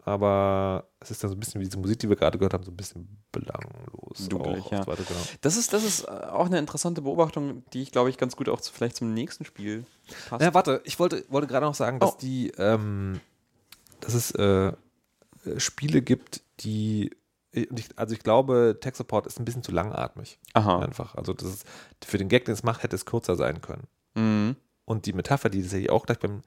aber 0.04 0.88
es 1.00 1.10
ist 1.10 1.22
dann 1.22 1.30
so 1.30 1.36
ein 1.36 1.40
bisschen 1.40 1.60
wie 1.60 1.64
diese 1.64 1.78
Musik, 1.78 1.98
die 1.98 2.08
wir 2.08 2.16
gerade 2.16 2.38
gehört 2.38 2.52
haben, 2.52 2.62
so 2.62 2.70
ein 2.70 2.76
bisschen 2.76 3.22
belanglos. 3.32 4.28
Auch, 4.34 4.70
ja. 4.70 4.86
weiter, 4.86 5.02
genau. 5.02 5.20
Das 5.40 5.56
ist, 5.56 5.72
das 5.72 5.82
ist 5.82 6.02
äh, 6.04 6.10
auch 6.10 6.46
eine 6.46 6.58
interessante 6.58 7.00
Beobachtung, 7.02 7.64
die 7.72 7.82
ich, 7.82 7.90
glaube 7.90 8.10
ich, 8.10 8.18
ganz 8.18 8.36
gut 8.36 8.48
auch 8.48 8.60
zu, 8.60 8.72
vielleicht 8.72 8.96
zum 8.96 9.14
nächsten 9.14 9.44
Spiel 9.44 9.86
passt. 10.28 10.42
Ja, 10.42 10.52
warte, 10.52 10.82
ich 10.84 10.98
wollte, 10.98 11.24
wollte 11.30 11.46
gerade 11.46 11.64
noch 11.66 11.74
sagen, 11.74 12.00
dass 12.00 12.12
Oh. 12.12 12.18
die, 12.20 12.50
ähm, 12.58 13.20
dass 14.00 14.12
es 14.14 14.30
äh, 14.32 14.68
äh, 14.68 14.72
Spiele 15.58 16.02
gibt, 16.02 16.42
die, 16.60 17.10
ich, 17.52 17.88
also 17.96 18.14
ich 18.14 18.20
glaube, 18.20 18.78
Tech 18.80 18.96
Support 18.96 19.26
ist 19.26 19.38
ein 19.38 19.44
bisschen 19.44 19.62
zu 19.62 19.72
langatmig. 19.72 20.38
Aha. 20.52 20.80
Einfach. 20.80 21.14
Also 21.14 21.32
das 21.32 21.48
ist, 21.48 21.66
für 22.04 22.18
den 22.18 22.28
Gag, 22.28 22.44
den 22.44 22.52
es 22.54 22.62
macht, 22.62 22.82
hätte 22.82 22.96
es 22.96 23.06
kürzer 23.06 23.36
sein 23.36 23.60
können. 23.62 23.86
Mhm. 24.14 24.56
Und 24.84 25.06
die 25.06 25.14
Metapher, 25.14 25.48
die 25.48 25.62
tatsächlich 25.62 25.90
auch 25.90 26.04
gleich 26.04 26.18
beim, 26.18 26.42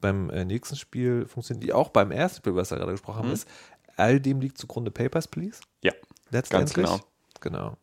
beim 0.00 0.30
äh, 0.30 0.44
nächsten 0.44 0.76
Spiel 0.76 1.26
funktioniert, 1.26 1.64
die 1.64 1.72
auch 1.72 1.90
beim 1.90 2.10
ersten 2.10 2.38
Spiel, 2.38 2.54
was 2.54 2.70
wir 2.70 2.78
gerade 2.78 2.92
gesprochen 2.92 3.18
haben, 3.18 3.32
ist, 3.32 3.48
all 3.96 4.20
dem 4.20 4.40
liegt 4.40 4.58
zugrunde 4.58 4.90
Papers, 4.90 5.28
Please. 5.28 5.60
Ja. 5.82 5.92
Letztendlich. 6.30 6.74
genau. 6.74 7.00
Genau. 7.40 7.76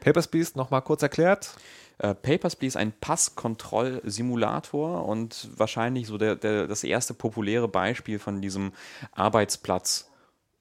Papers, 0.00 0.28
Please, 0.28 0.52
nochmal 0.54 0.82
kurz 0.82 1.02
erklärt. 1.02 1.56
Äh, 1.98 2.14
Papers, 2.14 2.56
Please, 2.56 2.78
ein 2.78 2.92
Passkontroll-Simulator 2.92 5.04
und 5.04 5.48
wahrscheinlich 5.56 6.06
so 6.06 6.18
der, 6.18 6.36
der, 6.36 6.66
das 6.66 6.84
erste 6.84 7.14
populäre 7.14 7.68
Beispiel 7.68 8.18
von 8.18 8.42
diesem 8.42 8.72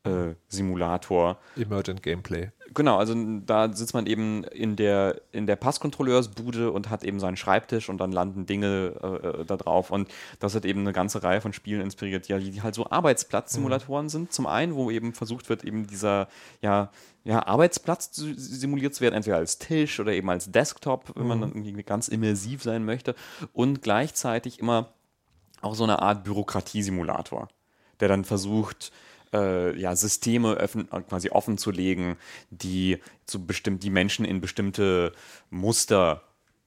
Arbeitsplatz-Simulator. 0.04 1.38
Emergent 1.56 2.04
Gameplay. 2.04 2.49
Genau, 2.74 2.97
also 2.97 3.14
da 3.45 3.72
sitzt 3.74 3.93
man 3.93 4.06
eben 4.06 4.45
in 4.45 4.78
der, 4.78 5.22
in 5.32 5.45
der 5.45 5.58
Passkontrolleursbude 5.58 6.72
und 6.72 6.89
hat 6.89 7.04
eben 7.04 7.20
seinen 7.20 7.36
Schreibtisch 7.36 7.89
und 7.89 7.97
dann 7.97 8.14
landen 8.14 8.45
Dinge 8.45 8.94
äh, 9.02 9.28
äh, 9.41 9.45
da 9.45 9.57
drauf. 9.57 9.91
Und 9.91 10.10
das 10.40 10.56
hat 10.56 10.64
eben 10.65 10.82
eine 10.82 10.94
ganze 10.94 11.22
Reihe 11.22 11.41
von 11.41 11.52
Spielen 11.52 11.82
inspiriert, 11.82 12.28
ja, 12.30 12.40
die 12.40 12.61
halt 12.61 12.76
so 12.76 12.90
Arbeitsplatzsimulatoren 12.90 14.07
sind. 14.07 14.32
Zum 14.32 14.48
einen, 14.48 14.76
wo 14.76 14.90
eben 14.90 15.14
versucht 15.14 15.49
wird, 15.49 15.65
eben 15.65 15.86
dieser 15.86 16.30
ja, 16.61 16.91
ja, 17.26 17.45
Arbeitsplatz 17.45 18.15
simuliert 18.15 18.95
zu 18.95 19.02
werden, 19.02 19.15
entweder 19.15 19.38
als 19.38 19.60
Tisch 19.60 19.99
oder 19.99 20.14
eben 20.14 20.30
als 20.30 20.52
Desktop, 20.52 21.11
wenn 21.15 21.28
man 21.28 21.41
dann 21.41 21.52
irgendwie 21.52 21.84
ganz 21.84 22.07
immersiv 22.07 22.64
sein 22.64 22.86
möchte. 22.86 23.15
Und 23.52 23.82
gleichzeitig 23.82 24.60
immer 24.60 24.94
auch 25.61 25.76
so 25.76 25.84
eine 25.84 26.02
Art 26.02 26.23
Bürokratiesimulator, 26.23 27.49
der 27.99 28.07
dann 28.07 28.23
versucht, 28.23 28.91
äh, 29.34 29.78
ja, 29.80 29.95
Systeme 29.95 30.53
öffn, 30.53 30.90
quasi 31.08 31.30
offen 31.30 31.58
zu 31.58 31.72
legen, 31.72 32.18
die 32.49 32.99
zu 33.26 33.45
bestimmt 33.45 33.84
die 33.84 33.90
Menschen 33.90 34.26
in 34.26 34.41
bestimmte 34.41 35.14
Muster 35.49 36.24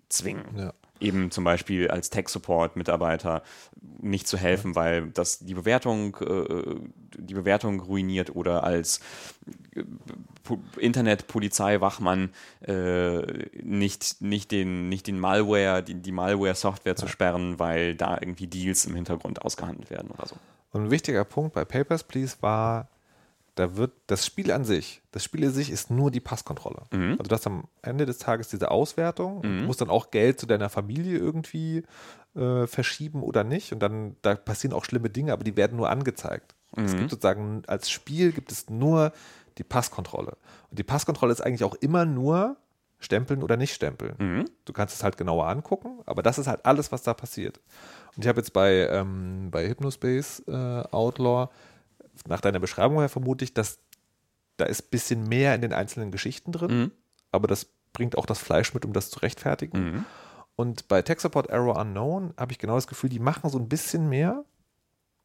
zwingen. 0.09 0.45
Ja. 0.57 0.73
Eben 1.01 1.33
zum 1.33 1.43
Beispiel 1.43 1.89
als 1.91 2.09
Tech-Support-Mitarbeiter 2.09 3.43
nicht 4.01 4.29
zu 4.29 4.39
helfen, 4.39 4.77
weil 4.77 5.09
das 5.09 5.41
die 5.41 5.55
Bewertung, 5.55 6.17
äh, 6.21 6.77
die 7.19 7.35
Bewertung 7.35 7.81
ruiniert 7.81 8.35
oder 8.35 8.63
als 8.63 9.01
Pu- 10.47 10.61
Internet-Polizei-Wachmann 10.79 12.31
äh, 12.61 13.23
nicht, 13.61 14.23
nicht 14.23 14.53
den, 14.53 14.89
nicht 14.89 15.09
den 15.09 15.19
Malware, 15.19 15.83
die, 15.83 15.95
die 15.95 16.13
Malware-Software 16.13 16.97
zu 16.97 17.09
sperren, 17.09 17.59
weil 17.59 17.97
da 17.97 18.17
irgendwie 18.19 18.47
Deals 18.47 18.87
im 18.87 18.95
Hintergrund 18.95 19.43
ausgehandelt 19.43 19.91
werden 19.91 20.11
oder 20.11 20.29
so. 20.29 20.37
Und 20.75 20.87
ein 20.87 20.91
wichtiger 20.91 21.25
Punkt 21.25 21.55
bei 21.55 21.65
Papers, 21.65 22.03
Please 22.03 22.37
war, 22.41 22.89
da 23.55 23.77
wird 23.77 23.93
das 24.09 24.27
Spiel 24.27 24.51
an 24.51 24.65
sich, 24.65 25.03
das 25.13 25.23
Spiel 25.23 25.45
an 25.45 25.53
sich 25.53 25.71
ist 25.71 25.89
nur 25.89 26.11
die 26.11 26.19
Passkontrolle. 26.19 26.83
Also 27.13 27.23
du 27.23 27.31
hast 27.31 27.47
am 27.47 27.69
Ende 27.81 28.05
des 28.07 28.19
Tages 28.19 28.49
diese 28.49 28.73
Auswertung, 28.73 29.37
und 29.37 29.43
du 29.61 29.65
musst 29.67 29.81
dann 29.81 29.89
auch 29.89 30.11
Geld 30.11 30.41
zu 30.41 30.47
deiner 30.47 30.69
Familie 30.69 31.17
irgendwie 31.17 31.85
äh, 32.35 32.67
verschieben 32.67 33.23
oder 33.23 33.45
nicht. 33.45 33.73
Und 33.73 33.79
dann, 33.79 34.17
da 34.23 34.35
passieren 34.35 34.75
auch 34.75 34.85
schlimme 34.85 35.11
Dinge, 35.11 35.33
aber 35.33 35.45
die 35.45 35.57
werden 35.57 35.77
nur 35.77 35.89
angezeigt. 35.91 36.57
Es 36.77 36.97
gibt 36.97 37.11
sozusagen, 37.11 37.63
als 37.69 37.89
Spiel 37.89 38.33
gibt 38.33 38.51
es 38.51 38.69
nur 38.69 39.13
die 39.59 39.63
Passkontrolle. 39.63 40.37
Und 40.71 40.79
die 40.81 40.83
Passkontrolle 40.83 41.33
ist 41.33 41.41
eigentlich 41.41 41.63
auch 41.63 41.77
immer 41.77 42.05
nur 42.05 42.57
stempeln 43.05 43.43
oder 43.43 43.57
nicht 43.57 43.75
stempeln. 43.75 44.17
Du 44.65 44.73
kannst 44.73 44.95
es 44.95 45.05
halt 45.05 45.17
genauer 45.17 45.47
angucken, 45.47 46.01
aber 46.07 46.23
das 46.23 46.39
ist 46.39 46.47
halt 46.47 46.65
alles, 46.67 46.91
was 46.91 47.03
da 47.03 47.15
passiert. 47.15 47.61
Und 48.17 48.25
ich 48.25 48.29
habe 48.29 48.41
jetzt 48.41 48.53
bei, 48.53 48.89
ähm, 48.89 49.51
bei 49.51 49.69
Hypnospace 49.69 50.43
äh, 50.49 50.83
Outlaw, 50.91 51.49
nach 52.27 52.41
deiner 52.41 52.61
Beschreibung 52.61 52.99
her 53.01 53.09
vermute 53.09 53.45
ich, 53.45 53.55
dass 53.55 53.79
da 54.57 54.67
ist 54.67 54.85
ein 54.85 54.91
bisschen 54.91 55.29
mehr 55.29 55.55
in 55.55 55.63
den 55.63 55.73
einzelnen 55.73 56.11
Geschichten 56.13 56.53
drin, 56.53 56.71
aber 57.33 57.49
das 57.49 57.67
bringt 57.93 58.17
auch 58.17 58.27
das 58.27 58.39
Fleisch 58.39 58.73
mit, 58.75 58.85
um 58.85 58.93
das 58.93 59.11
zu 59.11 59.19
rechtfertigen. 59.21 60.07
Und 60.57 60.87
bei 60.87 61.03
Tech 61.03 61.19
Support 61.21 61.49
Error 61.51 61.77
Unknown 61.77 62.33
habe 62.37 62.53
ich 62.53 62.59
genau 62.59 62.77
das 62.77 62.87
Gefühl, 62.87 63.11
die 63.11 63.19
machen 63.19 63.51
so 63.51 63.59
ein 63.59 63.69
bisschen 63.69 64.09
mehr 64.09 64.45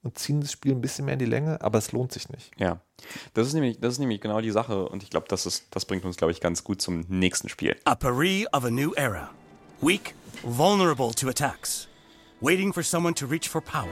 und 0.03 0.17
ziehen 0.17 0.39
das 0.41 0.51
Spiel 0.51 0.71
ein 0.73 0.81
bisschen 0.81 1.05
mehr 1.05 1.13
in 1.13 1.19
die 1.19 1.26
Länge, 1.26 1.61
aber 1.61 1.77
es 1.77 1.91
lohnt 1.91 2.11
sich 2.11 2.30
nicht. 2.30 2.51
Ja, 2.57 2.80
das 3.34 3.47
ist 3.47 3.53
nämlich, 3.53 3.80
das 3.80 3.93
ist 3.93 3.99
nämlich 3.99 4.21
genau 4.21 4.39
die 4.41 4.51
Sache 4.51 4.88
und 4.88 5.03
ich 5.03 5.09
glaube, 5.09 5.27
das, 5.30 5.45
ist- 5.45 5.67
das 5.71 5.85
bringt 5.85 6.05
uns, 6.05 6.15
glaube 6.17 6.31
ich, 6.31 6.39
ganz 6.41 6.63
gut 6.63 6.81
zum 6.81 7.01
nächsten 7.09 7.49
Spiel. 7.49 7.76
A 7.85 7.95
Paris 7.95 8.45
of 8.53 8.63
a 8.65 8.69
new 8.69 8.93
era. 8.95 9.30
Weak, 9.81 10.13
vulnerable 10.43 11.11
to 11.13 11.27
attacks. 11.30 11.88
Waiting 12.41 12.71
for 12.73 12.84
someone 12.84 13.13
to 13.15 13.26
reach 13.26 13.49
for 13.49 13.61
power. 13.61 13.88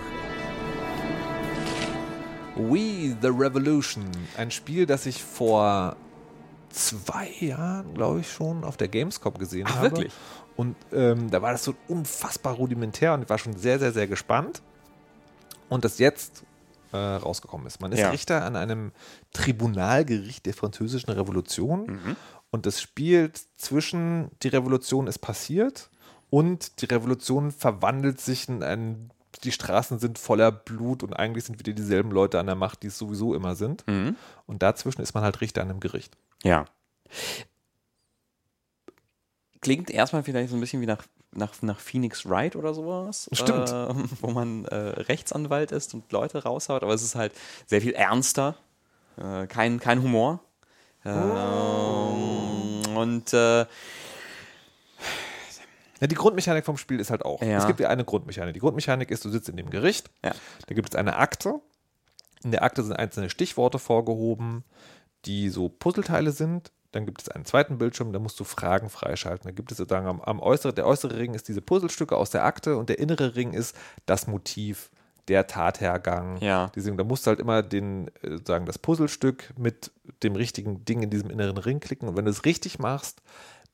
We 2.55 3.15
the 3.21 3.27
Revolution, 3.29 4.05
ein 4.35 4.49
Spiel, 4.49 4.85
das 4.87 5.05
ich 5.05 5.23
vor 5.23 5.95
zwei 6.69 7.29
Jahren, 7.39 7.93
glaube 7.93 8.21
ich, 8.21 8.31
schon 8.31 8.63
auf 8.63 8.77
der 8.77 8.87
Gamescom 8.87 9.35
gesehen 9.35 9.67
Ach, 9.69 9.75
habe. 9.75 9.91
wirklich? 9.91 10.13
Und 10.55 10.75
ähm, 10.91 11.29
da 11.29 11.41
war 11.41 11.51
das 11.51 11.63
so 11.63 11.75
unfassbar 11.87 12.55
rudimentär 12.55 13.13
und 13.13 13.21
ich 13.21 13.29
war 13.29 13.37
schon 13.37 13.55
sehr, 13.55 13.77
sehr, 13.77 13.91
sehr 13.91 14.07
gespannt. 14.07 14.63
Und 15.69 15.83
das 15.85 15.99
jetzt 15.99 16.43
äh, 16.93 16.97
rausgekommen 16.97 17.67
ist. 17.67 17.81
Man 17.81 17.91
ist 17.91 17.99
Ja. 17.99 18.09
Richter 18.11 18.43
an 18.45 18.55
einem 18.55 18.91
Tribunalgericht 19.33 20.45
der 20.45 20.53
französischen 20.53 21.11
Revolution 21.11 21.85
Mhm. 21.85 22.15
und 22.51 22.65
das 22.65 22.79
spielt 22.81 23.39
zwischen 23.57 24.31
die 24.41 24.47
Revolution 24.47 25.07
ist 25.07 25.19
passiert 25.19 25.89
und 26.29 26.81
die 26.81 26.85
Revolution 26.85 27.51
verwandelt 27.51 28.19
sich 28.21 28.47
in 28.49 28.63
ein 28.63 29.11
die 29.43 29.51
Straßen 29.51 29.99
sind 29.99 30.17
voller 30.17 30.51
Blut 30.51 31.03
und 31.03 31.13
eigentlich 31.13 31.43
sind 31.43 31.59
wieder 31.59 31.71
dieselben 31.73 32.09
Leute 32.09 32.39
an 32.39 32.47
der 32.47 32.55
Macht, 32.55 32.81
die 32.81 32.87
es 32.87 32.97
sowieso 32.97 33.35
immer 33.35 33.53
sind. 33.53 33.85
Mhm. 33.87 34.15
Und 34.47 34.63
dazwischen 34.63 35.01
ist 35.01 35.13
man 35.13 35.23
halt 35.23 35.41
Richter 35.41 35.61
an 35.61 35.69
einem 35.69 35.79
Gericht. 35.79 36.17
Ja. 36.43 36.65
Klingt 39.61 39.89
erstmal 39.89 40.23
vielleicht 40.23 40.49
so 40.49 40.55
ein 40.55 40.59
bisschen 40.59 40.81
wie 40.81 40.85
nach, 40.87 41.03
nach, 41.31 41.53
nach 41.61 41.79
Phoenix 41.79 42.27
Wright 42.27 42.55
oder 42.55 42.73
sowas. 42.73 43.29
Stimmt. 43.33 43.69
Äh, 43.69 43.93
wo 44.21 44.31
man 44.31 44.65
äh, 44.65 44.75
Rechtsanwalt 44.75 45.71
ist 45.71 45.93
und 45.93 46.11
Leute 46.11 46.43
raushaut, 46.43 46.83
aber 46.83 46.93
es 46.93 47.03
ist 47.03 47.15
halt 47.15 47.33
sehr 47.65 47.81
viel 47.81 47.93
ernster. 47.93 48.55
Äh, 49.17 49.47
kein, 49.47 49.79
kein 49.79 50.01
Humor. 50.01 50.39
Ähm, 51.05 52.95
Und 52.95 53.33
äh, 53.33 53.65
Ja, 55.99 56.05
die 56.07 56.15
Grundmechanik 56.15 56.65
vom 56.65 56.77
Spiel 56.77 56.99
ist 56.99 57.09
halt 57.09 57.25
auch. 57.25 57.41
Ja. 57.41 57.57
Es 57.57 57.65
gibt 57.67 57.79
ja 57.79 57.89
eine 57.89 58.05
Grundmechanik. 58.05 58.53
Die 58.53 58.59
Grundmechanik 58.59 59.09
ist, 59.09 59.25
du 59.25 59.29
sitzt 59.29 59.49
in 59.49 59.57
dem 59.57 59.69
Gericht, 59.69 60.09
Ja. 60.23 60.33
da 60.67 60.75
gibt 60.75 60.89
es 60.89 60.95
eine 60.95 61.15
Akte. 61.17 61.59
In 62.43 62.51
der 62.51 62.63
Akte 62.63 62.83
sind 62.83 62.93
einzelne 62.93 63.29
Stichworte 63.31 63.79
vorgehoben, 63.79 64.63
die 65.25 65.49
so 65.49 65.69
Puzzleteile 65.69 66.31
sind. 66.31 66.71
Dann 66.97 67.05
gibt 67.05 67.21
es 67.21 67.29
einen 67.29 67.45
zweiten 67.45 67.77
Bildschirm, 67.77 68.11
da 68.11 68.17
musst 68.17 68.39
du 68.39 68.43
Fragen 68.43 68.89
freischalten. 68.89 69.47
Da 69.47 69.51
gibt 69.51 69.71
es 69.71 69.77
sozusagen 69.77 70.07
am, 70.07 70.19
am 70.19 70.39
äußeren, 70.39 70.73
der 70.73 70.87
äußere 70.87 71.15
Ring 71.15 71.35
ist 71.35 71.47
diese 71.47 71.61
Puzzlestücke 71.61 72.17
aus 72.17 72.31
der 72.31 72.43
Akte 72.43 72.75
und 72.75 72.89
der 72.89 72.97
innere 72.97 73.35
Ring 73.35 73.53
ist 73.53 73.75
das 74.07 74.25
Motiv, 74.25 74.89
der 75.27 75.45
Tathergang. 75.45 76.37
Ja. 76.41 76.71
Deswegen, 76.75 76.97
da 76.97 77.03
musst 77.03 77.27
du 77.27 77.29
halt 77.29 77.39
immer 77.39 77.61
den, 77.61 78.07
äh, 78.23 78.31
sozusagen 78.31 78.65
das 78.65 78.79
Puzzlestück 78.79 79.53
mit 79.57 79.91
dem 80.23 80.35
richtigen 80.35 80.85
Ding 80.85 81.03
in 81.03 81.11
diesem 81.11 81.29
inneren 81.29 81.59
Ring 81.59 81.79
klicken. 81.79 82.09
Und 82.09 82.17
wenn 82.17 82.25
du 82.25 82.31
es 82.31 82.45
richtig 82.45 82.79
machst, 82.79 83.21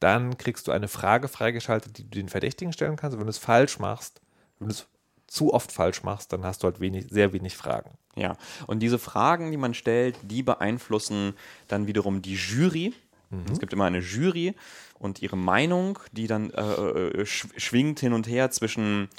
dann 0.02 0.38
kriegst 0.38 0.68
du 0.68 0.74
eine 0.74 0.90
Frage 0.90 1.30
freigeschaltet, 1.30 1.98
die 1.98 2.04
du 2.04 2.10
den 2.10 2.28
Verdächtigen 2.28 2.74
stellen 2.74 2.98
kannst. 2.98 3.14
Und 3.14 3.22
wenn 3.22 3.28
du 3.28 3.32
es 3.32 3.38
falsch 3.38 3.80
machst, 3.80 4.20
wenn 4.60 4.68
du 4.68 4.74
es 4.74 4.86
zu 5.28 5.54
oft 5.54 5.72
falsch 5.72 6.04
machst, 6.04 6.34
dann 6.34 6.44
hast 6.44 6.62
du 6.62 6.66
halt 6.66 6.82
wenig, 6.82 7.08
sehr 7.10 7.32
wenig 7.32 7.56
Fragen. 7.56 7.92
Ja, 8.16 8.36
und 8.68 8.80
diese 8.80 9.00
Fragen, 9.00 9.50
die 9.50 9.58
man 9.58 9.74
stellt, 9.74 10.16
die 10.22 10.44
beeinflussen 10.44 11.34
dann 11.68 11.88
wiederum 11.88 12.22
die 12.22 12.36
Jury. 12.36 12.94
Es 13.52 13.60
gibt 13.60 13.74
immer 13.74 13.86
eine 13.86 14.00
Jury 14.00 14.56
und 15.00 15.22
ihre 15.22 15.36
Meinung, 15.36 16.00
die 16.12 16.28
dann 16.28 16.50
äh, 16.52 16.62
äh, 16.62 17.26
sch 17.26 17.48
schwingt 17.58 18.00
hin 18.00 18.14
und 18.14 18.28
her 18.28 18.52
zwischen 18.52 19.10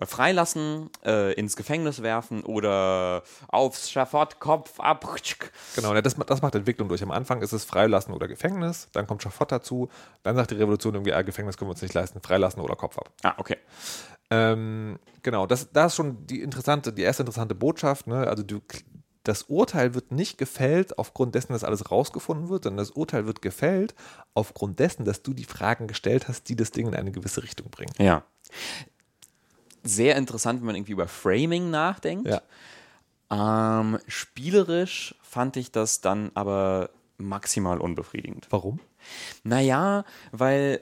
äh, 0.00 0.06
freilassen, 0.06 0.90
äh, 1.04 1.34
ins 1.34 1.56
Gefängnis 1.56 2.02
werfen 2.02 2.42
oder 2.42 3.22
aufs 3.48 3.90
Schafott, 3.90 4.40
Kopf 4.40 4.80
ab. 4.80 5.04
Genau, 5.74 5.94
ja, 5.94 6.02
das, 6.02 6.14
das 6.14 6.42
macht 6.42 6.54
Entwicklung 6.54 6.88
durch. 6.88 7.02
Am 7.02 7.10
Anfang 7.10 7.42
ist 7.42 7.52
es 7.52 7.64
Freilassen 7.64 8.14
oder 8.14 8.28
Gefängnis, 8.28 8.88
dann 8.92 9.06
kommt 9.06 9.22
Schafott 9.22 9.52
dazu, 9.52 9.88
dann 10.22 10.36
sagt 10.36 10.50
die 10.50 10.56
Revolution 10.56 10.94
irgendwie, 10.94 11.12
ah, 11.12 11.22
Gefängnis 11.22 11.56
können 11.56 11.68
wir 11.68 11.72
uns 11.72 11.82
nicht 11.82 11.94
leisten, 11.94 12.20
Freilassen 12.20 12.60
oder 12.62 12.76
Kopf 12.76 12.98
ab. 12.98 13.10
Ah, 13.22 13.34
okay. 13.36 13.56
Ähm, 14.30 14.98
genau, 15.22 15.46
das, 15.46 15.70
das 15.72 15.92
ist 15.92 15.96
schon 15.96 16.26
die 16.26 16.40
interessante, 16.40 16.92
die 16.92 17.02
erste 17.02 17.22
interessante 17.22 17.54
Botschaft. 17.54 18.06
Ne? 18.06 18.26
Also 18.26 18.42
du, 18.42 18.60
das 19.26 19.44
Urteil 19.44 19.94
wird 19.94 20.12
nicht 20.12 20.38
gefällt 20.38 20.98
aufgrund 20.98 21.34
dessen, 21.34 21.52
dass 21.52 21.64
alles 21.64 21.90
rausgefunden 21.90 22.48
wird, 22.48 22.64
sondern 22.64 22.78
das 22.78 22.92
Urteil 22.92 23.26
wird 23.26 23.42
gefällt 23.42 23.94
aufgrund 24.34 24.78
dessen, 24.78 25.04
dass 25.04 25.22
du 25.22 25.34
die 25.34 25.44
Fragen 25.44 25.88
gestellt 25.88 26.28
hast, 26.28 26.48
die 26.48 26.56
das 26.56 26.70
Ding 26.70 26.88
in 26.88 26.94
eine 26.94 27.10
gewisse 27.10 27.42
Richtung 27.42 27.68
bringen. 27.70 27.92
Ja. 27.98 28.22
Sehr 29.82 30.16
interessant, 30.16 30.60
wenn 30.60 30.66
man 30.66 30.76
irgendwie 30.76 30.92
über 30.92 31.08
Framing 31.08 31.70
nachdenkt. 31.70 32.28
Ja. 32.28 32.42
Ähm, 33.30 33.98
spielerisch 34.06 35.16
fand 35.22 35.56
ich 35.56 35.72
das 35.72 36.00
dann 36.00 36.30
aber 36.34 36.90
maximal 37.18 37.80
unbefriedigend. 37.80 38.46
Warum? 38.50 38.78
Naja, 39.42 40.04
weil, 40.30 40.80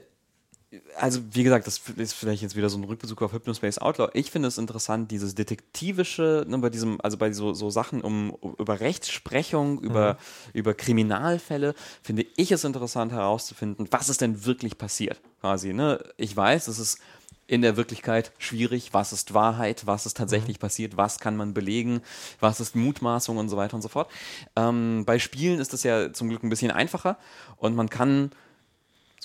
also 0.97 1.21
wie 1.31 1.43
gesagt, 1.43 1.67
das 1.67 1.81
ist 1.97 2.13
vielleicht 2.13 2.41
jetzt 2.41 2.55
wieder 2.55 2.69
so 2.69 2.77
ein 2.77 2.83
Rückbezug 2.83 3.21
auf 3.21 3.33
Hypnospace 3.33 3.79
Outlaw. 3.79 4.09
Ich 4.13 4.31
finde 4.31 4.47
es 4.47 4.57
interessant, 4.57 5.11
dieses 5.11 5.35
detektivische, 5.35 6.45
ne, 6.47 6.57
bei 6.57 6.69
diesem, 6.69 6.99
also 7.01 7.17
bei 7.17 7.31
so, 7.31 7.53
so 7.53 7.69
Sachen 7.69 8.01
um, 8.01 8.35
über 8.57 8.79
Rechtsprechung, 8.79 9.79
über, 9.79 10.17
über 10.53 10.73
Kriminalfälle, 10.73 11.75
finde 12.01 12.25
ich 12.35 12.51
es 12.51 12.63
interessant 12.63 13.11
herauszufinden, 13.11 13.87
was 13.91 14.09
ist 14.09 14.21
denn 14.21 14.45
wirklich 14.45 14.77
passiert. 14.77 15.19
Quasi, 15.41 15.73
ne? 15.73 16.03
Ich 16.17 16.35
weiß, 16.35 16.67
es 16.67 16.79
ist 16.79 16.99
in 17.47 17.61
der 17.61 17.77
Wirklichkeit 17.77 18.31
schwierig, 18.37 18.93
was 18.93 19.13
ist 19.13 19.33
Wahrheit, 19.33 19.85
was 19.85 20.05
ist 20.05 20.17
tatsächlich 20.17 20.59
passiert, 20.59 20.97
was 20.97 21.19
kann 21.19 21.37
man 21.37 21.53
belegen, 21.53 22.01
was 22.39 22.59
ist 22.59 22.75
Mutmaßung 22.75 23.37
und 23.37 23.49
so 23.49 23.57
weiter 23.57 23.75
und 23.75 23.81
so 23.81 23.89
fort. 23.89 24.09
Ähm, 24.55 25.03
bei 25.05 25.19
Spielen 25.19 25.59
ist 25.59 25.73
das 25.73 25.83
ja 25.83 26.11
zum 26.11 26.29
Glück 26.29 26.43
ein 26.43 26.49
bisschen 26.49 26.71
einfacher 26.71 27.17
und 27.57 27.75
man 27.75 27.89
kann 27.89 28.31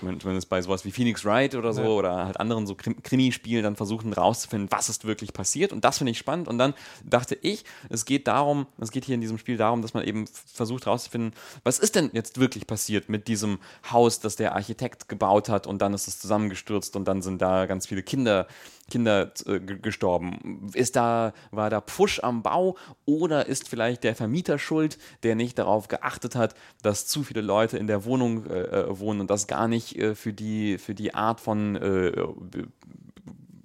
zumindest 0.01 0.49
bei 0.49 0.61
sowas 0.63 0.85
wie 0.85 0.91
Phoenix 0.91 1.25
Wright 1.25 1.55
oder 1.55 1.73
so 1.73 1.83
oder 1.99 2.27
halt 2.27 2.41
anderen 2.41 2.67
so 2.67 2.75
Krim- 2.75 3.03
Krimispielen 3.03 3.63
dann 3.63 3.77
versuchen 3.77 4.13
rauszufinden, 4.13 4.71
was 4.71 4.89
ist 4.89 5.05
wirklich 5.05 5.33
passiert. 5.33 5.73
Und 5.73 5.85
das 5.85 5.99
finde 5.99 6.13
ich 6.13 6.19
spannend. 6.19 6.49
Und 6.49 6.59
dann 6.59 6.75
dachte 7.05 7.37
ich, 7.41 7.65
es 7.89 8.05
geht 8.05 8.27
darum, 8.27 8.67
es 8.79 8.91
geht 8.91 9.05
hier 9.05 9.15
in 9.15 9.21
diesem 9.21 9.39
Spiel 9.39 9.57
darum, 9.57 9.83
dass 9.83 9.95
man 9.95 10.05
eben 10.05 10.27
versucht 10.27 10.87
rauszufinden, 10.87 11.33
was 11.65 11.79
ist 11.79 11.95
denn 11.95 12.11
jetzt 12.13 12.41
wirklich 12.41 12.67
passiert 12.67 13.09
mit 13.09 13.29
diesem 13.29 13.59
Haus, 13.91 14.21
das 14.21 14.37
der 14.37 14.55
Architekt 14.55 15.09
gebaut 15.09 15.49
hat 15.49 15.67
und 15.67 15.81
dann 15.83 15.95
ist 15.95 16.09
es 16.09 16.19
zusammengestürzt 16.19 16.97
und 16.97 17.07
dann 17.07 17.23
sind 17.23 17.41
da 17.43 17.67
ganz 17.67 17.87
viele 17.87 18.03
Kinder 18.03 18.47
Kinder 18.91 19.33
äh, 19.47 19.61
ge- 19.61 19.79
gestorben. 19.79 20.71
Ist 20.75 20.97
da, 20.97 21.33
war 21.51 21.71
da 21.71 21.81
Pfusch 21.81 22.21
am 22.23 22.43
Bau 22.43 22.77
oder 23.07 23.47
ist 23.47 23.67
vielleicht 23.69 24.05
der 24.05 24.15
Vermieter 24.15 24.59
schuld, 24.59 24.99
der 25.23 25.37
nicht 25.37 25.59
darauf 25.59 25.89
geachtet 25.89 26.37
hat, 26.37 26.55
dass 26.83 27.07
zu 27.07 27.23
viele 27.23 27.41
Leute 27.41 27.79
in 27.79 27.87
der 27.87 28.05
Wohnung 28.05 28.45
äh, 28.45 28.61
äh, 28.61 28.99
wohnen 28.99 29.21
und 29.21 29.31
das 29.31 29.47
gar 29.47 29.69
nicht 29.69 29.97
äh, 29.97 30.15
für, 30.15 30.35
die, 30.35 30.77
für 30.77 30.95
die 30.95 31.15
Art 31.15 31.41
von 31.41 31.77
äh, 31.77 32.12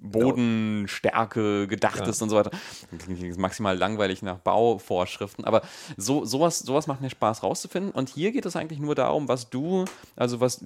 Bodenstärke 0.08 1.66
gedacht 1.66 2.06
ist 2.06 2.22
und 2.22 2.30
so 2.30 2.36
weiter. 2.36 2.52
Klingt 2.96 3.38
maximal 3.38 3.76
langweilig 3.76 4.22
nach 4.22 4.38
Bauvorschriften, 4.38 5.44
aber 5.44 5.62
so, 5.96 6.24
sowas, 6.24 6.60
sowas 6.60 6.86
macht 6.86 7.00
mir 7.00 7.10
Spaß 7.10 7.42
rauszufinden. 7.42 7.90
Und 7.90 8.08
hier 8.08 8.30
geht 8.30 8.46
es 8.46 8.54
eigentlich 8.54 8.78
nur 8.78 8.94
darum, 8.94 9.26
was 9.26 9.50
du, 9.50 9.84
also 10.14 10.38
was, 10.38 10.64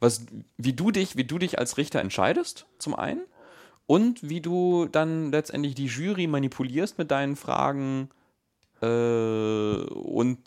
was, 0.00 0.24
wie 0.56 0.72
du 0.72 0.90
dich, 0.90 1.16
wie 1.16 1.24
du 1.24 1.38
dich 1.38 1.58
als 1.58 1.76
Richter 1.76 2.00
entscheidest, 2.00 2.64
zum 2.78 2.94
einen 2.94 3.20
und 3.86 4.28
wie 4.28 4.40
du 4.40 4.86
dann 4.86 5.30
letztendlich 5.30 5.74
die 5.74 5.86
Jury 5.86 6.26
manipulierst 6.26 6.98
mit 6.98 7.10
deinen 7.10 7.36
Fragen 7.36 8.08
äh, 8.80 8.86
und 8.86 10.38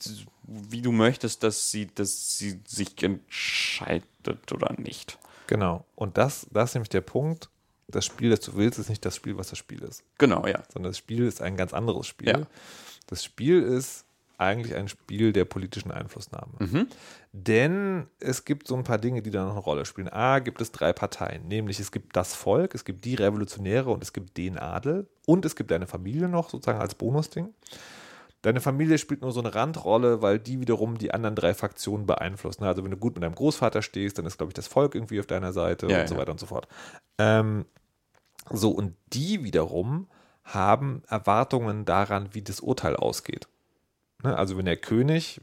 wie 0.43 0.81
du 0.81 0.91
möchtest, 0.91 1.43
dass 1.43 1.71
sie, 1.71 1.87
dass 1.93 2.37
sie 2.37 2.59
sich 2.65 3.01
entscheidet 3.03 4.51
oder 4.51 4.73
nicht. 4.79 5.17
Genau. 5.47 5.85
Und 5.95 6.17
das, 6.17 6.47
das 6.51 6.71
ist 6.71 6.75
nämlich 6.75 6.89
der 6.89 7.01
Punkt. 7.01 7.49
Das 7.87 8.05
Spiel, 8.05 8.31
das 8.31 8.39
du 8.39 8.55
willst, 8.55 8.79
ist 8.79 8.89
nicht 8.89 9.05
das 9.05 9.15
Spiel, 9.15 9.37
was 9.37 9.49
das 9.49 9.59
Spiel 9.59 9.81
ist. 9.83 10.03
Genau, 10.17 10.47
ja. 10.47 10.63
Sondern 10.73 10.91
das 10.91 10.97
Spiel 10.97 11.25
ist 11.25 11.41
ein 11.41 11.55
ganz 11.55 11.73
anderes 11.73 12.07
Spiel. 12.07 12.29
Ja. 12.29 12.47
Das 13.07 13.23
Spiel 13.23 13.61
ist 13.61 14.05
eigentlich 14.37 14.75
ein 14.75 14.87
Spiel 14.87 15.33
der 15.33 15.45
politischen 15.45 15.91
Einflussnahme. 15.91 16.53
Mhm. 16.59 16.87
Denn 17.31 18.07
es 18.19 18.45
gibt 18.45 18.67
so 18.67 18.75
ein 18.75 18.83
paar 18.83 18.97
Dinge, 18.97 19.21
die 19.21 19.31
da 19.31 19.43
noch 19.43 19.51
eine 19.51 19.59
Rolle 19.59 19.85
spielen. 19.85 20.09
A, 20.09 20.39
gibt 20.39 20.61
es 20.61 20.71
drei 20.71 20.93
Parteien, 20.93 21.47
nämlich 21.47 21.79
es 21.79 21.91
gibt 21.91 22.15
das 22.15 22.33
Volk, 22.33 22.75
es 22.75 22.85
gibt 22.85 23.05
die 23.05 23.15
Revolutionäre 23.15 23.89
und 23.89 24.01
es 24.03 24.13
gibt 24.13 24.37
den 24.37 24.57
Adel 24.57 25.07
und 25.25 25.45
es 25.45 25.55
gibt 25.55 25.71
eine 25.71 25.87
Familie 25.87 26.29
noch, 26.29 26.49
sozusagen 26.49 26.79
als 26.79 26.95
Bonusding. 26.95 27.53
Deine 28.41 28.61
Familie 28.61 28.99
spielt 28.99 29.21
nur 29.21 29.31
so 29.31 29.39
eine 29.39 29.55
Randrolle, 29.55 30.21
weil 30.21 30.37
die 30.37 30.59
wiederum 30.59 30.99
die 30.99 31.11
anderen 31.11 31.35
drei 31.35 31.55
Fraktionen 31.55 32.05
beeinflussen. 32.05 32.63
Also 32.63 32.83
wenn 32.83 32.91
du 32.91 32.97
gut 32.97 33.15
mit 33.15 33.23
deinem 33.23 33.33
Großvater 33.33 33.81
stehst, 33.81 34.19
dann 34.19 34.27
ist, 34.27 34.37
glaube 34.37 34.51
ich, 34.51 34.53
das 34.53 34.67
Volk 34.67 34.93
irgendwie 34.93 35.19
auf 35.19 35.25
deiner 35.25 35.51
Seite 35.51 35.87
Ja, 35.87 36.01
und 36.01 36.07
so 36.07 36.13
ja. 36.13 36.21
weiter 36.21 36.31
und 36.31 36.39
so 36.39 36.45
fort. 36.45 36.67
Ähm, 37.17 37.65
so, 38.51 38.69
und 38.69 38.95
die 39.13 39.43
wiederum 39.43 40.07
haben 40.43 41.01
Erwartungen 41.07 41.85
daran, 41.85 42.29
wie 42.33 42.43
das 42.43 42.59
Urteil 42.59 42.95
ausgeht. 42.95 43.47
Ne? 44.26 44.38
Also 44.38 44.57
wenn 44.57 44.65
der 44.65 44.77
König, 44.77 45.39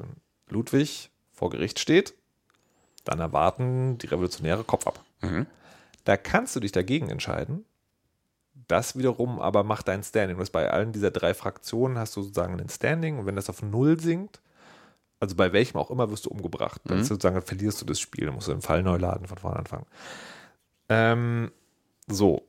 Ludwig, 0.48 1.10
vor 1.32 1.50
Gericht 1.50 1.78
steht, 1.78 2.14
dann 3.04 3.18
erwarten 3.18 3.98
die 3.98 4.06
Revolutionäre 4.06 4.64
Kopf 4.64 4.86
ab. 4.86 5.02
Mhm. 5.22 5.46
Da 6.04 6.16
kannst 6.16 6.54
du 6.54 6.60
dich 6.60 6.72
dagegen 6.72 7.08
entscheiden. 7.08 7.64
Das 8.68 8.96
wiederum 8.96 9.40
aber 9.40 9.64
macht 9.64 9.88
dein 9.88 10.02
Standing. 10.02 10.36
Du 10.36 10.42
hast 10.42 10.50
bei 10.50 10.70
allen 10.70 10.92
dieser 10.92 11.10
drei 11.10 11.34
Fraktionen 11.34 11.98
hast 11.98 12.16
du 12.16 12.22
sozusagen 12.22 12.60
ein 12.60 12.68
Standing 12.68 13.18
und 13.18 13.26
wenn 13.26 13.36
das 13.36 13.50
auf 13.50 13.62
Null 13.62 13.98
sinkt, 13.98 14.40
also 15.20 15.36
bei 15.36 15.52
welchem 15.52 15.78
auch 15.78 15.90
immer, 15.90 16.10
wirst 16.10 16.26
du 16.26 16.30
umgebracht. 16.30 16.80
Dann 16.84 16.98
ist 16.98 17.06
sozusagen 17.06 17.36
dann 17.36 17.44
verlierst 17.44 17.80
du 17.80 17.84
das 17.84 18.00
Spiel. 18.00 18.26
Dann 18.26 18.34
musst 18.34 18.48
du 18.48 18.52
den 18.52 18.60
Fall 18.60 18.82
neu 18.82 18.96
laden, 18.96 19.28
von 19.28 19.38
vorne 19.38 19.58
anfangen. 19.60 19.86
Ähm, 20.88 21.52
so. 22.08 22.48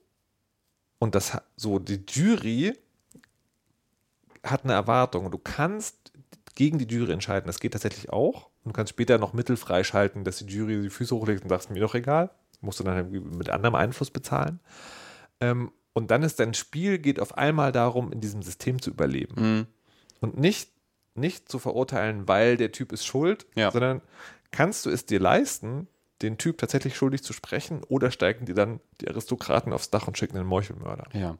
Und 0.97 1.13
das 1.13 1.37
so, 1.55 1.77
die 1.77 2.03
Jury 2.09 2.73
hat 4.43 4.63
eine 4.63 4.73
Erwartung 4.73 5.25
und 5.25 5.31
du 5.31 5.37
kannst 5.37 6.02
gegen 6.55 6.77
die 6.77 6.85
Jury 6.93 7.11
entscheiden. 7.11 7.47
Das 7.47 7.59
geht 7.59 7.73
tatsächlich 7.73 8.11
auch. 8.11 8.47
Und 8.63 8.69
du 8.69 8.73
kannst 8.73 8.91
später 8.91 9.17
noch 9.17 9.33
Mittel 9.33 9.57
freischalten, 9.57 10.23
dass 10.23 10.37
die 10.37 10.45
Jury 10.45 10.81
die 10.81 10.89
Füße 10.89 11.15
hochlegt 11.15 11.43
und 11.43 11.49
sagst, 11.49 11.69
mir 11.71 11.79
doch 11.79 11.95
egal. 11.95 12.29
Musst 12.61 12.79
du 12.79 12.83
dann 12.83 13.11
mit 13.37 13.49
anderem 13.49 13.75
Einfluss 13.75 14.09
bezahlen. 14.11 14.59
Ähm, 15.41 15.71
und 15.93 16.11
dann 16.11 16.23
ist 16.23 16.39
dein 16.39 16.53
Spiel, 16.53 16.97
geht 16.97 17.19
auf 17.19 17.37
einmal 17.37 17.71
darum, 17.71 18.11
in 18.11 18.21
diesem 18.21 18.41
System 18.41 18.81
zu 18.81 18.89
überleben. 18.91 19.35
Mhm. 19.57 19.67
Und 20.21 20.37
nicht, 20.39 20.71
nicht 21.15 21.49
zu 21.49 21.59
verurteilen, 21.59 22.27
weil 22.27 22.57
der 22.57 22.71
Typ 22.71 22.91
ist 22.93 23.05
schuld, 23.05 23.45
Ja. 23.55 23.69
sondern 23.71 24.01
kannst 24.51 24.85
du 24.85 24.89
es 24.89 25.05
dir 25.05 25.19
leisten, 25.19 25.87
den 26.21 26.37
Typ 26.37 26.57
tatsächlich 26.57 26.95
schuldig 26.95 27.23
zu 27.23 27.33
sprechen 27.33 27.83
oder 27.87 28.11
steigen 28.11 28.45
dir 28.45 28.55
dann 28.55 28.79
die 29.01 29.09
Aristokraten 29.09 29.73
aufs 29.73 29.89
Dach 29.89 30.07
und 30.07 30.17
schicken 30.17 30.35
den 30.35 30.45
Meuchelmörder? 30.45 31.05
Ja. 31.13 31.37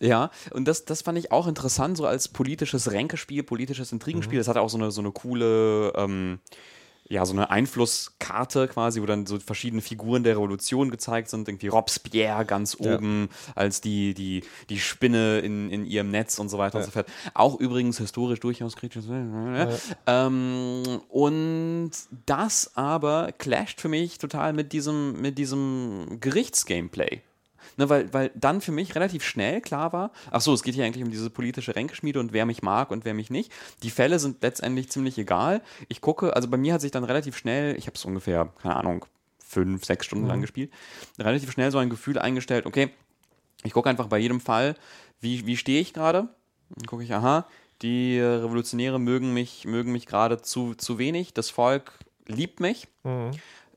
Ja, 0.00 0.30
und 0.52 0.66
das, 0.66 0.84
das 0.84 1.02
fand 1.02 1.18
ich 1.18 1.32
auch 1.32 1.46
interessant, 1.46 1.96
so 1.96 2.06
als 2.06 2.28
politisches 2.28 2.92
Ränkespiel, 2.92 3.42
politisches 3.42 3.92
Intrigenspiel. 3.92 4.38
Das 4.38 4.48
hatte 4.48 4.60
auch 4.60 4.70
so 4.70 4.78
eine, 4.78 4.90
so 4.90 5.00
eine 5.00 5.12
coole, 5.12 5.92
ähm, 5.96 6.40
ja, 7.08 7.26
so 7.26 7.32
eine 7.32 7.50
Einflusskarte 7.50 8.68
quasi, 8.68 9.02
wo 9.02 9.06
dann 9.06 9.26
so 9.26 9.38
verschiedene 9.38 9.82
Figuren 9.82 10.22
der 10.22 10.36
Revolution 10.36 10.90
gezeigt 10.90 11.28
sind. 11.28 11.48
Irgendwie 11.48 11.68
Robespierre 11.68 12.44
ganz 12.44 12.76
Ja. 12.80 12.94
oben 12.94 13.28
als 13.54 13.80
die, 13.80 14.14
die, 14.14 14.44
die 14.70 14.78
Spinne 14.78 15.40
in, 15.40 15.70
in 15.70 15.84
ihrem 15.84 16.10
Netz 16.10 16.38
und 16.38 16.48
so 16.48 16.58
weiter 16.58 16.78
und 16.78 16.84
so 16.84 16.90
fort. 16.90 17.06
Auch 17.34 17.58
übrigens 17.60 17.98
historisch 17.98 18.40
durchaus 18.40 18.76
kritisch. 18.76 19.04
Ähm, 20.06 21.00
und 21.08 21.90
das 22.26 22.76
aber 22.76 23.32
clasht 23.32 23.80
für 23.80 23.88
mich 23.88 24.18
total 24.18 24.52
mit 24.52 24.72
diesem, 24.72 25.20
mit 25.20 25.38
diesem 25.38 26.18
Gerichtsgameplay. 26.20 27.20
Ne, 27.76 27.88
weil, 27.88 28.12
weil 28.12 28.30
dann 28.34 28.60
für 28.60 28.72
mich 28.72 28.94
relativ 28.94 29.24
schnell 29.24 29.60
klar 29.60 29.92
war, 29.92 30.10
ach 30.30 30.40
so, 30.40 30.52
es 30.52 30.62
geht 30.62 30.74
hier 30.74 30.84
eigentlich 30.84 31.04
um 31.04 31.10
diese 31.10 31.30
politische 31.30 31.74
Ränkeschmiede 31.74 32.20
und 32.20 32.32
wer 32.32 32.46
mich 32.46 32.62
mag 32.62 32.90
und 32.90 33.04
wer 33.04 33.14
mich 33.14 33.30
nicht. 33.30 33.52
Die 33.82 33.90
Fälle 33.90 34.18
sind 34.18 34.42
letztendlich 34.42 34.90
ziemlich 34.90 35.16
egal. 35.18 35.62
Ich 35.88 36.00
gucke, 36.00 36.34
also 36.36 36.48
bei 36.48 36.56
mir 36.56 36.74
hat 36.74 36.80
sich 36.80 36.90
dann 36.90 37.04
relativ 37.04 37.36
schnell, 37.36 37.76
ich 37.76 37.86
habe 37.86 37.96
es 37.96 38.04
ungefähr, 38.04 38.52
keine 38.60 38.76
Ahnung, 38.76 39.06
fünf, 39.38 39.84
sechs 39.84 40.06
Stunden 40.06 40.26
lang 40.26 40.40
gespielt, 40.40 40.72
relativ 41.18 41.52
schnell 41.52 41.70
so 41.70 41.78
ein 41.78 41.90
Gefühl 41.90 42.18
eingestellt, 42.18 42.66
okay, 42.66 42.90
ich 43.64 43.72
gucke 43.72 43.88
einfach 43.88 44.06
bei 44.06 44.18
jedem 44.18 44.40
Fall, 44.40 44.74
wie, 45.20 45.46
wie 45.46 45.56
stehe 45.56 45.80
ich 45.80 45.92
gerade? 45.92 46.28
Dann 46.70 46.86
gucke 46.86 47.04
ich, 47.04 47.12
aha, 47.12 47.46
die 47.82 48.18
Revolutionäre 48.18 48.98
mögen 48.98 49.34
mich, 49.34 49.64
mögen 49.66 49.92
mich 49.92 50.06
gerade 50.06 50.40
zu, 50.40 50.74
zu 50.74 50.98
wenig, 50.98 51.34
das 51.34 51.50
Volk 51.50 51.92
liebt 52.26 52.60
mich. 52.60 52.88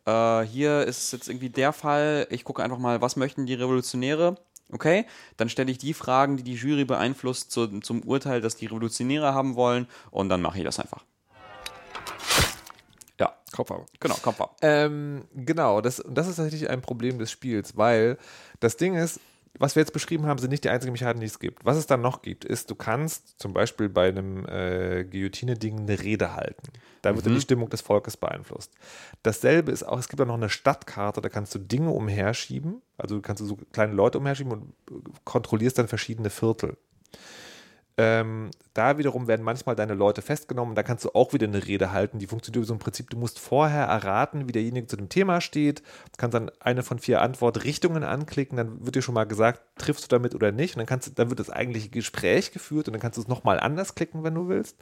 Äh, 0.06 0.41
hier 0.41 0.84
ist 0.84 1.11
jetzt 1.11 1.27
irgendwie 1.27 1.49
der 1.49 1.73
Fall, 1.73 2.27
ich 2.30 2.44
gucke 2.44 2.64
einfach 2.64 2.77
mal, 2.77 3.02
was 3.02 3.15
möchten 3.15 3.45
die 3.45 3.56
Revolutionäre? 3.56 4.38
Okay, 4.72 5.06
dann 5.38 5.49
stelle 5.49 5.72
ich 5.72 5.77
die 5.77 5.94
Fragen, 5.94 6.38
die 6.38 6.44
die 6.44 6.56
Jury 6.56 6.86
beeinflusst, 6.86 7.52
zu, 7.52 7.68
zum 7.82 8.02
Urteil, 8.03 8.41
das 8.41 8.56
die 8.56 8.65
Revolutionäre 8.65 9.34
haben 9.34 9.56
wollen 9.56 9.88
und 10.10 10.30
dann 10.30 10.41
mache 10.41 10.57
ich 10.57 10.64
das 10.64 10.80
einfach. 10.80 11.03
Ja, 13.19 13.34
Kopf 13.52 13.72
ab. 13.72 13.86
genau, 13.99 14.15
Kopf 14.15 14.41
ab. 14.41 14.57
Ähm, 14.61 15.26
genau, 15.34 15.82
das, 15.82 15.99
und 15.99 16.15
das 16.15 16.27
ist 16.27 16.38
tatsächlich 16.38 16.69
ein 16.69 16.82
Problem 16.82 17.19
des 17.19 17.32
Spiels, 17.32 17.77
weil 17.77 18.18
das 18.60 18.77
Ding 18.77 18.95
ist, 18.95 19.19
was 19.60 19.76
wir 19.76 19.82
jetzt 19.82 19.94
beschrieben 19.94 20.26
haben, 20.26 20.38
sind 20.40 20.49
nicht 20.49 20.64
die 20.64 20.69
einzigen 20.69 20.91
Mechaniken, 20.91 21.22
die 21.22 21.27
es 21.27 21.40
gibt. 21.40 21.64
Was 21.65 21.77
es 21.77 21.88
dann 21.88 22.02
noch 22.02 22.22
gibt, 22.22 22.45
ist, 22.45 22.69
du 22.69 22.76
kannst 22.76 23.40
zum 23.40 23.53
Beispiel 23.53 23.90
bei 23.90 24.10
einem 24.10 24.45
äh, 24.48 25.06
Guillotine-Ding 25.06 25.80
eine 25.80 26.02
Rede 26.02 26.36
halten. 26.36 26.73
Da 27.02 27.15
wird 27.15 27.26
dann 27.26 27.36
die 27.36 27.41
Stimmung 27.41 27.69
des 27.69 27.82
Volkes 27.82 28.18
beeinflusst. 28.18 28.73
Dasselbe 29.23 29.72
ist 29.72 29.84
auch, 29.84 29.99
es 29.99 30.10
gibt 30.10 30.22
auch 30.22 30.26
noch 30.26 30.34
eine 30.34 30.49
Stadtkarte, 30.49 31.22
da 31.22 31.30
kannst 31.30 31.53
du 31.56 31.60
Dinge 31.60 31.91
umherschieben. 31.91 32.82
Also 32.98 33.22
kannst 33.22 33.41
du 33.41 33.45
so 33.45 33.57
kleine 33.72 33.94
Leute 33.94 34.18
umherschieben 34.18 34.52
und 34.52 34.73
kontrollierst 35.23 35.77
dann 35.77 35.88
verschiedene 35.88 36.30
Viertel. 36.30 36.77
Ähm, 37.97 38.51
da 38.73 38.97
wiederum 38.97 39.27
werden 39.27 39.43
manchmal 39.43 39.76
deine 39.76 39.93
Leute 39.93 40.22
festgenommen. 40.22 40.76
Da 40.76 40.84
kannst 40.84 41.05
du 41.05 41.11
auch 41.13 41.31
wieder 41.31 41.47
eine 41.47 41.65
Rede 41.65 41.93
halten. 41.93 42.19
Die 42.19 42.27
funktioniert 42.27 42.65
so 42.65 42.73
ein 42.73 42.80
Prinzip, 42.80 43.09
du 43.09 43.17
musst 43.17 43.39
vorher 43.39 43.85
erraten, 43.85 44.49
wie 44.49 44.51
derjenige 44.51 44.88
zu 44.88 44.97
dem 44.97 45.07
Thema 45.07 45.39
steht. 45.39 45.80
Du 45.80 46.17
kannst 46.17 46.34
dann 46.34 46.51
eine 46.59 46.84
von 46.84 46.99
vier 46.99 47.22
Antwortrichtungen 47.22 48.03
anklicken. 48.03 48.57
Dann 48.57 48.85
wird 48.85 48.95
dir 48.95 49.01
schon 49.01 49.15
mal 49.15 49.23
gesagt, 49.23 49.61
triffst 49.77 50.03
du 50.03 50.07
damit 50.09 50.35
oder 50.35 50.51
nicht. 50.51 50.76
Und 50.76 50.80
dann, 50.80 50.88
kannst, 50.88 51.17
dann 51.17 51.30
wird 51.30 51.39
das 51.39 51.49
eigentliche 51.49 51.89
Gespräch 51.89 52.51
geführt 52.51 52.88
und 52.88 52.93
dann 52.93 53.01
kannst 53.01 53.17
du 53.17 53.22
es 53.22 53.30
nochmal 53.30 53.61
anders 53.61 53.95
klicken, 53.95 54.23
wenn 54.23 54.35
du 54.35 54.49
willst. 54.49 54.76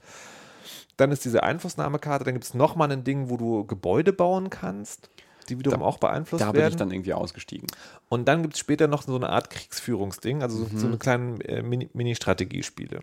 Dann 0.97 1.11
ist 1.11 1.23
diese 1.23 1.43
Einflussnahmekarte. 1.43 2.25
Dann 2.25 2.33
gibt 2.33 2.45
es 2.45 2.55
nochmal 2.55 2.91
ein 2.91 3.03
Ding, 3.03 3.29
wo 3.29 3.37
du 3.37 3.65
Gebäude 3.65 4.11
bauen 4.11 4.49
kannst, 4.49 5.11
die 5.53 5.59
wiederum 5.59 5.81
auch 5.83 5.97
beeinflusst 5.97 6.41
Da 6.41 6.47
werden. 6.47 6.55
bin 6.63 6.67
ich 6.69 6.75
dann 6.75 6.91
irgendwie 6.91 7.13
ausgestiegen. 7.13 7.67
Und 8.09 8.27
dann 8.27 8.41
gibt 8.41 8.53
es 8.55 8.59
später 8.59 8.87
noch 8.87 9.03
so 9.03 9.15
eine 9.15 9.29
Art 9.29 9.49
Kriegsführungsding, 9.49 10.41
also 10.41 10.57
so, 10.57 10.65
Mhm. 10.73 10.77
so 10.77 10.87
eine 10.87 10.97
kleine 10.97 11.43
äh, 11.45 11.61
Mini- 11.61 11.89
Mini-Strategiespiele. 11.93 13.01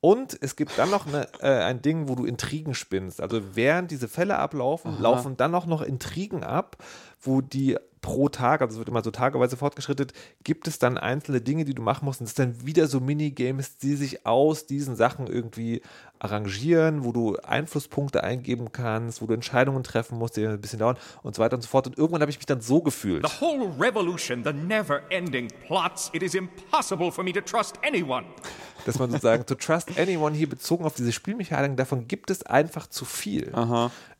Und 0.00 0.38
es 0.40 0.54
gibt 0.56 0.78
dann 0.78 0.90
noch 0.90 1.06
eine, 1.06 1.26
äh, 1.40 1.48
ein 1.64 1.82
Ding, 1.82 2.08
wo 2.08 2.14
du 2.14 2.26
Intrigen 2.26 2.74
spinnst. 2.74 3.20
Also 3.20 3.40
während 3.54 3.90
diese 3.90 4.08
Fälle 4.08 4.38
ablaufen, 4.38 5.00
laufen 5.00 5.36
dann 5.36 5.54
auch 5.54 5.66
noch 5.66 5.82
Intrigen 5.82 6.44
ab, 6.44 6.76
wo 7.20 7.40
die 7.40 7.76
pro 8.06 8.28
Tag, 8.28 8.60
also 8.62 8.74
es 8.74 8.78
wird 8.78 8.88
immer 8.88 9.02
so 9.02 9.10
tageweise 9.10 9.56
fortgeschrittet, 9.56 10.12
gibt 10.44 10.68
es 10.68 10.78
dann 10.78 10.96
einzelne 10.96 11.40
Dinge, 11.40 11.64
die 11.64 11.74
du 11.74 11.82
machen 11.82 12.04
musst. 12.04 12.20
Und 12.20 12.28
es 12.28 12.36
sind 12.36 12.60
dann 12.60 12.66
wieder 12.66 12.86
so 12.86 13.00
Minigames, 13.00 13.78
die 13.78 13.96
sich 13.96 14.24
aus 14.24 14.64
diesen 14.64 14.94
Sachen 14.94 15.26
irgendwie 15.26 15.82
arrangieren, 16.20 17.04
wo 17.04 17.10
du 17.10 17.36
Einflusspunkte 17.38 18.22
eingeben 18.22 18.70
kannst, 18.70 19.22
wo 19.22 19.26
du 19.26 19.34
Entscheidungen 19.34 19.82
treffen 19.82 20.18
musst, 20.18 20.36
die 20.36 20.46
ein 20.46 20.60
bisschen 20.60 20.78
dauern 20.78 20.96
und 21.24 21.34
so 21.34 21.42
weiter 21.42 21.56
und 21.56 21.62
so 21.62 21.68
fort. 21.68 21.88
Und 21.88 21.98
irgendwann 21.98 22.20
habe 22.20 22.30
ich 22.30 22.38
mich 22.38 22.46
dann 22.46 22.60
so 22.60 22.80
gefühlt. 22.80 23.26
The 23.26 23.40
whole 23.40 23.74
revolution, 23.76 24.44
the 24.44 24.52
never 24.52 25.02
ending 25.10 25.48
plots, 25.66 26.08
it 26.12 26.22
is 26.22 26.34
impossible 26.34 27.10
for 27.10 27.24
me 27.24 27.32
to 27.32 27.40
trust 27.40 27.74
anyone. 27.84 28.24
dass 28.84 29.00
man 29.00 29.10
sozusagen 29.10 29.44
to 29.46 29.56
trust 29.56 29.98
anyone 29.98 30.36
hier 30.36 30.48
bezogen 30.48 30.84
auf 30.84 30.94
diese 30.94 31.10
Spielmechanik, 31.10 31.76
davon 31.76 32.06
gibt 32.06 32.30
es 32.30 32.44
einfach 32.44 32.86
zu 32.86 33.04
viel. 33.04 33.52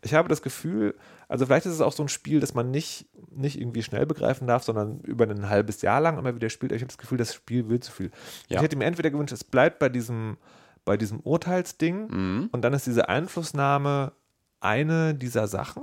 Ich 0.03 0.13
habe 0.13 0.29
das 0.29 0.43
Gefühl, 0.43 0.97
also 1.28 1.47
vielleicht 1.47 1.66
ist 1.66 1.73
es 1.73 1.81
auch 1.81 1.93
so 1.93 2.03
ein 2.03 2.09
Spiel, 2.09 2.40
das 2.40 2.55
man 2.55 2.70
nicht, 2.70 3.07
nicht 3.31 3.61
irgendwie 3.61 3.82
schnell 3.82 4.07
begreifen 4.07 4.47
darf, 4.47 4.62
sondern 4.65 5.01
über 5.01 5.24
ein 5.28 5.48
halbes 5.48 5.82
Jahr 5.82 6.01
lang 6.01 6.19
immer 6.19 6.35
wieder 6.35 6.51
spielt. 6.51 6.73
Ich 6.73 6.81
habe 6.82 6.89
das 6.89 6.98
Gefühl, 6.98 7.19
das 7.19 7.35
Spiel 7.35 7.69
will 7.69 7.81
zu 7.81 7.90
viel. 7.93 8.11
Ja. 8.48 8.57
Ich 8.57 8.62
hätte 8.62 8.77
mir 8.77 8.85
entweder 8.85 9.11
gewünscht, 9.11 9.32
es 9.32 9.44
bleibt 9.44 9.78
bei 9.78 9.89
diesem, 9.89 10.36
bei 10.85 10.97
diesem 10.97 11.20
Urteilsding 11.20 12.09
Mhm. 12.09 12.48
und 12.53 12.62
dann 12.62 12.73
ist 12.74 12.86
diese 12.86 13.09
Einflussnahme 13.09 14.12
eine 14.61 15.15
dieser 15.15 15.48
Sachen. 15.48 15.82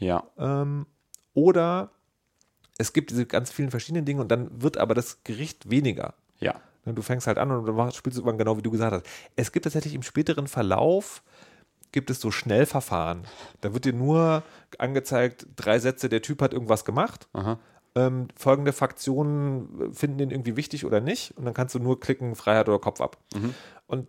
Ja. 0.00 0.24
Ähm, 0.38 0.86
oder 1.34 1.90
es 2.78 2.92
gibt 2.92 3.10
diese 3.10 3.26
ganz 3.26 3.50
vielen 3.50 3.70
verschiedenen 3.70 4.04
Dinge 4.04 4.20
und 4.20 4.28
dann 4.30 4.62
wird 4.62 4.76
aber 4.76 4.94
das 4.94 5.22
Gericht 5.24 5.70
weniger. 5.70 6.14
Ja. 6.40 6.54
Ne, 6.84 6.94
Du 6.94 7.02
fängst 7.02 7.26
halt 7.26 7.38
an 7.38 7.50
und 7.50 7.66
dann 7.66 7.92
spielst 7.92 8.16
du 8.18 8.22
irgendwann 8.22 8.38
genau 8.38 8.56
wie 8.56 8.62
du 8.62 8.70
gesagt 8.70 8.92
hast. 8.92 9.06
Es 9.36 9.52
gibt 9.52 9.64
tatsächlich 9.64 9.94
im 9.94 10.02
späteren 10.02 10.46
Verlauf 10.46 11.22
gibt 11.92 12.10
es 12.10 12.20
so 12.20 12.30
Schnellverfahren. 12.30 13.24
Da 13.60 13.72
wird 13.74 13.84
dir 13.84 13.92
nur 13.92 14.42
angezeigt, 14.78 15.46
drei 15.56 15.78
Sätze, 15.78 16.08
der 16.08 16.22
Typ 16.22 16.42
hat 16.42 16.52
irgendwas 16.52 16.84
gemacht. 16.84 17.28
Ähm, 17.94 18.28
folgende 18.36 18.72
Faktionen 18.72 19.92
finden 19.94 20.18
den 20.18 20.30
irgendwie 20.30 20.56
wichtig 20.56 20.84
oder 20.84 21.00
nicht. 21.00 21.36
Und 21.36 21.44
dann 21.46 21.54
kannst 21.54 21.74
du 21.74 21.78
nur 21.78 21.98
klicken, 22.00 22.34
Freiheit 22.36 22.68
oder 22.68 22.78
Kopf 22.78 23.00
ab. 23.00 23.16
Und 23.86 24.08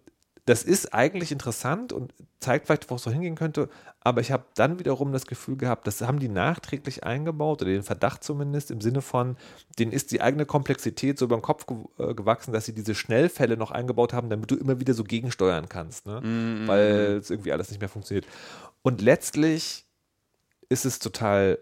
das 0.49 0.63
ist 0.63 0.95
eigentlich 0.95 1.31
interessant 1.31 1.93
und 1.93 2.11
zeigt 2.39 2.65
vielleicht, 2.65 2.89
wo 2.89 2.95
es 2.95 3.03
so 3.03 3.11
hingehen 3.11 3.35
könnte, 3.35 3.69
aber 3.99 4.21
ich 4.21 4.31
habe 4.31 4.45
dann 4.55 4.79
wiederum 4.79 5.11
das 5.11 5.27
Gefühl 5.27 5.57
gehabt, 5.57 5.85
das 5.85 6.01
haben 6.01 6.19
die 6.19 6.27
nachträglich 6.27 7.03
eingebaut, 7.03 7.61
oder 7.61 7.69
den 7.69 7.83
Verdacht 7.83 8.23
zumindest, 8.23 8.71
im 8.71 8.81
Sinne 8.81 9.03
von, 9.03 9.37
denen 9.77 9.91
ist 9.91 10.11
die 10.11 10.21
eigene 10.21 10.47
Komplexität 10.47 11.19
so 11.19 11.25
über 11.25 11.37
den 11.37 11.43
Kopf 11.43 11.67
äh, 11.99 12.15
gewachsen, 12.15 12.51
dass 12.51 12.65
sie 12.65 12.73
diese 12.73 12.95
Schnellfälle 12.95 13.57
noch 13.57 13.69
eingebaut 13.69 14.11
haben, 14.11 14.31
damit 14.31 14.49
du 14.49 14.55
immer 14.55 14.79
wieder 14.79 14.95
so 14.95 15.03
gegensteuern 15.03 15.69
kannst, 15.69 16.07
ne? 16.07 16.19
Mhm. 16.21 16.67
weil 16.67 17.17
es 17.17 17.29
irgendwie 17.29 17.51
alles 17.51 17.69
nicht 17.69 17.79
mehr 17.79 17.89
funktioniert. 17.89 18.25
Und 18.81 19.01
letztlich 19.01 19.85
ist 20.67 20.83
es 20.83 20.97
total 20.97 21.59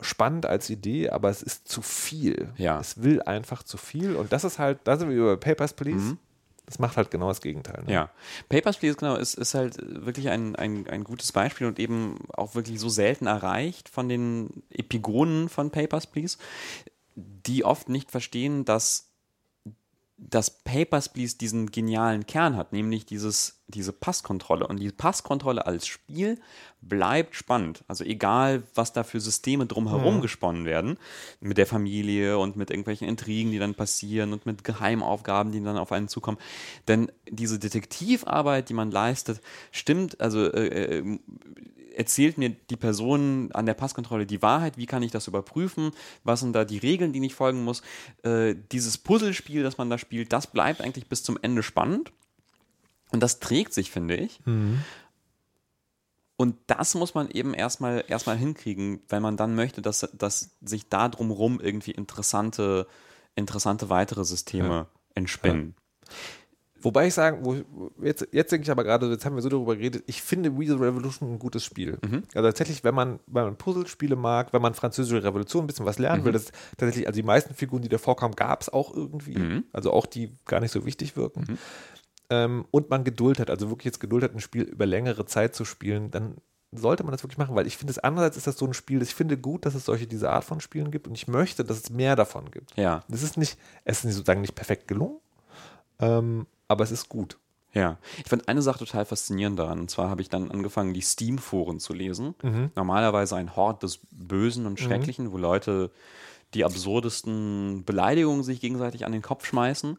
spannend 0.00 0.44
als 0.44 0.70
Idee, 0.70 1.10
aber 1.10 1.30
es 1.30 1.40
ist 1.40 1.68
zu 1.68 1.82
viel. 1.82 2.52
Ja. 2.56 2.80
Es 2.80 3.00
will 3.00 3.22
einfach 3.22 3.62
zu 3.62 3.76
viel 3.76 4.16
und 4.16 4.32
das 4.32 4.42
ist 4.42 4.58
halt, 4.58 4.80
da 4.82 4.96
sind 4.96 5.08
wir 5.08 5.16
über 5.16 5.36
Papers, 5.36 5.72
Please. 5.72 6.16
Das 6.66 6.80
macht 6.80 6.96
halt 6.96 7.10
genau 7.12 7.28
das 7.28 7.40
Gegenteil. 7.40 7.84
Ne? 7.86 7.92
Ja. 7.92 8.10
Papers, 8.48 8.78
Please, 8.78 8.96
genau, 8.96 9.14
ist, 9.14 9.34
ist 9.34 9.54
halt 9.54 9.78
wirklich 9.80 10.28
ein, 10.30 10.56
ein, 10.56 10.88
ein 10.88 11.04
gutes 11.04 11.30
Beispiel 11.32 11.68
und 11.68 11.78
eben 11.78 12.18
auch 12.32 12.54
wirklich 12.56 12.80
so 12.80 12.88
selten 12.88 13.26
erreicht 13.26 13.88
von 13.88 14.08
den 14.08 14.64
Epigonen 14.70 15.48
von 15.48 15.70
Papers, 15.70 16.08
Please, 16.08 16.38
die 17.14 17.64
oft 17.64 17.88
nicht 17.88 18.10
verstehen, 18.10 18.64
dass 18.64 19.12
dass 20.18 20.62
Papers, 20.62 21.12
Please 21.12 21.36
diesen 21.36 21.70
genialen 21.70 22.26
Kern 22.26 22.56
hat, 22.56 22.72
nämlich 22.72 23.04
dieses, 23.04 23.60
diese 23.68 23.92
Passkontrolle. 23.92 24.66
Und 24.66 24.80
die 24.80 24.90
Passkontrolle 24.90 25.66
als 25.66 25.86
Spiel 25.86 26.40
bleibt 26.80 27.34
spannend. 27.34 27.84
Also 27.86 28.02
egal, 28.04 28.62
was 28.74 28.94
da 28.94 29.04
für 29.04 29.20
Systeme 29.20 29.66
drumherum 29.66 30.16
Mhm. 30.16 30.20
gesponnen 30.22 30.64
werden, 30.64 30.98
mit 31.40 31.58
der 31.58 31.66
Familie 31.66 32.38
und 32.38 32.56
mit 32.56 32.70
irgendwelchen 32.70 33.08
Intrigen, 33.08 33.50
die 33.50 33.58
dann 33.58 33.74
passieren 33.74 34.32
und 34.32 34.46
mit 34.46 34.64
Geheimaufgaben, 34.64 35.52
die 35.52 35.62
dann 35.62 35.76
auf 35.76 35.92
einen 35.92 36.08
zukommen. 36.08 36.38
Denn 36.88 37.12
diese 37.28 37.58
Detektivarbeit, 37.58 38.70
die 38.70 38.74
man 38.74 38.90
leistet, 38.90 39.42
stimmt, 39.70 40.20
also 40.20 40.50
äh, 40.50 40.98
äh, 40.98 41.18
erzählt 41.96 42.38
mir 42.38 42.50
die 42.50 42.76
Person 42.76 43.50
an 43.52 43.66
der 43.66 43.74
Passkontrolle 43.74 44.26
die 44.26 44.42
Wahrheit, 44.42 44.76
wie 44.76 44.86
kann 44.86 45.02
ich 45.02 45.10
das 45.10 45.26
überprüfen, 45.26 45.90
was 46.24 46.40
sind 46.40 46.52
da 46.52 46.64
die 46.64 46.78
Regeln, 46.78 47.12
die 47.12 47.24
ich 47.24 47.34
folgen 47.34 47.64
muss. 47.64 47.82
Äh, 48.22 48.54
dieses 48.72 48.98
Puzzlespiel, 48.98 49.62
das 49.62 49.78
man 49.78 49.90
da 49.90 49.98
spielt, 49.98 50.32
das 50.32 50.46
bleibt 50.46 50.80
eigentlich 50.80 51.08
bis 51.08 51.22
zum 51.22 51.38
Ende 51.40 51.62
spannend. 51.62 52.12
Und 53.12 53.20
das 53.22 53.38
trägt 53.40 53.72
sich, 53.72 53.90
finde 53.90 54.16
ich. 54.16 54.40
Und 56.36 56.56
das 56.66 56.94
muss 56.94 57.14
man 57.14 57.30
eben 57.30 57.54
erstmal 57.54 58.04
erstmal 58.08 58.36
hinkriegen, 58.36 59.00
wenn 59.08 59.22
man 59.22 59.36
dann 59.36 59.54
möchte, 59.54 59.80
dass, 59.80 60.06
dass 60.12 60.50
sich 60.60 60.88
da 60.88 61.08
drumherum 61.08 61.60
irgendwie 61.60 61.92
interessante, 61.92 62.86
interessante 63.34 63.88
weitere 63.88 64.24
Systeme 64.24 64.68
Ja. 64.68 64.86
entspinnen. 65.14 65.74
Wobei 66.82 67.06
ich 67.06 67.14
sagen, 67.14 67.38
wo, 67.42 67.56
jetzt, 68.02 68.28
jetzt 68.32 68.52
denke 68.52 68.64
ich 68.64 68.70
aber 68.70 68.84
gerade, 68.84 69.10
jetzt 69.10 69.24
haben 69.24 69.34
wir 69.34 69.42
so 69.42 69.48
darüber 69.48 69.76
geredet, 69.76 70.04
ich 70.06 70.22
finde 70.22 70.58
Weasel 70.58 70.76
Revolution 70.76 71.32
ein 71.32 71.38
gutes 71.38 71.64
Spiel. 71.64 71.98
Also 72.34 72.48
tatsächlich, 72.48 72.84
wenn 72.84 72.94
man, 72.94 73.18
wenn 73.26 73.44
man 73.44 73.56
Puzzlespiele 73.56 74.16
mag, 74.16 74.52
wenn 74.52 74.62
man 74.62 74.74
französische 74.74 75.22
Revolution 75.24 75.64
ein 75.64 75.66
bisschen 75.66 75.86
was 75.86 75.98
lernen 75.98 76.24
will, 76.24 76.32
das 76.32 76.52
tatsächlich, 76.76 77.06
also 77.06 77.20
die 77.20 77.26
meisten 77.26 77.54
Figuren, 77.54 77.82
die 77.82 77.88
da 77.88 77.98
vorkamen, 77.98 78.36
gab 78.36 78.62
es 78.62 78.68
auch 78.68 78.94
irgendwie. 78.94 79.62
Also 79.72 79.92
auch 79.92 80.06
die 80.06 80.32
gar 80.44 80.60
nicht 80.60 80.72
so 80.72 80.84
wichtig 80.86 81.16
wirken. 81.16 81.58
Ähm, 82.30 82.66
und 82.70 82.90
man 82.90 83.04
Geduld 83.04 83.38
hat, 83.38 83.50
also 83.50 83.68
wirklich 83.70 83.86
jetzt 83.86 84.00
Geduld 84.00 84.24
hat, 84.24 84.34
ein 84.34 84.40
Spiel 84.40 84.62
über 84.62 84.86
längere 84.86 85.26
Zeit 85.26 85.54
zu 85.54 85.64
spielen, 85.64 86.10
dann 86.10 86.36
sollte 86.72 87.04
man 87.04 87.12
das 87.12 87.22
wirklich 87.22 87.38
machen, 87.38 87.54
weil 87.54 87.66
ich 87.66 87.76
finde 87.76 87.92
es 87.92 87.98
andererseits 87.98 88.36
ist 88.36 88.46
das 88.46 88.58
so 88.58 88.66
ein 88.66 88.74
Spiel, 88.74 89.00
ich 89.00 89.14
finde 89.14 89.38
gut, 89.38 89.64
dass 89.64 89.74
es 89.74 89.84
solche 89.84 90.06
diese 90.06 90.30
Art 90.30 90.44
von 90.44 90.60
Spielen 90.60 90.90
gibt 90.90 91.06
und 91.06 91.14
ich 91.14 91.28
möchte, 91.28 91.64
dass 91.64 91.78
es 91.78 91.90
mehr 91.90 92.16
davon 92.16 92.50
gibt. 92.50 92.76
Ja. 92.76 93.04
Das 93.08 93.22
ist 93.22 93.36
nicht, 93.36 93.58
es 93.84 93.98
ist 93.98 94.04
nicht 94.04 94.14
sozusagen 94.14 94.40
nicht 94.40 94.54
perfekt 94.54 94.88
gelungen, 94.88 95.18
ähm, 96.00 96.46
aber 96.68 96.84
es 96.84 96.90
ist 96.90 97.08
gut. 97.08 97.38
Ja, 97.72 97.98
ich 98.18 98.28
fand 98.30 98.48
eine 98.48 98.62
Sache 98.62 98.78
total 98.78 99.04
faszinierend 99.04 99.58
daran. 99.58 99.80
Und 99.80 99.90
zwar 99.90 100.08
habe 100.08 100.22
ich 100.22 100.30
dann 100.30 100.50
angefangen, 100.50 100.94
die 100.94 101.02
Steam-Foren 101.02 101.78
zu 101.78 101.92
lesen. 101.92 102.34
Normalerweise 102.74 103.36
ein 103.36 103.54
Hort 103.54 103.82
des 103.82 104.00
Bösen 104.10 104.64
und 104.64 104.80
Schrecklichen, 104.80 105.30
wo 105.30 105.36
Leute 105.36 105.90
die 106.54 106.64
absurdesten 106.64 107.84
Beleidigungen 107.84 108.42
sich 108.44 108.60
gegenseitig 108.60 109.04
an 109.04 109.12
den 109.12 109.20
Kopf 109.20 109.44
schmeißen. 109.44 109.98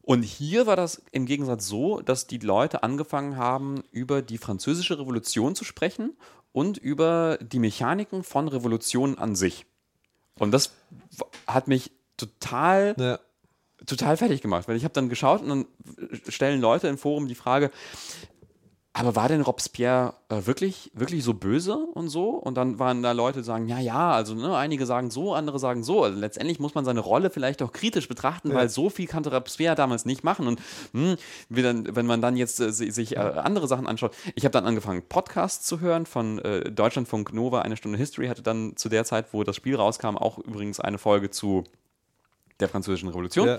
Und 0.00 0.22
hier 0.22 0.66
war 0.66 0.76
das 0.76 1.02
im 1.12 1.26
Gegensatz 1.26 1.66
so, 1.66 2.00
dass 2.00 2.26
die 2.26 2.38
Leute 2.38 2.82
angefangen 2.82 3.36
haben, 3.36 3.82
über 3.90 4.22
die 4.22 4.38
französische 4.38 4.98
Revolution 4.98 5.54
zu 5.54 5.64
sprechen 5.64 6.16
und 6.52 6.78
über 6.78 7.36
die 7.42 7.58
Mechaniken 7.58 8.22
von 8.22 8.48
Revolutionen 8.48 9.18
an 9.18 9.36
sich. 9.36 9.66
Und 10.38 10.52
das 10.52 10.72
hat 11.46 11.68
mich 11.68 11.90
total 12.16 12.94
Ja. 12.98 13.18
Total 13.86 14.16
fertig 14.16 14.42
gemacht, 14.42 14.68
weil 14.68 14.76
ich 14.76 14.84
habe 14.84 14.94
dann 14.94 15.08
geschaut 15.08 15.42
und 15.42 15.48
dann 15.48 15.66
stellen 16.28 16.60
Leute 16.60 16.88
im 16.88 16.98
Forum 16.98 17.28
die 17.28 17.34
Frage, 17.34 17.70
aber 18.94 19.14
war 19.14 19.28
denn 19.28 19.42
Robespierre 19.42 20.14
äh, 20.28 20.46
wirklich, 20.46 20.90
wirklich 20.92 21.22
so 21.22 21.32
böse 21.32 21.76
und 21.76 22.08
so? 22.08 22.30
Und 22.30 22.56
dann 22.56 22.80
waren 22.80 23.00
da 23.00 23.12
Leute, 23.12 23.40
die 23.40 23.44
sagen, 23.44 23.68
ja, 23.68 23.78
ja, 23.78 24.10
also 24.10 24.34
ne, 24.34 24.56
einige 24.56 24.86
sagen 24.86 25.12
so, 25.12 25.34
andere 25.34 25.60
sagen 25.60 25.84
so. 25.84 26.02
Also 26.02 26.18
letztendlich 26.18 26.58
muss 26.58 26.74
man 26.74 26.84
seine 26.84 26.98
Rolle 26.98 27.30
vielleicht 27.30 27.62
auch 27.62 27.70
kritisch 27.70 28.08
betrachten, 28.08 28.52
weil 28.52 28.68
so 28.68 28.90
viel 28.90 29.06
konnte 29.06 29.32
Robespierre 29.32 29.76
damals 29.76 30.04
nicht 30.04 30.24
machen. 30.24 30.48
Und 30.48 30.60
hm, 30.94 31.14
wie 31.48 31.62
dann, 31.62 31.94
wenn 31.94 32.06
man 32.06 32.20
dann 32.20 32.36
jetzt 32.36 32.58
äh, 32.58 32.72
si- 32.72 32.90
sich 32.90 33.14
äh, 33.14 33.20
andere 33.20 33.68
Sachen 33.68 33.86
anschaut, 33.86 34.16
ich 34.34 34.44
habe 34.44 34.52
dann 34.52 34.66
angefangen, 34.66 35.02
Podcasts 35.08 35.64
zu 35.64 35.78
hören 35.78 36.04
von 36.04 36.40
äh, 36.40 36.68
Deutschlandfunk 36.72 37.32
Nova, 37.32 37.60
eine 37.60 37.76
Stunde 37.76 37.98
History, 37.98 38.26
hatte 38.26 38.42
dann 38.42 38.76
zu 38.76 38.88
der 38.88 39.04
Zeit, 39.04 39.26
wo 39.32 39.44
das 39.44 39.54
Spiel 39.54 39.76
rauskam, 39.76 40.16
auch 40.16 40.38
übrigens 40.38 40.80
eine 40.80 40.98
Folge 40.98 41.30
zu 41.30 41.62
der 42.60 42.68
französischen 42.68 43.08
Revolution. 43.08 43.46
Ja. 43.46 43.58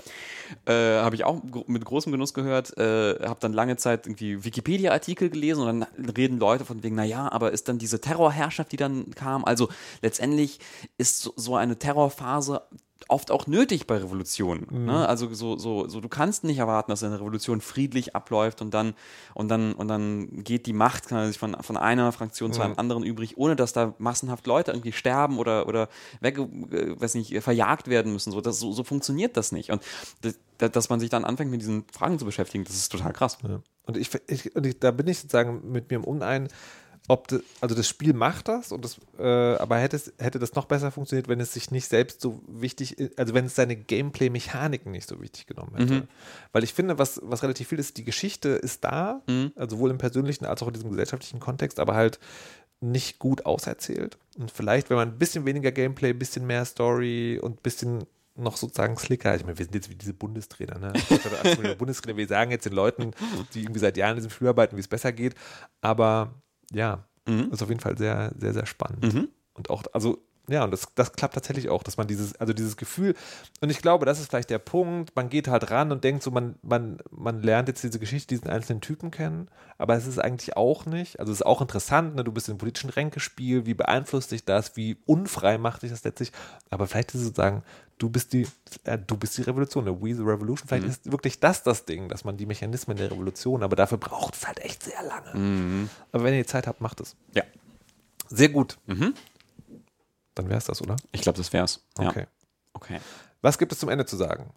Äh, 0.66 1.02
habe 1.02 1.14
ich 1.14 1.24
auch 1.24 1.42
mit 1.66 1.84
großem 1.84 2.12
Genuss 2.12 2.34
gehört. 2.34 2.76
Äh, 2.76 3.26
habe 3.26 3.38
dann 3.40 3.52
lange 3.52 3.76
Zeit 3.76 4.06
irgendwie 4.06 4.44
Wikipedia-Artikel 4.44 5.30
gelesen 5.30 5.66
und 5.66 5.80
dann 5.80 6.10
reden 6.16 6.38
Leute 6.38 6.64
von 6.64 6.82
wegen, 6.82 6.96
naja, 6.96 7.30
aber 7.30 7.52
ist 7.52 7.68
dann 7.68 7.78
diese 7.78 8.00
Terrorherrschaft, 8.00 8.72
die 8.72 8.76
dann 8.76 9.10
kam, 9.14 9.44
also 9.44 9.68
letztendlich 10.02 10.60
ist 10.98 11.20
so, 11.20 11.32
so 11.36 11.56
eine 11.56 11.78
Terrorphase 11.78 12.62
oft 13.08 13.30
auch 13.30 13.46
nötig 13.46 13.86
bei 13.86 13.96
Revolutionen. 13.98 14.84
Ne? 14.86 15.08
Also 15.08 15.32
so, 15.32 15.56
so, 15.56 15.88
so, 15.88 16.00
du 16.00 16.08
kannst 16.08 16.44
nicht 16.44 16.58
erwarten, 16.58 16.90
dass 16.90 17.02
eine 17.02 17.18
Revolution 17.20 17.60
friedlich 17.60 18.14
abläuft 18.14 18.62
und 18.62 18.72
dann, 18.74 18.94
und 19.34 19.48
dann, 19.48 19.72
und 19.72 19.88
dann 19.88 20.42
geht 20.44 20.66
die 20.66 20.72
Macht 20.72 21.08
kann 21.08 21.26
sich 21.26 21.38
von, 21.38 21.56
von 21.60 21.76
einer 21.76 22.12
Fraktion 22.12 22.52
zu 22.52 22.62
einem 22.62 22.74
anderen 22.76 23.02
übrig, 23.02 23.36
ohne 23.36 23.56
dass 23.56 23.72
da 23.72 23.94
massenhaft 23.98 24.46
Leute 24.46 24.72
irgendwie 24.72 24.92
sterben 24.92 25.38
oder, 25.38 25.66
oder 25.66 25.88
weg, 26.20 26.38
äh, 26.38 27.00
weiß 27.00 27.14
nicht, 27.14 27.40
verjagt 27.42 27.88
werden 27.88 28.12
müssen. 28.12 28.32
So, 28.32 28.40
das, 28.40 28.58
so, 28.58 28.72
so 28.72 28.84
funktioniert 28.84 29.36
das 29.36 29.52
nicht. 29.52 29.70
Und 29.70 29.82
das, 30.20 30.38
dass 30.58 30.88
man 30.88 31.00
sich 31.00 31.10
dann 31.10 31.24
anfängt, 31.24 31.50
mit 31.50 31.60
diesen 31.60 31.84
Fragen 31.92 32.18
zu 32.18 32.24
beschäftigen, 32.24 32.64
das 32.64 32.74
ist 32.74 32.90
total 32.92 33.12
krass. 33.12 33.38
Ja. 33.42 33.60
Und, 33.86 33.96
ich, 33.96 34.10
ich, 34.28 34.54
und 34.54 34.66
ich, 34.66 34.78
da 34.78 34.90
bin 34.90 35.08
ich 35.08 35.18
sozusagen 35.18 35.72
mit 35.72 35.90
mir 35.90 35.96
im 35.96 36.04
Unein, 36.04 36.48
ob 37.08 37.28
das, 37.28 37.42
also 37.60 37.74
das 37.74 37.88
Spiel 37.88 38.12
macht 38.12 38.48
das, 38.48 38.72
und 38.72 38.84
das, 38.84 38.98
äh, 39.18 39.24
aber 39.56 39.78
hätte, 39.78 39.96
es, 39.96 40.12
hätte 40.18 40.38
das 40.38 40.54
noch 40.54 40.66
besser 40.66 40.90
funktioniert, 40.90 41.28
wenn 41.28 41.40
es 41.40 41.52
sich 41.52 41.70
nicht 41.70 41.88
selbst 41.88 42.20
so 42.20 42.40
wichtig, 42.46 42.96
also 43.16 43.34
wenn 43.34 43.46
es 43.46 43.54
seine 43.54 43.76
Gameplay-Mechaniken 43.76 44.92
nicht 44.92 45.08
so 45.08 45.20
wichtig 45.20 45.46
genommen 45.46 45.76
hätte. 45.76 46.08
Weil 46.52 46.64
ich 46.64 46.72
finde, 46.72 46.98
was, 46.98 47.20
was 47.24 47.42
relativ 47.42 47.68
viel 47.68 47.78
ist, 47.78 47.96
die 47.96 48.04
Geschichte 48.04 48.50
ist 48.50 48.84
da, 48.84 49.22
also 49.56 49.76
sowohl 49.76 49.90
im 49.90 49.98
persönlichen 49.98 50.44
als 50.46 50.62
auch 50.62 50.68
in 50.68 50.74
diesem 50.74 50.90
gesellschaftlichen 50.90 51.40
Kontext, 51.40 51.80
aber 51.80 51.94
halt 51.94 52.20
nicht 52.80 53.18
gut 53.18 53.44
auserzählt. 53.44 54.16
Und 54.38 54.50
vielleicht, 54.50 54.88
wenn 54.90 54.96
man 54.96 55.08
ein 55.08 55.18
bisschen 55.18 55.44
weniger 55.44 55.70
Gameplay, 55.72 56.10
ein 56.10 56.18
bisschen 56.18 56.46
mehr 56.46 56.64
Story 56.64 57.38
und 57.40 57.58
ein 57.58 57.62
bisschen 57.62 58.06
noch 58.36 58.56
sozusagen 58.56 58.96
slicker. 58.96 59.34
Ich 59.36 59.44
meine, 59.44 59.58
wir 59.58 59.64
sind 59.64 59.74
jetzt 59.74 59.90
wie 59.90 59.96
diese 59.96 60.14
Bundestrainer, 60.14 60.78
ne? 60.78 60.92
Bundestrainer, 61.78 62.16
wir 62.16 62.26
sagen 62.26 62.50
jetzt 62.50 62.64
den 62.64 62.72
Leuten, 62.72 63.12
die 63.54 63.62
irgendwie 63.62 63.80
seit 63.80 63.96
Jahren 63.96 64.12
in 64.12 64.16
diesem 64.16 64.30
Spiel 64.30 64.48
arbeiten, 64.48 64.76
wie 64.76 64.80
es 64.80 64.88
besser 64.88 65.12
geht. 65.12 65.34
Aber 65.82 66.34
ja, 66.72 67.06
ist 67.52 67.62
auf 67.62 67.68
jeden 67.68 67.80
Fall 67.80 67.96
sehr, 67.98 68.32
sehr, 68.38 68.52
sehr 68.54 68.66
spannend. 68.66 69.04
Und 69.54 69.70
auch, 69.70 69.84
also, 69.92 70.18
ja, 70.50 70.64
und 70.64 70.72
das, 70.72 70.88
das 70.94 71.12
klappt 71.12 71.34
tatsächlich 71.34 71.68
auch, 71.68 71.82
dass 71.82 71.96
man 71.96 72.08
dieses, 72.08 72.34
also 72.40 72.52
dieses 72.52 72.76
Gefühl, 72.76 73.14
und 73.60 73.70
ich 73.70 73.80
glaube, 73.80 74.04
das 74.04 74.18
ist 74.18 74.28
vielleicht 74.28 74.50
der 74.50 74.58
Punkt, 74.58 75.14
man 75.14 75.28
geht 75.28 75.46
halt 75.46 75.70
ran 75.70 75.92
und 75.92 76.02
denkt 76.02 76.24
so, 76.24 76.30
man, 76.30 76.56
man, 76.62 76.98
man 77.10 77.42
lernt 77.42 77.68
jetzt 77.68 77.84
diese 77.84 78.00
Geschichte, 78.00 78.34
diesen 78.34 78.50
einzelnen 78.50 78.80
Typen 78.80 79.10
kennen, 79.10 79.48
aber 79.78 79.94
es 79.94 80.06
ist 80.06 80.18
eigentlich 80.18 80.56
auch 80.56 80.86
nicht, 80.86 81.20
also 81.20 81.32
es 81.32 81.40
ist 81.40 81.46
auch 81.46 81.60
interessant, 81.60 82.16
ne? 82.16 82.24
du 82.24 82.32
bist 82.32 82.48
einem 82.48 82.58
politischen 82.58 82.90
Ränkespiel, 82.90 83.64
wie 83.64 83.74
beeinflusst 83.74 84.32
dich 84.32 84.44
das, 84.44 84.76
wie 84.76 84.96
unfrei 85.06 85.56
macht 85.56 85.82
dich 85.82 85.90
das 85.90 86.02
letztlich, 86.02 86.32
aber 86.70 86.88
vielleicht 86.88 87.14
ist 87.14 87.20
es 87.20 87.26
sozusagen, 87.28 87.62
du 87.98 88.10
bist 88.10 88.32
die, 88.32 88.48
äh, 88.84 88.98
du 88.98 89.16
bist 89.16 89.38
die 89.38 89.42
Revolution, 89.42 89.84
ne? 89.84 90.02
We 90.02 90.14
the 90.14 90.22
Revolution, 90.22 90.66
vielleicht 90.66 90.86
ist 90.86 91.12
wirklich 91.12 91.38
das 91.38 91.62
das 91.62 91.84
Ding, 91.84 92.08
dass 92.08 92.24
man 92.24 92.36
die 92.36 92.46
Mechanismen 92.46 92.96
der 92.96 93.12
Revolution, 93.12 93.62
aber 93.62 93.76
dafür 93.76 93.98
braucht 93.98 94.34
es 94.34 94.46
halt 94.46 94.58
echt 94.60 94.82
sehr 94.82 95.02
lange. 95.02 95.30
Aber 96.10 96.24
wenn 96.24 96.34
ihr 96.34 96.46
Zeit 96.46 96.66
habt, 96.66 96.80
macht 96.80 97.00
es. 97.00 97.14
Ja. 97.34 97.44
Sehr 98.28 98.48
gut. 98.48 98.78
Dann 100.34 100.48
wäre 100.48 100.58
es 100.58 100.64
das, 100.64 100.80
oder? 100.82 100.96
Ich 101.12 101.22
glaube, 101.22 101.38
das 101.38 101.52
wär's. 101.52 101.84
Ja. 101.98 102.08
Okay. 102.08 102.26
Okay. 102.72 103.00
Was 103.42 103.58
gibt 103.58 103.72
es 103.72 103.78
zum 103.78 103.88
Ende 103.88 104.06
zu 104.06 104.16
sagen? 104.16 104.52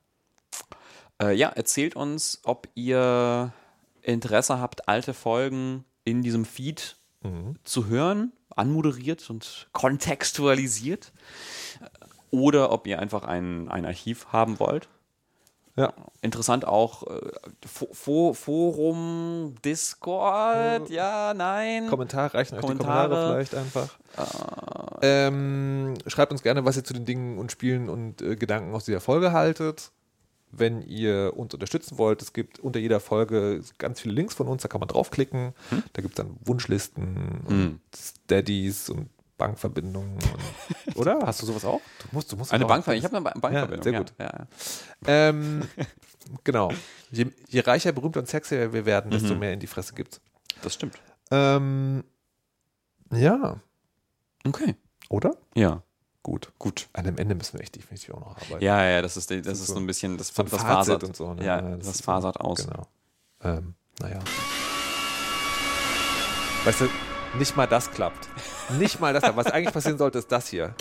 Äh, 1.21 1.35
ja, 1.35 1.49
erzählt 1.49 1.95
uns, 1.95 2.39
ob 2.43 2.67
ihr 2.75 3.51
Interesse 4.01 4.59
habt, 4.59 4.87
alte 4.87 5.13
Folgen 5.13 5.85
in 6.03 6.21
diesem 6.21 6.45
Feed 6.45 6.97
zu 7.63 7.87
hören, 7.87 8.33
anmoderiert 8.49 9.29
und 9.29 9.69
kontextualisiert. 9.71 11.13
Oder 12.31 12.71
ob 12.71 12.87
ihr 12.87 12.99
einfach 12.99 13.23
ein, 13.23 13.69
ein 13.69 13.85
Archiv 13.85 14.27
haben 14.33 14.59
wollt. 14.59 14.89
Ja. 15.75 15.93
Interessant 16.21 16.65
auch 16.65 17.07
äh, 17.07 17.31
Fo 17.65 17.87
Fo 17.93 18.33
Forum, 18.33 19.55
Discord, 19.65 20.89
ja, 20.89 21.33
nein. 21.33 21.87
Kommentar, 21.87 22.33
reichen 22.33 22.55
euch 22.55 22.61
die 22.61 22.67
Kommentare. 22.67 23.09
Kommentare 23.09 23.33
vielleicht 23.33 23.55
einfach. 23.55 23.89
Ähm, 25.01 25.95
schreibt 26.05 26.31
uns 26.31 26.43
gerne, 26.43 26.63
was 26.63 26.77
ihr 26.77 26.83
zu 26.83 26.93
den 26.93 27.05
Dingen 27.05 27.39
und 27.39 27.51
Spielen 27.51 27.89
und 27.89 28.21
äh, 28.21 28.35
Gedanken 28.35 28.73
aus 28.75 28.85
dieser 28.85 29.01
Folge 29.01 29.31
haltet. 29.31 29.91
Wenn 30.51 30.83
ihr 30.83 31.33
uns 31.35 31.51
unterstützen 31.55 31.97
wollt, 31.97 32.21
es 32.21 32.31
gibt 32.31 32.59
unter 32.59 32.79
jeder 32.79 32.99
Folge 32.99 33.61
ganz 33.79 33.99
viele 33.99 34.13
Links 34.13 34.35
von 34.35 34.47
uns, 34.47 34.61
da 34.61 34.67
kann 34.67 34.79
man 34.79 34.87
draufklicken. 34.87 35.53
Da 35.93 36.01
gibt 36.03 36.13
es 36.13 36.23
dann 36.23 36.37
Wunschlisten 36.45 37.41
und 37.47 37.79
Steadies 37.95 38.89
und 38.91 39.09
Bankverbindungen. 39.48 40.14
Und, 40.88 40.95
oder? 40.98 41.20
Hast 41.26 41.41
du 41.41 41.45
sowas 41.45 41.65
auch? 41.65 41.82
Du 41.99 42.07
musst, 42.11 42.32
du 42.32 42.38
musst 42.38 42.53
Eine 42.53 42.65
Bankverbindung, 42.65 43.10
ich 43.10 43.14
habe 43.15 43.30
eine 43.30 43.40
Ba- 43.40 43.40
Bankverbindung. 43.40 43.84
sehr 43.84 43.99
gut. 43.99 44.14
Ja, 44.20 44.26
ja. 44.26 44.48
Ähm, 45.07 45.68
genau. 46.44 46.72
Je, 47.11 47.28
je 47.49 47.60
reicher, 47.61 47.91
berühmter 47.91 48.20
und 48.22 48.28
sexier 48.28 48.72
wir 48.74 48.86
werden, 48.86 49.10
Mhm. 49.10 49.14
desto 49.20 49.36
mehr 49.36 49.53
in 49.53 49.60
die 49.60 49.68
Fresse 49.68 49.94
gibt's. 49.94 50.22
Das 50.61 50.74
stimmt. 50.74 50.95
Ähm, 51.32 52.03
ja, 53.11 53.57
Okay. 54.45 54.76
oder? 55.10 55.36
Ja, 55.56 55.82
Gut. 56.22 56.52
gut. 56.57 56.88
An 56.94 57.03
dem 57.03 57.18
Ende 57.18 57.36
müssen 57.36 57.53
wir 57.57 57.61
echt 57.61 57.76
definitiv 57.76 58.11
auch 58.14 58.20
noch 58.22 58.38
arbeiten. 58.38 58.64
Ja, 58.64 58.82
ja, 58.86 59.02
das 59.02 59.18
ist, 59.18 59.30
das 59.30 59.41
Das 59.41 59.60
ist 59.60 59.68
so 59.68 59.76
ein 59.76 59.86
bisschen, 59.86 60.18
das, 60.18 60.30
so 60.30 60.44
das 60.44 60.61
fasert. 60.61 61.03
und 61.03 61.15
so. 61.18 61.34
Ne? 61.34 61.44
Ja, 61.45 61.60
das 61.61 61.86
das 61.88 62.02
fasert 62.02 62.36
so, 62.40 62.44
aus. 62.45 62.65
Genau. 62.65 62.88
Ähm, 63.44 63.74
naja. 63.99 64.20
Weißt 66.64 66.80
du, 66.82 66.90
nicht 67.38 67.55
mal 67.57 67.68
das 67.68 67.91
klappt. 67.91 68.30
Nicht 68.77 68.99
mal 68.99 69.14
das 69.14 69.23
klappt. 69.23 69.38
Was 69.38 69.47
eigentlich 69.47 69.73
passieren 69.73 69.97
sollte, 69.97 70.19
ist 70.19 70.31
das 70.31 70.47
hier. 70.47 70.73